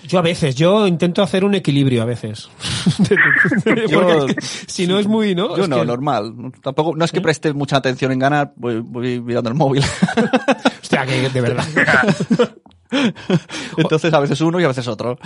Yo 0.07 0.19
a 0.19 0.21
veces, 0.21 0.55
yo 0.55 0.87
intento 0.87 1.21
hacer 1.23 1.43
un 1.43 1.55
equilibrio 1.55 2.01
a 2.01 2.05
veces. 2.05 2.49
Yo- 3.09 3.15
Porque 3.63 3.83
es 3.85 4.35
que 4.35 4.41
si 4.67 4.87
no 4.87 4.99
es 4.99 5.07
muy, 5.07 5.33
¿no? 5.35 5.55
Yo 5.57 5.63
Es 5.63 5.69
no, 5.69 5.79
que- 5.79 5.85
normal. 5.85 6.33
Tampoco, 6.61 6.95
no 6.95 7.03
es 7.05 7.11
que 7.11 7.21
preste 7.21 7.53
mucha 7.53 7.77
atención 7.77 8.11
en 8.11 8.19
ganar, 8.19 8.53
voy, 8.55 8.79
voy 8.79 9.19
mirando 9.21 9.49
el 9.49 9.55
móvil. 9.55 9.83
Hostia, 10.81 11.05
que 11.05 11.29
de 11.29 11.41
verdad. 11.41 11.65
Entonces 13.77 14.13
a 14.13 14.19
veces 14.19 14.39
uno 14.41 14.59
y 14.59 14.63
a 14.63 14.67
veces 14.67 14.87
otro. 14.87 15.17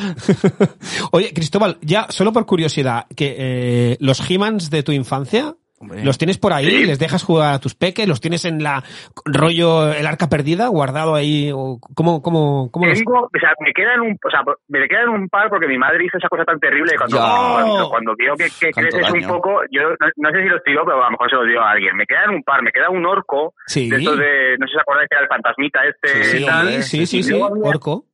Oye, 1.11 1.33
Cristóbal, 1.33 1.77
ya 1.81 2.07
solo 2.09 2.31
por 2.33 2.45
curiosidad, 2.45 3.05
que 3.15 3.35
eh, 3.37 3.97
los 3.99 4.19
He-Mans 4.29 4.69
de 4.69 4.83
tu 4.83 4.91
infancia, 4.91 5.55
Hombre. 5.81 6.03
¿los 6.03 6.17
tienes 6.17 6.37
por 6.37 6.51
ahí? 6.51 6.65
Sí. 6.69 6.85
¿Les 6.85 6.99
dejas 6.99 7.23
jugar 7.23 7.53
a 7.53 7.59
tus 7.59 7.73
peques? 7.73 8.05
¿Los 8.07 8.19
tienes 8.19 8.43
en 8.43 8.61
la 8.61 8.83
rollo 9.25 9.91
el 9.93 10.05
arca 10.05 10.27
perdida 10.27 10.67
guardado 10.67 11.15
ahí? 11.15 11.51
O 11.53 11.79
¿Cómo, 11.95 12.21
cómo, 12.21 12.69
cómo 12.71 12.85
los- 12.85 12.97
Tengo, 12.97 13.21
o 13.23 13.39
sea, 13.39 13.53
me 13.61 13.71
quedan 13.73 14.01
un, 14.01 14.11
o 14.11 14.29
sea, 14.29 14.41
me 14.67 14.87
quedan 14.87 15.09
un 15.09 15.29
par 15.29 15.49
porque 15.49 15.67
mi 15.67 15.77
madre 15.77 16.03
hizo 16.05 16.17
esa 16.17 16.27
cosa 16.27 16.43
tan 16.43 16.59
terrible 16.59 16.91
que 16.91 16.97
cuando, 16.97 17.17
cuando, 17.17 17.89
cuando 17.89 18.15
vio 18.17 18.35
que, 18.35 18.47
que 18.59 18.71
creces 18.71 19.09
un 19.09 19.27
poco, 19.27 19.61
yo 19.71 19.81
no, 19.83 19.95
no 20.17 20.31
sé 20.31 20.43
si 20.43 20.49
los 20.49 20.63
tiró, 20.63 20.83
pero 20.85 21.01
a 21.01 21.05
lo 21.05 21.11
mejor 21.11 21.29
se 21.29 21.35
los 21.37 21.47
dio 21.47 21.61
a 21.61 21.71
alguien. 21.71 21.95
Me 21.95 22.05
quedan 22.05 22.31
un 22.31 22.43
par, 22.43 22.61
me 22.61 22.71
queda 22.71 22.89
un 22.89 23.05
orco, 23.05 23.53
Sí. 23.67 23.89
de 23.89 23.97
estos 23.97 24.17
de, 24.19 24.57
no 24.59 24.67
sé 24.67 24.71
si 24.71 24.75
os 24.77 24.81
acordáis 24.81 25.07
que 25.09 25.15
era 25.15 25.23
el 25.23 25.29
fantasmita 25.29 25.79
este, 25.85 26.23
Sí, 26.25 26.45
tal. 26.45 26.59
hombre. 26.67 26.81
Sí, 26.83 27.05
sí, 27.05 27.17
Y 27.19 27.23
sí, 27.23 27.33
orco. 27.41 28.05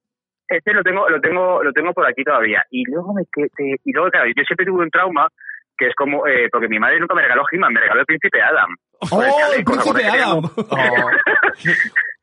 Este 0.48 0.74
lo 0.74 0.84
tengo, 0.84 1.10
lo 1.10 1.20
tengo, 1.20 1.64
lo 1.64 1.74
tengo 1.74 1.92
por 1.94 2.06
aquí 2.06 2.24
todavía. 2.24 2.64
Y 2.70 2.84
luego 2.86 3.16
me 3.16 3.24
que- 3.34 3.50
te- 3.56 3.82
y 3.84 3.92
luego 3.92 4.12
claro, 4.12 4.28
yo 4.28 4.44
siempre 4.46 4.64
tuve 4.68 4.84
un 4.84 4.92
trauma 4.92 5.28
que 5.78 5.88
es 5.88 5.96
como, 5.96 6.28
eh, 6.28 6.50
porque 6.52 6.68
mi 6.68 6.80
madre 6.80 7.00
nunca 7.00 7.16
me 7.16 7.22
regaló 7.22 7.44
He-Man, 7.52 7.74
me 7.74 7.82
regaló 7.82 8.02
el 8.02 8.06
príncipe 8.06 8.42
Adam. 8.42 8.76
¡Oh, 9.12 9.22
el 9.24 9.32
chaleco, 9.32 9.72
¿os 9.74 9.78
príncipe 9.80 10.02
que 10.02 10.08
Adam! 10.10 10.44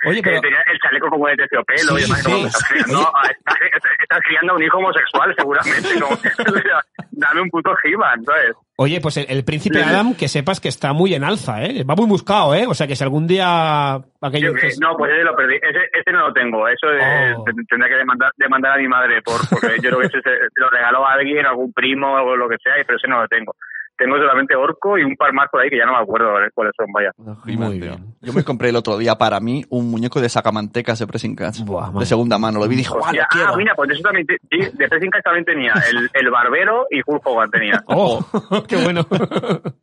Oye, 0.04 0.16
Que 0.20 0.30
pero... 0.30 0.40
tenía 0.40 0.58
el 0.72 0.78
chaleco 0.80 1.08
como 1.10 1.28
de 1.28 1.36
terciopelo 1.36 1.96
Sí, 1.96 1.98
y 1.98 2.02
demás, 2.02 2.22
sí, 2.24 2.32
estás, 2.44 2.64
criando, 2.68 3.00
estás, 3.30 3.56
estás 4.00 4.20
criando 4.26 4.52
a 4.52 4.56
un 4.56 4.62
hijo 4.64 4.78
homosexual 4.78 5.34
seguramente, 5.38 6.00
como, 6.00 6.18
dame 7.12 7.40
un 7.42 7.50
puto 7.50 7.70
He-Man, 7.84 8.24
¿sabes? 8.24 8.56
Oye, 8.76 9.00
pues 9.00 9.16
el, 9.18 9.26
el 9.28 9.44
príncipe. 9.44 9.80
Adam, 9.80 10.14
que 10.16 10.26
sepas 10.26 10.58
que 10.60 10.68
está 10.68 10.92
muy 10.92 11.14
en 11.14 11.22
alza, 11.22 11.62
¿eh? 11.62 11.84
Va 11.88 11.94
muy 11.94 12.06
buscado, 12.06 12.52
¿eh? 12.56 12.66
O 12.66 12.74
sea, 12.74 12.88
que 12.88 12.96
si 12.96 13.04
algún 13.04 13.28
día 13.28 13.94
aquello... 14.20 14.56
Eh, 14.56 14.72
no, 14.80 14.96
pues 14.96 15.12
ese 15.12 15.22
lo 15.22 15.36
perdí, 15.36 15.54
ese, 15.56 15.78
ese 15.92 16.10
no 16.10 16.26
lo 16.26 16.32
tengo, 16.32 16.66
eso 16.66 16.88
Oh. 16.88 17.44
ten- 17.44 17.64
tendría 17.68 17.88
que 17.92 17.98
demandar, 17.98 18.32
demandar 18.36 18.72
a 18.72 18.78
mi 18.78 18.88
madre, 18.88 19.22
por, 19.22 19.36
porque 19.48 19.76
yo 19.80 19.90
creo 19.90 20.00
que 20.00 20.06
ese 20.06 20.20
se- 20.20 20.48
lo 20.56 20.68
regaló 20.68 21.06
a 21.06 21.12
alguien, 21.12 21.46
algún 21.46 21.72
primo 21.72 22.12
o 22.12 22.34
lo 22.36 22.48
que 22.48 22.56
sea, 22.60 22.72
pero 22.84 22.98
ese 22.98 23.06
no 23.06 23.20
lo 23.22 23.28
tengo. 23.28 23.54
Tengo 23.96 24.16
solamente 24.16 24.56
Orco 24.56 24.98
y 24.98 25.04
un 25.04 25.16
par 25.16 25.32
más 25.32 25.48
por 25.50 25.60
ahí 25.60 25.68
que 25.70 25.78
ya 25.78 25.86
no 25.86 25.92
me 25.92 25.98
acuerdo 25.98 26.38
eh, 26.40 26.50
cuáles 26.54 26.72
son, 26.76 26.86
vaya. 26.92 27.10
Muy 27.56 27.78
bien. 27.78 28.14
Yo 28.20 28.32
me 28.32 28.42
compré 28.44 28.70
el 28.70 28.76
otro 28.76 28.96
día 28.98 29.16
para 29.16 29.38
mí 29.40 29.64
un 29.70 29.90
muñeco 29.90 30.20
de 30.20 30.28
sacamantecas 30.28 30.98
de 30.98 31.06
Pressing. 31.06 31.36
Buah, 31.64 31.90
de 31.92 32.06
segunda 32.06 32.38
mano. 32.38 32.58
Lo 32.58 32.68
vi 32.68 32.74
y 32.74 32.78
dije, 32.78 32.90
¡guau, 32.90 33.00
lo 33.02 33.06
Hostia, 33.06 33.26
quiero! 33.30 33.48
ah, 33.52 33.56
mira, 33.56 33.74
pues 33.74 33.88
de 33.88 33.94
eso 33.94 34.02
también, 34.02 34.26
te- 34.26 34.38
sí, 34.50 34.58
de 34.76 34.88
Pressing 34.88 35.10
Catch 35.10 35.22
también 35.24 35.44
tenía, 35.44 35.74
el, 35.90 36.10
el 36.12 36.30
barbero 36.30 36.86
y 36.90 37.00
Hulk 37.06 37.26
Hogan 37.26 37.50
tenía. 37.50 37.82
¡Oh! 37.86 38.24
¡Qué 38.68 38.76
bueno! 38.76 39.06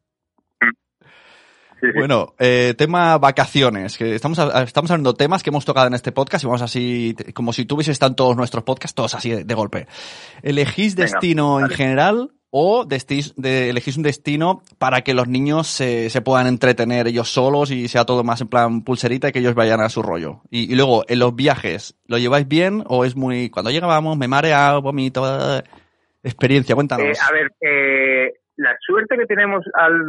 Bueno, 1.95 2.33
eh, 2.39 2.73
tema 2.77 3.17
vacaciones, 3.17 3.97
que 3.97 4.15
estamos, 4.15 4.37
estamos 4.39 4.91
hablando 4.91 5.13
de 5.13 5.17
temas 5.17 5.43
que 5.43 5.49
hemos 5.49 5.65
tocado 5.65 5.87
en 5.87 5.93
este 5.93 6.11
podcast 6.11 6.43
y 6.43 6.47
vamos 6.47 6.61
así, 6.61 7.15
como 7.33 7.53
si 7.53 7.65
tuviese 7.65 7.91
están 7.91 8.15
todos 8.15 8.35
nuestros 8.35 8.63
podcasts, 8.63 8.95
todos 8.95 9.15
así 9.15 9.29
de, 9.31 9.43
de 9.43 9.53
golpe. 9.53 9.87
¿Elegís 10.41 10.95
Venga, 10.95 11.09
destino 11.11 11.59
en 11.59 11.69
general 11.69 12.31
o 12.51 12.83
destís- 12.85 13.33
de- 13.35 13.69
elegís 13.69 13.95
un 13.97 14.03
destino 14.03 14.63
para 14.79 15.01
que 15.01 15.13
los 15.13 15.27
niños 15.27 15.67
se, 15.67 16.09
se 16.09 16.21
puedan 16.21 16.47
entretener 16.47 17.07
ellos 17.07 17.31
solos 17.31 17.69
y 17.69 17.87
sea 17.87 18.05
todo 18.05 18.23
más 18.23 18.41
en 18.41 18.47
plan 18.47 18.81
pulserita 18.81 19.29
y 19.29 19.31
que 19.31 19.37
ellos 19.39 19.53
vayan 19.53 19.81
a 19.81 19.89
su 19.89 20.01
rollo? 20.01 20.41
Y, 20.49 20.71
y 20.71 20.75
luego, 20.75 21.03
en 21.07 21.19
los 21.19 21.35
viajes, 21.35 21.95
¿lo 22.07 22.17
lleváis 22.17 22.47
bien 22.47 22.83
o 22.87 23.05
es 23.05 23.15
muy, 23.15 23.49
cuando 23.51 23.69
llegábamos, 23.69 24.17
me 24.17 24.27
marea, 24.27 24.77
vomito, 24.77 25.59
eh, 25.59 25.63
experiencia, 26.23 26.73
cuéntanos. 26.75 27.05
Eh, 27.05 27.21
a 27.21 27.31
ver, 27.31 27.51
eh, 27.61 28.33
la 28.59 28.75
suerte 28.79 29.17
que 29.17 29.25
tenemos 29.25 29.63
al, 29.73 30.03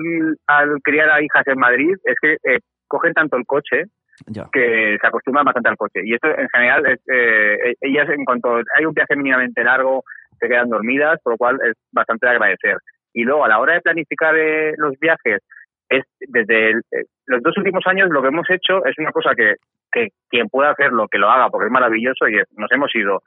al 0.47 0.83
criar 0.83 1.09
a 1.11 1.23
hijas 1.23 1.47
en 1.47 1.59
Madrid 1.59 1.95
es 2.05 2.17
que 2.21 2.33
eh, 2.45 2.59
cogen 2.89 3.13
tanto 3.15 3.37
el 3.37 3.47
coche 3.47 3.85
ya. 4.27 4.49
que 4.53 4.97
se 5.01 5.07
acostumbran 5.07 5.45
bastante 5.45 5.69
al 5.71 5.77
coche. 5.77 6.01
Y 6.05 6.15
esto 6.15 6.29
en 6.29 6.49
general, 6.49 6.85
es, 6.87 6.99
eh, 7.09 7.75
ellas 7.81 8.09
en 8.11 8.25
cuanto 8.25 8.57
hay 8.77 8.85
un 8.85 8.93
viaje 8.95 9.15
mínimamente 9.17 9.63
largo, 9.63 10.03
se 10.39 10.49
quedan 10.49 10.69
dormidas, 10.69 11.21
por 11.23 11.35
lo 11.35 11.37
cual 11.39 11.59
es 11.65 11.75
bastante 11.93 12.27
de 12.27 12.33
agradecer. 12.33 12.77
Y 13.13 13.23
luego 13.25 13.45
a 13.45 13.49
la 13.49 13.61
hora 13.61 13.75
de 13.75 13.81
planificar 13.83 14.37
eh, 14.37 14.75
los 14.79 14.99
viajes, 14.99 15.41
es 15.89 16.05
desde 16.21 16.71
el- 16.71 16.83
eh, 16.93 17.05
los 17.27 17.43
dos 17.43 17.57
últimos 17.59 17.85
años 17.87 18.09
lo 18.11 18.23
que 18.23 18.29
hemos 18.29 18.49
hecho 18.51 18.85
es 18.85 18.97
una 18.99 19.13
cosa 19.13 19.35
que, 19.37 19.55
que 19.93 20.09
quien 20.29 20.49
pueda 20.49 20.71
hacerlo, 20.71 21.07
que 21.09 21.19
lo 21.19 21.29
haga, 21.31 21.49
porque 21.51 21.67
es 21.67 21.73
maravilloso, 21.73 22.29
y 22.29 22.37
es, 22.39 22.47
nos 22.57 22.70
hemos 22.72 22.95
ido, 22.95 23.22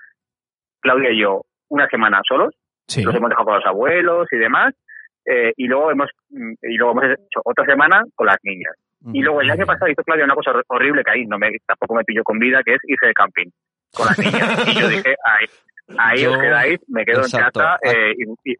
Claudia 0.82 1.12
y 1.12 1.22
yo, 1.22 1.41
una 1.70 1.88
semana 1.88 2.22
solos, 2.28 2.54
Sí. 2.88 3.02
los 3.04 3.16
hemos 3.16 3.30
dejado 3.30 3.45
con 3.45 3.56
los 3.56 3.66
abuelos 3.66 4.28
y 4.32 4.38
demás, 4.38 4.74
eh, 5.26 5.53
y 5.57 5.67
luego 5.67 5.91
hemos 5.91 6.09
mm, 6.30 6.53
y 6.63 6.76
luego 6.78 6.91
hemos 6.93 7.05
hecho 7.19 7.41
otra 7.45 7.65
semana 7.65 8.03
con 8.15 8.28
las 8.28 8.38
niñas. 8.43 8.74
Y 9.11 9.21
luego 9.21 9.41
el 9.41 9.51
año 9.51 9.65
pasado 9.65 9.91
hizo 9.91 10.01
Claudia 10.03 10.24
una 10.24 10.34
cosa 10.36 10.51
hor- 10.51 10.63
horrible 10.69 11.03
que 11.03 11.11
ahí 11.11 11.26
no 11.26 11.38
me, 11.38 11.49
tampoco 11.67 11.93
me 11.95 12.05
pilló 12.05 12.24
con 12.24 12.39
vida, 12.39 12.61
que 12.63 12.76
es 12.76 12.80
irse 12.88 13.07
de 13.07 13.13
camping 13.13 13.49
con 13.93 14.07
las 14.07 14.17
niñas. 14.17 14.65
Y 14.65 14.80
yo 14.80 14.88
dije, 14.88 15.15
ahí, 15.26 15.45
ahí 15.97 16.21
Yo- 16.24 16.32
os 16.32 16.38
quedáis, 16.38 16.80
me 16.88 17.03
quedo 17.03 17.19
exacto. 17.24 17.59
en 17.59 17.65
casa 17.65 17.80
eh, 17.84 18.13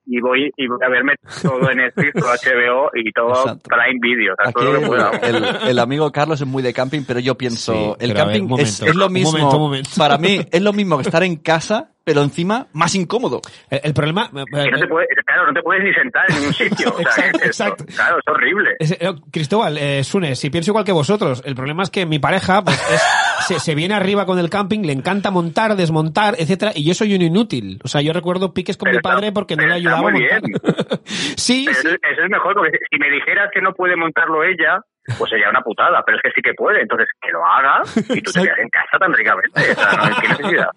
y, 0.06 0.20
voy 0.20 0.52
y 0.58 0.68
voy 0.68 0.80
a 0.86 0.90
verme 0.90 1.14
todo 1.42 1.72
en 1.72 1.78
Netflix, 1.78 2.12
todo 2.14 2.28
HBO 2.34 2.92
y 2.94 3.12
todo 3.14 3.30
Exacto. 3.30 3.70
Prime 3.70 4.00
Video, 4.02 4.34
o 4.34 4.36
sea, 4.36 4.50
Aquí 4.50 4.54
todo 4.60 4.74
lo 4.74 4.80
que 4.82 4.86
pueda. 4.86 5.12
el, 5.24 5.70
el 5.70 5.80
amigo 5.80 6.12
Carlos 6.12 6.42
es 6.42 6.48
muy 6.48 6.62
de 6.62 6.74
camping, 6.74 7.04
pero 7.08 7.22
yo 7.22 7.36
pienso, 7.38 7.74
Sí, 7.74 8.06
el 8.06 8.10
ver, 8.14 8.18
camping 8.24 8.48
es, 8.60 8.82
lo 8.96 9.08
mismo, 9.10 9.32
momento, 9.32 9.56
un 9.56 9.62
momento. 9.62 9.90
para 9.98 10.18
mí 10.18 10.42
es 10.52 10.62
lo 10.62 10.74
mismo 10.74 10.98
que 10.98 11.04
estar 11.04 11.24
en 11.24 11.38
casa, 11.38 11.90
pero 12.04 12.22
encima 12.22 12.68
más 12.74 12.96
incómodo. 12.96 13.42
El, 13.70 13.80
el 13.84 13.94
problema... 13.94 14.30
Que 14.32 14.72
no 14.72 14.80
te 14.80 14.88
puedes, 14.88 15.08
claro, 15.26 15.48
no 15.48 15.54
te 15.54 15.62
puedes 15.62 15.84
ni 15.84 15.94
sentar 15.94 16.26
en 16.30 16.36
ningún 16.38 16.54
sitio. 16.54 16.90
O 16.94 16.98
sea, 16.98 17.28
Exacto, 17.28 17.38
es 17.44 17.50
esto. 17.50 17.64
exacto. 17.64 17.86
Claro, 17.96 18.18
es 18.18 18.28
horrible. 18.34 18.70
Es- 18.80 18.92
eh, 19.00 19.14
Cristóbal, 19.32 19.78
eh, 19.78 20.04
Sune, 20.04 20.36
si 20.36 20.50
pienso 20.50 20.72
igual 20.72 20.84
que 20.86 20.92
vosotros, 20.92 21.42
el 21.46 21.56
problema 21.56 21.84
es 21.84 21.90
que 21.90 22.06
mi 22.06 22.20
pareja 22.20 22.64
pues, 22.64 22.76
es- 22.92 23.04
se, 23.48 23.60
se 23.60 23.76
viene 23.76 23.94
arriba 23.96 24.26
con 24.26 24.40
el 24.40 24.50
camping, 24.50 24.82
le 24.82 24.94
encanta 24.94 25.32
montar, 25.32 25.76
desmontar, 25.76 26.36
etcétera, 26.38 26.72
y 26.76 26.84
yo 26.86 26.94
soy 26.94 27.16
un 27.16 27.22
inútil. 27.22 27.80
O 27.84 27.88
sea, 27.88 28.02
yo 28.02 28.14
recuerdo 28.14 28.54
piques 28.54 28.78
con 28.78 28.86
Pero 28.86 28.98
mi 28.98 29.02
padre 29.02 29.28
está- 29.28 29.34
porque 29.34 29.56
no 29.56 29.66
le 29.66 29.74
ayudaba 29.74 30.00
a 30.10 30.12
montar. 30.12 30.42
sí, 31.06 31.66
Pero 31.66 31.80
sí. 31.82 31.88
eso 31.88 32.24
es 32.24 32.30
mejor, 32.30 32.56
porque 32.56 32.78
si 32.92 32.98
me 33.00 33.10
dijeras 33.10 33.50
que 33.54 33.62
no 33.62 33.74
puede 33.74 33.96
montarlo 33.96 34.44
ella, 34.44 34.80
pues 35.18 35.30
sería 35.30 35.50
una 35.50 35.62
putada, 35.62 36.02
pero 36.06 36.18
es 36.18 36.24
que 36.24 36.32
sí 36.32 36.42
que 36.42 36.54
puede, 36.54 36.82
entonces 36.82 37.08
que 37.22 37.32
lo 37.32 37.46
haga 37.46 37.82
y 38.10 38.22
tú 38.22 38.32
te 38.32 38.42
quedas 38.42 38.60
en 38.60 38.70
casa 38.70 38.98
tan 39.00 39.14
ricamente. 39.14 39.60
O 39.60 39.76
sea, 39.76 39.92
no 39.98 40.04
hay 40.04 40.28
necesidad. 40.30 40.70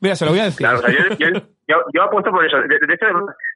Mira, 0.00 0.16
se 0.16 0.24
lo 0.24 0.30
voy 0.32 0.40
a 0.40 0.44
decir. 0.44 0.58
Claro, 0.58 0.78
o 0.78 0.82
sea, 0.82 0.90
yo, 0.90 1.14
yo, 1.18 1.28
yo, 1.68 1.76
yo 1.94 2.02
apuesto 2.02 2.30
por 2.30 2.44
eso. 2.44 2.56
De, 2.58 2.66
de 2.78 2.94
hecho, 2.94 3.06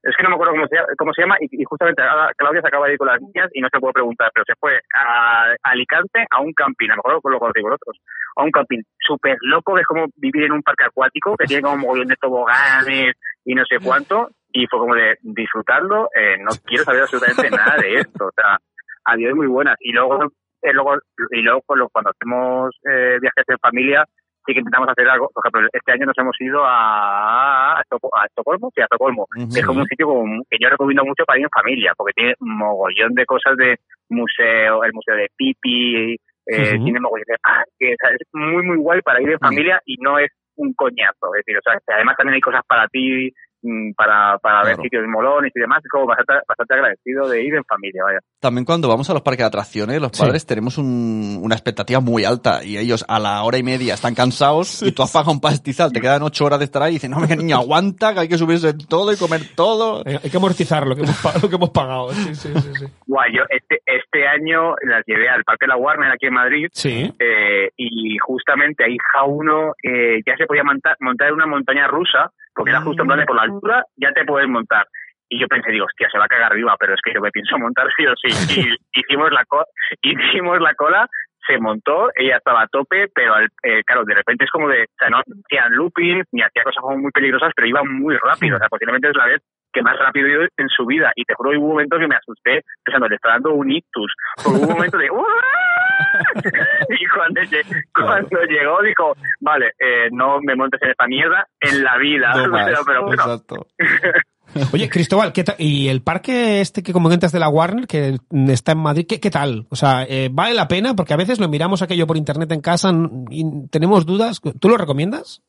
es 0.03 0.17
que 0.17 0.23
no 0.23 0.29
me 0.31 0.35
acuerdo 0.37 0.53
cómo 0.55 0.67
se, 0.69 0.77
llama- 0.77 0.89
cómo 0.97 1.13
se 1.13 1.23
llama 1.23 1.37
y, 1.41 1.63
y 1.63 1.65
justamente 1.65 2.03
ahora 2.03 2.33
Claudia 2.37 2.61
se 2.63 2.69
acaba 2.69 2.87
de 2.87 2.93
ir 2.93 2.99
con 2.99 3.09
las 3.09 3.21
niñas 3.21 3.51
y 3.53 3.61
no 3.61 3.69
se 3.73 3.81
puede 3.81 3.95
preguntar, 3.95 4.31
pero 4.35 4.45
se 4.47 4.55
fue 4.61 4.81
a 4.97 5.55
Alicante 5.63 6.25
a 6.31 6.41
un 6.41 6.53
camping, 6.53 6.91
a 6.91 6.97
lo 6.97 7.03
mejor 7.05 7.33
lo 7.33 7.39
conocéis 7.41 7.65
vosotros, 7.65 7.97
a 8.37 8.43
un 8.45 8.51
camping 8.51 8.83
súper 9.01 9.37
loco, 9.43 9.75
que 9.75 9.81
es 9.81 9.87
como 9.87 10.07
vivir 10.17 10.45
en 10.45 10.53
un 10.53 10.63
parque 10.63 10.85
acuático, 10.85 11.37
que 11.37 11.47
tiene 11.47 11.63
como 11.63 11.75
un 11.75 11.81
mogollón 11.81 12.09
de 12.09 12.17
toboganes 12.17 13.15
y 13.45 13.55
no 13.55 13.65
sé 13.65 13.77
cuánto, 13.83 14.31
y 14.53 14.67
fue 14.67 14.79
como 14.79 14.95
de 14.95 15.17
disfrutarlo, 15.23 16.09
eh, 16.15 16.37
no 16.39 16.51
quiero 16.65 16.85
saber 16.85 17.03
absolutamente 17.03 17.51
nada 17.51 17.77
de 17.77 17.95
esto, 18.01 18.27
o 18.27 18.33
sea, 18.35 18.59
adiós 19.07 19.35
muy 19.35 19.47
buenas. 19.47 19.77
Y 19.81 19.93
luego, 19.93 20.23
eh, 20.63 20.73
luego 20.73 20.97
y 21.31 21.43
luego 21.43 21.63
cuando 21.93 22.11
hacemos 22.11 22.75
eh, 22.89 23.19
viajes 23.21 23.45
en 23.49 23.59
familia, 23.59 24.05
sí 24.47 24.53
que 24.53 24.61
intentamos 24.61 24.89
hacer 24.89 25.09
algo. 25.09 25.29
Por 25.35 25.43
ejemplo, 25.45 25.69
este 25.73 25.93
año 25.93 26.07
nos 26.07 26.19
hemos 26.19 26.37
ido 26.41 26.65
a, 26.65 27.79
a, 27.79 27.83
Estoco- 27.83 28.11
a 28.17 28.27
Estocolmo, 28.27 28.71
sí, 28.75 28.81
a 28.81 28.85
Estocolmo, 28.85 29.27
Ujú. 29.37 29.49
que 29.53 29.61
es 29.61 29.67
como 29.67 29.81
un 29.81 29.87
sitio 29.87 30.07
como 30.07 30.43
que 30.49 30.57
yo 30.61 30.69
recomiendo 30.69 31.05
mucho 31.05 31.25
para 31.25 31.39
ir 31.39 31.45
en 31.45 31.51
familia, 31.51 31.93
porque 31.97 32.13
tiene 32.15 32.35
un 32.41 32.57
mogollón 32.59 33.15
de 33.15 33.27
cosas 33.27 33.57
de 33.57 33.77
museo, 34.09 34.85
el 34.85 34.93
museo 34.93 35.17
de 35.17 35.29
Pipi, 35.37 36.15
eh, 36.47 36.75
Ujú. 36.77 36.85
tiene 36.85 37.01
mogollón 37.01 37.25
de 37.27 37.39
parques, 37.43 37.97
es 38.21 38.29
muy, 38.33 38.63
muy 38.63 38.77
guay 38.77 39.01
para 39.03 39.21
ir 39.21 39.31
en 39.31 39.39
familia 39.41 39.81
y 39.85 39.97
no 39.97 40.19
es 40.19 40.31
un 40.57 40.73
coñazo. 40.75 41.35
Es 41.35 41.45
decir, 41.45 41.59
o 41.59 41.63
sea, 41.63 41.79
además 41.95 42.17
también 42.17 42.35
hay 42.37 42.41
cosas 42.41 42.63
para 42.69 42.87
ti, 42.89 43.33
mm, 43.67 43.93
para, 43.95 44.39
ver 44.65 44.77
sitios 44.77 45.05
molones 45.09 45.53
y 45.55 45.61
demás, 45.61 45.81
es 45.85 45.91
como 45.91 46.07
bastante, 46.07 46.35
bastante 46.49 46.75
agradecido 46.75 47.29
de 47.29 47.43
ir 47.43 47.55
en 47.55 47.65
familia, 47.65 48.03
vaya. 48.05 48.19
También 48.41 48.65
cuando 48.65 48.89
vamos 48.89 49.09
a 49.11 49.13
los 49.13 49.23
parques 49.23 49.41
de 49.45 49.49
atracciones, 49.49 50.01
los 50.01 50.13
Sí. 50.13 50.23
padres 50.23 50.47
tenemos 50.47 50.79
un- 50.79 51.39
una 51.43 51.55
expectativa 51.55 52.01
muy 52.01 52.25
alta 52.25 52.63
y 52.65 52.79
ellos 52.79 53.05
a 53.09 53.19
la 53.19 53.43
hora 53.43 53.59
y 53.59 53.63
media 53.63 53.95
están 53.95 54.15
cansados 54.15 54.83
y 54.83 54.93
tú 54.93 55.03
has 55.03 55.13
pagado 55.13 55.33
un 55.33 55.41
pastizal, 55.41 55.93
te 55.93 56.01
quedan 56.01 56.23
ocho 56.23 56.45
horas 56.45 56.59
de 56.59 56.65
estar 56.67 56.83
ahí 56.83 56.93
y 56.93 56.95
dicen, 56.95 57.11
no, 57.11 57.21
venga 57.21 57.37
niño, 57.37 57.57
aguanta, 57.57 58.15
que 58.15 58.21
hay 58.21 58.29
que 58.29 58.39
subirse 58.39 58.69
en 58.71 58.79
todo 58.87 59.13
y 59.13 59.17
comer 59.17 59.41
todo. 59.57 60.03
Hay 60.07 60.19
hay 60.23 60.31
que 60.31 60.37
amortizar 60.37 60.87
lo 60.87 60.95
que 60.95 61.03
hemos, 61.03 61.17
pa- 61.23 61.35
lo 61.43 61.49
que 61.49 61.57
hemos 61.57 61.71
pagado. 61.71 62.11
Sí, 62.13 62.35
sí, 62.35 62.49
sí. 62.55 62.71
sí. 62.79 62.87
Guay, 63.07 63.33
yo 63.37 63.43
este, 63.51 63.81
este 63.87 64.27
año 64.29 64.75
las 64.83 65.03
llevé 65.07 65.29
al 65.29 65.45
Parque 65.45 65.67
La 65.67 65.77
Warner 65.77 66.11
aquí 66.11 66.27
en 66.27 66.35
Madrid 66.35 66.69
Sí. 66.73 67.13
eh, 67.19 67.71
y 67.77 68.17
justamente 68.19 68.85
ahí 68.85 68.97
Ja1 69.15 69.73
eh, 69.83 70.21
ya 70.27 70.37
se 70.37 70.47
podía 70.47 70.63
montar, 70.65 70.97
montar 71.01 71.29
en 71.29 71.35
una 71.35 71.47
montaña 71.47 71.87
rusa 71.87 72.31
porque 72.57 72.71
era 72.71 72.81
justo 72.81 73.03
en 73.03 73.07
plan 73.09 73.21
de 73.21 73.27
por 73.27 73.37
la 73.37 73.43
altura 73.43 73.85
ya 73.97 74.11
te 74.13 74.25
puedes 74.25 74.49
montar. 74.49 74.87
Y 75.29 75.41
yo 75.41 75.49
pensé, 75.49 75.71
digo, 75.73 75.87
hostia, 75.87 76.09
se 76.11 76.19
va 76.19 76.25
a 76.25 76.29
cagar 76.29 76.53
arriba, 76.53 76.77
pero 76.79 76.95
es 76.95 77.01
que 77.05 77.13
yo 77.13 77.21
me 77.21 77.31
pienso 77.31 77.59
montar 77.59 77.87
sí 77.97 78.07
o 78.07 78.15
sí. 78.17 78.29
Y 78.93 79.01
hicimos 79.01 79.31
la, 79.33 79.45
co 79.45 79.65
hicimos 80.03 80.61
la 80.61 80.75
cola, 80.75 81.07
se 81.47 81.59
montó, 81.59 82.09
ella 82.17 82.39
estaba 82.39 82.63
a 82.63 82.67
tope, 82.69 83.07
pero 83.15 83.35
al- 83.35 83.49
eh, 83.63 83.83
claro, 83.85 84.05
de 84.05 84.15
repente 84.15 84.45
es 84.45 84.51
como 84.51 84.69
de, 84.69 84.83
o 84.85 84.97
sea, 84.99 85.11
no 85.11 85.19
hacían 85.19 85.73
looping, 85.75 86.23
ni 86.33 86.43
hacía 86.43 86.65
cosas 86.65 86.81
como 86.81 86.99
muy 86.99 87.11
peligrosas, 87.13 87.53
pero 87.55 87.69
iba 87.69 87.83
muy 87.85 88.17
rápido. 88.17 88.57
O 88.57 88.59
sea, 88.59 88.69
posiblemente 88.69 89.09
es 89.11 89.17
la 89.17 89.27
vez 89.27 89.43
que 89.73 89.83
más 89.83 89.99
rápido 89.99 90.27
ido 90.29 90.43
en 90.57 90.69
su 90.69 90.87
vida. 90.87 91.13
Y 91.15 91.25
te 91.25 91.35
juro, 91.35 91.51
hubo 91.51 91.67
un 91.67 91.71
momento 91.73 91.99
que 91.99 92.09
me 92.09 92.17
asusté 92.17 92.63
pensando, 92.83 93.09
le 93.09 93.17
está 93.17 93.31
dando 93.31 93.53
un 93.53 93.71
ictus. 93.71 94.13
Porque 94.43 94.59
hubo 94.59 94.69
un 94.69 94.75
momento 94.75 94.97
de... 94.99 95.09
y 96.89 97.07
cuando, 97.07 97.41
lle- 97.43 97.85
cuando 97.95 98.43
llegó 98.43 98.83
dijo, 98.83 99.17
vale, 99.41 99.73
eh, 99.79 100.09
no 100.13 100.41
me 100.41 100.55
montes 100.55 100.81
en 100.83 100.91
esta 100.91 101.07
mierda 101.07 101.47
en 101.61 101.83
la 101.85 101.97
vida. 101.99 102.33
No 102.35 102.49
más. 102.51 102.67
pero, 102.67 102.81
pero 102.87 103.03
bueno, 103.05 103.23
Exacto. 103.23 103.67
Oye, 104.73 104.89
Cristóbal. 104.89 105.33
¿y 105.59 105.89
el 105.89 106.03
parque 106.03 106.61
este 106.61 106.83
que 106.83 106.93
comentas 106.93 107.33
de 107.33 107.41
la 107.41 107.49
Warner, 107.49 107.87
que 107.87 108.17
está 108.49 108.73
en 108.73 108.79
Madrid, 108.79 109.05
qué, 109.09 109.21
qué 109.21 109.31
tal? 109.31 109.67
O 109.71 109.77
sea, 109.77 110.05
eh, 110.09 110.29
¿vale 110.33 110.55
la 110.55 110.69
pena? 110.69 110.95
Porque 110.95 111.13
a 111.13 111.19
veces 111.19 111.41
lo 111.41 111.49
miramos 111.49 111.83
aquello 111.83 112.07
por 112.07 112.17
internet 112.17 112.51
en 112.53 112.61
casa 112.61 112.91
y 113.29 113.69
tenemos 113.69 114.07
dudas. 114.07 114.41
¿Tú 114.61 114.69
lo 114.69 114.77
recomiendas? 114.79 115.43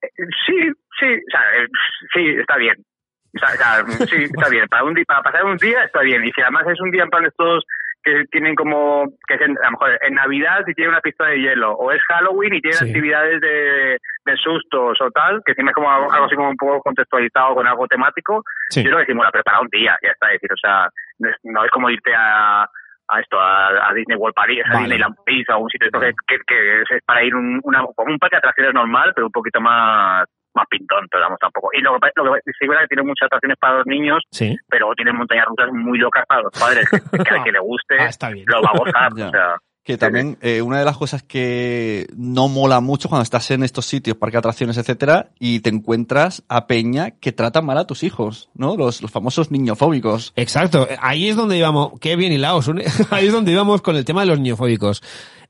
sí, 0.00 0.54
sí, 0.98 1.06
o 1.06 1.30
sea, 1.30 1.40
eh, 1.62 1.68
sí, 2.14 2.20
está 2.40 2.56
bien. 2.56 2.76
O 3.36 3.38
sea, 3.38 3.50
o 3.84 3.86
sea, 3.92 4.06
sí, 4.06 4.24
está 4.24 4.48
bien. 4.48 4.66
Para, 4.68 4.84
un 4.84 4.94
para 5.06 5.22
pasar 5.22 5.44
un 5.44 5.56
día 5.58 5.84
está 5.84 6.00
bien. 6.00 6.24
Y 6.24 6.32
si 6.32 6.40
además 6.40 6.64
es 6.72 6.80
un 6.80 6.90
día 6.90 7.02
en 7.04 7.10
plan 7.10 7.22
de 7.22 7.28
estos 7.28 7.64
que 8.12 8.24
tienen 8.30 8.54
como, 8.54 9.04
que 9.26 9.34
es 9.34 9.40
en- 9.40 9.58
a 9.58 9.64
lo 9.66 9.70
mejor 9.72 9.98
en 10.02 10.14
Navidad 10.14 10.60
y 10.66 10.74
tiene 10.74 10.90
una 10.90 11.00
pista 11.00 11.26
de 11.26 11.40
hielo, 11.40 11.72
o 11.72 11.92
es 11.92 12.00
Halloween 12.08 12.54
y 12.54 12.60
tienen 12.60 12.78
Sí. 12.78 12.86
actividades 12.86 13.40
de, 13.40 13.98
de 14.24 14.36
sustos 14.36 14.98
o 15.00 15.10
tal, 15.10 15.42
que 15.44 15.54
siempre 15.54 15.70
es 15.72 15.74
como 15.74 15.90
algo, 15.90 16.12
algo 16.12 16.26
así 16.26 16.34
como 16.36 16.50
un 16.50 16.56
poco 16.56 16.80
contextualizado 16.82 17.54
con 17.54 17.66
algo 17.66 17.86
temático, 17.86 18.42
Sí. 18.70 18.84
yo 18.84 18.90
lo 18.90 18.98
decimos, 18.98 19.24
la 19.24 19.30
prepara 19.32 19.60
un 19.60 19.68
día, 19.68 19.96
ya 20.02 20.10
está, 20.10 20.26
es 20.28 20.34
decir, 20.40 20.52
o 20.52 20.56
sea, 20.56 20.88
no 21.18 21.28
es, 21.30 21.36
no 21.44 21.64
es 21.64 21.70
como 21.70 21.90
irte 21.90 22.12
a, 22.14 22.62
a 23.10 23.20
esto, 23.20 23.40
a, 23.40 23.88
a 23.88 23.94
Disney 23.94 24.16
World 24.18 24.34
Paris, 24.34 24.62
a 24.66 24.68
Vale. 24.68 24.80
Disneyland 24.80 25.16
Paris 25.24 25.46
o 25.48 25.52
a 25.52 25.56
un 25.58 25.70
sitio 25.70 25.86
esto 25.86 26.00
que, 26.00 26.12
que, 26.26 26.38
que 26.46 26.82
es 26.82 27.02
para 27.06 27.22
ir 27.24 27.34
un, 27.34 27.60
una, 27.64 27.82
un 27.84 28.18
parque 28.18 28.36
de 28.36 28.38
atracciones 28.38 28.74
normal, 28.74 29.12
pero 29.14 29.26
un 29.28 29.32
poquito 29.32 29.60
más 29.60 30.24
más 30.58 30.66
pintón, 30.68 31.06
pero 31.10 31.24
vamos 31.24 31.38
tampoco. 31.40 31.70
Y 31.72 31.80
lo 31.80 31.94
que, 31.98 32.10
lo 32.16 32.34
que 32.34 32.40
sí 32.52 32.60
es 32.60 32.68
verdad 32.68 32.82
que 32.82 32.88
tiene 32.94 33.02
muchas 33.06 33.26
atracciones 33.26 33.56
para 33.58 33.78
los 33.78 33.86
niños, 33.86 34.20
Sí. 34.30 34.56
pero 34.68 34.90
tiene 34.94 35.12
montañas 35.12 35.46
rusas 35.46 35.70
muy 35.72 35.98
locas 35.98 36.24
para 36.28 36.42
los 36.42 36.52
padres, 36.52 36.84
que, 36.90 36.96
al 37.34 37.44
que 37.44 37.52
le 37.52 37.60
guste 37.60 37.94
Ah, 37.98 38.06
está 38.10 38.30
bien. 38.30 38.44
lo 38.46 38.60
va 38.62 38.70
a 38.74 38.78
gozar. 38.78 39.10
Ya. 39.16 39.28
o 39.28 39.30
sea, 39.30 39.56
Que 39.84 39.96
también 39.96 40.36
eh, 40.42 40.60
una 40.60 40.78
de 40.80 40.84
las 40.84 40.98
cosas 40.98 41.22
que 41.22 42.06
no 42.14 42.48
mola 42.48 42.80
mucho 42.80 43.08
cuando 43.08 43.22
estás 43.22 43.50
en 43.52 43.62
estos 43.62 43.86
sitios, 43.86 44.18
parques 44.18 44.34
de 44.34 44.38
atracciones, 44.40 44.76
etcétera, 44.76 45.30
y 45.38 45.60
te 45.60 45.70
encuentras 45.70 46.44
a 46.50 46.66
Peña 46.66 47.12
que 47.12 47.32
tratan 47.32 47.64
mal 47.64 47.78
a 47.78 47.86
tus 47.86 48.02
hijos, 48.02 48.50
¿no? 48.54 48.76
Los, 48.76 49.00
los 49.00 49.10
famosos 49.10 49.50
niñofóbicos. 49.50 50.34
Exacto. 50.36 50.86
Ahí 51.00 51.28
es 51.30 51.36
donde 51.36 51.56
íbamos. 51.56 51.98
Qué 52.00 52.16
bien 52.16 52.32
hilados. 52.32 52.68
Ahí 53.10 53.28
es 53.28 53.32
donde 53.32 53.52
íbamos 53.52 53.80
con 53.80 53.96
el 53.96 54.04
tema 54.04 54.20
de 54.20 54.26
los 54.26 54.38
niñofóbicos. 54.40 55.02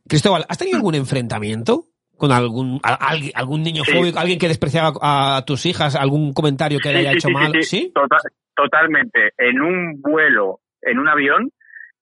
Cristóbal, 0.09 0.46
¿has 0.48 0.56
tenido 0.56 0.76
algún 0.76 0.94
enfrentamiento 0.94 1.86
con 2.18 2.32
algún 2.32 2.80
a- 2.82 3.14
algún 3.34 3.62
niño 3.62 3.82
Sí. 3.84 3.92
fóbico, 3.92 4.18
alguien 4.18 4.38
que 4.38 4.48
despreciaba 4.48 4.92
a 5.00 5.42
tus 5.46 5.64
hijas, 5.66 5.96
algún 5.96 6.32
comentario 6.34 6.78
que 6.82 6.90
le 6.92 6.98
haya 6.98 7.12
sí, 7.12 7.16
hecho 7.18 7.30
mal? 7.30 7.52
sí. 7.62 7.90
Tota- 7.94 8.18
totalmente. 8.54 9.30
En 9.38 9.60
un 9.62 10.00
vuelo, 10.02 10.58
en 10.82 10.98
un 10.98 11.08
avión, 11.08 11.50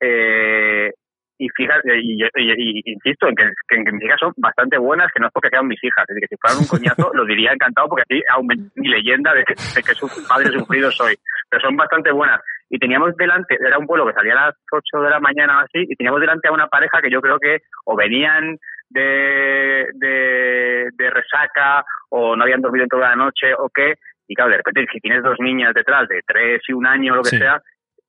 eh, 0.01 0.91
y 1.39 1.49
fíjate, 1.51 1.99
y, 2.01 2.15
y- 2.15 2.25
y- 2.25 2.81
y 2.81 2.93
insisto 2.93 3.29
en 3.29 3.35
que, 3.37 3.45
que, 3.69 3.77
en 3.77 3.85
mis 3.97 4.05
hijas 4.05 4.19
son 4.19 4.33
bastante 4.39 4.79
buenas, 4.79 5.13
que 5.13 5.21
no 5.21 5.27
es 5.27 5.33
porque 5.35 5.51
sean 5.51 5.67
mis 5.67 5.83
hijas, 5.85 6.05
es 6.09 6.15
decir, 6.15 6.29
que 6.29 6.35
si 6.35 6.41
fueran 6.41 6.59
un 6.61 6.67
coñazo 6.67 7.11
lo 7.15 7.27
diría 7.27 7.53
encantado 7.53 7.89
porque 7.89 8.05
así 8.09 8.23
aumenta 8.33 8.73
mi 8.77 8.89
leyenda 8.89 9.35
de 9.35 9.45
que, 9.45 9.53
de 9.55 9.83
que 9.83 9.95
su 9.95 10.09
padre 10.27 10.51
sufrido 10.51 10.91
soy. 10.91 11.15
Pero 11.51 11.61
son 11.61 11.77
bastante 11.77 12.11
buenas. 12.11 12.41
Y 12.71 12.79
teníamos 12.79 13.15
delante, 13.17 13.57
era 13.65 13.79
un 13.79 13.87
vuelo 13.87 14.07
que 14.07 14.15
salía 14.15 14.33
a 14.33 14.47
las 14.47 14.55
8 14.73 15.03
de 15.03 15.11
la 15.11 15.21
mañana 15.21 15.59
o 15.59 15.61
así, 15.61 15.85
y 15.89 15.95
teníamos 15.95 16.21
delante 16.21 16.49
a 16.49 16.53
una 16.53 16.67
pareja 16.69 17.01
que 17.03 17.11
yo 17.11 17.21
creo 17.21 17.39
que 17.39 17.59
o 17.85 17.95
venían 17.97 18.59
de, 18.91 19.89
de, 19.95 20.89
de 20.93 21.11
resaca 21.11 21.85
o 22.11 22.37
no 22.37 22.43
habían 22.43 22.61
dormido 22.63 22.85
en 22.85 22.89
toda 22.89 23.11
la 23.11 23.17
noche 23.17 23.53
o 23.59 23.69
qué. 23.75 23.95
Y 24.29 24.35
claro, 24.35 24.51
de 24.51 24.57
repente 24.59 24.87
si 24.93 25.01
tienes 25.01 25.23
dos 25.23 25.37
niñas 25.39 25.75
detrás 25.75 26.09
de 26.09 26.21
tres 26.27 26.61
y 26.69 26.73
un 26.73 26.87
año 26.87 27.13
o 27.13 27.17
lo 27.17 27.23
que 27.23 27.31
Sí. 27.31 27.39
sea, 27.39 27.61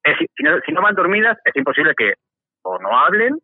es- 0.03 0.17
si, 0.35 0.43
no, 0.43 0.59
si 0.65 0.71
no 0.71 0.81
van 0.81 0.95
dormidas 0.95 1.37
es 1.45 1.55
imposible 1.55 1.93
que 1.95 2.13
o 2.63 2.79
no 2.79 2.97
hablen 2.99 3.37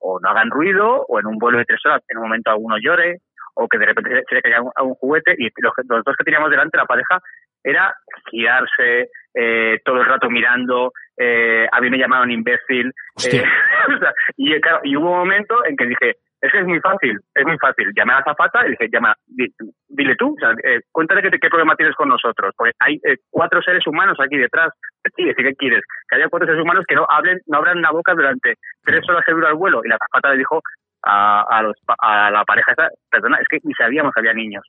o 0.00 0.18
no 0.20 0.28
hagan 0.28 0.50
ruido 0.50 1.04
o 1.08 1.18
en 1.20 1.26
un 1.26 1.38
vuelo 1.38 1.58
de 1.58 1.64
tres 1.64 1.80
horas 1.86 2.02
en 2.08 2.18
un 2.18 2.24
momento 2.24 2.50
alguno 2.50 2.76
llore 2.78 3.18
o 3.54 3.66
que 3.66 3.78
de 3.78 3.86
repente 3.86 4.22
se, 4.28 4.34
le 4.34 4.42
caiga 4.42 4.62
un, 4.62 4.70
a 4.76 4.82
un 4.84 4.94
juguete 4.94 5.34
y 5.36 5.48
los, 5.60 5.72
los 5.88 6.04
dos 6.04 6.14
que 6.16 6.22
teníamos 6.24 6.48
delante, 6.50 6.76
la 6.76 6.84
pareja, 6.86 7.18
era 7.64 7.92
girarse 8.30 9.08
eh, 9.34 9.78
todo 9.84 10.00
el 10.00 10.06
rato 10.06 10.30
mirando, 10.30 10.92
eh, 11.16 11.66
a 11.72 11.80
mí 11.80 11.90
me 11.90 11.98
llamaron 11.98 12.30
imbécil, 12.30 12.92
eh, 13.26 13.42
o 13.96 13.98
sea, 13.98 14.12
y 14.36 14.60
claro, 14.60 14.80
y 14.84 14.96
hubo 14.96 15.10
un 15.10 15.18
momento 15.18 15.64
en 15.64 15.76
que 15.76 15.86
dije, 15.86 16.16
Es 16.40 16.52
que 16.52 16.60
es 16.60 16.66
muy 16.66 16.78
fácil, 16.80 17.18
es 17.34 17.46
muy 17.46 17.58
fácil. 17.58 17.90
Llamé 17.96 18.12
a 18.12 18.18
la 18.18 18.24
zafata 18.24 18.60
y 18.60 18.64
le 18.64 18.70
dije, 18.78 18.88
llama, 18.92 19.12
di- 19.26 19.52
dile 19.88 20.14
tú, 20.16 20.34
o 20.34 20.38
sea, 20.38 20.52
eh, 20.62 20.80
cuéntale 20.92 21.20
qué, 21.22 21.30
qué 21.38 21.48
problema 21.48 21.74
tienes 21.74 21.96
con 21.96 22.08
nosotros. 22.08 22.54
Porque 22.56 22.72
hay 22.78 22.94
eh, 23.04 23.16
cuatro 23.28 23.60
seres 23.60 23.84
humanos 23.86 24.16
aquí 24.20 24.36
detrás. 24.38 24.70
Sí, 25.16 25.24
¿qué 25.36 25.54
quieres? 25.56 25.82
Que 26.08 26.16
haya 26.16 26.28
cuatro 26.28 26.46
seres 26.46 26.62
humanos 26.62 26.84
que 26.86 26.94
no 26.94 27.06
hablen, 27.10 27.40
no 27.46 27.58
abran 27.58 27.82
la 27.82 27.90
boca 27.90 28.14
durante 28.14 28.54
tres 28.84 29.00
horas 29.08 29.24
que 29.26 29.32
dura 29.32 29.48
el 29.48 29.56
vuelo. 29.56 29.80
Y 29.84 29.88
la 29.88 29.98
zafata 29.98 30.30
le 30.30 30.38
dijo 30.38 30.62
a, 31.02 31.42
a, 31.42 31.62
los, 31.62 31.74
a 31.98 32.30
la 32.30 32.44
pareja 32.44 32.70
esta, 32.70 32.88
perdona, 33.10 33.38
es 33.40 33.48
que 33.48 33.58
ni 33.64 33.74
sabíamos 33.74 34.12
que 34.14 34.20
había 34.20 34.34
niños. 34.34 34.62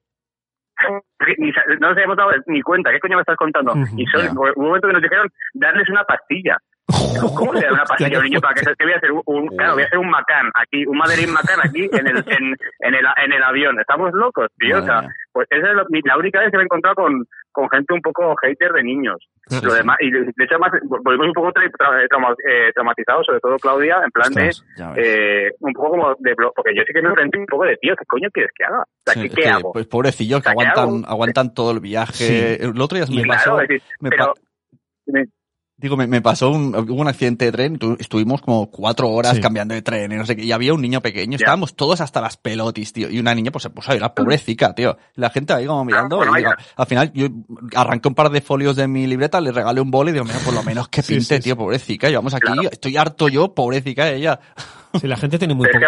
Ni 1.37 1.51
no 1.51 1.89
nos 1.89 1.91
habíamos 1.91 2.15
dado 2.17 2.31
ni 2.47 2.61
cuenta, 2.61 2.89
¿qué 2.91 2.99
coño 2.99 3.17
me 3.17 3.21
estás 3.21 3.35
contando? 3.35 3.73
Y 3.97 4.05
son, 4.07 4.21
hubo 4.37 4.47
un 4.55 4.65
momento 4.67 4.87
que 4.87 4.93
nos 4.93 5.01
dijeron 5.01 5.27
darles 5.53 5.89
una 5.89 6.03
pastilla. 6.05 6.57
¿Cómo 7.35 7.53
le 7.53 7.71
una 7.71 7.83
pastilla 7.85 8.17
a 8.17 8.19
un 8.19 8.25
niño 8.25 8.39
para 8.41 8.53
que 8.55 8.61
que 8.61 8.83
voy 8.85 8.93
a 8.93 8.97
hacer 8.97 9.11
un, 9.25 9.47
claro, 9.49 9.73
voy 9.73 9.83
a 9.83 9.85
hacer 9.85 9.99
un 9.99 10.09
macán 10.09 10.49
aquí, 10.55 10.85
un 10.85 10.97
Madeline 10.97 11.31
macán 11.31 11.59
aquí 11.63 11.89
en 11.91 12.07
el, 12.07 12.17
en, 12.17 12.55
en 12.79 12.93
el, 12.95 13.05
en 13.23 13.31
el 13.33 13.43
avión? 13.43 13.79
Estamos 13.79 14.11
locos, 14.13 14.47
tío. 14.57 14.79
O 14.79 14.81
sea, 14.85 15.07
pues 15.31 15.47
esa 15.51 15.67
es 15.69 15.73
lo- 15.75 15.85
mi- 15.89 16.01
la 16.03 16.17
única 16.17 16.39
vez 16.39 16.51
que 16.51 16.57
me 16.57 16.63
he 16.63 16.65
encontrado 16.65 16.95
con, 16.95 17.25
con 17.51 17.69
gente 17.69 17.93
un 17.93 18.01
poco 18.01 18.35
hater 18.41 18.71
de 18.73 18.83
niños. 18.83 19.17
Lo 19.63 19.73
demás, 19.73 19.97
y 19.99 20.11
de 20.11 20.21
hecho, 20.21 20.55
además, 20.61 20.71
volvemos 20.83 21.27
un 21.27 21.33
poco 21.33 21.51
tra- 21.51 21.69
tra- 21.71 22.35
eh, 22.47 22.71
traumatizados, 22.73 23.25
sobre 23.25 23.39
todo 23.39 23.57
Claudia, 23.57 23.97
en 24.03 24.11
plan 24.11 24.31
de, 24.33 24.49
Ostras, 24.49 24.93
eh, 24.97 25.51
un 25.59 25.73
poco 25.73 25.89
como 25.91 26.15
de, 26.19 26.35
porque 26.55 26.75
yo 26.75 26.83
sí 26.85 26.93
que 26.93 27.01
me 27.01 27.09
enfrenté 27.09 27.39
un 27.39 27.45
poco 27.47 27.65
de, 27.65 27.75
tío, 27.77 27.95
¿qué 27.95 28.05
coño 28.05 28.29
quieres 28.31 28.51
que 28.55 28.63
haga? 28.65 28.81
O 28.81 29.11
sea, 29.11 29.21
Sí, 29.23 29.29
¿qué, 29.29 29.47
hago? 29.49 29.73
Pues 29.73 29.87
pobrecillos 29.87 30.41
que 30.43 30.49
O 30.49 30.53
sea, 30.53 30.53
¿qué 30.73 30.79
aguantan, 30.79 31.09
aguantan 31.11 31.53
todo 31.55 31.71
el 31.71 31.79
viaje. 31.79 32.13
Sí. 32.13 32.57
El 32.63 32.79
otro 32.79 32.97
día 32.97 33.05
Y 33.09 33.17
me 33.17 33.23
claro, 33.23 33.39
pasó, 33.43 33.57
decir, 33.57 33.81
me 34.01 34.09
pero, 34.11 34.25
pa- 34.25 35.21
digo, 35.81 35.95
me, 35.97 36.07
me 36.07 36.21
pasó 36.21 36.49
un, 36.51 36.75
hubo 36.75 37.01
un 37.01 37.07
accidente 37.07 37.45
de 37.45 37.51
tren, 37.51 37.77
tu- 37.79 37.95
estuvimos 37.99 38.41
como 38.41 38.69
cuatro 38.69 39.09
horas 39.09 39.35
Sí. 39.35 39.41
cambiando 39.41 39.73
de 39.73 39.81
tren 39.81 40.11
y 40.11 40.15
no 40.15 40.25
sé 40.25 40.35
qué, 40.35 40.43
y 40.43 40.51
había 40.51 40.73
un 40.73 40.81
niño 40.81 40.99
pequeño, 41.01 41.37
estábamos 41.37 41.75
todos 41.75 42.01
hasta 42.01 42.19
las 42.21 42.35
pelotis, 42.37 42.91
tío, 42.93 43.09
y 43.09 43.19
una 43.19 43.33
niña 43.33 43.51
pues 43.51 43.63
se 43.63 43.69
puso 43.69 43.91
a 43.91 43.95
llorar, 43.95 44.13
pobrecita, 44.13 44.75
tío. 44.75 44.97
La 45.15 45.29
gente 45.29 45.53
ahí 45.53 45.65
como 45.65 45.85
mirando, 45.85 46.17
bueno, 46.17 46.33
y 46.33 46.39
digo, 46.39 46.51
al 46.75 46.85
final 46.85 47.11
yo 47.13 47.27
arranqué 47.75 48.07
un 48.09 48.15
par 48.15 48.29
de 48.29 48.41
folios 48.41 48.75
de 48.75 48.87
mi 48.87 49.07
libreta, 49.07 49.39
le 49.41 49.51
regalé 49.51 49.79
un 49.81 49.89
boli 49.91 50.09
y 50.09 50.13
digo, 50.13 50.25
mira, 50.25 50.39
por 50.43 50.53
lo 50.53 50.63
menos 50.63 50.89
que 50.89 51.01
pinte, 51.07 51.37
sí, 51.37 51.39
tío, 51.41 51.55
pobrecita, 51.55 52.09
llevamos 52.09 52.33
aquí, 52.33 52.45
Claro. 52.51 52.69
estoy 52.71 52.97
harto 52.97 53.29
yo, 53.29 53.53
pobrecita 53.53 54.09
ella. 54.09 54.39
Sí, 54.99 55.07
la 55.07 55.17
gente 55.17 55.37
tiene 55.37 55.53
muy 55.53 55.67
poco, 55.67 55.79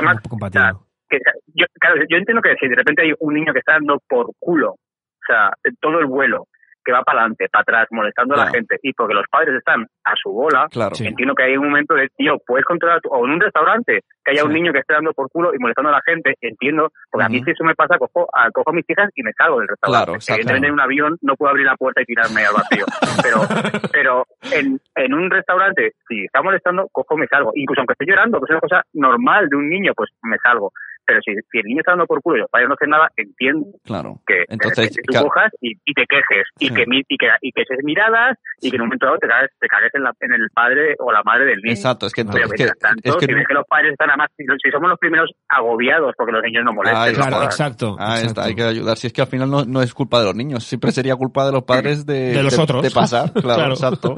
que, 1.10 1.18
yo, 1.56 1.66
claro, 1.80 1.96
yo 2.08 2.18
entiendo 2.18 2.42
que 2.42 2.56
si 2.60 2.68
de 2.68 2.76
repente 2.76 3.02
hay 3.02 3.12
un 3.20 3.34
niño 3.34 3.52
que 3.52 3.58
está 3.60 3.74
dando 3.74 3.98
por 4.08 4.28
culo, 4.40 4.74
o 4.74 5.24
sea, 5.26 5.50
todo 5.82 5.98
el 6.00 6.06
vuelo, 6.06 6.48
que 6.84 6.92
va 6.92 7.04
para 7.04 7.20
adelante, 7.22 7.48
para 7.52 7.62
atrás, 7.62 7.88
molestando 7.92 8.36
a 8.36 8.46
la 8.46 8.52
gente, 8.52 8.78
y 8.82 8.94
porque 8.94 9.14
los 9.14 9.26
padres 9.30 9.56
están 9.56 9.86
a 10.04 10.14
su 10.16 10.32
bola, 10.32 10.68
Claro. 10.72 10.96
Sí. 10.96 11.08
entiendo 11.08 11.36
que 11.36 11.44
hay 11.44 11.58
un 11.58 11.66
momento 11.68 11.94
de, 11.96 12.10
tío, 12.18 12.38
puedes 12.46 12.66
controlar, 12.66 13.02
tu- 13.02 13.10
o 13.10 13.26
en 13.26 13.32
un 13.34 13.40
restaurante, 13.42 14.02
que 14.24 14.32
haya 14.32 14.44
un 14.46 14.54
niño 14.54 14.72
que 14.74 14.80
esté 14.80 14.94
dando 14.94 15.14
por 15.14 15.30
culo 15.32 15.54
y 15.54 15.60
molestando 15.60 15.90
a 15.90 15.94
la 15.94 16.02
gente, 16.06 16.36
entiendo, 16.42 16.92
porque 17.10 17.26
a 17.26 17.30
mí 17.30 17.42
si 17.44 17.52
eso 17.52 17.64
me 17.64 17.74
pasa, 17.76 17.98
cojo 17.98 18.28
a, 18.34 18.50
cojo 18.52 18.70
a 18.70 18.74
mis 18.74 18.88
hijas 18.90 19.10
y 19.16 19.24
me 19.24 19.32
salgo 19.34 19.60
del 19.60 19.68
restaurante. 19.70 20.06
Claro, 20.06 20.16
exacto. 20.16 20.34
Evidentemente 20.42 20.68
en 20.68 20.74
un 20.74 20.80
avión 20.82 21.18
no 21.22 21.36
puedo 21.36 21.50
abrir 21.52 21.66
la 21.66 21.76
puerta 21.76 22.02
y 22.02 22.06
tirarme 22.06 22.46
al 22.46 22.54
vacío, 22.54 22.86
pero, 23.24 23.40
pero 23.92 24.26
en, 24.54 24.80
en 24.96 25.14
un 25.14 25.30
restaurante, 25.30 25.94
si 26.08 26.26
está 26.26 26.42
molestando, 26.44 26.88
cojo 26.92 27.18
me 27.18 27.28
salgo. 27.28 27.52
Incluso 27.56 27.82
aunque 27.82 27.94
esté 27.94 28.06
llorando, 28.06 28.40
que 28.40 28.46
es 28.46 28.52
una 28.52 28.60
cosa 28.60 28.84
normal 28.94 29.50
de 29.50 29.56
un 29.58 29.70
niño, 29.70 29.94
pues 29.96 30.10
me 30.24 30.38
salgo. 30.38 30.72
Pero 31.06 31.20
si, 31.26 31.34
si 31.52 31.58
el 31.60 31.66
niño 31.66 31.80
está 31.82 31.92
dando 31.94 32.06
por 32.06 32.22
culo 32.22 32.38
y 32.38 32.40
los 32.42 32.50
padres 32.50 32.68
no 32.70 32.76
hacen 32.76 32.90
nada, 32.90 33.10
entiendo 33.18 33.66
Claro. 33.84 34.20
que, 34.26 34.46
Entonces, 34.48 34.90
que 34.96 35.02
tú 35.02 35.12
claro. 35.14 35.28
cojas 35.28 35.52
y, 35.62 35.74
y 35.86 35.94
te 35.94 36.06
quejes 36.08 36.46
y 36.60 36.74
que 36.74 36.86
mi- 36.88 37.04
y 37.08 37.18
que 37.18 37.28
y 37.42 37.52
que 37.52 37.62
eches 37.64 37.80
miradas 37.84 38.38
y 38.62 38.70
que 38.70 38.76
en 38.76 38.82
un 38.84 38.88
momento 38.88 39.06
dado 39.08 39.18
te 39.18 39.28
cagues, 39.28 39.50
te 39.60 39.68
cagues 39.68 39.90
en, 39.96 40.04
la- 40.04 40.14
en 40.20 40.34
el 40.34 40.50
padre 40.54 40.96
o 41.00 41.12
la 41.12 41.24
madre 41.24 41.46
del 41.46 41.58
niño. 41.62 41.74
Exacto, 41.74 42.06
es 42.08 42.14
que, 42.14 42.24
Pero 42.26 42.46
es 42.46 42.52
que, 42.54 42.68
tanto, 42.80 43.02
es 43.04 43.16
que 43.18 43.26
si 43.26 43.34
ves 43.34 43.48
que 43.48 43.54
los 43.54 43.66
padres 43.68 43.92
están 43.94 44.10
además, 44.10 44.30
si, 44.38 44.44
si 44.64 44.72
somos 44.72 44.90
los 44.90 45.00
primeros 45.00 45.30
agobiados 45.50 46.14
porque 46.18 46.32
los 46.32 46.44
niños 46.44 46.64
no 46.64 46.72
está. 46.84 47.12
Claro, 47.14 47.44
exacto. 47.44 47.96
Ah, 48.00 48.20
exacto. 48.20 48.28
está, 48.28 48.44
hay 48.46 48.56
que 48.56 48.64
ayudar. 48.64 48.98
Si 48.98 49.08
es 49.08 49.14
que 49.14 49.22
al 49.22 49.28
final 49.28 49.50
no, 49.50 49.66
no 49.66 49.82
es 49.82 49.94
culpa 49.94 50.20
de 50.20 50.26
los 50.26 50.36
niños, 50.36 50.64
siempre 50.64 50.92
sería 50.92 51.16
culpa 51.16 51.46
de 51.46 51.52
los 51.52 51.64
padres 51.64 52.06
de, 52.06 52.34
De 52.34 52.44
los 52.44 52.58
otros. 52.58 52.82
de 52.84 52.92
pasar. 52.92 53.32
Claro, 53.42 53.56
Claro. 53.56 53.74
exacto. 53.74 54.16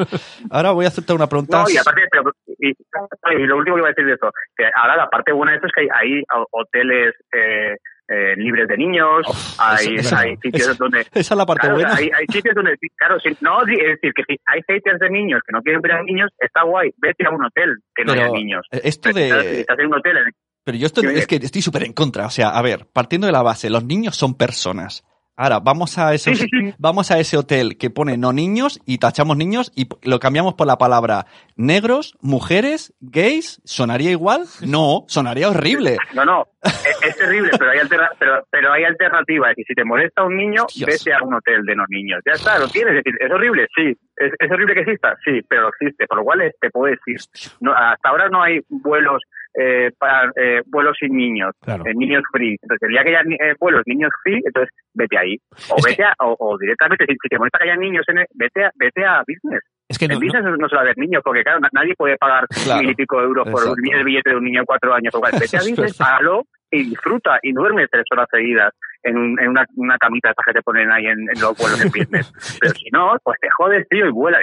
Ahora 0.49 0.71
voy 0.71 0.85
a 0.85 0.89
hacerte 0.89 1.13
una 1.13 1.27
pregunta. 1.27 1.63
No, 1.63 1.69
y 1.69 1.77
aparte, 1.77 2.01
pero, 2.11 2.23
y, 2.69 3.41
y 3.41 3.45
lo 3.45 3.57
último 3.57 3.75
que 3.75 3.81
iba 3.81 3.87
a 3.89 3.91
decir 3.91 4.05
de 4.05 4.13
esto, 4.13 4.31
que 4.55 4.65
ahora 4.75 4.95
la 4.97 5.09
parte 5.09 5.31
buena 5.31 5.51
de 5.51 5.57
esto 5.57 5.67
es 5.67 5.73
que 5.73 5.81
hay, 5.81 5.87
hay 6.11 6.23
hoteles 6.51 7.13
eh, 7.33 7.75
eh, 8.09 8.35
libres 8.35 8.67
de 8.67 8.77
niños, 8.77 9.25
hay, 9.59 9.95
eso- 9.95 10.15
hay 10.17 10.35
sitios 10.37 10.77
donde... 10.77 11.01
Esa 11.01 11.19
es 11.19 11.31
la 11.37 11.45
parte 11.45 11.61
Claro, 11.67 11.75
buena. 11.75 11.95
hay, 11.95 12.09
hay 12.13 12.25
sitios 12.27 12.53
donde, 12.55 12.75
claro, 12.97 13.19
si, 13.19 13.35
no, 13.41 13.61
es 13.61 13.67
decir, 13.67 14.13
que 14.13 14.23
si 14.27 14.35
hay 14.45 14.61
haters 14.67 14.99
de 14.99 15.09
niños 15.09 15.41
que 15.47 15.53
no 15.53 15.61
quieren 15.61 15.81
ver 15.81 15.93
a 15.93 16.03
niños, 16.03 16.29
está 16.39 16.63
guay, 16.63 16.91
vete 16.97 17.25
a 17.25 17.29
un 17.29 17.43
hotel 17.45 17.77
que 17.95 18.03
no 18.03 18.11
haya 18.13 18.29
niños. 18.29 18.65
esto 18.71 19.09
estás- 19.09 19.15
de... 19.15 19.61
estás 19.61 19.79
en 19.79 19.87
un 19.87 19.93
hotel 19.95 20.17
en 20.17 20.23
Pero 20.65 20.77
yo 20.77 20.85
esto 20.85 21.01
Sí, 21.01 21.07
oye. 21.07 21.19
es 21.19 21.27
que 21.27 21.35
estoy 21.37 21.61
súper 21.61 21.83
en 21.83 21.93
contra. 21.93 22.25
O 22.25 22.29
sea, 22.29 22.49
a 22.49 22.61
ver, 22.61 22.85
partiendo 22.93 23.27
de 23.27 23.33
la 23.33 23.41
base, 23.41 23.69
los 23.69 23.85
niños 23.85 24.15
son 24.15 24.37
personas. 24.37 25.03
Ahora, 25.35 25.59
vamos 25.59 25.97
a 25.97 26.13
esos, 26.13 26.37
Sí, 26.37 26.43
sí, 26.43 26.59
sí. 26.69 26.75
vamos 26.77 27.09
a 27.09 27.17
ese 27.19 27.37
hotel 27.37 27.77
que 27.77 27.89
pone 27.89 28.17
no 28.17 28.33
niños 28.33 28.79
y 28.85 28.99
tachamos 28.99 29.35
niños 29.35 29.71
y 29.75 29.87
lo 30.07 30.19
cambiamos 30.19 30.53
por 30.53 30.67
la 30.67 30.77
palabra 30.77 31.25
negros, 31.55 32.15
mujeres, 32.21 32.93
gays. 33.01 33.59
¿Sonaría 33.65 34.11
igual? 34.11 34.43
No, 34.65 35.05
sonaría 35.07 35.49
horrible. 35.49 35.97
No, 36.13 36.23
no, 36.25 36.45
es, 36.63 36.85
es 37.07 37.17
terrible, 37.17 37.49
pero 37.57 37.71
hay, 37.71 37.79
alterna- 37.79 38.11
pero, 38.19 38.45
pero 38.51 38.71
hay 38.73 38.83
alternativas. 38.83 39.53
Y 39.57 39.63
si 39.63 39.73
te 39.73 39.83
molesta 39.83 40.23
un 40.23 40.35
niño, 40.37 40.65
Dios. 40.75 40.87
vete 40.89 41.13
a 41.13 41.23
un 41.23 41.33
hotel 41.33 41.65
de 41.65 41.75
no 41.75 41.83
niños. 41.89 42.21
Ya 42.25 42.33
está, 42.33 42.59
lo 42.59 42.67
tienes. 42.67 42.97
Es 42.97 43.03
decir, 43.03 43.15
¿es 43.19 43.31
horrible? 43.31 43.67
Sí. 43.75 43.97
¿Es, 44.17 44.31
es 44.37 44.51
horrible 44.51 44.75
que 44.75 44.81
exista? 44.81 45.15
Sí, 45.25 45.41
pero 45.47 45.69
existe. 45.69 46.05
Por 46.07 46.17
lo 46.19 46.23
cual 46.23 46.41
es- 46.41 46.55
te 46.61 46.69
puedes 46.69 46.99
ir. 47.07 47.19
No, 47.59 47.73
hasta 47.73 48.09
ahora 48.09 48.29
no 48.29 48.41
hay 48.43 48.59
vuelos 48.69 49.21
eh, 49.55 49.91
para 49.97 50.31
eh, 50.35 50.61
vuelos 50.67 50.95
sin 50.99 51.15
niños, 51.15 51.51
Claro. 51.61 51.83
eh, 51.85 51.93
niños 51.95 52.23
free. 52.31 52.57
Entonces, 52.61 52.81
el 52.87 52.89
día 52.89 53.03
que 53.03 53.09
haya 53.15 53.21
eh, 53.21 53.55
vuelos 53.59 53.83
niños 53.85 54.11
free, 54.23 54.41
entonces 54.45 54.69
vete 54.93 55.17
ahí. 55.17 55.37
O 55.69 55.75
Es 55.77 55.83
vete 55.85 55.97
que- 55.97 56.03
a, 56.03 56.13
o, 56.19 56.35
o 56.39 56.57
directamente, 56.57 57.05
si, 57.07 57.13
si 57.21 57.29
te 57.29 57.37
molesta 57.37 57.59
que 57.59 57.69
haya 57.69 57.75
niños, 57.79 58.03
en 58.07 58.19
el- 58.19 58.27
vete, 58.33 58.65
a, 58.65 58.71
vete 58.75 59.05
a 59.05 59.23
business. 59.27 59.61
Es 59.89 59.97
que 59.99 60.07
no, 60.07 60.13
en 60.15 60.19
no- 60.19 60.25
business 60.25 60.59
no, 60.59 60.69
se 60.69 60.75
va 60.75 60.81
a 60.81 60.85
ver 60.85 60.97
niños, 60.97 61.21
porque 61.23 61.43
claro, 61.43 61.59
na- 61.59 61.69
nadie 61.73 61.93
puede 61.95 62.17
pagar 62.17 62.45
Claro, 62.63 62.81
mil 62.81 62.89
y 62.91 62.95
pico 62.95 63.21
euros 63.21 63.43
por 63.49 63.61
exacto. 63.61 63.81
el 63.93 64.03
billete 64.03 64.29
de 64.31 64.35
un 64.37 64.43
niño 64.45 64.61
de 64.61 64.65
cuatro 64.65 64.93
años. 64.93 65.13
Vete 65.39 65.57
a 65.57 65.59
business, 65.91 65.97
págalo 65.97 66.43
y 66.73 66.83
disfruta 66.89 67.39
y 67.41 67.51
duerme 67.53 67.87
tres 67.87 68.05
horas 68.11 68.27
seguidas 68.31 68.73
en, 69.03 69.17
un- 69.17 69.39
en 69.39 69.49
una, 69.49 69.65
una 69.75 69.97
camita 69.97 70.29
esta 70.31 70.43
que 70.45 70.53
te 70.53 70.61
ponen 70.61 70.91
ahí 70.91 71.05
en, 71.05 71.19
en 71.33 71.41
los 71.41 71.55
vuelos 71.57 71.79
de 71.79 71.85
business. 71.85 72.33
Pero 72.59 72.73
si 72.73 72.89
no, 72.91 73.11
pues 73.23 73.39
te 73.39 73.49
jodes, 73.49 73.87
tío, 73.89 74.05
y 74.07 74.11
vuela. 74.11 74.37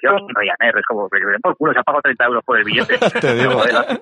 Dios, 0.00 0.14
Ryanair, 0.34 0.78
es 0.78 0.84
como, 0.86 1.08
por 1.42 1.56
culo, 1.56 1.72
se 1.72 1.80
ha 1.80 1.82
pagado 1.82 2.02
30 2.02 2.24
euros 2.26 2.44
por 2.44 2.58
el 2.58 2.64
billete. 2.64 2.98
Te 3.20 3.34
digo. 3.34 3.52
Joder, 3.52 4.00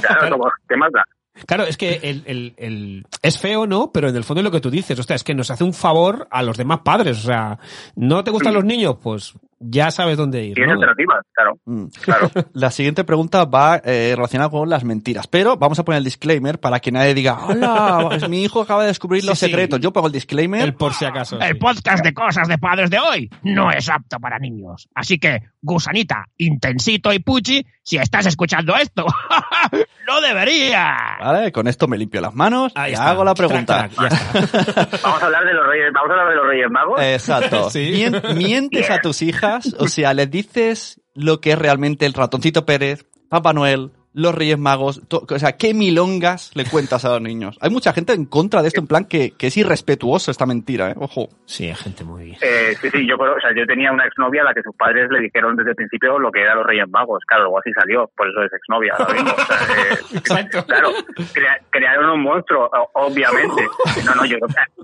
Claro, 0.00 0.30
como, 0.30 0.50
¿qué 0.68 0.76
más 0.76 0.90
da? 0.92 1.04
Claro, 1.46 1.62
es 1.62 1.76
que 1.76 2.00
el, 2.02 2.24
el, 2.26 2.54
el- 2.56 3.04
es 3.22 3.40
feo, 3.40 3.64
¿no? 3.66 3.92
Pero 3.92 4.08
en 4.08 4.16
el 4.16 4.24
fondo 4.24 4.40
es 4.40 4.44
lo 4.44 4.50
que 4.50 4.60
tú 4.60 4.70
dices, 4.70 4.98
hostia, 4.98 5.14
es 5.14 5.22
que 5.22 5.34
nos 5.36 5.50
hace 5.52 5.62
un 5.62 5.72
favor 5.72 6.26
a 6.32 6.42
los 6.42 6.56
demás 6.56 6.80
padres. 6.84 7.18
O 7.24 7.26
sea, 7.28 7.58
¿no 7.94 8.24
te 8.24 8.32
gustan 8.32 8.54
los 8.54 8.64
niños? 8.64 8.96
Pues 9.00 9.34
ya 9.60 9.90
sabes 9.90 10.16
dónde 10.16 10.44
ir, 10.44 10.54
Tienes 10.54 10.74
¿no? 10.74 10.80
alternativas, 10.80 11.24
claro. 11.32 11.58
Mm. 11.64 11.84
Claro. 12.02 12.30
La 12.54 12.70
siguiente 12.70 13.04
pregunta 13.04 13.44
va 13.44 13.80
eh, 13.84 14.12
relacionada 14.16 14.50
con 14.50 14.68
las 14.68 14.84
mentiras, 14.84 15.26
pero 15.26 15.56
vamos 15.56 15.78
a 15.78 15.84
poner 15.84 15.98
el 15.98 16.04
disclaimer 16.04 16.58
para 16.60 16.80
que 16.80 16.90
nadie 16.92 17.12
diga, 17.14 17.38
hola, 17.46 18.18
mi 18.28 18.42
hijo 18.44 18.62
acaba 18.62 18.82
de 18.82 18.88
descubrir 18.88 19.24
los 19.24 19.38
Sí, 19.38 19.46
secretos. 19.46 19.80
Yo 19.80 19.92
pongo 19.92 20.06
el 20.06 20.12
disclaimer. 20.12 20.62
El 20.62 20.74
por 20.74 20.94
si 20.94 21.04
acaso. 21.04 21.38
El 21.40 21.48
sí. 21.52 21.54
podcast 21.54 22.04
de 22.04 22.14
cosas 22.14 22.48
de 22.48 22.58
padres 22.58 22.90
de 22.90 22.98
hoy 22.98 23.30
no 23.42 23.70
es 23.70 23.88
apto 23.88 24.18
para 24.20 24.38
niños. 24.38 24.88
Así 24.94 25.18
que, 25.18 25.40
gusanita, 25.60 26.26
intensito 26.36 27.12
y 27.12 27.18
puchi, 27.18 27.64
si 27.82 27.96
estás 27.96 28.26
escuchando 28.26 28.74
esto, 28.76 29.04
no 30.06 30.20
debería. 30.20 31.16
Vale, 31.20 31.52
con 31.52 31.66
esto 31.68 31.88
me 31.88 31.98
limpio 31.98 32.20
las 32.20 32.34
manos 32.34 32.72
Ahí 32.74 32.90
y 32.90 32.94
está. 32.94 33.10
hago 33.10 33.24
la 33.24 33.34
pregunta. 33.34 33.88
crack, 33.94 34.10
ya 34.10 34.56
está. 34.56 34.88
Vamos 35.02 35.22
a 35.22 35.26
hablar 35.26 35.44
de 35.44 35.54
los 35.54 35.66
reyes, 35.66 35.92
vamos 35.92 36.10
a 36.10 36.12
hablar 36.12 36.28
de 36.30 36.34
los 36.36 36.46
reyes 36.46 36.70
magos. 36.70 37.00
Exacto. 37.02 37.70
Sí. 37.70 37.90
Mien- 37.92 38.36
mientes 38.36 38.90
a 38.90 38.98
tus 39.00 39.22
hijas, 39.22 39.47
o 39.78 39.88
sea, 39.88 40.14
les 40.14 40.30
dices 40.30 41.00
lo 41.14 41.40
que 41.40 41.52
es 41.52 41.58
realmente 41.58 42.06
el 42.06 42.14
ratoncito 42.14 42.64
Pérez, 42.66 43.04
Papá 43.28 43.52
Noel, 43.52 43.90
los 44.14 44.34
Reyes 44.34 44.58
Magos, 44.58 45.02
o 45.10 45.38
sea, 45.38 45.52
qué 45.56 45.74
milongas 45.74 46.50
le 46.54 46.64
cuentas 46.64 47.04
a 47.04 47.10
los 47.10 47.20
niños. 47.20 47.56
Hay 47.60 47.70
mucha 47.70 47.92
gente 47.92 48.14
en 48.14 48.24
contra 48.24 48.62
de 48.62 48.68
esto, 48.68 48.80
en 48.80 48.86
plan 48.88 49.04
que, 49.04 49.32
que 49.32 49.46
es 49.48 49.56
irrespetuoso 49.56 50.30
esta 50.32 50.44
mentira, 50.46 50.90
¿eh? 50.90 50.94
Ojo. 50.96 51.28
Sí, 51.44 51.66
hay 51.68 51.74
gente 51.76 52.02
muy... 52.04 52.32
Eh, 52.40 52.74
sí, 52.80 52.88
sí, 52.90 53.06
yo, 53.06 53.16
creo- 53.16 53.36
o 53.36 53.40
sea, 53.40 53.50
yo 53.54 53.64
tenía 53.66 53.92
una 53.92 54.06
exnovia 54.06 54.42
a 54.42 54.46
la 54.46 54.54
que 54.54 54.62
sus 54.62 54.74
padres 54.74 55.08
le 55.10 55.20
dijeron 55.20 55.54
desde 55.56 55.70
el 55.70 55.76
principio 55.76 56.18
lo 56.18 56.32
que 56.32 56.40
eran 56.40 56.56
los 56.56 56.66
Reyes 56.66 56.88
Magos. 56.88 57.22
Claro, 57.28 57.44
luego 57.44 57.58
así 57.60 57.70
salió, 57.72 58.10
por 58.16 58.28
eso 58.28 58.42
es 58.42 58.52
exnovia 58.54 58.94
ahora 58.98 59.14
mismo. 59.14 59.30
O 59.30 59.44
sea, 59.44 59.56
eh, 59.76 59.98
Exacto. 60.14 60.64
claro, 60.66 60.90
crea- 61.32 61.60
crearon 61.70 62.10
un 62.10 62.22
monstruo, 62.22 62.68
obviamente. 62.94 63.68
No, 64.04 64.14
no, 64.14 64.24
yo, 64.24 64.36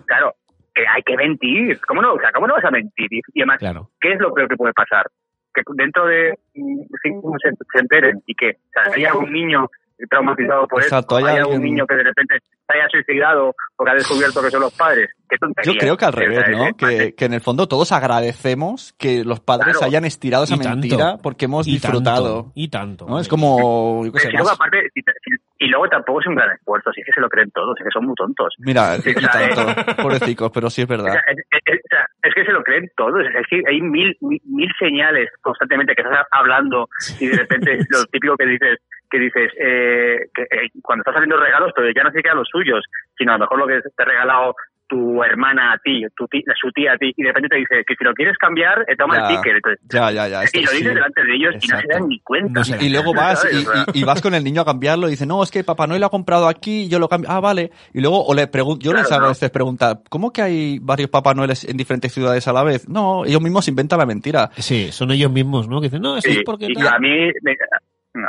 claro, 0.06 0.34
que 0.74 0.82
hay 0.86 1.02
que 1.02 1.16
mentir. 1.16 1.80
¿Cómo 1.86 2.02
no? 2.02 2.14
O 2.14 2.18
sea, 2.20 2.30
¿cómo 2.32 2.46
no 2.46 2.54
vas 2.54 2.64
a 2.64 2.70
mentir? 2.70 3.06
Y, 3.12 3.20
y 3.32 3.40
además, 3.42 3.58
Claro. 3.58 3.90
¿qué 4.00 4.12
es 4.12 4.20
lo 4.20 4.32
peor 4.34 4.48
que 4.48 4.56
puede 4.56 4.72
pasar? 4.72 5.06
Que 5.54 5.62
dentro 5.74 6.06
de 6.06 6.36
mm, 6.54 6.80
cinco 7.02 7.28
años 7.28 7.40
se, 7.42 7.50
se 7.72 7.78
enteren 7.78 8.22
y 8.26 8.34
que 8.34 8.50
o 8.50 8.70
sea, 8.72 8.92
haya 8.94 9.14
un 9.14 9.32
niño 9.32 9.70
traumatizado 10.10 10.66
por 10.66 10.82
Exacto, 10.82 11.18
eso, 11.18 11.26
hay 11.28 11.40
un 11.42 11.62
niño 11.62 11.86
que 11.86 11.94
de 11.94 12.02
repente 12.02 12.38
se 12.66 12.72
haya 12.76 12.88
suicidado 12.90 13.54
porque 13.76 13.92
ha 13.92 13.94
descubierto 13.94 14.42
que 14.42 14.50
son 14.50 14.62
los 14.62 14.74
padres. 14.74 15.08
Qué. 15.28 15.36
Yo 15.64 15.74
creo 15.78 15.96
que 15.96 16.04
al 16.04 16.12
revés, 16.12 16.44
¿no? 16.50 16.76
Que, 16.76 17.14
que 17.14 17.24
en 17.26 17.34
el 17.34 17.40
fondo 17.40 17.68
todos 17.68 17.92
agradecemos 17.92 18.92
que 18.98 19.24
los 19.24 19.38
padres 19.40 19.76
Claro. 19.76 19.86
hayan 19.86 20.04
estirado 20.04 20.44
esa 20.44 20.56
Y 20.56 20.58
tanto. 20.58 20.70
mentira 20.80 21.16
porque 21.22 21.44
hemos 21.44 21.66
Y 21.68 21.72
disfrutado. 21.72 22.34
tanto, 22.42 22.52
y 22.56 22.68
tanto. 22.68 23.06
¿no? 23.08 23.20
Es 23.20 23.28
como, 23.28 24.04
yo 24.04 24.12
qué 24.12 24.18
sé, 24.18 24.28
Pero 24.32 24.44
más- 24.44 24.54
aparte, 24.54 24.78
si, 24.92 25.02
te- 25.02 25.12
si- 25.24 25.36
Y 25.58 25.68
luego 25.68 25.88
tampoco 25.88 26.20
es 26.20 26.26
un 26.26 26.34
gran 26.34 26.50
esfuerzo, 26.50 26.92
si 26.92 27.00
es 27.00 27.06
que 27.06 27.12
se 27.12 27.20
lo 27.20 27.28
creen 27.28 27.50
todos, 27.52 27.78
es 27.78 27.84
que 27.84 27.90
son 27.90 28.06
muy 28.06 28.14
tontos. 28.16 28.54
Mira, 28.58 28.96
Sí, 28.96 29.10
y 29.10 29.16
o 29.16 29.20
sea, 29.20 29.30
tanto, 29.54 30.02
pobrecicos, 30.02 30.50
pero 30.52 30.68
sí 30.68 30.82
es 30.82 30.88
O 30.88 30.90
verdad. 30.90 31.12
sea, 31.12 31.22
es, 31.30 32.34
que 32.34 32.44
se 32.44 32.52
lo 32.52 32.62
creen 32.64 32.90
todos, 32.96 33.24
es 33.24 33.46
que 33.48 33.62
hay 33.68 33.80
mil, 33.80 34.16
mil, 34.20 34.40
mil 34.44 34.70
señales 34.78 35.30
constantemente 35.40 35.94
que 35.94 36.02
estás 36.02 36.26
hablando 36.32 36.88
y 37.20 37.28
de 37.28 37.36
repente 37.36 37.78
lo 37.88 38.04
típico 38.06 38.36
que 38.36 38.46
dices, 38.46 38.78
que 39.08 39.18
dices, 39.18 39.52
eh, 39.60 40.18
que 40.34 40.42
eh, 40.42 40.70
cuando 40.82 41.02
estás 41.02 41.14
haciendo 41.14 41.36
regalos, 41.36 41.72
pero 41.76 41.88
ya 41.94 42.02
no 42.02 42.10
se 42.10 42.22
quedan 42.22 42.38
los 42.38 42.48
suyos, 42.48 42.84
sino 43.16 43.32
a 43.32 43.38
lo 43.38 43.44
mejor 43.44 43.58
lo 43.58 43.66
que 43.68 43.80
te 43.80 44.02
ha 44.02 44.06
regalado 44.06 44.54
tu 44.88 45.22
hermana 45.24 45.72
a 45.72 45.78
ti, 45.78 46.04
tu 46.16 46.26
tía, 46.28 46.42
su 46.60 46.70
tía 46.72 46.92
a 46.92 46.96
ti, 46.98 47.12
y 47.16 47.22
de 47.22 47.28
repente 47.28 47.48
te 47.48 47.56
dice 47.56 47.84
que 47.86 47.94
si 47.96 48.04
lo 48.04 48.12
quieres 48.14 48.36
cambiar, 48.38 48.84
eh, 48.88 48.96
toma 48.96 49.16
Ya, 49.16 49.26
el 49.28 49.28
ticket. 49.36 49.56
Entonces, 49.56 49.80
Ya, 49.90 50.10
ya, 50.10 50.28
ya. 50.28 50.42
esto 50.42 50.60
y 50.60 50.62
lo 50.62 50.68
sí. 50.70 50.76
dices 50.78 50.94
delante 50.94 51.24
de 51.24 51.34
ellos 51.34 51.54
y 51.60 51.66
no 51.68 51.80
se 51.80 51.86
dan 51.88 52.08
ni 52.08 52.20
cuenta. 52.20 52.60
No 52.70 52.82
Y 52.82 52.88
luego 52.90 53.14
vas 53.14 53.46
y, 53.94 54.04
vas 54.04 54.20
con 54.20 54.34
el 54.34 54.44
niño 54.44 54.60
a 54.60 54.64
cambiarlo 54.64 55.08
y 55.08 55.12
dice, 55.12 55.26
no, 55.26 55.42
es 55.42 55.50
que 55.50 55.64
Papá 55.64 55.86
Noel 55.86 56.00
lo 56.00 56.06
ha 56.06 56.10
comprado 56.10 56.46
aquí 56.48 56.82
y 56.82 56.88
yo 56.88 56.98
lo 56.98 57.08
cambio. 57.08 57.30
Ah, 57.30 57.40
vale. 57.40 57.70
Y 57.92 58.00
luego, 58.00 58.24
o 58.24 58.34
le 58.34 58.46
pregunto, 58.46 58.84
yo 58.84 58.92
les 58.92 59.10
hago 59.10 59.22
a 59.24 59.26
¿no? 59.26 59.28
veces 59.28 59.50
preguntar, 59.50 59.98
¿cómo 60.10 60.32
que 60.32 60.42
hay 60.42 60.78
varios 60.80 61.08
Papá 61.10 61.34
Noeles 61.34 61.64
en 61.64 61.76
diferentes 61.76 62.12
ciudades 62.12 62.46
a 62.48 62.52
la 62.52 62.62
vez? 62.62 62.88
No, 62.88 63.24
ellos 63.24 63.40
mismos 63.40 63.66
inventan 63.68 63.98
la 63.98 64.06
mentira. 64.06 64.50
Sí, 64.56 64.92
son 64.92 65.10
ellos 65.12 65.30
mismos, 65.32 65.68
¿no? 65.68 65.80
Que 65.80 65.86
dicen, 65.86 66.02
no, 66.02 66.16
eso 66.18 66.28
Sí, 66.30 66.38
es 66.38 66.42
porque... 66.44 66.66
y 66.68 66.74
tal". 66.74 66.88
a 66.88 66.98
mí, 66.98 67.08
me- 67.42 67.56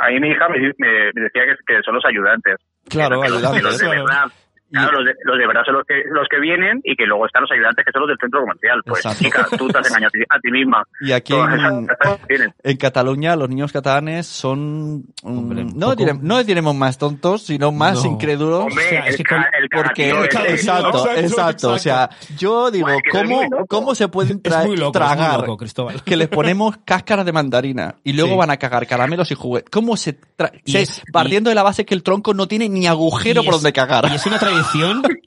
a 0.00 0.08
mí 0.10 0.20
mi 0.20 0.30
hija 0.30 0.48
me, 0.48 0.58
me- 0.58 1.12
me 1.14 1.20
decía 1.22 1.42
que, 1.44 1.54
que 1.74 1.82
son 1.84 1.94
los 1.94 2.04
ayudantes. 2.04 2.56
Claro, 2.88 3.20
que 3.20 3.28
los, 3.28 3.40
que 3.40 3.46
ayudantes. 3.46 3.62
los 3.62 3.78
de 3.78 3.88
verdad, 3.88 4.24
claro, 4.70 4.92
los 4.98 5.04
de, 5.06 5.12
los 5.24 5.38
de 5.38 5.46
verdad 5.46 5.62
son 5.64 5.74
los 5.74 5.86
que, 5.86 5.94
los 6.10 6.26
que 6.28 6.40
vienen 6.40 6.80
y 6.84 6.96
que 6.96 7.06
luego 7.06 7.26
están 7.26 7.42
los 7.42 7.50
ayudantes 7.52 7.84
que 7.84 7.92
son 7.92 8.00
los 8.02 8.08
del 8.08 8.18
centro 8.20 8.40
comercial. 8.40 8.82
Pues 8.84 9.04
Exacto. 9.04 9.24
chica, 9.24 9.46
tú 9.58 9.68
te 9.68 9.78
has 9.78 9.86
engañado 9.88 10.08
a 10.08 10.10
ti, 10.10 10.18
a 10.28 10.40
ti 10.40 10.50
misma. 10.50 10.82
Y 11.00 11.12
aquí 11.12 11.32
en, 11.34 11.86
que 12.28 12.48
en 12.70 12.76
Cataluña 12.76 13.36
los 13.36 13.48
niños 13.48 13.72
catalanes 13.72 14.26
son, 14.26 14.96
mm, 14.98 15.04
Hombre, 15.24 15.62
un 15.62 15.78
no, 15.78 15.94
diremos, 15.94 16.22
no 16.22 16.42
diremos 16.44 16.74
más 16.74 16.98
tontos, 16.98 17.42
sino 17.42 17.72
más 17.72 18.04
No. 18.04 18.12
incrédulos. 18.12 18.64
Hombre, 18.66 18.84
o 18.86 18.88
sea, 18.88 19.00
es 19.06 19.10
el, 19.10 19.16
que 19.16 19.24
con- 19.24 19.38
el 19.58 19.68
Porque, 19.70 20.10
ese. 20.10 20.50
exacto, 20.52 20.88
Exacto, 21.06 21.10
exacto, 21.20 21.70
O 21.72 21.78
sea, 21.78 22.10
yo 22.38 22.70
digo, 22.70 22.86
Pues 22.86 22.98
que 23.04 23.10
soy 23.18 23.28
¿cómo. 23.28 23.66
¿cómo 23.68 23.94
se 23.94 24.08
pueden 24.08 24.40
Es 24.42 24.52
tra- 24.52 24.66
muy 24.66 24.76
loco, 24.76 24.98
es 24.98 25.04
muy 25.04 25.16
tragar 25.16 25.40
loco, 25.40 25.56
Cristóbal. 25.56 26.02
que 26.02 26.16
les 26.16 26.28
ponemos 26.28 26.76
cáscaras 26.84 27.24
de 27.26 27.32
mandarina 27.32 27.94
y 28.04 28.12
luego 28.12 28.32
Sí. 28.32 28.38
van 28.38 28.50
a 28.50 28.56
cagar 28.56 28.86
caramelos 28.86 29.30
y 29.30 29.34
juguetes? 29.34 29.70
¿Cómo 29.70 29.96
se, 29.96 30.18
tra- 30.36 30.52
Y 30.64 30.72
se- 30.72 30.82
es- 30.82 31.02
partiendo 31.12 31.50
de 31.50 31.54
la 31.54 31.62
base 31.62 31.84
que 31.84 31.94
el 31.94 32.02
tronco 32.02 32.34
no 32.34 32.46
tiene 32.48 32.68
ni 32.68 32.86
agujero 32.86 33.42
Y 33.42 33.44
por 33.44 33.54
es- 33.54 33.60
donde 33.62 33.72
cagar? 33.72 34.06
Y 34.10 34.14
es 34.14 34.26
una 34.26 34.38
tradición 34.38 34.55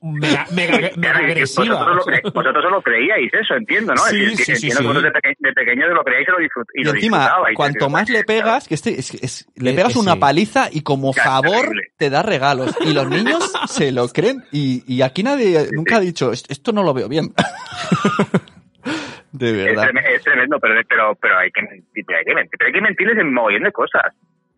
mega, 0.02 0.46
mega, 0.54 0.92
y 0.96 1.06
agresiva. 1.06 1.76
Vosotros, 1.76 1.96
lo 1.98 2.04
cre- 2.14 2.34
vosotros 2.34 2.64
solo 2.64 2.82
creíais 2.82 3.34
eso, 3.34 3.56
entiendo, 3.56 3.94
¿no? 3.94 4.02
Sí, 4.04 4.22
Es 4.24 4.30
decir, 4.38 4.38
sí, 4.38 4.44
sí, 4.46 4.52
entiendo 4.68 4.78
que 4.78 4.82
sí. 4.82 4.88
vosotros 4.88 5.04
de, 5.04 5.12
peque- 5.20 5.36
de 5.40 5.54
pequeños 5.54 5.90
lo 5.94 6.04
creíais 6.04 6.28
y 6.28 6.32
lo, 6.32 6.38
disfrut 6.40 6.68
y 6.74 6.82
Y 6.82 6.84
lo 6.84 6.92
encima, 6.94 7.18
disfrutabais. 7.20 7.56
cuanto 7.56 7.90
más 7.90 8.10
le 8.10 8.24
pegas, 8.24 8.68
que 8.68 8.74
este, 8.76 9.00
es, 9.00 9.14
es- 9.16 9.48
le 9.56 9.74
pegas 9.74 9.96
una 9.96 10.14
sí. 10.14 10.20
paliza 10.20 10.70
y 10.72 10.82
como 10.82 11.14
Ya, 11.14 11.24
favor 11.24 11.52
terrible. 11.62 11.92
te 11.98 12.10
da 12.10 12.22
regalos. 12.24 12.76
Y 12.82 12.94
los 12.94 13.08
niños 13.10 13.52
se 13.68 13.92
lo 13.92 14.08
creen. 14.10 14.44
Y, 14.52 14.84
y 14.88 15.02
aquí 15.02 15.24
nadie 15.24 15.68
nunca 15.72 15.98
ha 15.98 16.00
dicho, 16.00 16.32
"Est- 16.32 16.50
esto 16.52 16.72
no 16.72 16.84
lo 16.84 16.94
veo 16.94 17.08
bien. 17.10 17.34
de 19.32 19.50
Es, 19.50 19.56
verdad. 19.76 19.90
es 20.12 20.24
tremendo, 20.24 20.60
pero, 20.60 20.74
pero, 20.90 21.16
pero 21.22 21.38
hay 21.38 21.52
que 21.52 21.62
mentir, 21.62 22.04
pero 22.06 22.18
hay 22.20 22.26
que 22.26 22.34
mentir, 22.36 22.52
pero 22.58 22.68
hay 22.68 22.74
que 22.74 22.82
mentirles 22.82 23.18
en 23.20 23.34
mogollón 23.34 23.64
de 23.64 23.72
cosas. 23.72 24.02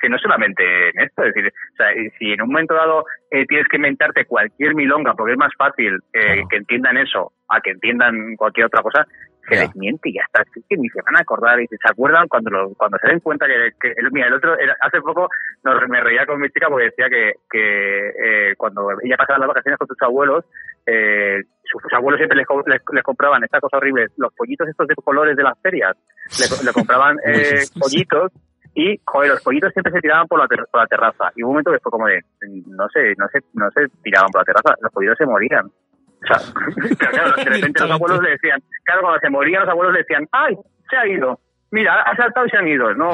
Que 0.02 0.10
no 0.10 0.18
solamente 0.18 0.90
en 0.90 1.00
esto, 1.02 1.24
es 1.24 1.34
decir, 1.34 1.52
o 1.74 1.76
sea, 1.78 1.88
si 2.18 2.32
en 2.34 2.42
un 2.42 2.48
momento 2.50 2.74
dado 2.74 3.06
eh, 3.30 3.46
tienes 3.46 3.68
que 3.68 3.78
inventarte 3.78 4.26
cualquier 4.26 4.74
milonga 4.76 5.14
porque 5.14 5.34
es 5.34 5.38
más 5.38 5.52
fácil 5.58 6.00
eh, 6.14 6.42
que 6.50 6.58
entiendan 6.58 6.98
eso 6.98 7.32
a 7.50 7.62
que 7.62 7.72
entiendan 7.72 8.36
cualquier 8.36 8.66
otra 8.66 8.82
cosa, 8.82 9.06
se 9.48 9.56
les 9.62 9.76
miente 9.76 10.10
y 10.10 10.14
ya 10.14 10.22
está. 10.26 10.42
Es 10.44 10.64
que 10.70 10.78
ni 10.78 10.88
se 10.90 11.02
van 11.04 11.18
a 11.18 11.22
acordar 11.22 11.60
y 11.60 11.68
se 11.68 11.76
acuerdan 11.90 12.28
cuando 12.28 12.50
lo, 12.52 12.74
cuando 12.76 12.98
se 13.00 13.08
den 13.10 13.20
cuenta 13.20 13.46
que, 13.48 13.72
que 13.80 13.94
el, 13.98 14.12
mira, 14.12 14.28
el 14.28 14.34
otro, 14.36 14.56
hace 14.82 15.02
poco 15.02 15.28
nos- 15.64 15.90
me 15.90 16.00
reía 16.02 16.26
con 16.26 16.40
mi 16.40 16.48
chica 16.50 16.68
porque 16.70 16.86
decía 16.86 17.10
que, 17.10 17.34
que 17.50 18.10
eh, 18.10 18.56
cuando 18.56 18.88
ella 19.04 19.18
pasaba 19.18 19.40
las 19.40 19.48
vacaciones 19.50 19.78
con 19.78 19.88
sus 19.88 20.02
abuelos, 20.02 20.46
eh, 20.86 21.42
sus 21.64 21.82
abuelos 21.94 22.20
siempre 22.20 22.38
les, 22.38 22.48
les, 22.68 22.82
les 22.94 23.04
compraban 23.04 23.44
esta 23.44 23.60
cosa 23.60 23.78
horrible, 23.78 24.08
los 24.18 24.34
pollitos 24.36 24.68
estos 24.70 24.88
de 24.88 24.96
colores 24.96 25.36
de 25.36 25.44
las 25.44 25.60
ferias, 25.62 25.98
le, 26.40 26.66
le 26.68 26.74
compraban 26.74 27.18
eh, 27.26 27.64
pollitos 27.80 28.32
y 28.74 29.00
joder, 29.06 29.32
los 29.32 29.42
pollitos 29.44 29.72
siempre 29.74 29.92
se 29.92 30.00
tiraban 30.00 30.28
por 30.28 30.40
la, 30.40 30.48
ter- 30.48 30.66
por 30.72 30.82
la 30.82 30.88
terraza 30.88 31.32
y 31.36 31.44
hubo 31.44 31.50
un 31.50 31.54
momento 31.56 31.72
que 31.72 31.80
fue 31.80 31.92
como 31.92 32.08
de 32.08 32.22
no 32.68 32.88
sé, 32.90 33.14
no 33.18 33.28
se, 33.28 33.40
no 33.54 33.70
se 33.72 33.88
tiraban 34.04 34.30
por 34.32 34.42
la 34.42 34.46
terraza, 34.46 34.76
los 34.82 34.92
pollitos 34.94 35.18
se 35.18 35.26
morían. 35.26 35.66
O 35.66 36.28
sea, 36.28 36.38
pero 37.00 37.12
claro, 37.12 37.36
de 37.36 37.44
repente 37.46 37.82
los 37.82 37.92
abuelos 37.92 38.22
le 38.22 38.30
decían, 38.32 38.62
claro, 38.86 39.02
cuando 39.02 39.20
se 39.20 39.30
morían 39.30 39.62
los 39.62 39.70
abuelos 39.72 39.94
le 39.94 40.00
decían, 40.00 40.28
¡ay! 40.32 40.56
Se 40.90 40.96
ha 40.98 41.08
ido. 41.08 41.40
Mira, 41.72 42.02
ha 42.02 42.16
saltado 42.18 42.46
y 42.46 42.50
se 42.50 42.58
han 42.58 42.68
ido, 42.68 42.94
¿no? 42.96 43.12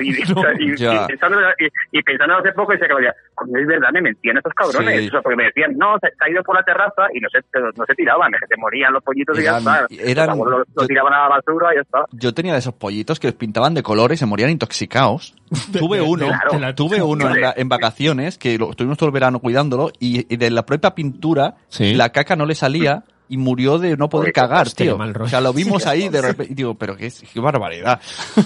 Y, 0.00 0.12
pensando, 1.08 1.38
y, 1.58 1.98
y 1.98 2.02
pensando 2.02 2.36
hace 2.36 2.52
poco, 2.52 2.72
decía 2.72 2.88
que 2.88 2.94
coño, 3.34 3.58
es 3.58 3.66
verdad, 3.68 3.88
me 3.92 4.02
mentían 4.02 4.36
estos 4.36 4.52
cabrones. 4.54 5.00
Sí. 5.02 5.06
O 5.08 5.10
sea, 5.12 5.22
porque 5.22 5.36
me 5.36 5.44
decían, 5.44 5.76
no, 5.78 5.94
se, 6.00 6.08
se 6.08 6.24
ha 6.24 6.28
ido 6.30 6.42
por 6.42 6.56
la 6.56 6.64
terraza 6.64 7.06
y 7.14 7.20
no 7.20 7.28
se, 7.30 7.38
no 7.76 7.84
se 7.86 7.94
tiraban, 7.94 8.32
se 8.32 8.56
morían 8.56 8.92
los 8.92 9.02
pollitos 9.04 9.38
y 9.38 9.44
ya 9.44 9.58
Eran- 9.58 9.60
está. 9.60 9.86
eran- 10.10 10.26
los 10.26 10.34
abuelos 10.36 10.58
lo, 10.58 10.74
lo 10.74 10.82
yo- 10.82 10.86
tiraban 10.88 11.12
a 11.14 11.18
la 11.22 11.28
basura 11.28 11.68
y 11.72 11.76
ya 11.76 11.82
está. 11.82 12.04
Yo 12.12 12.34
tenía 12.34 12.52
de 12.52 12.58
esos 12.58 12.74
pollitos 12.74 13.20
que 13.20 13.28
los 13.28 13.36
pintaban 13.36 13.74
de 13.74 13.82
color 13.82 14.10
y 14.12 14.16
se 14.16 14.26
morían 14.26 14.50
intoxicados. 14.50 15.34
tuve 15.78 16.00
uno, 16.00 16.26
Claro. 16.26 16.74
tuve 16.74 17.00
uno 17.02 17.28
en, 17.30 17.40
la- 17.40 17.54
en 17.56 17.68
vacaciones 17.68 18.38
que 18.38 18.58
lo, 18.58 18.70
estuvimos 18.70 18.98
todo 18.98 19.08
el 19.08 19.12
verano 19.14 19.38
cuidándolo 19.40 19.90
y, 20.00 20.32
y 20.32 20.36
de 20.36 20.50
la 20.50 20.64
propia 20.66 20.90
pintura 20.94 21.54
Sí. 21.68 21.94
la 21.94 22.10
caca 22.10 22.34
no 22.36 22.44
le 22.46 22.54
salía 22.54 23.04
y 23.30 23.38
murió 23.38 23.78
de 23.78 23.96
no 23.96 24.08
poder 24.08 24.32
cagar, 24.32 24.68
tío. 24.70 24.98
mal. 24.98 25.14
O 25.18 25.28
sea, 25.28 25.40
lo 25.40 25.52
vimos 25.52 25.86
ahí 25.86 26.08
de 26.08 26.20
repente 26.20 26.52
y 26.52 26.56
digo, 26.56 26.74
pero 26.74 26.96
qué, 26.96 27.10
qué 27.32 27.40
barbaridad. 27.40 28.00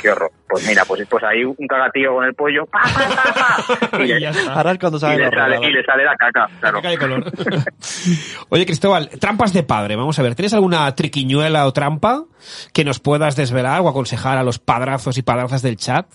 Qué 0.00 0.10
horror. 0.10 0.30
Pues 0.48 0.66
mira, 0.66 0.86
pues, 0.86 1.06
pues 1.06 1.22
ahí 1.22 1.44
un 1.44 1.66
cagatío 1.66 2.14
con 2.14 2.24
el 2.24 2.32
pollo, 2.32 2.64
pa, 2.64 2.80
pa, 2.80 3.08
pa, 3.14 3.90
pa, 3.90 3.98
y, 4.02 4.06
le, 4.06 4.20
ya 4.22 4.30
está. 4.30 4.54
Ahora 4.54 4.72
es 4.72 4.78
cuando 4.78 4.96
y 4.96 5.00
sale 5.00 5.18
le 5.18 5.68
y 5.68 5.70
le 5.70 5.84
sale 5.84 6.02
la 6.02 6.16
caca. 6.16 6.48
Claro. 6.60 6.76
Caca 6.76 6.88
de 6.88 6.96
color. 6.96 7.32
Oye, 8.48 8.64
Cristóbal, 8.64 9.10
trampas 9.20 9.52
de 9.52 9.64
padre. 9.64 9.96
Vamos 9.96 10.18
a 10.18 10.22
ver, 10.22 10.34
¿tienes 10.34 10.54
alguna 10.54 10.94
triquiñuela 10.94 11.66
o 11.66 11.74
trampa 11.74 12.24
que 12.72 12.86
nos 12.86 13.00
puedas 13.00 13.36
desvelar 13.36 13.82
o 13.82 13.88
aconsejar 13.90 14.38
a 14.38 14.42
los 14.42 14.58
padrazos 14.58 15.18
y 15.18 15.22
padrazas 15.22 15.60
del 15.60 15.76
chat? 15.76 16.06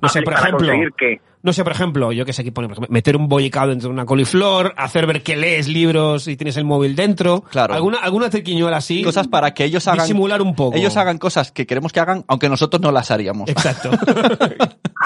No 0.00 0.08
sé, 0.08 0.22
por 0.22 0.34
ejemplo, 0.34 0.58
conseguir 0.58 0.92
que 0.96 1.20
no 1.44 1.52
sé, 1.52 1.62
por 1.62 1.72
ejemplo, 1.72 2.10
yo 2.10 2.24
que 2.24 2.32
sé, 2.32 2.40
aquí 2.40 2.50
pone, 2.50 2.68
por 2.68 2.72
ejemplo, 2.76 2.90
meter 2.90 3.18
un 3.18 3.28
bollicao 3.28 3.68
dentro 3.68 3.90
de 3.90 3.92
una 3.92 4.06
coliflor, 4.06 4.72
hacer 4.78 5.06
ver 5.06 5.22
que 5.22 5.36
lees 5.36 5.68
libros 5.68 6.26
y 6.26 6.38
tienes 6.38 6.56
el 6.56 6.64
móvil 6.64 6.96
dentro. 6.96 7.42
Claro. 7.50 7.74
¿Alguna, 7.74 7.98
alguna 7.98 8.30
triquiñuela 8.30 8.78
así? 8.78 9.04
Cosas 9.04 9.28
para 9.28 9.52
que 9.52 9.64
ellos 9.64 9.86
hagan 9.86 10.06
Disimular 10.06 10.40
un 10.40 10.54
poco. 10.54 10.74
ellos 10.74 10.96
hagan 10.96 11.18
cosas 11.18 11.52
que 11.52 11.66
queremos 11.66 11.92
que 11.92 12.00
hagan, 12.00 12.24
aunque 12.28 12.48
nosotros 12.48 12.80
no 12.80 12.90
las 12.90 13.10
haríamos. 13.10 13.50
Exacto. 13.50 13.90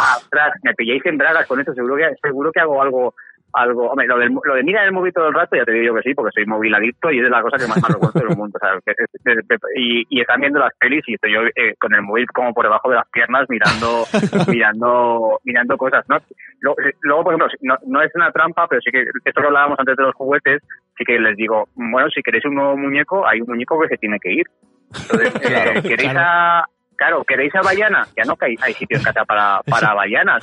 Ah, 0.00 0.16
ostras, 0.16 0.52
me 0.62 0.72
pilláis 0.74 1.04
en 1.06 1.18
bragas 1.18 1.44
con 1.48 1.60
eso, 1.60 1.74
seguro 1.74 1.96
que, 1.96 2.04
seguro 2.22 2.52
que 2.52 2.60
hago 2.60 2.80
algo, 2.80 3.14
algo, 3.52 3.90
hombre, 3.90 4.06
lo, 4.06 4.18
del, 4.18 4.30
lo 4.44 4.54
de 4.54 4.62
mirar 4.62 4.84
el 4.86 4.92
móvil 4.92 5.12
todo 5.12 5.28
el 5.28 5.34
rato, 5.34 5.56
ya 5.56 5.64
te 5.64 5.72
digo 5.72 5.86
yo 5.86 5.94
que 5.94 6.08
sí, 6.08 6.14
porque 6.14 6.32
soy 6.34 6.46
móvil 6.46 6.74
adicto 6.74 7.10
y 7.10 7.18
es 7.20 7.28
la 7.30 7.42
cosa 7.42 7.56
que 7.56 7.66
más 7.66 7.80
me 7.82 7.88
recuerdo 7.94 8.20
del 8.20 8.36
mundo, 8.36 8.58
o 8.60 8.64
sea, 8.64 8.78
que- 8.84 8.94
que- 8.94 9.40
que- 9.48 9.56
y, 9.76 10.06
y 10.10 10.20
están 10.20 10.40
viendo 10.40 10.58
las 10.58 10.74
pelis 10.78 11.02
y 11.06 11.14
estoy 11.14 11.32
yo 11.32 11.40
eh, 11.56 11.74
con 11.78 11.94
el 11.94 12.02
móvil 12.02 12.26
como 12.26 12.52
por 12.54 12.64
debajo 12.64 12.90
de 12.90 12.96
las 12.96 13.08
piernas 13.08 13.46
mirando, 13.48 14.04
mirando, 14.48 15.40
mirando 15.44 15.76
cosas, 15.76 16.04
¿no? 16.08 16.18
Luego, 16.60 16.80
eh, 16.82 16.92
luego, 17.02 17.24
por 17.24 17.34
ejemplo, 17.34 17.58
no, 17.62 17.76
no 17.86 18.02
es 18.02 18.14
una 18.14 18.30
trampa, 18.32 18.66
pero 18.68 18.80
sí 18.80 18.90
que, 18.90 19.04
esto 19.24 19.40
que 19.40 19.46
hablábamos 19.46 19.78
antes 19.78 19.96
de 19.96 20.02
los 20.02 20.14
juguetes, 20.14 20.62
sí 20.96 21.04
que 21.04 21.18
les 21.18 21.36
digo, 21.36 21.68
bueno, 21.74 22.08
si 22.10 22.22
queréis 22.22 22.44
un 22.44 22.54
nuevo 22.56 22.76
muñeco, 22.76 23.26
hay 23.26 23.40
un 23.40 23.46
muñeco 23.48 23.80
que 23.80 23.88
se 23.88 23.96
tiene 23.98 24.18
que 24.20 24.32
ir. 24.32 24.46
Entonces, 24.94 25.34
eh, 25.50 25.82
¿queréis 25.82 26.10
claro. 26.10 26.64
a, 26.64 26.68
Claro, 26.98 27.22
¿queréis 27.24 27.54
a 27.54 27.62
Bayana? 27.62 28.08
Ya 28.16 28.24
no 28.24 28.34
que 28.34 28.46
hay, 28.46 28.56
hay 28.60 28.74
sitio 28.74 28.98
en 28.98 29.04
casa 29.04 29.24
para, 29.24 29.62
para 29.62 29.94
Bayana. 29.94 30.38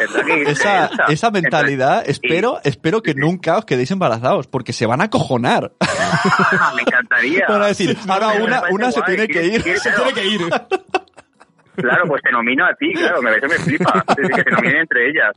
Esa, 0.48 0.90
esa 1.10 1.30
mentalidad, 1.30 1.98
Entonces, 2.00 2.22
espero, 2.24 2.62
espero 2.64 3.04
que 3.04 3.14
nunca 3.14 3.58
os 3.58 3.66
quedéis 3.66 3.92
embarazados, 3.92 4.48
porque 4.48 4.72
se 4.72 4.86
van 4.86 5.02
a 5.02 5.06
acojonar. 5.06 5.74
ah, 5.82 6.72
me 6.74 6.84
encantaría. 6.84 7.46
Van 7.50 7.62
a 7.62 7.68
decir, 7.68 7.98
ahora 8.08 8.30
una, 8.42 8.64
una 8.72 8.90
se 8.94 9.02
tiene 9.02 9.28
que 9.28 9.44
ir. 9.44 9.62
Se 9.80 9.92
tiene 9.92 10.14
que 10.14 10.26
ir. 10.26 10.42
Claro, 11.76 12.04
pues 12.08 12.22
te 12.22 12.32
nomino 12.32 12.66
a 12.66 12.74
ti, 12.76 12.92
claro, 12.94 13.22
me, 13.22 13.32
eso 13.32 13.48
me 13.48 13.56
flipa. 13.56 14.04
Es 14.10 14.16
decir, 14.16 14.36
que 14.36 14.44
se 14.44 14.50
nominen 14.52 14.78
entre 14.78 15.10
ellas. 15.10 15.32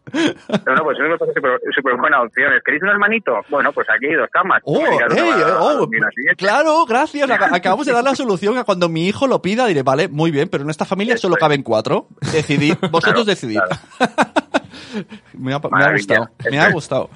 No, 0.67 0.75
no, 0.75 0.83
pues 0.85 0.99
eso 0.99 1.09
me 1.09 1.19
parece 1.19 1.41
súper 1.75 1.97
buena 1.97 2.23
opción. 2.23 2.53
¿Queréis 2.65 2.83
un 2.83 2.89
hermanito? 2.91 3.33
Bueno, 3.49 3.73
pues 3.73 3.87
aquí 3.95 4.07
hay 4.07 4.15
dos 4.15 4.29
camas. 4.31 4.61
Oh, 4.65 4.79
mira, 4.81 5.07
ey, 5.11 5.23
uno 5.23 5.37
va 5.37 5.73
a 5.73 5.81
oh, 5.83 5.89
claro, 6.37 6.87
gracias. 6.87 7.29
Ac- 7.29 7.55
Acabamos 7.57 7.87
de 7.87 7.93
dar 7.93 8.05
la 8.05 8.15
solución 8.15 8.57
a 8.59 8.65
cuando 8.65 8.89
mi 8.89 9.07
hijo 9.09 9.27
lo 9.27 9.43
pida. 9.43 9.67
Diré, 9.67 9.83
vale, 9.83 10.09
muy 10.09 10.31
bien, 10.31 10.49
pero 10.49 10.65
en 10.65 10.71
esta 10.71 10.85
familia 10.85 11.17
solo 11.17 11.37
caben 11.37 11.63
cuatro. 11.63 12.09
Decidid, 12.33 12.75
vosotros 12.91 13.03
Claro, 13.03 13.25
decidid. 13.25 13.59
me, 15.35 15.55
ha, 15.55 15.59
me 15.59 15.67
ha 15.67 15.71
Maravilla. 15.71 15.93
gustado, 16.19 16.29
me 16.51 16.59
ha 16.61 16.71
gustado. 16.71 17.11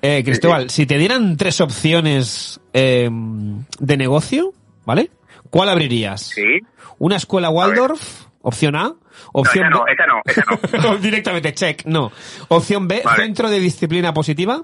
Eh, 0.00 0.22
Cristóbal, 0.24 0.68
si 0.70 0.84
te 0.86 0.98
dieran 0.98 1.36
tres 1.36 1.60
opciones 1.60 2.60
eh, 2.72 3.08
de 3.10 3.96
negocio, 3.96 4.52
¿vale? 4.84 5.10
¿Cuál 5.50 5.68
abrirías? 5.68 6.22
Sí. 6.22 6.58
¿Una 7.02 7.16
escuela 7.16 7.50
Waldorf? 7.50 8.26
Opción 8.42 8.76
A. 8.76 8.84
No, 8.84 8.96
Opción 9.32 9.66
esa 9.66 9.76
no, 9.76 9.84
B. 9.84 9.92
esa 9.92 10.06
no, 10.06 10.20
esa 10.24 10.78
no. 10.88 10.96
Directamente, 10.98 11.52
check, 11.52 11.84
no. 11.84 12.12
Opción 12.46 12.86
B, 12.86 13.02
Vale. 13.04 13.22
centro 13.24 13.50
de 13.50 13.58
disciplina 13.58 14.14
positiva. 14.14 14.62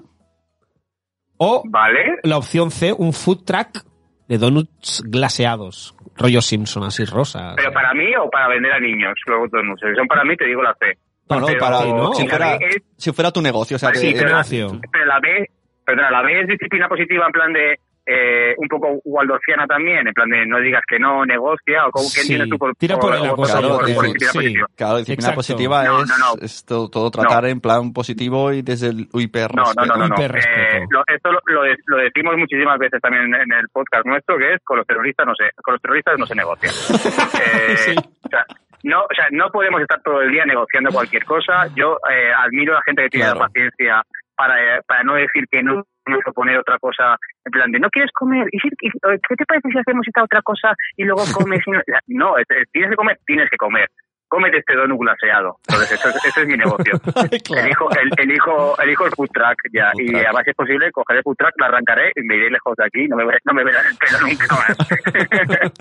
O 1.37 1.63
¿Vale? 1.65 2.17
la 2.23 2.37
opción 2.37 2.71
C, 2.71 2.93
un 2.93 3.11
food 3.13 3.43
truck 3.45 3.83
de 4.29 4.37
donuts 4.37 5.03
glaseados. 5.05 5.95
Rollo 6.15 6.41
Simpson, 6.41 6.83
así 6.85 7.03
rosa. 7.03 7.53
¿Pero 7.57 7.71
para 7.73 7.93
mí 7.93 8.07
o 8.15 8.29
para 8.29 8.47
vender 8.47 8.71
a 8.71 8.79
niños? 8.79 9.13
Luego, 9.25 9.45
no 9.63 9.75
sé, 9.77 9.89
Si 9.89 9.95
son 9.95 10.07
para 10.07 10.23
mí, 10.23 10.35
te 10.37 10.45
digo 10.45 10.61
la 10.61 10.73
C. 10.79 10.97
No, 11.29 11.39
no, 11.41 11.45
Pero- 11.47 11.59
para, 11.59 11.85
no, 11.85 12.13
si, 12.13 12.25
fuera, 12.27 12.55
es- 12.55 12.83
si 12.97 13.11
fuera 13.11 13.31
tu 13.31 13.41
negocio, 13.41 13.75
o 13.75 13.79
sea, 13.79 13.93
Sí, 13.93 14.13
que- 14.13 14.19
pero 14.19 14.29
la, 14.31 14.43
negocio. 14.43 14.79
pero 14.91 15.05
la 15.05 15.19
B, 15.19 15.49
perdona, 15.85 16.09
la 16.11 16.21
B 16.23 16.41
es 16.41 16.47
disciplina 16.47 16.87
positiva 16.87 17.25
en 17.25 17.31
plan 17.31 17.53
de 17.53 17.79
eh, 18.11 18.55
un 18.57 18.67
poco 18.67 18.99
waldorfiana 19.05 19.67
también, 19.67 20.07
en 20.07 20.13
plan 20.13 20.27
de 20.29 20.45
no 20.47 20.59
digas 20.59 20.81
que 20.87 20.97
no, 20.97 21.25
negocia, 21.25 21.85
o 21.85 21.91
como 21.91 22.05
que 22.05 22.21
Sí, 22.21 22.21
entiendes 22.21 22.49
tú 22.49 22.57
por, 22.57 22.75
tira 22.75 22.97
por 22.97 23.15
por- 23.19 23.35
cosa, 23.35 23.61
por- 23.61 23.77
por 23.77 23.85
disciplina 23.85 24.31
sí. 24.31 24.37
positiva. 24.39 24.67
Claro, 24.75 24.97
disciplina 24.97 25.19
Exacto. 25.29 25.35
positiva 25.37 25.83
No, 25.83 26.01
es, 26.01 26.09
no, 26.09 26.17
no. 26.17 26.41
es 26.41 26.65
todo, 26.65 26.89
todo 26.89 27.11
tratar 27.11 27.45
en 27.45 27.61
plan 27.61 27.93
positivo 27.93 28.51
y 28.51 28.61
desde 28.63 28.87
el 28.87 29.07
hiper 29.13 29.53
No, 29.55 29.63
no, 29.77 29.85
no, 29.85 29.95
no. 29.95 30.07
no. 30.07 30.15
Hiperrespeto. 30.15 30.77
Eh, 30.77 30.85
lo- 30.89 31.03
esto 31.07 31.31
lo, 31.31 31.39
lo 31.45 31.61
de- 31.63 31.77
lo 31.85 31.97
decimos 31.97 32.35
muchísimas 32.37 32.79
veces 32.79 32.99
también 33.01 33.25
en, 33.25 33.35
en 33.35 33.51
el 33.53 33.69
podcast 33.71 34.05
nuestro, 34.05 34.37
que 34.37 34.55
es 34.55 34.61
con 34.63 34.77
los 34.77 34.87
terroristas 34.87 35.27
no 35.27 35.35
se, 35.35 35.51
con 35.61 35.73
los 35.75 35.81
terroristas 35.81 36.17
no 36.17 36.25
se 36.25 36.35
negocia. 36.35 36.69
Eh, 37.39 37.77
Sí. 37.77 37.95
o 37.95 38.29
sea, 38.29 38.45
no, 38.83 39.01
o 39.03 39.13
sea, 39.15 39.27
no 39.31 39.49
podemos 39.51 39.81
estar 39.81 40.01
todo 40.01 40.21
el 40.21 40.31
día 40.31 40.45
negociando 40.45 40.89
cualquier 40.91 41.25
cosa. 41.25 41.67
Yo 41.75 41.97
eh, 42.09 42.31
admiro 42.35 42.73
a 42.73 42.75
la 42.77 42.81
gente 42.85 43.03
que 43.03 43.09
tiene 43.09 43.25
Claro. 43.25 43.39
la 43.41 43.45
paciencia 43.47 44.03
para, 44.35 44.57
eh, 44.77 44.81
para 44.87 45.03
no 45.03 45.15
decir 45.15 45.45
que 45.51 45.61
no, 45.63 45.83
no 46.09 46.19
proponer 46.19 46.57
otra 46.59 46.77
cosa 46.79 47.17
en 47.45 47.51
plan 47.51 47.71
de 47.71 47.79
no 47.79 47.89
quieres 47.89 48.11
comer 48.13 48.47
y, 48.51 48.59
si- 48.59 48.69
qué 48.79 49.35
te 49.35 49.45
parece 49.45 49.69
si 49.71 49.77
hacemos 49.77 50.07
esta 50.07 50.23
otra 50.23 50.41
cosa 50.41 50.73
y 50.97 51.03
luego 51.03 51.23
comes 51.33 51.61
y 51.65 51.71
no, 51.71 51.79
no 52.07 52.37
es- 52.37 52.45
es- 52.49 52.69
tienes 52.71 52.89
que 52.91 52.95
comer 52.95 53.17
tienes 53.25 53.49
que 53.49 53.57
comer 53.57 53.87
cómete 54.27 54.57
este 54.59 54.75
donut 54.75 54.99
glaseado 54.99 55.57
entonces 55.67 55.91
eso, 55.93 56.09
es- 56.09 56.25
ese 56.25 56.41
es 56.41 56.47
mi 56.47 56.57
negocio 56.57 56.93
Claro. 57.45 57.65
elijo, 57.65 57.89
el, 57.91 58.09
elijo, 58.17 58.79
elijo 58.81 59.05
el 59.05 59.11
food 59.13 59.29
truck 59.33 59.57
ya. 59.73 59.91
Food 59.93 60.01
y 60.01 60.15
además, 60.15 60.43
si 60.45 60.49
es 60.51 60.55
posible, 60.55 60.91
cogeré 60.91 61.19
el 61.19 61.23
food 61.23 61.35
truck, 61.37 61.53
lo 61.57 61.65
arrancaré 61.65 62.11
y 62.15 62.21
me 62.23 62.35
iré 62.35 62.49
lejos 62.51 62.75
de 62.77 62.85
aquí. 62.85 63.07
No 63.07 63.15
me, 63.15 63.23
no 63.43 63.53
me 63.53 63.63
verán 63.63 63.85
el 63.87 63.97
pelo 63.97 64.19
nunca 64.21 64.55
más. 64.55 64.77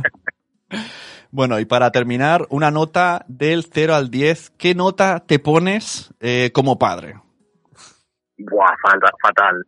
Bueno, 1.30 1.58
y 1.60 1.66
para 1.66 1.90
terminar, 1.90 2.46
una 2.50 2.70
nota 2.70 3.24
del 3.28 3.64
0 3.64 3.94
al 3.94 4.10
10. 4.10 4.50
¿Qué 4.58 4.74
nota 4.74 5.20
te 5.26 5.38
pones 5.38 6.14
eh, 6.20 6.50
como 6.54 6.78
padre? 6.78 7.16
Buah, 8.38 8.74
fatal. 8.82 9.10
fatal. 9.22 9.64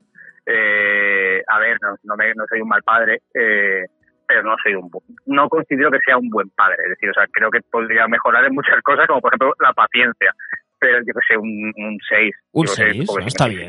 Eh, 0.53 1.43
a 1.47 1.59
ver, 1.61 1.79
no, 1.81 1.95
no, 2.03 2.17
me- 2.17 2.35
no 2.35 2.45
soy 2.49 2.61
un 2.61 2.69
mal 2.69 2.83
padre, 2.83 3.21
eh, 3.35 3.85
pero 4.27 4.43
no 4.43 4.57
soy 4.63 4.75
un 4.75 4.91
no 5.27 5.49
considero 5.49 5.91
que 5.91 5.99
sea 6.05 6.17
un 6.19 6.29
buen 6.29 6.51
padre. 6.51 6.77
Es 6.85 6.91
decir, 6.91 7.11
o 7.11 7.15
sea, 7.15 7.27
creo 7.33 7.51
que 7.51 7.61
podría 7.71 8.07
mejorar 8.09 8.45
en 8.45 8.55
muchas 8.55 8.81
cosas, 8.83 9.07
como 9.07 9.21
por 9.21 9.31
ejemplo 9.33 9.55
la 9.61 9.73
paciencia. 9.73 10.33
Pero 10.79 10.99
yo 11.01 11.13
que 11.13 11.21
sé, 11.29 11.37
un 11.37 11.99
6. 12.09 12.35
Un 12.53 12.67
seis, 12.69 13.07
está 13.27 13.47
bien. 13.49 13.69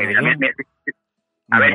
A 1.51 1.59
ver, 1.59 1.73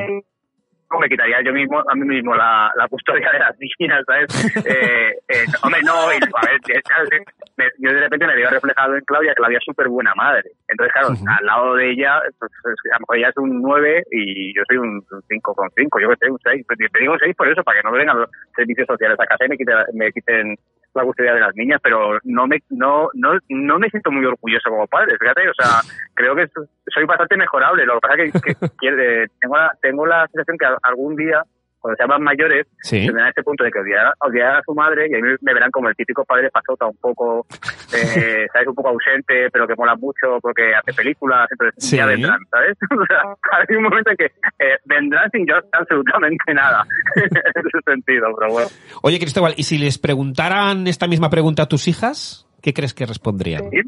¿cómo 0.87 1.01
me 1.01 1.09
quitaría 1.09 1.41
yo 1.43 1.53
mismo, 1.53 1.83
a 1.87 1.93
mí 1.95 2.07
mismo 2.07 2.33
la, 2.35 2.71
la 2.75 2.87
custodia 2.87 3.31
de 3.31 3.39
las 3.39 3.55
niñas, 3.59 4.03
¿sabes? 4.07 4.27
eh, 4.65 5.15
eh, 5.27 5.45
hombre, 5.61 5.81
no, 5.83 6.11
y, 6.11 6.15
a 6.15 6.45
ver, 6.45 7.23
eh, 7.57 7.63
que 7.71 7.81
me- 7.81 7.89
yo 7.89 7.93
de 7.93 8.01
repente 8.01 8.27
me 8.27 8.35
veo 8.35 8.49
reflejado 8.49 8.95
en 8.95 9.03
Claudia, 9.05 9.33
Claudia 9.35 9.57
es 9.57 9.63
súper 9.65 9.87
buena 9.89 10.13
madre. 10.15 10.51
Entonces, 10.67 10.93
claro, 10.93 11.09
al 11.39 11.45
lado 11.45 11.75
de 11.75 11.91
ella, 11.91 12.21
pues, 12.39 12.51
es- 12.51 12.91
a 12.91 12.95
lo 12.95 12.99
mejor 13.01 13.17
ella 13.17 13.29
es 13.29 13.37
un 13.37 13.61
9 13.61 14.03
y 14.11 14.55
yo 14.55 14.63
soy 14.67 14.77
un 14.77 15.01
5,5, 15.27 15.99
yo 15.99 16.09
que 16.09 16.15
sé, 16.17 16.31
un 16.31 16.39
6. 16.43 16.65
Te 16.67 16.99
digo 16.99 17.15
6 17.19 17.35
por 17.35 17.47
eso, 17.47 17.63
para 17.63 17.79
que 17.79 17.83
no 17.83 17.91
me 17.91 17.99
vengan 17.99 18.19
los 18.19 18.29
servicios 18.55 18.87
sociales 18.87 19.17
a 19.19 19.25
casa 19.25 19.45
y 19.45 19.49
me 19.49 19.57
quiten, 19.57 19.75
me 19.93 20.11
quiten 20.11 20.55
la 20.93 21.03
custodia 21.03 21.33
de 21.35 21.41
las 21.41 21.55
niñas, 21.55 21.79
pero 21.83 22.17
no 22.23 22.47
me 22.47 22.57
no 22.71 23.09
no 23.13 23.37
no 23.49 23.77
me 23.77 23.87
siento 23.89 24.09
muy 24.09 24.25
orgulloso 24.25 24.69
como 24.71 24.87
padre, 24.87 25.15
fíjate, 25.19 25.47
o 25.47 25.53
sea, 25.53 25.81
creo 26.15 26.35
que 26.35 26.47
soy 26.87 27.05
bastante 27.05 27.37
mejorable, 27.37 27.85
lo 27.85 27.95
que 27.95 28.07
pasa 28.07 28.23
es 28.23 28.31
que, 28.33 28.39
que 28.41 28.55
quiere- 28.79 29.27
tengo, 29.39 29.57
la, 29.57 29.71
tengo 29.79 30.07
la 30.07 30.25
sensación 30.27 30.57
que 30.57 30.65
algún 30.81 31.15
día, 31.15 31.43
cuando 31.79 31.95
sean 31.97 32.09
más 32.09 32.19
mayores, 32.19 32.67
Sí. 32.81 33.05
tendrán 33.05 33.27
este 33.29 33.43
punto 33.43 33.63
de 33.63 33.71
que 33.71 33.79
odiar, 33.79 34.13
odiar 34.19 34.55
a 34.57 34.61
su 34.65 34.73
madre 34.73 35.07
y 35.09 35.15
a 35.15 35.19
mí 35.19 35.35
me 35.41 35.53
verán 35.53 35.71
como 35.71 35.89
el 35.89 35.95
típico 35.95 36.25
padre 36.25 36.49
pasota, 36.51 36.85
un 36.87 36.97
poco, 36.97 37.45
eh, 37.93 38.47
¿sabes? 38.53 38.67
Un 38.67 38.75
poco 38.75 38.89
ausente, 38.89 39.49
pero 39.51 39.67
que 39.67 39.75
mola 39.75 39.95
mucho 39.95 40.39
porque 40.41 40.73
hace 40.75 40.93
películas, 40.93 41.47
entonces 41.51 41.75
Sí. 41.83 41.97
ya 41.97 42.05
vendrán, 42.05 42.39
¿sabes? 42.51 42.77
O 42.91 43.05
sea, 43.05 43.21
hay 43.69 43.75
un 43.75 43.83
momento 43.83 44.11
en 44.11 44.17
que 44.17 44.25
eh, 44.25 44.77
vendrán 44.85 45.29
sin 45.31 45.45
yo 45.47 45.55
hacer 45.57 45.69
absolutamente 45.73 46.53
nada 46.53 46.85
en 47.15 47.25
ese 47.67 47.79
sentido, 47.85 48.27
pero 48.37 48.51
bueno. 48.51 48.69
Oye, 49.03 49.19
Cristóbal, 49.19 49.53
¿y 49.55 49.63
si 49.63 49.77
les 49.77 49.97
preguntaran 49.97 50.87
esta 50.87 51.07
misma 51.07 51.29
pregunta 51.29 51.63
a 51.63 51.67
tus 51.67 51.87
hijas? 51.87 52.47
¿Qué 52.61 52.73
crees 52.73 52.93
que 52.93 53.05
responderían? 53.05 53.69
¿sí? 53.69 53.81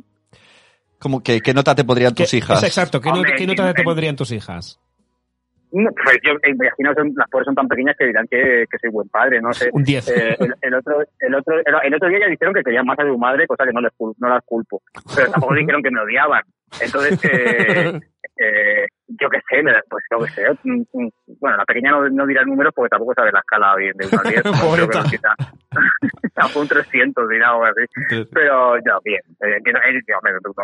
Como 1.00 1.24
que, 1.24 1.42
¿Qué 1.42 1.54
nota 1.54 1.76
te 1.76 1.84
pondrían 1.84 2.14
tus 2.14 2.30
¿Qué- 2.32 2.38
hijas? 2.38 2.58
es 2.62 2.70
exacto, 2.70 3.00
¿qué, 3.02 3.10
no- 3.10 3.24
qué 3.24 3.48
nota 3.48 3.74
te 3.74 3.82
en- 3.82 3.86
pondrían 3.86 4.16
tus 4.16 4.32
hijas? 4.32 4.80
No, 5.72 5.90
Pues 6.04 6.18
yo 6.24 6.32
imagino 6.48 6.96
que 6.96 7.02
las 7.16 7.30
pobres 7.30 7.46
son 7.46 7.56
tan 7.56 7.68
pequeñas 7.68 7.96
que 7.98 8.08
dirán 8.08 8.28
que, 8.28 8.66
que 8.70 8.78
soy 8.80 8.90
buen 8.90 9.08
padre, 9.10 9.42
no 9.42 9.54
sé. 9.54 9.70
Un 9.72 9.84
10. 9.84 10.08
Eh, 10.10 10.38
el, 10.40 10.54
el 10.62 10.74
otro, 10.74 11.02
el, 11.20 11.36
otro, 11.36 11.56
el, 11.64 11.94
otro 11.94 12.10
día 12.10 12.20
ya 12.20 12.28
dijeron 12.28 12.54
que 12.54 12.64
querían 12.64 12.86
más 12.86 12.98
a 13.00 13.04
su 13.04 13.18
madre, 13.18 13.46
cosa 13.48 13.66
que 13.66 13.74
no 13.74 13.82
les 13.82 13.92
no 14.00 14.30
las 14.30 14.44
culpo. 14.46 14.82
Pero 15.16 15.32
tampoco 15.32 15.54
dijeron 15.56 15.84
que 15.84 15.92
me 15.92 16.02
odiaban. 16.02 16.44
Entonces, 16.82 17.20
eh, 17.24 18.00
eh, 18.38 18.86
yo 19.08 19.30
qué 19.30 19.40
sé, 19.50 19.64
pues 19.90 20.04
yo 20.10 20.20
qué 20.20 20.32
sé. 20.32 20.44
mm, 20.64 20.82
mm, 20.94 21.10
Bueno, 21.40 21.58
la 21.58 21.66
pequeña 21.66 21.92
no, 21.92 22.10
no 22.10 22.26
dirá 22.26 22.44
números 22.44 22.74
porque 22.76 22.90
tampoco 22.90 23.14
sabe 23.14 23.32
la 23.32 23.40
escala 23.40 23.76
bien 23.76 23.94
de 23.98 24.08
1 24.08 24.22
al 24.24 24.30
10. 24.30 24.44
Pobreta. 24.62 25.36
A 26.36 26.60
un 26.60 26.68
300 26.68 27.30
dirá 27.30 27.56
o 27.56 27.64
algo 27.64 27.78
así. 27.84 28.26
Pero 28.32 28.78
no, 28.78 29.00
bien. 29.04 29.22
Eh, 29.42 29.58
eh, 29.58 29.74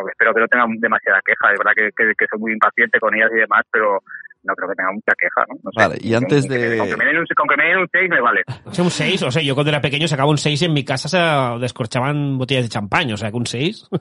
espero 0.09 0.33
que 0.33 0.39
no 0.39 0.47
tengan 0.47 0.79
demasiada 0.79 1.21
queja. 1.25 1.51
De 1.51 1.57
verdad 1.57 1.73
que, 1.75 1.89
que, 1.95 2.13
que 2.17 2.25
soy 2.27 2.39
muy 2.39 2.53
impaciente 2.53 2.99
con 2.99 3.13
ellas 3.13 3.29
y 3.33 3.39
demás, 3.39 3.63
pero 3.71 4.01
no 4.45 4.53
creo 4.55 4.69
que 4.69 4.75
tenga 4.75 4.91
mucha 4.93 5.13
queja, 5.17 5.45
¿no? 5.49 5.55
No 5.63 5.71
sé. 5.71 5.87
Vale, 5.87 5.97
y 6.01 6.13
antes 6.13 6.47
de- 6.47 6.77
Con 6.77 6.89
que 6.89 6.97
me 6.97 7.05
den 7.05 7.17
un, 7.17 7.25
con 7.35 7.47
que 7.47 7.57
me 7.57 7.63
den 7.65 7.77
un 7.79 7.89
6 7.91 8.09
me 8.09 8.21
vale. 8.21 8.41
O 8.65 8.73
sea, 8.73 8.83
un 8.83 8.91
6, 8.91 9.23
o 9.23 9.31
sea, 9.31 9.41
yo 9.41 9.53
cuando 9.55 9.69
era 9.71 9.81
pequeño 9.81 10.07
sacaba 10.07 10.29
un 10.29 10.37
6 10.37 10.61
y 10.61 10.65
en 10.65 10.73
mi 10.73 10.83
casa 10.85 11.09
se 11.09 11.17
descorchaban 11.59 12.37
botellas 12.37 12.63
de 12.63 12.69
champán, 12.69 13.11
o 13.11 13.17
sea, 13.17 13.29
que 13.31 13.37
un 13.37 13.45
6. 13.45 13.87
un 13.91 13.99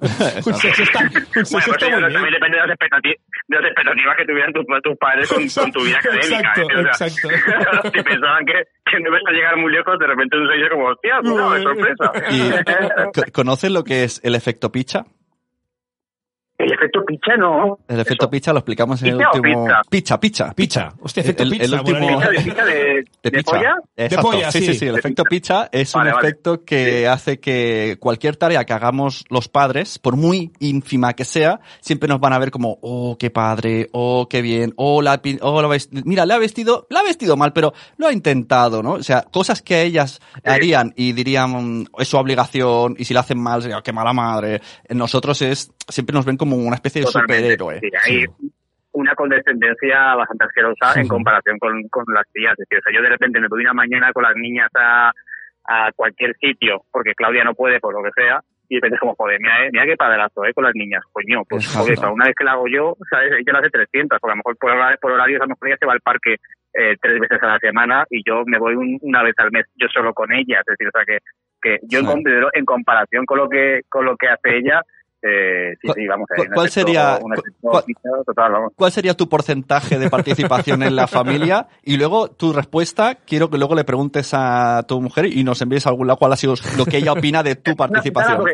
6 0.55 0.79
está, 0.81 1.01
un 1.01 1.11
seis 1.11 1.25
Bueno, 1.35 1.43
está 1.43 1.43
pues 1.43 1.55
eso 1.55 1.71
muy 1.71 2.01
bien. 2.01 2.13
también 2.13 2.35
depende 2.35 2.57
de 2.59 2.67
las, 2.67 2.79
de 2.79 3.57
las 3.57 3.65
expectativas 3.65 4.17
que 4.17 4.25
tuvieran 4.27 4.53
tus, 4.53 4.65
tus 4.83 4.97
padres 4.99 5.29
con, 5.29 5.49
con 5.49 5.73
tu 5.73 5.85
vida 5.85 5.99
académica. 5.99 6.37
Exacto, 6.37 6.61
¿eh? 6.63 6.75
O 6.91 6.95
sea, 6.95 7.07
exacto. 7.07 7.29
si 7.95 8.03
pensaban 8.03 8.45
que, 8.47 8.53
que 8.91 9.01
no 9.01 9.09
ibas 9.09 9.23
a 9.27 9.33
llegar 9.33 9.57
muy 9.57 9.73
lejos, 9.73 9.99
de 9.99 10.07
repente 10.07 10.37
un 10.37 10.49
6 10.49 10.63
es 10.63 10.71
como, 10.71 10.85
hostia, 10.89 11.15
pues 11.23 11.35
no, 11.35 11.57
es 11.57 11.63
sorpresa. 11.63 12.13
¿Y 12.31 13.13
co- 13.13 13.33
conoces 13.33 13.71
lo 13.71 13.85
que 13.85 14.05
es 14.05 14.21
el 14.25 14.35
efecto 14.35 14.71
picha? 14.73 15.05
El 16.57 16.73
efecto 16.73 17.05
picha 17.05 17.37
no. 17.37 17.79
El 17.89 18.01
efecto 18.01 18.27
Eso. 18.27 18.31
picha 18.31 18.53
lo 18.53 18.61
explicamos 18.61 19.03
en 19.03 19.09
el 19.09 19.17
¿Pizza 19.19 19.31
o 19.31 19.37
último... 19.37 19.65
pizza? 19.65 19.81
Picha, 19.91 20.21
picha. 20.21 20.53
Pizza. 20.55 20.95
Hostia, 21.01 21.21
efecto 21.23 21.43
El- 21.43 21.51
pizza. 21.51 21.65
el 21.65 21.75
último-. 21.75 22.07
¿Picha 22.19 22.31
de, 22.31 22.41
picha 22.43 22.65
de, 22.65 22.75
De 22.75 23.05
de 23.23 23.31
picha. 23.31 23.51
polla? 23.51 23.75
Exacto. 23.97 24.31
polla, 24.31 24.53
sí, 24.53 24.61
sí, 24.61 24.67
sí. 24.67 24.75
sí. 24.79 24.87
El 24.87 24.93
De 24.95 24.99
efecto 25.01 25.25
picha 25.25 25.69
es 25.73 25.93
Vale, 25.93 26.11
un 26.11 26.15
vale. 26.17 26.29
efecto 26.29 26.65
que 26.65 27.09
hace 27.09 27.41
que 27.41 27.97
cualquier 27.99 28.37
tarea 28.37 28.65
que 28.65 28.73
hagamos 28.73 29.25
los 29.31 29.49
padres, 29.49 29.99
por 29.99 30.17
muy 30.17 30.53
ínfima 30.61 31.15
que 31.15 31.25
sea, 31.25 31.59
siempre 31.81 32.09
nos 32.09 32.21
van 32.21 32.33
a 32.33 32.39
ver 32.39 32.53
como, 32.53 32.79
oh, 32.83 33.17
qué 33.19 33.31
padre, 33.31 33.89
oh, 33.93 34.29
qué 34.29 34.41
bien, 34.41 34.73
oh, 34.77 35.03
la, 35.03 35.21
oh, 35.41 35.61
la 35.61 35.77
mira, 36.05 36.25
le 36.25 36.35
ha 36.35 36.39
vestido, 36.39 36.87
la 36.89 37.01
ha 37.01 37.03
vestido 37.03 37.37
mal, 37.37 37.53
pero 37.53 37.73
lo 37.97 38.07
ha 38.07 38.13
intentado, 38.13 38.81
¿no? 38.81 38.93
O 38.93 39.03
sea, 39.03 39.23
cosas 39.23 39.61
que 39.61 39.83
ellas 39.83 40.21
harían 40.45 40.93
y 40.97 41.13
dirían, 41.13 41.89
es 41.99 42.07
su 42.07 42.17
obligación, 42.17 42.95
y 42.97 43.05
si 43.07 43.13
la 43.13 43.21
hacen 43.21 43.41
mal, 43.43 43.61
sería, 43.61 43.83
qué 43.83 43.93
mala 43.93 44.13
madre. 44.13 44.61
En 44.89 44.99
nosotros 44.99 45.43
es, 45.43 45.73
siempre 45.89 46.15
nos 46.15 46.25
ven 46.25 46.37
como 46.37 46.44
una 46.53 46.77
especie 46.77 47.01
de 47.03 47.07
Totalmente. 47.07 47.53
superhéroe. 47.53 47.81
Sí, 47.81 47.91
hay 48.05 48.25
una 48.93 49.15
condescendencia 49.15 50.15
bastante 50.15 50.45
asquerosa 50.45 51.01
en 51.01 51.09
comparación 51.09 51.59
con, 51.59 51.83
con 51.89 52.05
las 52.15 52.27
tías. 52.33 52.53
Es 52.53 52.59
decir, 52.69 52.79
o 52.79 52.83
sea, 52.83 52.93
yo 52.95 53.03
de 53.03 53.09
repente 53.09 53.41
me 53.41 53.49
voy 53.49 53.63
una 53.63 53.73
mañana 53.75 54.13
con 54.13 54.23
las 54.23 54.37
niñas 54.37 54.69
a, 54.75 55.13
a 55.67 55.91
cualquier 55.97 56.37
sitio, 56.37 56.83
porque 56.93 57.15
Claudia 57.15 57.43
no 57.45 57.55
puede, 57.55 57.81
por 57.81 57.93
lo 57.95 58.03
que 58.03 58.11
sea, 58.15 58.41
y 58.69 58.77
de 58.77 58.79
repente 58.79 58.95
es 58.97 59.01
como, 59.01 59.15
joder, 59.17 59.41
mira, 59.41 59.67
eh, 59.67 59.71
mira 59.73 59.85
qué 59.85 59.97
padrazo, 59.97 60.45
¿eh? 60.45 60.55
Con 60.55 60.65
las 60.65 60.75
niñas, 60.75 61.03
coño, 61.13 61.43
pues 61.49 61.65
Exacto. 61.67 61.95
joder, 61.97 62.13
una 62.13 62.27
vez 62.27 62.35
que 62.37 62.45
la 62.45 62.53
hago 62.53 62.67
yo, 62.69 62.97
¿sabes? 63.11 63.33
Ella 63.33 63.53
la 63.53 63.59
hace 63.59 63.71
300, 63.71 64.19
porque 64.21 64.31
a 64.33 64.35
lo 64.35 64.39
mejor 64.39 64.57
por, 64.59 64.71
hora- 64.71 64.97
por 65.01 65.13
horarios 65.13 65.41
a 65.41 65.45
lo 65.45 65.49
mejor 65.51 65.69
ella 65.69 65.77
se 65.81 65.87
va 65.87 65.93
al 65.93 66.01
parque 66.01 66.37
eh, 66.77 66.97
tres 67.01 67.21
veces 67.21 67.41
a 67.43 67.47
la 67.47 67.59
semana 67.59 68.05
y 68.11 68.23
yo 68.29 68.43
me 68.47 68.59
voy 68.59 68.75
un- 68.75 68.99
una 69.03 69.23
vez 69.23 69.35
al 69.39 69.51
mes 69.53 69.65
yo 69.77 69.87
solo 69.89 70.13
con 70.15 70.33
ella, 70.33 70.59
es 70.61 70.67
decir, 70.67 70.89
o 70.89 70.91
sea 70.91 71.05
que, 71.05 71.19
que 71.63 71.79
yo 71.89 72.01
Sí. 72.01 72.07
considero 72.07 72.49
en 72.53 72.65
comparación 72.65 73.27
con 73.27 73.39
lo 73.39 73.49
que 73.49 73.83
con 73.89 74.05
lo 74.05 74.17
que 74.17 74.27
hace 74.29 74.57
ella, 74.57 74.83
eh, 75.27 75.75
sí, 75.81 75.89
¿Cu- 75.89 75.95
sí, 75.95 76.07
vamos 76.07 76.27
cuál 76.29 76.41
efecto- 76.67 76.67
sería- 76.69 77.19
cuál- 77.63 77.85
pizza 77.85 78.09
total, 78.27 78.53
vamos. 78.53 78.73
¿Cuál 78.77 78.93
sería 78.93 79.15
tu 79.15 79.29
porcentaje 79.29 79.99
de 79.99 80.11
participación 80.11 80.83
en 80.83 80.95
la 80.97 81.07
familia? 81.07 81.67
Y 81.83 81.97
luego 81.97 82.29
tu 82.29 82.53
respuesta, 82.53 83.15
quiero 83.27 83.49
que 83.49 83.57
luego 83.59 83.75
le 83.75 83.85
preguntes 83.85 84.31
a 84.35 84.85
tu 84.87 85.01
mujer 85.01 85.27
y 85.27 85.43
nos 85.45 85.63
envíes 85.63 85.87
a 85.87 85.91
algún 85.91 86.07
lado 86.07 86.19
cuál 86.19 86.33
ha 86.33 86.37
sido 86.37 86.55
lo 86.77 86.85
que 86.85 86.99
ella 86.99 87.13
opina 87.13 87.43
de 87.43 87.57
tu 87.57 87.71
No, 87.75 87.77
participación. 87.77 88.39
nada, 88.45 88.51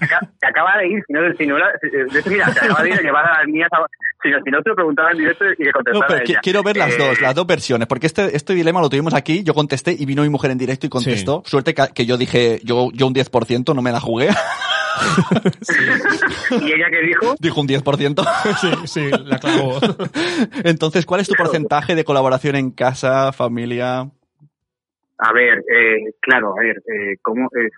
aca- 0.00 0.30
te 0.40 0.46
acaba 0.46 0.78
de 0.78 0.88
ir, 0.88 1.02
si 1.06 1.12
no, 1.12 1.20
si 1.36 1.46
no 1.46 1.58
la- 1.58 1.72
si- 1.80 1.88
de 1.90 2.20
hecho, 2.20 2.30
mira, 2.30 2.52
te 2.52 2.60
acaba 2.60 2.82
de 2.82 2.90
ir 2.90 2.98
a 2.98 3.02
llevar 3.02 3.26
a 3.26 3.38
las 3.38 3.46
niñas 3.48 3.68
a, 3.72 3.84
si, 4.22 4.30
no, 4.30 4.38
si 4.44 4.50
no 4.50 4.62
te 4.62 4.70
lo 4.70 4.74
preguntaba 4.76 5.10
en 5.10 5.18
directo 5.18 5.44
y 5.52 5.56
que 5.56 5.64
No, 5.66 5.72
contestara 5.72 6.06
pero 6.08 6.20
qui- 6.24 6.30
ella. 6.30 6.40
quiero 6.42 6.62
ver 6.62 6.76
las 6.76 6.94
Eh, 6.94 6.98
dos, 6.98 7.20
las 7.20 7.34
dos 7.34 7.46
versiones, 7.46 7.86
porque 7.88 8.06
este, 8.06 8.34
este 8.36 8.54
dilema 8.54 8.80
lo 8.80 8.88
tuvimos 8.88 9.12
aquí, 9.14 9.42
yo 9.44 9.54
contesté 9.54 9.92
y 9.98 10.06
vino 10.06 10.22
mi 10.22 10.28
mujer 10.30 10.50
en 10.52 10.58
directo 10.58 10.86
y 10.86 10.88
contestó. 10.88 11.42
Suerte 11.46 11.74
que, 11.74 11.82
que 11.94 12.06
yo 12.06 12.16
dije, 12.16 12.60
yo, 12.64 12.90
yo 12.92 13.06
un 13.06 13.14
10%, 13.14 13.74
no 13.74 13.82
me 13.82 13.92
la 13.92 14.00
jugué. 14.00 14.28
¿Y 16.60 16.72
ella 16.72 16.86
qué 16.90 17.00
dijo? 17.06 17.34
Dijo 17.38 17.60
un 17.60 17.68
10%. 17.68 18.24
Sí, 18.60 18.70
sí, 18.86 19.10
la 19.24 19.38
clavó. 19.38 19.78
Entonces, 20.64 21.04
¿cuál 21.06 21.20
es 21.20 21.28
tu 21.28 21.34
porcentaje 21.34 21.94
de 21.94 22.04
colaboración 22.04 22.56
en 22.56 22.70
casa, 22.70 23.32
familia? 23.32 24.00
A 25.18 25.32
ver, 25.32 25.58
eh, 25.58 26.12
claro, 26.20 26.54
a 26.58 26.62
ver, 26.62 26.76
eh, 26.78 27.16
¿cómo 27.22 27.48
es? 27.52 27.72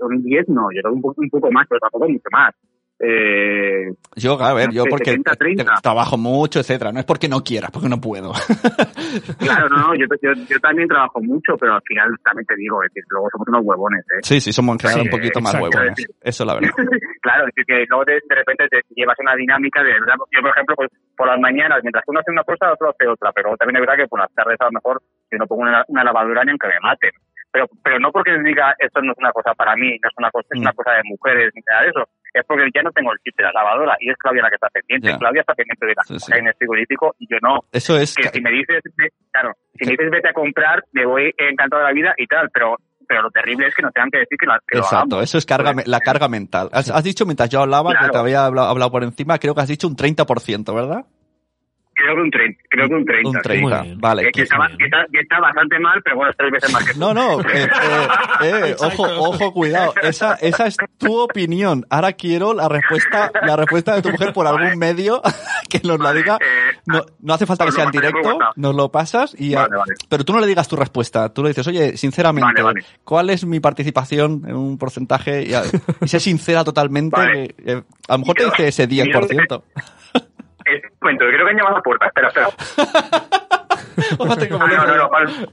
Un 0.00 0.22
10 0.22 0.48
no, 0.48 0.68
yo 0.74 0.82
creo 0.82 0.92
un, 0.94 1.02
po- 1.02 1.14
un 1.16 1.30
poco 1.30 1.50
más, 1.50 1.66
pero 1.68 1.80
tampoco 1.80 2.08
mucho 2.08 2.28
más. 2.30 2.54
Eh, 3.02 3.94
Yo, 4.14 4.38
a 4.38 4.52
ver, 4.52 4.70
yo 4.72 4.84
porque 4.84 5.12
70, 5.12 5.32
30. 5.36 5.74
trabajo 5.82 6.18
mucho, 6.18 6.60
etcétera. 6.60 6.92
No 6.92 7.00
es 7.00 7.06
porque 7.06 7.28
no 7.28 7.42
quiera, 7.42 7.68
porque 7.72 7.88
no 7.88 7.98
puedo. 7.98 8.32
claro, 9.38 9.68
no, 9.70 9.94
yo, 9.94 10.04
yo, 10.20 10.32
yo 10.46 10.60
también 10.60 10.86
trabajo 10.86 11.20
mucho, 11.22 11.56
pero 11.58 11.74
al 11.74 11.82
final 11.82 12.14
también 12.22 12.44
te 12.46 12.56
digo, 12.56 12.82
es 12.82 12.92
decir, 12.92 13.04
luego 13.08 13.28
somos 13.32 13.48
unos 13.48 13.64
huevones, 13.64 14.04
¿eh? 14.04 14.20
Sí, 14.22 14.40
sí, 14.40 14.52
somos 14.52 14.76
Sí, 14.80 15.00
un 15.00 15.08
poquito 15.08 15.40
más 15.40 15.54
huevones. 15.54 15.96
Eso 16.20 16.42
es 16.42 16.46
la 16.46 16.54
verdad. 16.54 16.70
claro, 17.22 17.48
es 17.48 17.54
decir, 17.54 17.64
que 17.66 17.86
luego 17.88 18.04
de, 18.04 18.20
de 18.28 18.34
repente 18.34 18.68
te 18.68 18.82
llevas 18.94 19.16
una 19.18 19.34
dinámica 19.34 19.82
de 19.82 19.92
verdad. 19.92 20.14
Yo, 20.30 20.42
por 20.42 20.50
ejemplo, 20.50 20.76
pues 20.76 20.90
por 21.16 21.26
las 21.26 21.40
mañanas, 21.40 21.80
mientras 21.82 22.04
uno 22.06 22.20
hace 22.20 22.30
una 22.30 22.44
cosa, 22.44 22.72
otro 22.72 22.90
hace 22.90 23.08
otra, 23.08 23.32
pero 23.32 23.56
también 23.56 23.76
es 23.76 23.80
verdad 23.80 23.96
que 23.96 24.08
por 24.08 24.20
las 24.20 24.32
tardes 24.34 24.60
a 24.60 24.66
lo 24.66 24.72
mejor 24.72 25.02
yo 25.30 25.38
no 25.38 25.46
pongo 25.46 25.62
una, 25.62 25.84
una 25.88 26.04
lavadora 26.04 26.44
ni 26.44 26.50
aunque 26.50 26.68
me 26.68 26.80
maten. 26.80 27.12
Pero, 27.52 27.66
pero 27.82 27.98
no 27.98 28.12
porque 28.12 28.30
diga 28.44 28.74
esto 28.78 29.02
no 29.02 29.12
es 29.12 29.18
una 29.18 29.32
cosa 29.32 29.54
para 29.54 29.74
mí, 29.76 29.90
no 30.02 30.08
es 30.08 30.14
una 30.16 30.30
cosa, 30.30 30.46
es 30.52 30.58
Mm. 30.58 30.62
una 30.62 30.72
cosa 30.72 30.92
de 30.92 31.02
mujeres 31.04 31.50
ni 31.54 31.62
nada 31.68 31.82
de 31.82 31.88
eso. 31.90 32.08
Es 32.32 32.44
porque 32.46 32.68
ya 32.72 32.82
no 32.82 32.92
tengo 32.92 33.12
el 33.12 33.18
chip 33.24 33.36
de 33.36 33.42
la 33.42 33.52
lavadora 33.52 33.96
y 33.98 34.08
es 34.08 34.16
Claudia 34.16 34.42
la 34.42 34.48
que 34.50 34.54
está 34.54 34.68
pendiente. 34.68 35.18
Claudia 35.18 35.40
está 35.40 35.54
pendiente 35.54 35.84
de 35.86 35.94
la 35.96 36.02
Sí, 36.04 36.18
sí. 36.20 36.32
en 36.32 36.46
el 36.46 36.54
frigorífico 36.54 37.14
y 37.18 37.26
yo 37.28 37.38
no. 37.42 37.58
Eso 37.72 37.96
es. 37.98 38.14
Que 38.14 38.28
si 38.28 38.40
me 38.40 38.50
dices, 38.52 38.82
claro, 39.32 39.52
si 39.74 39.84
me 39.84 39.92
dices 39.92 40.10
vete 40.12 40.28
a 40.28 40.32
comprar, 40.32 40.84
me 40.92 41.04
voy 41.06 41.34
encantado 41.36 41.82
de 41.82 41.88
la 41.88 41.92
vida 41.94 42.14
y 42.16 42.26
tal, 42.26 42.48
pero 42.50 42.76
pero 43.08 43.22
lo 43.22 43.30
terrible 43.32 43.66
es 43.66 43.74
que 43.74 43.82
nos 43.82 43.92
tengan 43.92 44.08
que 44.08 44.18
decir 44.18 44.38
que, 44.38 44.46
la, 44.46 44.60
que 44.64 44.78
lo 44.78 44.84
Exacto, 44.84 45.20
eso 45.20 45.36
es 45.36 45.44
carga, 45.44 45.72
la 45.84 45.98
carga 45.98 46.28
mental. 46.28 46.68
Has, 46.72 46.88
has 46.90 47.02
dicho 47.02 47.26
mientras 47.26 47.48
yo 47.50 47.60
hablaba, 47.60 47.92
que 48.00 48.08
te 48.08 48.16
había 48.16 48.44
hablado, 48.46 48.68
hablado 48.68 48.92
por 48.92 49.02
encima, 49.02 49.36
creo 49.40 49.52
que 49.52 49.62
has 49.62 49.66
dicho 49.66 49.88
un 49.88 49.96
30%, 49.96 50.72
¿verdad? 50.72 51.04
Creo 52.02 52.14
que 52.16 52.20
un 52.22 52.30
30, 52.30 52.62
creo 52.68 52.88
que 52.88 52.94
un 52.94 53.04
30. 53.04 53.28
Un 53.28 53.34
sí. 53.34 53.40
30, 53.42 53.62
Muy 53.78 53.86
bien. 53.88 54.00
vale. 54.00 54.22
Que, 54.24 54.30
que 54.32 54.42
está, 54.42 54.56
que 54.78 54.84
está- 54.84 55.06
que 55.12 55.20
está 55.20 55.40
bastante 55.40 55.78
mal, 55.78 56.00
pero 56.02 56.16
bueno, 56.16 56.30
es 56.30 56.36
tres 56.36 56.50
veces 56.52 56.72
más 56.72 56.84
que. 56.84 56.98
No, 56.98 57.12
no, 57.14 57.40
eh, 57.52 57.68
eh, 58.42 58.62
eh, 58.70 58.76
ojo, 58.80 59.02
ojo, 59.04 59.52
cuidado. 59.52 59.94
Esa, 60.02 60.34
esa 60.34 60.66
es 60.66 60.76
tu 60.98 61.18
opinión. 61.18 61.84
Ahora 61.90 62.12
quiero 62.14 62.54
la 62.54 62.68
respuesta, 62.68 63.30
la 63.42 63.56
respuesta 63.56 63.94
de 63.94 64.02
tu 64.02 64.10
mujer 64.10 64.32
por 64.32 64.46
algún 64.46 64.78
medio 64.78 65.20
que 65.68 65.80
nos 65.84 65.98
la 66.00 66.12
diga. 66.12 66.36
Eh, 66.40 66.76
No, 66.86 67.04
no 67.20 67.34
hace 67.34 67.46
falta 67.46 67.64
que 67.66 67.72
sea 67.72 67.84
en 67.84 67.90
directo, 67.90 68.38
nos 68.56 68.74
lo 68.74 68.90
pasas 68.90 69.34
y 69.38 69.50
ya- 69.50 69.60
Vale, 69.62 69.76
vale. 69.76 69.94
pero 70.08 70.24
tú 70.24 70.32
no 70.32 70.40
le 70.40 70.46
digas 70.46 70.66
tu 70.68 70.76
respuesta, 70.76 71.32
tú 71.32 71.42
le 71.42 71.50
dices, 71.50 71.66
oye, 71.66 71.96
sinceramente, 71.96 72.62
Vale, 72.62 72.62
vale. 72.62 72.84
¿cuál 73.04 73.30
es 73.30 73.44
mi 73.44 73.60
participación 73.60 74.42
en 74.46 74.56
un 74.56 74.78
porcentaje? 74.78 75.42
Y, 75.42 75.52
y 76.04 76.08
sé 76.08 76.18
sincera 76.20 76.64
totalmente, 76.64 77.16
Vale. 77.16 77.54
eh, 77.64 77.82
a 78.08 78.12
lo 78.14 78.18
mejor 78.20 78.34
te 78.36 78.44
dice 78.46 78.68
ese 78.68 78.88
10%. 78.88 79.62
Momento, 81.02 81.24
creo 81.26 81.44
que 81.44 81.50
han 81.50 81.56
llamado 81.56 81.76
a 81.76 81.78
la 81.78 81.82
puerta. 81.82 82.06
Espera, 82.06 82.28
espera. 82.28 82.48
Ah, 84.12 84.24
no, 84.50 84.86
no, 84.86 84.96
no, 84.96 85.10
fal- 85.10 85.52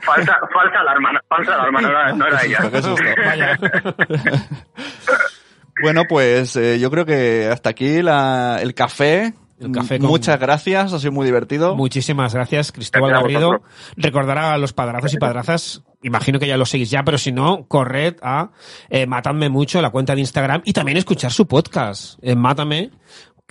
falsa, 0.00 0.38
falsa 0.52 0.80
alarma, 0.80 1.12
no- 1.12 1.20
falsa 1.28 1.54
alarma, 1.54 1.80
no 1.80 1.88
era, 1.88 2.12
no 2.12 2.26
era 2.26 2.44
ella. 2.44 2.58
Qué 2.70 2.82
susto. 2.82 3.02
Vaya. 3.24 3.58
Bueno, 5.82 6.02
pues 6.08 6.54
eh, 6.56 6.78
yo 6.78 6.90
creo 6.90 7.06
que 7.06 7.48
hasta 7.50 7.70
aquí 7.70 8.02
la, 8.02 8.58
el 8.60 8.74
café. 8.74 9.32
El 9.58 9.72
café 9.72 9.98
con- 9.98 10.08
Muchas 10.08 10.38
gracias, 10.38 10.92
ha 10.92 10.98
sido 10.98 11.12
muy 11.12 11.24
divertido. 11.24 11.74
Muchísimas 11.74 12.34
gracias, 12.34 12.72
Cristóbal 12.72 13.10
Garrido. 13.12 13.62
Recordar 13.96 14.36
a 14.38 14.58
los 14.58 14.72
padrazos 14.72 15.14
y 15.14 15.18
padrazas, 15.18 15.82
imagino 16.02 16.38
que 16.38 16.46
ya 16.48 16.56
lo 16.56 16.66
seguís 16.66 16.90
ya, 16.90 17.04
pero 17.04 17.16
si 17.16 17.32
no, 17.32 17.66
corred 17.68 18.16
a 18.22 18.50
eh, 18.90 19.06
Mátame 19.06 19.48
Mucho, 19.48 19.80
la 19.80 19.90
cuenta 19.90 20.14
de 20.14 20.20
Instagram, 20.20 20.62
y 20.64 20.72
también 20.72 20.98
escuchar 20.98 21.30
su 21.32 21.46
podcast, 21.46 22.22
Mátame, 22.36 22.90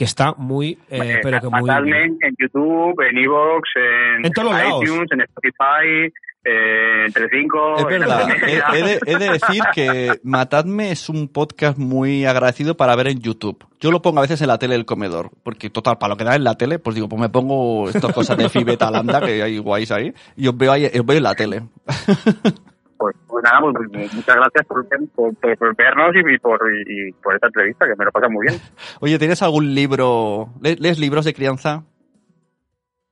que 0.02 0.06
está 0.06 0.34
muy, 0.36 0.80
eh, 0.90 0.98
Eh, 1.00 1.20
pero 1.22 1.40
que 1.40 1.48
muy 1.48 1.62
matadme 1.62 1.92
bien. 1.92 2.18
en 2.22 2.36
YouTube, 2.40 3.00
en 3.08 3.18
Evox, 3.20 3.70
en, 3.76 4.26
En 4.26 4.32
todos 4.32 4.52
los 4.52 4.60
lados. 4.60 4.84
iTunes, 4.84 5.12
en 5.12 5.22
Spotify, 5.22 6.12
eh, 6.44 7.06
en 7.06 7.14
Telecinco. 7.14 7.76
Es 7.78 7.86
verdad, 7.86 8.28
la 8.28 8.34
he, 8.48 8.80
he 8.80 8.84
de, 8.84 9.00
he 9.06 9.16
de 9.18 9.30
decir 9.30 9.62
que 9.76 10.20
Matadme 10.24 10.90
es 10.90 11.08
un 11.08 11.28
podcast 11.28 11.78
muy 11.78 12.26
agradecido 12.26 12.76
para 12.76 12.96
ver 12.96 13.10
en 13.10 13.20
YouTube. 13.20 13.64
Yo 13.80 13.92
lo 13.92 14.02
pongo 14.02 14.18
a 14.18 14.22
veces 14.24 14.42
en 14.42 14.48
la 14.48 14.58
tele 14.58 14.74
del 14.74 14.86
comedor, 14.86 15.30
porque 15.44 15.70
total, 15.70 16.00
para 16.00 16.14
lo 16.14 16.18
que 16.18 16.24
da 16.24 16.36
en 16.36 16.46
la 16.46 16.56
tele, 16.56 16.80
pues 16.80 16.96
digo, 16.96 17.08
pues 17.08 17.22
me 17.22 17.30
pongo 17.30 17.88
estas 17.88 18.12
cosas 18.12 18.38
de 18.38 18.50
Fibeta 18.50 18.90
Lambda, 18.90 19.22
que 19.22 19.44
hay 19.44 19.60
guays 19.60 19.92
ahí, 19.92 20.12
y 20.36 20.48
os 20.48 20.58
veo 20.58 20.72
ahí, 20.72 20.86
os 20.86 21.06
veo 21.06 21.18
en 21.18 21.24
la 21.24 21.36
tele. 21.36 21.62
Pues, 23.02 23.16
pues 23.28 23.44
nada, 23.44 23.60
pues, 23.62 23.74
pues, 23.92 24.14
muchas 24.14 24.36
gracias 24.36 24.66
por, 24.68 24.88
por, 25.16 25.36
por- 25.36 25.58
por 25.58 25.76
vernos 25.76 26.12
y, 26.14 26.36
y 26.36 26.38
por, 26.38 26.60
y, 26.88 27.12
por 27.14 27.34
esta 27.34 27.48
entrevista, 27.48 27.88
que 27.88 27.96
me 27.98 28.06
lo 28.06 28.12
pasa 28.12 28.30
muy 28.30 28.46
bien. 28.46 28.62
Oye, 29.00 29.18
¿tienes 29.18 29.42
algún 29.42 29.74
libro? 29.74 30.50
¿Le- 30.62 30.76
¿Lees 30.76 31.00
libros 31.00 31.26
de 31.26 31.34
crianza? 31.34 31.84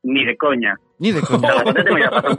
Ni 0.04 0.24
de 0.26 0.38
coña. 0.38 0.76
Ni 1.00 1.12
de 1.12 1.22
coña. 1.22 1.40
Claro, 1.50 1.56
bastante 1.58 1.84
tengo 1.84 1.98
ya 1.98 2.10
para, 2.12 2.36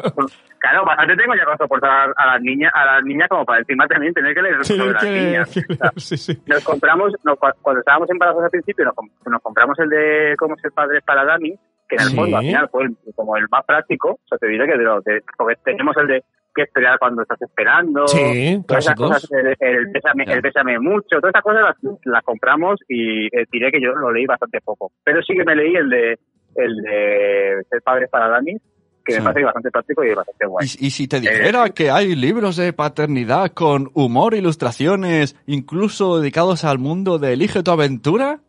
claro, 0.61 0.85
bastante 0.87 1.17
tengo 1.17 1.35
ya 1.35 1.45
para 1.45 1.57
soportar 1.59 2.15
a 2.17 2.27
las 2.27 2.41
niñas, 2.41 2.71
a 2.73 2.85
las 2.87 3.03
niñas 3.05 3.29
como 3.29 3.45
para 3.45 3.59
encima 3.59 3.87
también 3.89 4.15
tener 4.15 4.33
que 4.33 4.43
leer 4.43 4.65
sobre 4.65 4.93
las 4.93 5.03
niñas. 5.03 5.49
O 5.49 5.75
sea, 5.75 5.91
Sí, 5.97 6.17
sí. 6.17 6.41
nos 6.47 6.63
compramos, 6.65 7.13
nos- 7.25 7.39
cuando 7.63 7.81
estábamos 7.81 8.09
embarazados 8.11 8.45
al 8.45 8.51
principio, 8.51 8.85
nos, 8.85 8.95
com- 8.95 9.11
nos 9.27 9.43
compramos 9.43 9.77
el 9.81 9.89
de 9.89 10.35
cómo 10.39 10.57
ser 10.57 10.71
padre 10.71 11.01
para 11.03 11.25
Dani, 11.25 11.51
que 11.89 11.97
en 11.97 12.03
el 12.03 12.09
Sí. 12.11 12.17
fondo 12.17 12.37
al 12.37 12.45
final 12.45 12.69
fue 12.71 12.85
el- 12.85 12.97
como 13.17 13.37
el 13.37 13.47
más 13.51 13.65
práctico. 13.67 14.13
O 14.13 14.29
sea, 14.29 14.39
te 14.39 14.47
diré 14.47 14.67
que 14.67 14.79
de 14.79 14.85
lo 14.85 15.01
de, 15.01 15.21
porque 15.37 15.57
tenemos 15.65 15.97
el 15.97 16.07
de 16.07 16.25
qué 16.55 16.63
esperar 16.63 16.99
cuando 16.99 17.23
estás 17.23 17.41
esperando. 17.43 18.07
Sí, 18.09 18.63
todas 18.67 18.85
esas 18.85 18.95
clásicos. 18.97 19.29
cosas, 19.29 19.31
el, 19.33 19.57
el 19.61 19.87
bésame, 19.93 20.25
Ya. 20.27 20.33
el 20.35 20.41
bésame 20.41 20.79
mucho, 20.79 21.21
todas 21.21 21.31
esas 21.35 21.43
cosas 21.43 21.63
las, 21.63 21.97
las 22.05 22.23
compramos 22.25 22.81
y 22.89 23.27
eh, 23.27 23.47
diré 23.53 23.71
que 23.71 23.81
yo 23.81 23.93
lo 23.93 24.13
leí 24.13 24.27
bastante 24.27 24.61
poco. 24.61 24.93
Pero 25.05 25.23
sí 25.23 25.35
que 25.35 25.45
me 25.45 25.55
leí 25.57 25.75
el 25.77 25.89
de 25.91 26.19
el 26.57 26.77
de 26.83 27.63
ser 27.71 27.81
padre 27.83 28.09
para 28.09 28.29
Dani, 28.29 28.57
que 29.05 29.13
Sí. 29.13 29.19
me 29.19 29.25
parece 29.25 29.45
bastante 29.45 29.71
práctico 29.71 30.05
y 30.05 30.13
bastante 30.15 30.47
guay. 30.47 30.67
Y, 30.81 30.87
y 30.87 30.91
si 30.91 31.07
te 31.09 31.21
dijera 31.21 31.71
que 31.71 31.91
hay 31.91 32.15
libros 32.17 32.57
de 32.57 32.73
paternidad 32.73 33.53
con 33.53 33.91
humor, 33.95 34.35
ilustraciones, 34.35 35.37
incluso 35.47 36.19
dedicados 36.21 36.65
al 36.65 36.79
mundo 36.79 37.19
de 37.19 37.33
Elige 37.35 37.63
tu 37.63 37.71
aventura, 37.71 38.41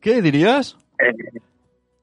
¿qué 0.00 0.22
dirías? 0.22 0.76
Eh, 1.00 1.08
eh, 1.08 1.40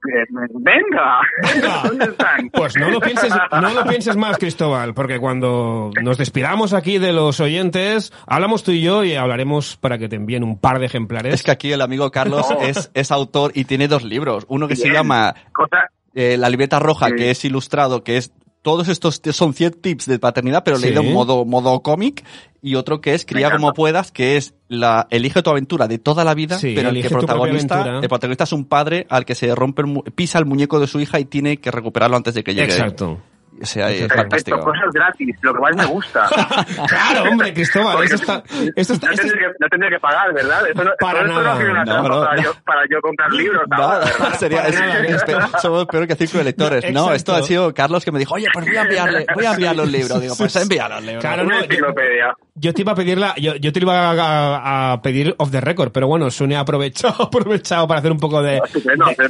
venga, 0.03 1.19
Venga. 1.53 1.81
¿dónde 1.83 2.05
están? 2.05 2.49
Pues 2.49 2.75
no 2.77 2.89
lo 2.89 2.99
pienses, 2.99 3.33
no 3.51 3.69
lo 3.73 3.83
pienses 3.85 4.15
más, 4.15 4.37
Cristóbal, 4.37 4.93
porque 4.93 5.19
cuando 5.19 5.91
nos 6.01 6.17
despidamos 6.17 6.73
aquí 6.73 6.97
de 6.97 7.13
los 7.13 7.39
oyentes, 7.39 8.13
hablamos 8.25 8.63
tú 8.63 8.71
y 8.71 8.81
yo 8.81 9.03
y 9.03 9.15
hablaremos 9.15 9.77
para 9.77 9.97
que 9.97 10.09
te 10.09 10.15
envíen 10.15 10.43
un 10.43 10.59
par 10.59 10.79
de 10.79 10.85
ejemplares. 10.85 11.33
Es 11.33 11.43
que 11.43 11.51
aquí 11.51 11.71
el 11.71 11.81
amigo 11.81 12.11
Carlos 12.11 12.47
es, 12.61 12.91
es 12.93 13.11
autor 13.11 13.51
y 13.55 13.65
tiene 13.65 13.87
dos 13.87 14.03
libros. 14.03 14.45
Uno 14.49 14.67
que 14.67 14.75
se 14.75 14.89
llama 14.89 15.35
Cosa, 15.53 15.89
eh, 16.13 16.37
La 16.37 16.49
libreta 16.49 16.79
roja, 16.79 17.07
Sí. 17.07 17.15
que 17.15 17.31
es 17.31 17.45
ilustrado, 17.45 18.03
que 18.03 18.17
es 18.17 18.31
todos 18.68 18.89
estos 18.89 19.22
son 19.32 19.53
100 19.53 19.76
tips 19.80 20.07
de 20.07 20.20
paternidad, 20.20 20.61
pero 20.65 20.76
Sí. 20.76 20.88
leído 20.88 21.01
en 21.01 21.13
modo, 21.13 21.45
modo 21.45 21.80
cómic, 21.82 22.26
y 22.61 22.76
otro 22.76 22.99
que 22.99 23.13
es 23.13 23.26
Cría 23.26 23.49
como 23.49 23.72
puedas, 23.72 24.11
que 24.11 24.36
es 24.36 24.55
la 24.68 25.07
Elige 25.09 25.41
tu 25.41 25.49
aventura 25.49 25.88
de 25.88 25.99
toda 25.99 26.26
la 26.26 26.34
vida, 26.34 26.57
Sí, 26.59 26.74
pero 26.76 26.89
el 26.89 27.01
que 27.01 27.09
protagonista, 27.09 27.99
el 28.01 28.09
protagonista 28.09 28.43
es 28.43 28.51
un 28.51 28.65
padre 28.65 29.07
al 29.09 29.24
que 29.24 29.36
se 29.36 29.55
rompe 29.55 29.84
el 29.84 30.11
pisa 30.13 30.38
el 30.39 30.45
muñeco 30.45 30.82
de 30.82 30.88
su 30.88 30.99
hija 30.99 31.18
y 31.18 31.24
tiene 31.24 31.61
que 31.61 31.72
recuperarlo 31.72 32.18
antes 32.18 32.34
de 32.34 32.43
que 32.43 32.53
llegue. 32.53 32.74
Exacto. 32.74 33.20
O 33.62 33.66
sea, 33.66 33.89
es 33.89 33.99
perfecto, 34.01 34.16
fantástico. 34.22 34.60
cosas 34.62 34.91
gratis, 34.93 35.36
lo 35.41 35.53
que 35.53 35.60
más 35.60 35.76
me 35.76 35.86
gusta. 35.86 36.28
Claro, 36.88 37.30
hombre, 37.32 37.53
Cristóbal, 37.53 38.03
esto 38.03 38.16
está, 38.16 38.43
esto 38.76 38.93
está, 38.93 39.08
no, 39.08 39.14
esto 39.14 39.28
que, 39.28 39.45
no 39.60 39.68
tendré 39.70 39.89
que 39.89 39.99
pagar, 39.99 40.34
¿verdad? 40.34 40.68
Eso 40.70 40.84
no, 40.84 40.91
Para 40.99 41.22
esto 41.22 41.34
no 41.34 41.41
nada. 41.43 41.55
una 41.58 41.86
No, 41.86 41.91
trampa 41.91 42.10
no, 42.10 42.20
para, 42.22 42.36
no. 42.36 42.43
Yo, 42.43 42.53
para 42.66 42.82
yo 42.89 43.01
comprar 43.01 43.32
libros. 43.34 43.64
Nada, 43.70 43.99
¿verdad? 44.05 44.34
sería, 44.39 44.64
Para 44.64 44.80
nada, 44.80 44.99
es- 45.05 45.26
somos 45.62 45.86
peor 45.88 46.08
que 46.08 46.16
círculo 46.16 46.39
de 46.39 46.43
lectores. 46.45 46.93
No, 46.93 47.14
esto 47.14 47.34
ha 47.36 47.41
sido 47.43 47.74
Carlos 47.74 48.03
que 48.05 48.12
me 48.12 48.20
dijo, 48.20 48.36
oye, 48.36 48.47
pues 48.53 48.66
voy 48.66 48.78
a 48.78 48.82
enviarle, 48.84 49.26
voy 49.34 49.45
a 49.45 49.51
enviarle 49.53 49.84
un 49.84 49.91
libro. 49.91 50.20
Digo, 50.20 50.36
pues 50.38 50.55
envíalo 50.55 50.97
el 50.99 51.05
libro. 51.05 51.22
Claro, 51.22 51.43
no, 51.43 51.47
Una 51.49 51.60
yo- 51.60 51.66
enciclopedia. 51.66 52.34
Yo 52.60 52.74
te 52.74 52.82
iba 52.82 52.91
a 52.93 52.95
pedir 52.95 53.18
la, 53.20 53.36
yo, 53.36 53.55
yo 53.55 53.72
te 53.72 53.80
lo 53.80 53.86
iba 53.86 54.10
a, 54.10 54.14
a- 54.14 54.93
a 54.93 55.01
pedir 55.01 55.36
off 55.38 55.51
the 55.51 55.62
record, 55.62 55.91
pero 55.91 56.08
bueno, 56.08 56.30
Sune 56.32 56.55
ha 56.55 56.62
aprovechado, 56.62 57.24
aprovechado 57.24 57.88
para 57.88 57.99
hacer 57.99 58.12
un 58.12 58.20
poco 58.20 58.41
de, 58.41 58.60
hacer 58.60 59.30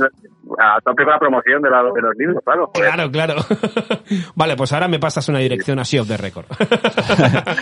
a 0.60 0.80
tope 0.82 1.04
con 1.04 1.14
la 1.14 1.20
promoción 1.20 1.62
de, 1.62 1.70
la- 1.70 1.84
de 1.84 2.02
los 2.02 2.16
libros, 2.18 2.42
claro. 2.44 2.72
joder, 2.76 2.92
Claro, 2.92 3.12
claro. 3.12 3.36
vale, 4.36 4.56
pues 4.56 4.74
ahora 4.74 4.88
me 4.88 5.00
pasas 5.00 5.28
una 5.30 5.40
dirección 5.40 5.78
así 5.80 6.00
off 6.00 6.08
the 6.08 6.18
record. 6.18 6.46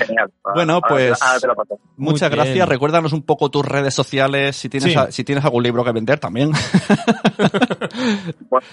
Genial. 0.05 0.31
Bueno, 0.55 0.79
pues- 0.87 1.21
ahora. 1.21 1.53
Muchas 1.97 2.29
Muy 2.29 2.35
gracias. 2.37 2.55
bien. 2.55 2.67
Recuérdanos 2.69 3.13
un 3.13 3.23
poco 3.25 3.49
tus 3.49 3.65
redes 3.65 3.93
sociales, 3.93 4.55
si 4.55 4.69
tienes, 4.69 4.91
Sí. 4.93 4.97
a- 4.97 5.11
si 5.11 5.23
tienes 5.23 5.43
algún 5.43 5.63
libro 5.63 5.83
que 5.83 5.91
vender 5.91 6.19
también. 6.19 6.51
Bueno, 8.49 8.65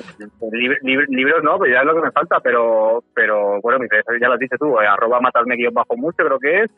lib- 0.52 0.78
lib- 0.82 1.08
libros 1.08 1.42
no, 1.42 1.58
pues 1.58 1.70
ya 1.72 1.80
es 1.80 1.86
lo 1.86 1.94
que 1.94 2.02
me 2.02 2.10
falta, 2.10 2.38
pero 2.42 3.02
pero 3.14 3.60
bueno, 3.62 3.78
mis 3.78 3.90
redes 3.90 4.04
ya 4.20 4.28
las 4.28 4.38
dices 4.38 4.58
tú, 4.58 4.78
eh, 4.80 4.86
arroba 4.86 5.20
matadme 5.20 5.56
guion 5.56 5.74
bajo 5.74 5.96
mucho 5.96 6.16
creo 6.24 6.38
que 6.38 6.62
es, 6.64 6.70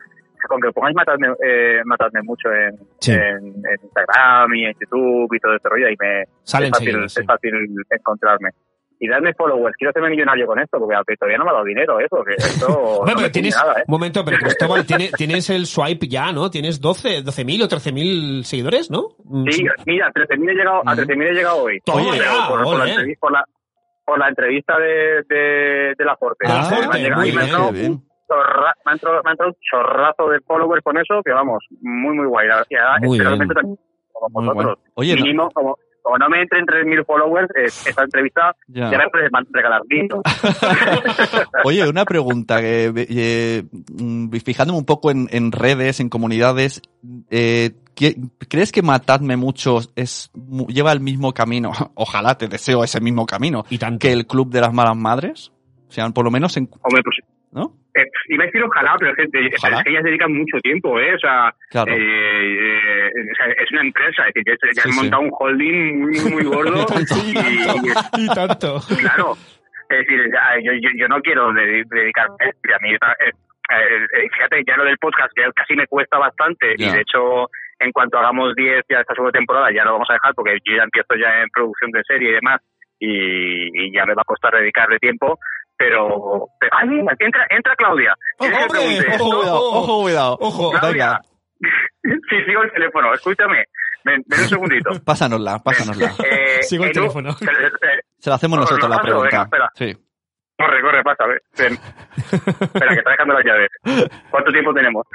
con 0.47 0.61
que 0.61 0.71
pongáis 0.71 0.95
matadme, 0.95 1.27
eh, 1.45 1.81
matadme 1.85 2.21
mucho 2.23 2.49
en, 2.51 2.77
Sí. 2.99 3.11
en, 3.11 3.19
en 3.21 3.79
Instagram 3.83 4.53
y 4.55 4.65
en 4.65 4.73
YouTube 4.79 5.33
y 5.35 5.39
todo 5.39 5.55
este 5.55 5.69
rollo, 5.69 5.89
y 5.89 5.95
me 5.99 6.23
Sale 6.43 6.65
es, 6.67 6.71
fácil, 6.71 7.09
sí. 7.09 7.19
es 7.21 7.25
fácil 7.25 7.53
encontrarme. 7.89 8.49
Y 8.97 9.09
dadme 9.09 9.33
followers, 9.33 9.75
quiero 9.77 9.89
hacerme 9.89 10.09
millonario 10.11 10.47
con 10.47 10.57
esto, 10.57 10.79
porque 10.79 10.95
todavía 11.19 11.37
no 11.37 11.43
me 11.43 11.49
ha 11.49 11.53
dado 11.53 11.65
dinero 11.65 11.99
eso, 11.99 12.23
que 12.23 12.33
esto 12.37 13.03
no 13.05 13.13
pero 13.17 13.29
tienes, 13.29 13.53
nada, 13.53 13.73
¿eh? 13.79 13.83
un 13.87 13.91
momento, 13.91 14.23
pero 14.23 14.37
Cristóbal, 14.37 14.85
tiene- 14.85 15.11
tienes 15.17 15.49
el 15.49 15.65
swipe 15.65 16.07
ya, 16.07 16.31
¿no? 16.31 16.49
Tienes 16.49 16.79
12, 16.79 17.21
12.000 17.23 17.63
o 17.63 17.67
13.000 17.67 18.43
seguidores, 18.43 18.89
¿no? 18.89 19.09
Mm, 19.25 19.49
Sí, 19.51 19.65
mira, 19.85 20.07
a 20.07 20.11
13.000 20.13 20.49
he 20.49 20.53
llegado, 20.53 20.77
a 20.77 20.93
Ujú. 20.93 21.01
13.000 21.01 21.27
he 21.27 21.33
llegado 21.33 21.57
hoy. 21.57 21.79
Ya, 21.85 21.93
por, 22.47 22.63
por 22.63 22.77
la 22.87 22.95
por, 23.19 23.31
la, 23.33 23.43
por 24.05 24.17
la 24.17 24.29
entrevista 24.29 24.79
de, 24.79 25.23
de, 25.27 25.93
de 25.97 26.05
la 26.05 26.15
Forte. 26.15 26.47
Me 26.47 26.53
han 26.53 26.63
llegado- 26.63 27.21
me 27.21 27.51
ha 27.67 27.71
bien. 27.71 28.01
Chorra- 28.27 28.73
me 28.85 28.91
ha 28.91 28.93
entrado, 28.93 29.21
me 29.23 29.29
ha 29.29 29.33
entrado 29.33 29.51
un 29.51 29.57
chorrazo 29.61 30.29
de 30.29 30.39
followers 30.41 30.83
con 30.83 30.97
eso, 30.97 31.21
que 31.23 31.31
vamos, 31.31 31.63
muy, 31.81 32.15
muy 32.15 32.27
guay. 32.27 32.47
Muy 33.01 33.17
que 33.19 33.25
también 33.25 33.47
como 34.13 34.41
Muy 34.41 34.53
vosotros. 34.53 34.79
Oye, 34.95 35.15
no- 35.15 35.21
Mínimo, 35.23 35.49
como, 35.51 35.77
como 36.01 36.17
no 36.17 36.29
me 36.29 36.41
entren 36.41 36.65
3.000 36.65 37.03
followers, 37.05 37.49
eh, 37.55 37.65
esta 37.65 38.03
entrevista 38.03 38.55
Ya. 38.67 38.91
ya 38.91 38.97
me 38.97 39.09
puedes 39.09 39.31
man- 39.31 39.47
regalar 39.51 39.81
vino. 39.87 40.21
Oye, 41.63 41.87
una 41.87 42.05
pregunta 42.05 42.61
que 42.61 42.91
eh, 42.95 43.63
mm, 43.99 44.29
fijándome 44.45 44.79
un 44.79 44.85
poco 44.85 45.11
en, 45.11 45.27
en 45.31 45.51
redes, 45.51 45.99
en 45.99 46.09
comunidades, 46.09 46.81
eh, 47.29 47.71
¿qué- 47.95 48.15
¿crees 48.49 48.71
que 48.71 48.81
Matadme 48.81 49.35
Mucho 49.37 49.79
es 49.95 50.31
mu- 50.35 50.67
lleva 50.67 50.91
el 50.91 50.99
mismo 50.99 51.33
camino? 51.33 51.71
Ojalá 51.95 52.37
te 52.37 52.47
deseo 52.47 52.83
ese 52.83 53.01
mismo 53.01 53.25
camino 53.25 53.65
Y 53.69 53.77
tanto. 53.77 53.99
que 53.99 54.11
el 54.13 54.27
Club 54.27 54.49
de 54.51 54.61
las 54.61 54.73
Malas 54.73 54.95
Madres. 54.97 55.51
O 55.87 55.91
sea, 55.91 56.09
por 56.09 56.25
lo 56.25 56.31
menos 56.31 56.55
en, 56.57 56.69
Hombre, 56.81 57.01
pues 57.03 57.17
¿no? 57.51 57.73
Eh, 57.95 58.05
iba 58.29 58.43
a 58.43 58.45
decir 58.47 58.63
ojalá, 58.63 58.95
pero 58.99 59.11
es 59.11 59.17
que, 59.31 59.45
es 59.47 59.53
Ojalá. 59.63 59.83
que 59.83 59.89
ellas 59.91 60.03
dedican 60.03 60.33
mucho 60.33 60.57
tiempo, 60.61 60.99
¿eh? 60.99 61.15
O 61.15 61.19
sea, 61.19 61.53
Claro. 61.69 61.91
eh, 61.91 61.97
eh, 61.97 63.09
o 63.31 63.35
sea, 63.35 63.47
es 63.47 63.71
una 63.71 63.81
empresa, 63.81 64.27
es 64.27 64.33
decir, 64.33 64.57
que 64.61 64.67
ya 64.75 64.81
Sí, 64.83 64.87
han 64.89 64.91
sí. 64.93 64.99
montado 65.01 65.21
un 65.23 65.31
holding 65.39 65.99
muy, 66.01 66.19
muy, 66.19 66.31
muy 66.31 66.43
gordo. 66.43 66.85
Sí, 67.07 67.33
tanto. 67.33 68.17
Y 68.17 68.27
tanto. 68.27 68.79
Claro. 68.99 69.33
Es 69.89 69.97
decir, 69.99 70.19
yo, 70.63 70.71
yo, 70.73 70.89
yo 70.97 71.07
no 71.07 71.21
quiero 71.21 71.51
dedi- 71.51 71.85
dedicarme 71.89 72.35
a 72.45 72.77
mí, 72.81 72.89
eh, 72.93 73.31
eh, 73.69 74.27
fíjate, 74.33 74.63
ya 74.67 74.77
lo 74.77 74.83
del 74.83 74.97
podcast, 74.97 75.31
que 75.35 75.43
casi 75.55 75.75
me 75.75 75.87
cuesta 75.87 76.17
bastante. 76.17 76.73
Y 76.77 76.89
de 76.91 77.01
hecho, 77.01 77.49
en 77.79 77.91
cuanto 77.91 78.17
hagamos 78.17 78.55
10 78.55 78.83
ya 78.89 78.99
esta 79.01 79.13
segunda 79.13 79.31
temporada, 79.37 79.71
ya 79.71 79.83
lo 79.85 79.93
vamos 79.93 80.09
a 80.09 80.13
dejar 80.13 80.33
porque 80.35 80.57
yo 80.65 80.75
ya 80.77 80.83
empiezo 80.83 81.15
ya 81.15 81.41
en 81.41 81.49
producción 81.49 81.91
de 81.91 82.03
serie 82.03 82.29
y 82.29 82.33
demás. 82.33 82.61
Y, 82.99 83.87
y 83.87 83.93
ya 83.93 84.05
me 84.05 84.13
va 84.15 84.21
a 84.21 84.25
costar 84.25 84.53
dedicarle 84.55 84.97
tiempo. 84.99 85.37
Pero, 85.77 86.47
pero 86.59 86.71
¡ay, 86.77 86.87
mira, 86.87 87.13
entra, 87.19 87.45
entra 87.49 87.75
Claudia! 87.75 88.13
¿Quieres 88.37 88.57
que 88.57 88.63
hombre! 88.63 88.79
pregunte? 89.03 89.17
Ojo, 89.21 89.37
cuidado, 89.41 89.57
ojo, 89.69 90.01
cuidado. 90.03 90.37
Ojo. 90.39 90.71
Claudia. 90.71 91.21
Sí, 92.29 92.35
sigo 92.45 92.61
el 92.61 92.71
teléfono, 92.71 93.11
escúchame. 93.15 93.63
Ven, 94.03 94.21
ven 94.27 94.39
un 94.41 94.47
segundito. 94.47 94.91
pásanosla, 95.05 95.57
pásanosla. 95.63 96.13
Eh, 96.23 96.61
Sigo 96.61 96.83
el 96.85 96.91
teléfono. 96.91 97.31
eh, 97.31 97.35
eh, 97.41 97.99
Se 98.19 98.29
la 98.29 98.35
hacemos 98.35 98.57
no, 98.57 98.61
nosotros 98.61 98.87
no, 98.87 98.95
la 98.95 99.01
pregunta. 99.01 99.29
venga, 99.31 99.43
espera. 99.43 99.69
Sí. 99.73 99.97
Corre, 100.57 100.81
corre, 100.83 101.03
pasa, 101.03 101.23
ven. 101.25 101.39
ven. 101.57 101.73
Espera, 102.61 102.93
que 102.93 102.99
está 102.99 103.11
dejando 103.11 103.33
las 103.33 103.43
llaves. 103.43 103.69
¿Cuánto 104.29 104.51
tiempo 104.51 104.73
tenemos? 104.73 105.05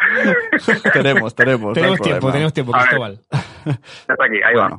Tenemos, 0.93 1.35
tenemos. 1.35 1.69
no 1.69 1.73
Tenemos 1.75 2.01
tiempo, 2.01 2.21
problema. 2.21 2.33
tenemos 2.33 2.53
tiempo. 2.53 2.73
Cristóbal. 2.73 3.21
Está 3.65 4.25
aquí, 4.25 4.43
ahí 4.45 4.55
va. 4.57 4.79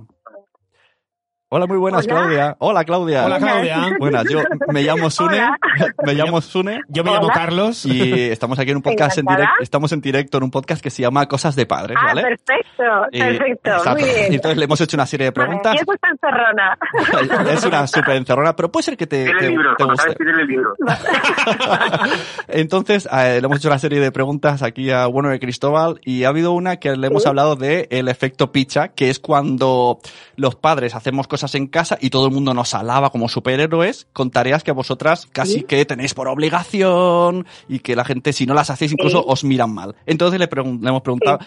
Hola, 1.53 1.67
muy 1.67 1.75
buenas, 1.79 2.05
Hola. 2.05 2.15
Claudia. 2.15 2.55
Hola, 2.59 2.85
Claudia. 2.85 3.25
Hola, 3.25 3.37
Claudia. 3.37 3.97
Buenas, 3.99 4.23
yo 4.29 4.39
me 4.69 4.83
llamo 4.83 5.09
Sune. 5.09 5.35
Hola. 5.43 5.57
Me 6.05 6.13
llamo 6.13 6.39
Sune. 6.39 6.79
Yo 6.87 7.03
me 7.03 7.11
llamo. 7.11 7.27
Carlos. 7.27 7.85
Y 7.85 8.29
estamos 8.29 8.57
aquí 8.57 8.71
en 8.71 8.77
un 8.77 8.81
podcast 8.81 9.17
en 9.17 9.25
directo. 9.25 9.53
Estamos 9.59 9.91
en 9.91 9.99
directo 9.99 10.37
en 10.37 10.43
un 10.45 10.51
podcast 10.51 10.81
que 10.81 10.89
se 10.89 11.01
llama 11.01 11.27
Cosas 11.27 11.55
de 11.57 11.65
Padres, 11.65 11.97
Ah, 11.99 12.05
¿vale? 12.07 12.21
perfecto, 12.23 12.83
Y- 13.11 13.19
perfecto, 13.19 13.69
exacto. 13.69 13.91
muy 13.91 14.03
bien. 14.03 14.31
Y 14.31 14.35
entonces 14.35 14.57
le 14.57 14.63
hemos 14.65 14.79
hecho 14.81 14.95
una 14.97 15.05
serie 15.05 15.25
de 15.25 15.31
preguntas. 15.33 15.75
Vale, 15.75 15.79
y 15.79 15.81
eso 15.81 15.93
está 15.93 16.07
encerrona. 16.09 17.51
es 17.53 17.63
una 17.65 17.85
súper 17.87 18.15
encerrona, 18.15 18.55
pero 18.55 18.71
puede 18.71 18.83
ser 18.83 18.95
que 18.97 19.07
te, 19.07 19.23
el 19.23 19.37
libro, 19.49 19.75
te 19.77 19.83
guste. 19.83 20.15
el 20.19 20.47
libro. 20.47 20.73
Entonces, 22.47 23.09
eh, 23.11 23.39
le 23.41 23.45
hemos 23.45 23.57
hecho 23.59 23.67
una 23.67 23.79
serie 23.79 23.99
de 23.99 24.11
preguntas 24.13 24.63
aquí 24.63 24.89
a 24.91 25.05
Bueno 25.07 25.29
de 25.29 25.39
Cristóbal 25.39 25.99
y 26.05 26.23
ha 26.23 26.29
habido 26.29 26.53
una 26.53 26.77
que 26.77 26.95
le 26.95 27.07
hemos 27.07 27.23
Sí. 27.23 27.29
hablado 27.29 27.55
de 27.57 27.87
el 27.91 28.07
efecto 28.07 28.51
picha, 28.53 28.89
que 28.89 29.09
es 29.09 29.19
cuando 29.19 29.99
los 30.37 30.55
padres 30.55 30.95
hacemos 30.95 31.27
cosas 31.27 31.40
en 31.55 31.67
casa 31.67 31.97
y 31.99 32.09
todo 32.09 32.27
el 32.27 32.33
mundo 32.33 32.53
nos 32.53 32.73
alaba 32.73 33.09
como 33.09 33.27
superhéroes 33.29 34.07
con 34.13 34.31
tareas 34.31 34.63
que 34.63 34.71
vosotras 34.71 35.27
casi 35.31 35.53
Sí. 35.59 35.63
que 35.63 35.83
tenéis 35.85 36.13
por 36.13 36.27
obligación 36.27 37.45
y 37.67 37.79
que 37.79 37.95
la 37.95 38.05
gente 38.05 38.33
si 38.33 38.45
no 38.45 38.53
las 38.53 38.69
hacéis 38.69 38.91
incluso 38.91 39.19
Sí. 39.19 39.25
os 39.27 39.43
miran 39.43 39.73
mal. 39.73 39.95
Entonces 40.05 40.39
le, 40.39 40.49
pregun- 40.49 40.81
le 40.81 40.89
hemos 40.89 41.01
preguntado 41.01 41.39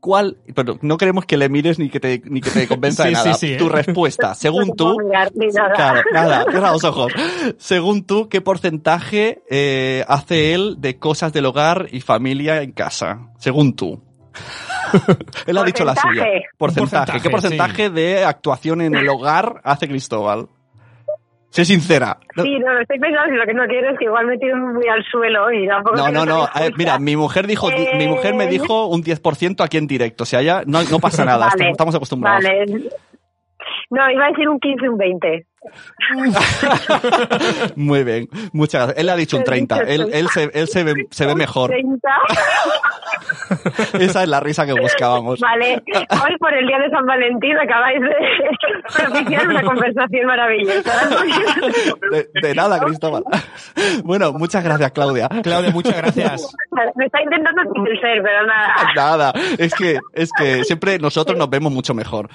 cuál, 0.00 0.38
pero 0.56 0.78
no 0.82 0.96
queremos 0.96 1.26
que 1.26 1.36
le 1.36 1.48
mires 1.48 1.78
ni 1.78 1.88
que 1.88 2.00
te, 2.00 2.20
ni 2.24 2.40
que 2.40 2.50
te 2.50 2.66
convenza 2.66 3.04
de 3.06 3.12
nada. 3.12 3.34
sí, 3.34 3.52
¿eh? 3.52 3.56
Tu 3.56 3.68
respuesta, 3.68 4.34
según 4.34 4.68
No 4.68 4.74
tú, 4.74 4.84
puedo 4.96 5.08
mirar 5.08 5.30
ni 5.36 5.46
nada. 5.46 5.72
Claro, 5.74 6.02
nada, 6.12 6.44
cierra 6.50 6.72
los 6.72 6.82
ojos. 6.84 7.12
Según 7.58 8.04
tú, 8.04 8.28
¿qué 8.28 8.40
porcentaje 8.40 9.42
eh, 9.48 10.04
hace 10.08 10.54
él 10.54 10.76
de 10.78 10.98
cosas 10.98 11.32
del 11.32 11.46
hogar 11.46 11.86
y 11.92 12.00
familia 12.00 12.62
en 12.62 12.72
casa? 12.72 13.28
Según 13.38 13.74
tú. 13.76 14.02
él 15.46 15.58
ha 15.58 15.64
dicho 15.64 15.84
la 15.84 15.94
suya. 15.94 16.24
Porcentaje. 16.56 16.82
Porcentaje. 16.84 17.20
¿Qué 17.20 17.30
porcentaje, 17.30 17.90
de 17.90 18.24
actuación 18.24 18.80
en 18.80 18.94
el 18.94 19.08
hogar 19.08 19.60
hace 19.64 19.88
Cristóbal? 19.88 20.48
Sé 21.50 21.66
sincera. 21.66 22.16
No, 22.34 22.44
Sí, 22.44 22.58
no, 22.58 22.80
estoy 22.80 22.98
pensando 22.98 23.30
si 23.30 23.36
lo 23.36 23.44
que 23.44 23.52
no 23.52 23.66
quiero 23.66 23.90
es 23.90 23.98
que 23.98 24.06
igual 24.06 24.26
me 24.26 24.38
tiro 24.38 24.56
muy 24.56 24.88
al 24.88 25.04
suelo 25.04 25.52
y 25.52 25.68
tampoco... 25.68 25.96
no, 25.96 26.10
no. 26.10 26.24
no. 26.24 26.48
mira, 26.78 26.98
mi 26.98 27.14
mujer 27.14 27.46
dijo, 27.46 27.70
Eh, 27.70 27.90
mi 27.98 28.08
mujer 28.08 28.34
me 28.34 28.46
dijo 28.46 28.86
un 28.86 29.02
10% 29.02 29.62
aquí 29.62 29.76
en 29.76 29.86
directo. 29.86 30.22
O 30.22 30.26
sea, 30.26 30.40
ya 30.40 30.62
no, 30.64 30.82
no 30.84 30.98
pasa 30.98 31.24
nada. 31.26 31.50
Vale, 31.50 31.70
Estamos 31.70 31.94
acostumbrados. 31.94 32.42
Vale. 32.42 32.64
No, 33.90 34.10
iba 34.10 34.24
a 34.24 34.28
decir 34.30 34.48
un 34.48 34.58
15, 34.58 34.88
un 34.88 34.96
20. 34.96 35.46
Muy 37.76 38.04
bien. 38.04 38.28
Muchas 38.52 38.82
gracias. 38.82 38.98
Él 38.98 39.08
ha 39.08 39.16
dicho 39.16 39.36
un 39.36 39.42
He 39.42 39.46
30. 39.46 39.74
dicho 39.74 39.88
Él, 39.88 40.10
él, 40.12 40.28
se, 40.28 40.50
él 40.52 40.68
se, 40.68 40.84
ve, 40.84 41.06
se 41.10 41.26
ve 41.26 41.34
mejor. 41.34 41.70
30. 41.70 42.08
Esa 44.00 44.22
es 44.22 44.28
la 44.28 44.40
risa 44.40 44.66
que 44.66 44.72
buscábamos. 44.72 45.40
Vale, 45.40 45.82
hoy 45.94 46.36
por 46.38 46.54
el 46.54 46.66
día 46.66 46.78
de 46.78 46.90
San 46.90 47.06
Valentín 47.06 47.56
acabáis 47.56 48.00
de 48.00 48.08
propiciar 49.04 49.48
una 49.48 49.62
conversación 49.62 50.26
maravillosa. 50.26 51.08
De, 52.10 52.28
de 52.40 52.54
nada, 52.54 52.80
Cristóbal. 52.80 53.24
Bueno, 54.04 54.32
muchas 54.32 54.64
gracias, 54.64 54.92
Claudia. 54.92 55.28
Claudia, 55.42 55.70
muchas 55.70 55.96
gracias. 55.96 56.54
Me 56.96 57.06
está 57.06 57.22
intentando 57.22 57.62
convencer, 57.72 58.22
pero 58.22 58.46
nada. 58.46 58.74
Nada, 58.94 59.32
es 59.58 59.74
que, 59.74 59.98
es 60.14 60.30
que 60.36 60.64
siempre 60.64 60.98
nosotros 60.98 61.38
nos 61.38 61.50
vemos 61.50 61.72
mucho 61.72 61.94
mejor. 61.94 62.28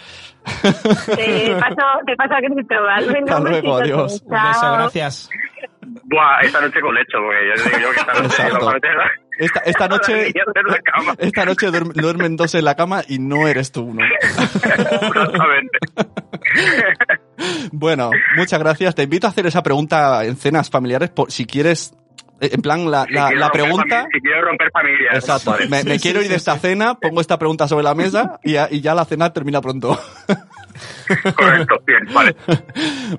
Te 0.62 1.56
paso, 1.60 1.84
te 2.06 2.16
paso 2.16 2.34
a 2.34 2.40
Cristóbal. 2.40 3.12
Hasta 3.24 3.40
luego, 3.40 3.78
adiós. 3.78 4.22
Un 4.26 4.32
beso, 4.32 4.72
gracias. 4.74 5.30
Buah, 6.04 6.40
esta 6.42 6.62
noche 6.62 6.80
con 6.82 6.94
lecho, 6.96 7.18
porque 7.20 7.38
yo 7.48 7.64
digo 7.64 7.80
yo 7.80 7.92
que 7.92 8.00
esta 8.00 8.14
noche 8.62 8.88
Esta, 9.40 9.60
esta 9.62 9.88
noche, 9.90 10.34
esta 11.20 11.46
noche 11.46 11.68
duerm- 11.70 11.94
duermen 11.94 12.36
dos 12.38 12.56
en 12.56 12.66
la 12.66 12.76
cama 12.76 13.04
y 13.08 13.20
no 13.20 13.48
eres 13.48 13.72
tú 13.72 13.84
uno. 13.84 14.04
Exactamente. 14.22 15.78
Bueno, 17.72 18.10
muchas 18.36 18.60
gracias. 18.60 18.96
Te 18.96 19.04
invito 19.04 19.28
a 19.28 19.30
hacer 19.30 19.46
esa 19.46 19.62
pregunta 19.62 20.24
en 20.26 20.36
cenas 20.38 20.70
familiares 20.70 21.10
por, 21.10 21.32
si 21.32 21.46
quieres, 21.46 21.94
eh, 22.42 22.50
en 22.54 22.62
plan, 22.62 22.90
la, 22.90 23.06
Si 23.06 23.14
la, 23.14 23.32
la 23.32 23.50
pregunta. 23.52 24.08
Si 24.12 24.20
quiero 24.22 24.42
romper 24.42 24.72
familias. 24.72 25.16
Exacto. 25.16 25.52
Vale. 25.52 25.68
Me, 25.68 25.84
me 25.84 25.94
Sí, 25.96 26.00
quiero 26.00 26.20
sí, 26.20 26.26
ir 26.26 26.32
de 26.32 26.36
sí, 26.36 26.38
esta 26.40 26.54
sí. 26.56 26.60
cena, 26.62 26.96
pongo 26.96 27.22
esta 27.22 27.38
pregunta 27.38 27.68
sobre 27.68 27.84
la 27.84 27.94
mesa 27.94 28.40
y 28.44 28.56
y 28.58 28.82
ya 28.82 28.96
la 28.96 29.06
cena 29.06 29.32
termina 29.34 29.62
pronto. 29.62 30.00
Correcto, 31.36 31.76
bien, 31.86 32.14
vale. 32.14 32.36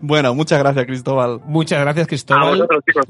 Bueno, 0.00 0.34
muchas 0.34 0.58
gracias, 0.58 0.86
Cristóbal. 0.86 1.40
Muchas 1.44 1.80
gracias, 1.80 2.04
A 2.04 2.08
Cristóbal. 2.08 2.50
vosotros, 2.58 2.84
chicos. 2.86 3.04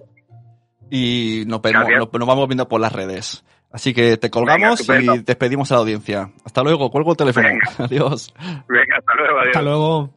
y 0.90 1.44
nos, 1.46 1.60
vemos- 1.62 1.84
nos- 1.98 2.12
nos 2.12 2.28
vamos 2.28 2.48
viendo 2.48 2.68
por 2.68 2.80
las 2.80 2.92
redes. 2.92 3.44
Así 3.70 3.92
que 3.92 4.16
te 4.16 4.30
colgamos 4.30 4.86
Venga, 4.86 5.14
y 5.16 5.18
despedimos 5.18 5.70
a 5.70 5.74
la 5.74 5.80
audiencia. 5.80 6.30
Hasta 6.44 6.62
luego, 6.62 6.90
cuelgo 6.90 7.10
el 7.10 7.16
teléfono. 7.18 7.48
Venga. 7.48 7.70
Adiós. 7.84 8.32
Venga, 8.66 8.96
hasta 8.98 9.14
luego, 9.14 9.38
adiós. 9.40 9.46
Hasta 9.48 9.62
luego. 9.62 10.10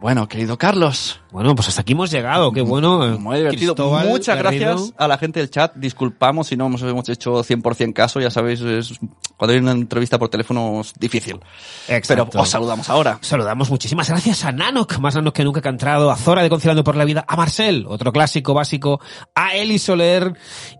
Bueno, 0.00 0.26
querido 0.28 0.56
Carlos, 0.56 1.20
Bueno, 1.30 1.54
pues 1.54 1.68
hasta 1.68 1.82
aquí 1.82 1.92
hemos 1.92 2.10
llegado. 2.10 2.50
Qué 2.52 2.62
bueno. 2.62 3.04
eh, 3.06 3.18
muy 3.18 3.36
divertido. 3.36 3.74
Cristóbal 3.74 4.08
Muchas 4.08 4.36
Garrido. 4.42 4.70
gracias 4.70 4.94
a 4.96 5.06
la 5.06 5.18
gente 5.18 5.40
del 5.40 5.50
chat. 5.50 5.74
Disculpamos 5.76 6.48
si 6.48 6.56
no 6.56 6.66
hemos, 6.66 6.82
hemos 6.82 7.08
hecho 7.08 7.44
100% 7.44 7.92
caso. 7.92 8.18
Ya 8.18 8.30
sabéis, 8.30 8.60
es- 8.62 8.98
cuando 9.36 9.52
hay 9.54 9.60
una 9.60 9.72
entrevista 9.72 10.18
por 10.18 10.28
teléfono 10.28 10.80
es 10.80 10.92
difícil. 10.98 11.38
Pero 11.86 11.98
Exacto. 11.98 12.40
os 12.40 12.48
saludamos 12.48 12.88
ahora. 12.90 13.18
Saludamos 13.20 13.70
muchísimas 13.70 14.08
gracias 14.08 14.44
a 14.44 14.52
Nanok, 14.52 14.98
más 14.98 15.14
Nanok 15.14 15.34
que 15.34 15.44
nunca 15.44 15.60
que 15.62 15.68
ha 15.68 15.70
entrado, 15.70 16.10
a 16.10 16.16
Zora 16.16 16.42
de 16.42 16.48
Conciliando 16.50 16.82
por 16.82 16.96
la 16.96 17.04
Vida, 17.04 17.24
a 17.28 17.36
Marcel, 17.36 17.84
otro 17.88 18.10
clásico 18.12 18.52
básico, 18.54 19.00
a 19.34 19.54
Eli 19.54 19.78
Soler 19.78 20.34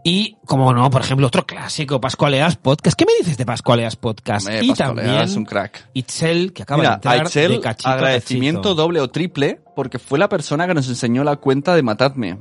y, 0.04 0.36
como 0.46 0.72
no, 0.72 0.90
por 0.90 1.02
ejemplo, 1.02 1.26
otro 1.28 1.46
clásico, 1.46 2.00
Pascualeas 2.00 2.56
Podcast. 2.56 2.98
¿Qué 2.98 3.04
me 3.06 3.12
dices 3.18 3.36
de 3.38 3.46
Pascualeas 3.46 3.96
Podcast? 3.96 4.46
Hombre, 4.46 4.64
y 4.64 4.68
Pascualea 4.70 5.04
también 5.04 5.22
es 5.24 5.36
un 5.36 5.44
crack. 5.44 5.88
Itzel, 5.94 6.52
que 6.52 6.62
acaba 6.64 6.78
Mira, 6.78 6.90
de 6.90 6.94
entrar 6.96 7.14
a 7.14 7.22
Itzel, 7.22 7.52
de 7.52 7.60
cachito 7.60 7.88
agradecimiento 7.88 8.60
cachito. 8.62 8.74
doble 8.74 9.00
o 9.00 9.09
triple, 9.10 9.60
porque 9.76 9.98
fue 9.98 10.18
la 10.18 10.28
persona 10.28 10.66
que 10.66 10.74
nos 10.74 10.88
enseñó 10.88 11.24
la 11.24 11.36
cuenta 11.36 11.74
de 11.74 11.82
Matadme. 11.82 12.38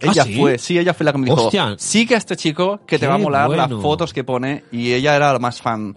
Ella 0.00 0.22
¿Ah, 0.22 0.24
sí? 0.24 0.34
fue, 0.38 0.58
sí, 0.58 0.78
ella 0.78 0.94
fue 0.94 1.04
la 1.04 1.12
que 1.12 1.18
me 1.18 1.26
dijo, 1.26 1.44
Hostia. 1.44 1.74
sigue 1.78 2.14
a 2.16 2.18
este 2.18 2.34
chico 2.36 2.80
que 2.86 2.96
te 2.98 3.02
Qué 3.02 3.06
va 3.06 3.14
a 3.14 3.18
molar 3.18 3.46
bueno. 3.46 3.68
las 3.68 3.80
fotos 3.82 4.12
que 4.12 4.24
pone, 4.24 4.64
y 4.72 4.92
ella 4.92 5.14
era 5.14 5.32
la 5.32 5.38
más 5.38 5.60
fan. 5.62 5.96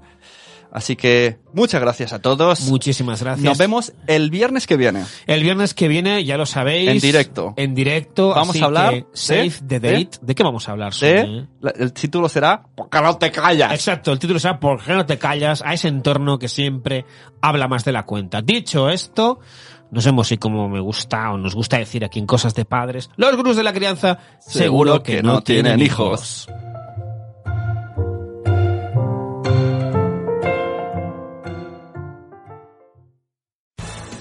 Así 0.72 0.98
que, 0.98 1.38
muchas 1.54 1.80
gracias 1.80 2.12
a 2.12 2.20
todos. 2.20 2.64
Muchísimas 2.70 3.24
gracias. 3.24 3.46
Nos 3.46 3.58
vemos 3.58 3.94
el 4.08 4.30
viernes 4.30 4.68
que 4.68 4.76
viene. 4.76 5.06
El 5.26 5.42
viernes 5.42 5.74
que 5.74 5.88
viene, 5.88 6.26
ya 6.26 6.36
lo 6.36 6.46
sabéis. 6.46 6.90
En 6.90 7.00
directo. 7.00 7.54
En 7.56 7.74
directo. 7.74 8.30
Vamos 8.32 8.50
así 8.50 8.62
a 8.62 8.66
hablar 8.66 8.90
que 8.94 9.00
de- 9.00 9.06
Save 9.14 9.52
the 9.66 9.80
date. 9.80 10.10
¿De 10.22 10.36
qué 10.36 10.44
vamos 10.44 10.68
a 10.68 10.74
hablar? 10.74 10.94
De, 10.94 11.48
la- 11.62 11.72
el 11.72 11.94
título 11.94 12.28
será, 12.28 12.62
¿por 12.76 12.90
qué 12.90 13.00
no 13.02 13.18
te 13.18 13.32
callas? 13.32 13.72
Exacto, 13.72 14.12
el 14.12 14.20
título 14.20 14.38
será 14.38 14.60
¿Por 14.60 14.84
qué 14.84 14.92
no 14.94 15.06
te 15.06 15.18
callas? 15.18 15.62
A 15.66 15.74
ese 15.74 15.88
entorno 15.88 16.38
que 16.38 16.50
siempre 16.50 17.06
habla 17.42 17.70
más 17.70 17.86
de 17.86 17.94
la 17.94 18.04
cuenta. 18.04 18.42
Dicho 18.42 18.90
esto, 18.90 19.40
nos 19.96 20.04
vemos 20.04 20.30
y 20.34 20.38
como 20.38 20.68
me 20.68 20.82
gusta 20.82 21.32
o 21.32 21.38
nos 21.38 21.56
gusta 21.56 21.78
decir 21.78 22.04
aquí 22.04 22.20
en 22.20 22.28
Cosas 22.28 22.54
de 22.54 22.66
Padres, 22.66 23.10
los 23.16 23.34
gurús 23.38 23.56
de 23.56 23.64
la 23.64 23.72
crianza 23.72 24.20
Seguro 24.40 25.02
que 25.02 25.24
no 25.24 25.42
tienen 25.42 25.80
hijos. 25.80 26.50